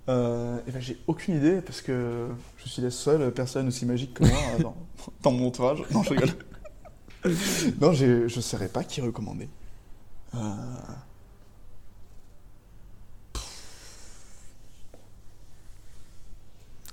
Euh, 0.09 0.59
et 0.67 0.71
ben, 0.71 0.81
j'ai 0.81 0.97
aucune 1.07 1.35
idée 1.37 1.61
parce 1.61 1.81
que 1.81 2.27
je 2.57 2.69
suis 2.69 2.81
la 2.81 2.91
seule 2.91 3.31
personne 3.31 3.67
aussi 3.69 3.85
magique 3.85 4.13
que 4.15 4.23
moi 4.25 4.37
euh, 4.59 4.63
dans, 4.63 4.75
dans 5.23 5.31
mon 5.31 5.47
entourage. 5.47 5.79
Non, 5.91 6.03
je 6.03 6.09
rigole. 6.09 6.29
non, 7.81 7.93
j'ai- 7.93 8.27
je 8.27 8.35
ne 8.35 8.41
saurais 8.41 8.67
pas 8.67 8.83
qui 8.83 8.99
recommander. 9.01 9.47
Euh, 10.35 10.39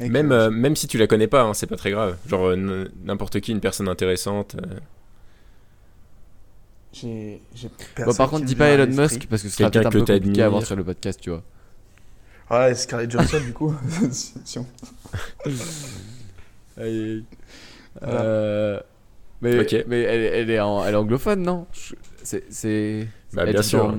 Même, 0.00 0.32
euh, 0.32 0.50
même 0.50 0.76
si 0.76 0.86
tu 0.86 0.96
la 0.96 1.06
connais 1.06 1.26
pas, 1.26 1.42
hein, 1.42 1.52
c'est 1.52 1.66
pas 1.66 1.76
très 1.76 1.90
grave. 1.90 2.16
Genre 2.26 2.46
euh, 2.46 2.54
n- 2.54 2.88
n'importe 3.04 3.40
qui, 3.40 3.52
une 3.52 3.60
personne 3.60 3.86
intéressante. 3.88 4.54
euh, 4.56 4.78
j'ai, 6.94 7.42
j'ai 7.54 7.68
Bon, 7.68 7.74
personne 7.96 8.16
par 8.16 8.30
contre, 8.30 8.46
dis 8.46 8.54
pas 8.56 8.68
Elon. 8.68 8.86
Musk 8.86 9.26
parce 9.28 9.42
que 9.42 9.48
ce 9.50 9.56
sera 9.58 9.70
Quelqu'un 9.70 9.90
peut-être 9.90 9.94
un 9.96 10.06
que 10.06 10.12
peu 10.12 10.18
compliqué 10.20 10.42
à 10.42 10.46
avoir 10.46 10.64
sur 10.64 10.76
le 10.76 10.84
podcast, 10.84 11.20
tu 11.20 11.28
vois. 11.30 11.42
Ouais, 12.50 12.74
Scarlett 12.74 13.10
Johansson, 13.10 13.40
du 13.40 13.52
coup. 13.52 13.74
si- 14.10 14.34
si 14.44 14.58
on- 14.58 14.66
Voilà. 18.00 18.20
Euh, 18.22 18.80
mais 19.42 19.60
Ok. 19.60 19.84
mais 19.88 20.00
elle, 20.02 20.20
elle 20.22 20.50
est 20.50 20.60
en- 20.60 20.84
elle 20.84 20.94
est 20.94 20.96
anglophone, 20.96 21.42
non? 21.42 21.66
C'est 22.22 22.44
c'est 22.50 23.08
Bah, 23.32 23.44
bien 23.46 23.62
sûr. 23.62 23.94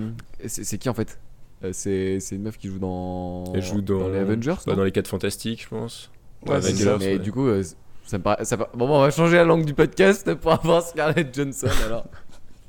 C'est 0.46 0.78
qui 0.78 0.90
en 0.90 0.94
fait? 0.94 1.18
Euh, 1.64 1.70
C'est 1.74 2.20
c'est 2.20 2.36
une 2.36 2.44
meuf 2.44 2.58
qui 2.58 2.68
joue 2.68 2.80
dans. 2.80 3.52
Elle 3.54 3.62
joue 3.62 3.82
dans, 3.82 4.08
les 4.10 4.18
Avengers. 4.20 4.56
bah, 4.66 4.76
dans 4.76 4.84
les 4.84 4.92
4 4.92 5.08
fantastiques, 5.08 5.64
je 5.64 5.68
pense. 5.70 6.10
Ouais, 6.46 6.56
Avengers, 6.56 6.76
c'est 6.76 6.84
ça. 6.84 6.98
Mais 7.00 7.14
ouais. 7.14 7.20
du 7.20 7.32
coup, 7.32 7.46
euh, 7.48 7.64
ça 8.06 8.18
me 8.18 8.24
paraît. 8.24 8.44
Ça, 8.46 8.58
par- 8.58 8.70
bon, 8.74 8.88
bon, 8.88 8.98
on 8.98 9.02
va 9.02 9.12
changer 9.12 9.36
la 9.38 9.44
langue 9.44 9.66
du 9.66 9.74
podcast 9.76 10.34
pour 10.36 10.52
avoir 10.54 10.82
Scarlett 10.84 11.34
Johnson 11.34 11.68
alors. 11.86 12.06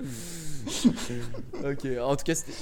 ok, 1.64 1.86
en 2.02 2.16
tout 2.16 2.24
cas, 2.24 2.34
c'était. 2.34 2.52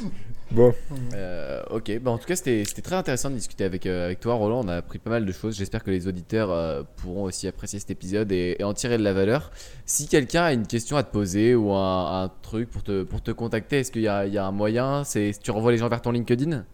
Bon. 0.51 0.74
Euh, 1.14 1.62
ok, 1.70 2.01
bah 2.01 2.11
en 2.11 2.18
tout 2.18 2.26
cas 2.26 2.34
c'était 2.34 2.64
c'était 2.64 2.82
très 2.82 2.96
intéressant 2.96 3.30
de 3.30 3.36
discuter 3.36 3.62
avec, 3.62 3.86
euh, 3.86 4.07
avec 4.07 4.18
toi 4.18 4.34
Roland, 4.34 4.64
on 4.64 4.68
a 4.68 4.78
appris 4.78 4.98
pas 4.98 5.11
mal 5.11 5.24
de 5.24 5.30
choses, 5.30 5.57
j'espère 5.57 5.84
que 5.84 5.92
les 5.92 6.09
auditeurs 6.09 6.51
euh, 6.51 6.82
pourront 6.96 7.22
aussi 7.22 7.46
apprécier 7.46 7.78
cet 7.78 7.92
épisode 7.92 8.32
et, 8.32 8.57
et 8.59 8.64
en 8.64 8.74
tirer 8.74 8.98
de 8.98 9.05
la 9.05 9.12
valeur. 9.12 9.53
Si 9.86 10.09
quelqu'un 10.09 10.42
a 10.42 10.53
une 10.53 10.66
question 10.66 10.96
à 10.96 11.05
te 11.05 11.12
poser 11.12 11.55
ou 11.55 11.72
un, 11.72 12.24
un 12.24 12.32
truc 12.42 12.68
pour 12.68 12.82
te, 12.82 13.05
pour 13.05 13.22
te 13.22 13.30
contacter, 13.30 13.78
est-ce 13.78 13.92
qu'il 13.92 14.03
y 14.03 14.09
a, 14.09 14.26
il 14.26 14.34
y 14.34 14.38
a 14.38 14.44
un 14.44 14.51
moyen? 14.51 15.05
C'est 15.05 15.30
Tu 15.40 15.53
renvoies 15.53 15.70
les 15.70 15.78
gens 15.78 15.88
vers 15.88 16.03
ton 16.03 16.11
LinkedIn? 16.11 16.64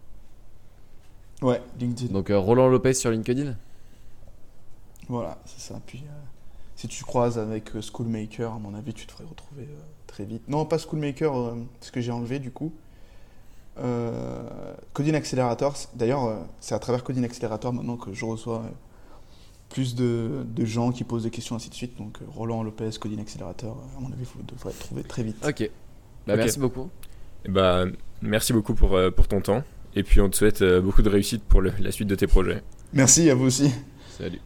Ouais, 1.43 1.61
LinkedIn. 1.79 2.11
Donc 2.11 2.31
euh, 2.31 2.39
Roland 2.39 2.69
Lopez 2.69 2.95
sur 2.95 3.11
LinkedIn? 3.11 3.55
Voilà, 5.07 5.37
c'est 5.45 5.61
ça. 5.61 5.79
Puis 5.85 6.03
euh, 6.03 6.11
si 6.75 6.87
tu 6.87 7.03
croises 7.03 7.37
avec 7.37 7.75
euh, 7.75 7.81
Schoolmaker, 7.81 8.53
à 8.53 8.59
mon 8.59 8.73
avis, 8.73 8.93
tu 8.93 9.05
devrais 9.05 9.25
retrouver 9.25 9.63
euh, 9.63 9.81
très 10.17 10.25
vite. 10.25 10.41
Non, 10.47 10.65
pas 10.65 10.77
Schoolmaker, 10.79 11.35
euh, 11.37 11.53
parce 11.79 11.91
que 11.91 12.01
j'ai 12.01 12.11
enlevé 12.11 12.39
du 12.39 12.49
coup. 12.51 12.71
Euh, 13.79 14.73
Coding 14.93 15.13
Accelerator, 15.13 15.75
d'ailleurs, 15.93 16.25
euh, 16.25 16.37
c'est 16.59 16.73
à 16.73 16.79
travers 16.79 17.03
Coding 17.03 17.23
Accelerator 17.23 17.71
maintenant 17.71 17.95
que 17.97 18.11
je 18.13 18.25
reçois 18.25 18.63
euh, 18.63 18.69
plus 19.69 19.93
de, 19.93 20.43
de 20.47 20.65
gens 20.65 20.91
qui 20.91 21.03
posent 21.03 21.23
des 21.23 21.29
questions, 21.29 21.55
ainsi 21.55 21.69
de 21.69 21.75
suite. 21.75 21.95
Donc 21.97 22.17
euh, 22.21 22.25
Roland 22.33 22.63
Lopez, 22.63 22.89
Coding 22.99 23.19
Accelerator, 23.21 23.77
à 23.95 23.99
mon 24.01 24.11
avis, 24.11 24.25
vous 24.35 24.41
devrez 24.41 24.71
le 24.73 24.79
trouver 24.79 25.03
très 25.03 25.21
vite. 25.21 25.37
Ok, 25.47 25.69
bah 26.25 26.33
Ok. 26.33 26.39
merci 26.39 26.59
beaucoup. 26.59 26.89
Et 27.45 27.49
bah, 27.49 27.85
merci 28.23 28.51
beaucoup 28.53 28.73
pour, 28.73 28.95
euh, 28.95 29.11
pour 29.11 29.27
ton 29.27 29.41
temps. 29.41 29.61
Et 29.95 30.01
puis 30.03 30.19
on 30.21 30.29
te 30.29 30.35
souhaite 30.35 30.63
euh, 30.63 30.81
beaucoup 30.81 31.03
de 31.03 31.09
réussite 31.09 31.43
pour 31.43 31.61
le- 31.61 31.73
la 31.79 31.91
suite 31.91 32.07
de 32.07 32.15
tes 32.15 32.25
projets. 32.27 32.63
Merci 32.93 33.29
à 33.29 33.35
vous 33.35 33.45
aussi. 33.45 33.71
Salut. 34.17 34.41